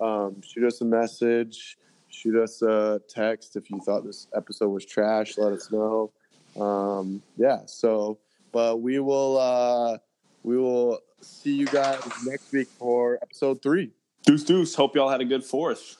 um, 0.00 0.40
shoot 0.42 0.66
us 0.66 0.80
a 0.80 0.84
message, 0.84 1.78
shoot 2.08 2.36
us 2.36 2.62
a 2.62 3.00
text. 3.08 3.56
If 3.56 3.70
you 3.70 3.80
thought 3.80 4.04
this 4.04 4.26
episode 4.34 4.68
was 4.68 4.84
trash, 4.84 5.36
let 5.38 5.52
us 5.52 5.70
know. 5.70 6.10
Um, 6.58 7.22
yeah. 7.36 7.60
So, 7.66 8.18
but 8.52 8.80
we 8.80 8.98
will 9.00 9.38
uh, 9.38 9.98
we 10.42 10.56
will 10.56 11.00
see 11.20 11.54
you 11.54 11.66
guys 11.66 12.00
next 12.26 12.52
week 12.52 12.68
for 12.78 13.18
episode 13.22 13.62
three. 13.62 13.90
Deuce 14.24 14.44
deuce. 14.44 14.74
Hope 14.74 14.96
y'all 14.96 15.10
had 15.10 15.20
a 15.20 15.26
good 15.26 15.44
fourth. 15.44 15.96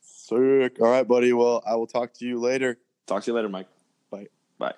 Sick. 0.00 0.80
All 0.80 0.88
right, 0.88 1.06
buddy. 1.06 1.32
Well, 1.32 1.62
I 1.66 1.76
will 1.76 1.86
talk 1.86 2.14
to 2.14 2.24
you 2.24 2.40
later. 2.40 2.78
Talk 3.06 3.22
to 3.22 3.30
you 3.30 3.34
later, 3.34 3.48
Mike. 3.48 3.68
Bye. 4.10 4.26
Bye. 4.58 4.74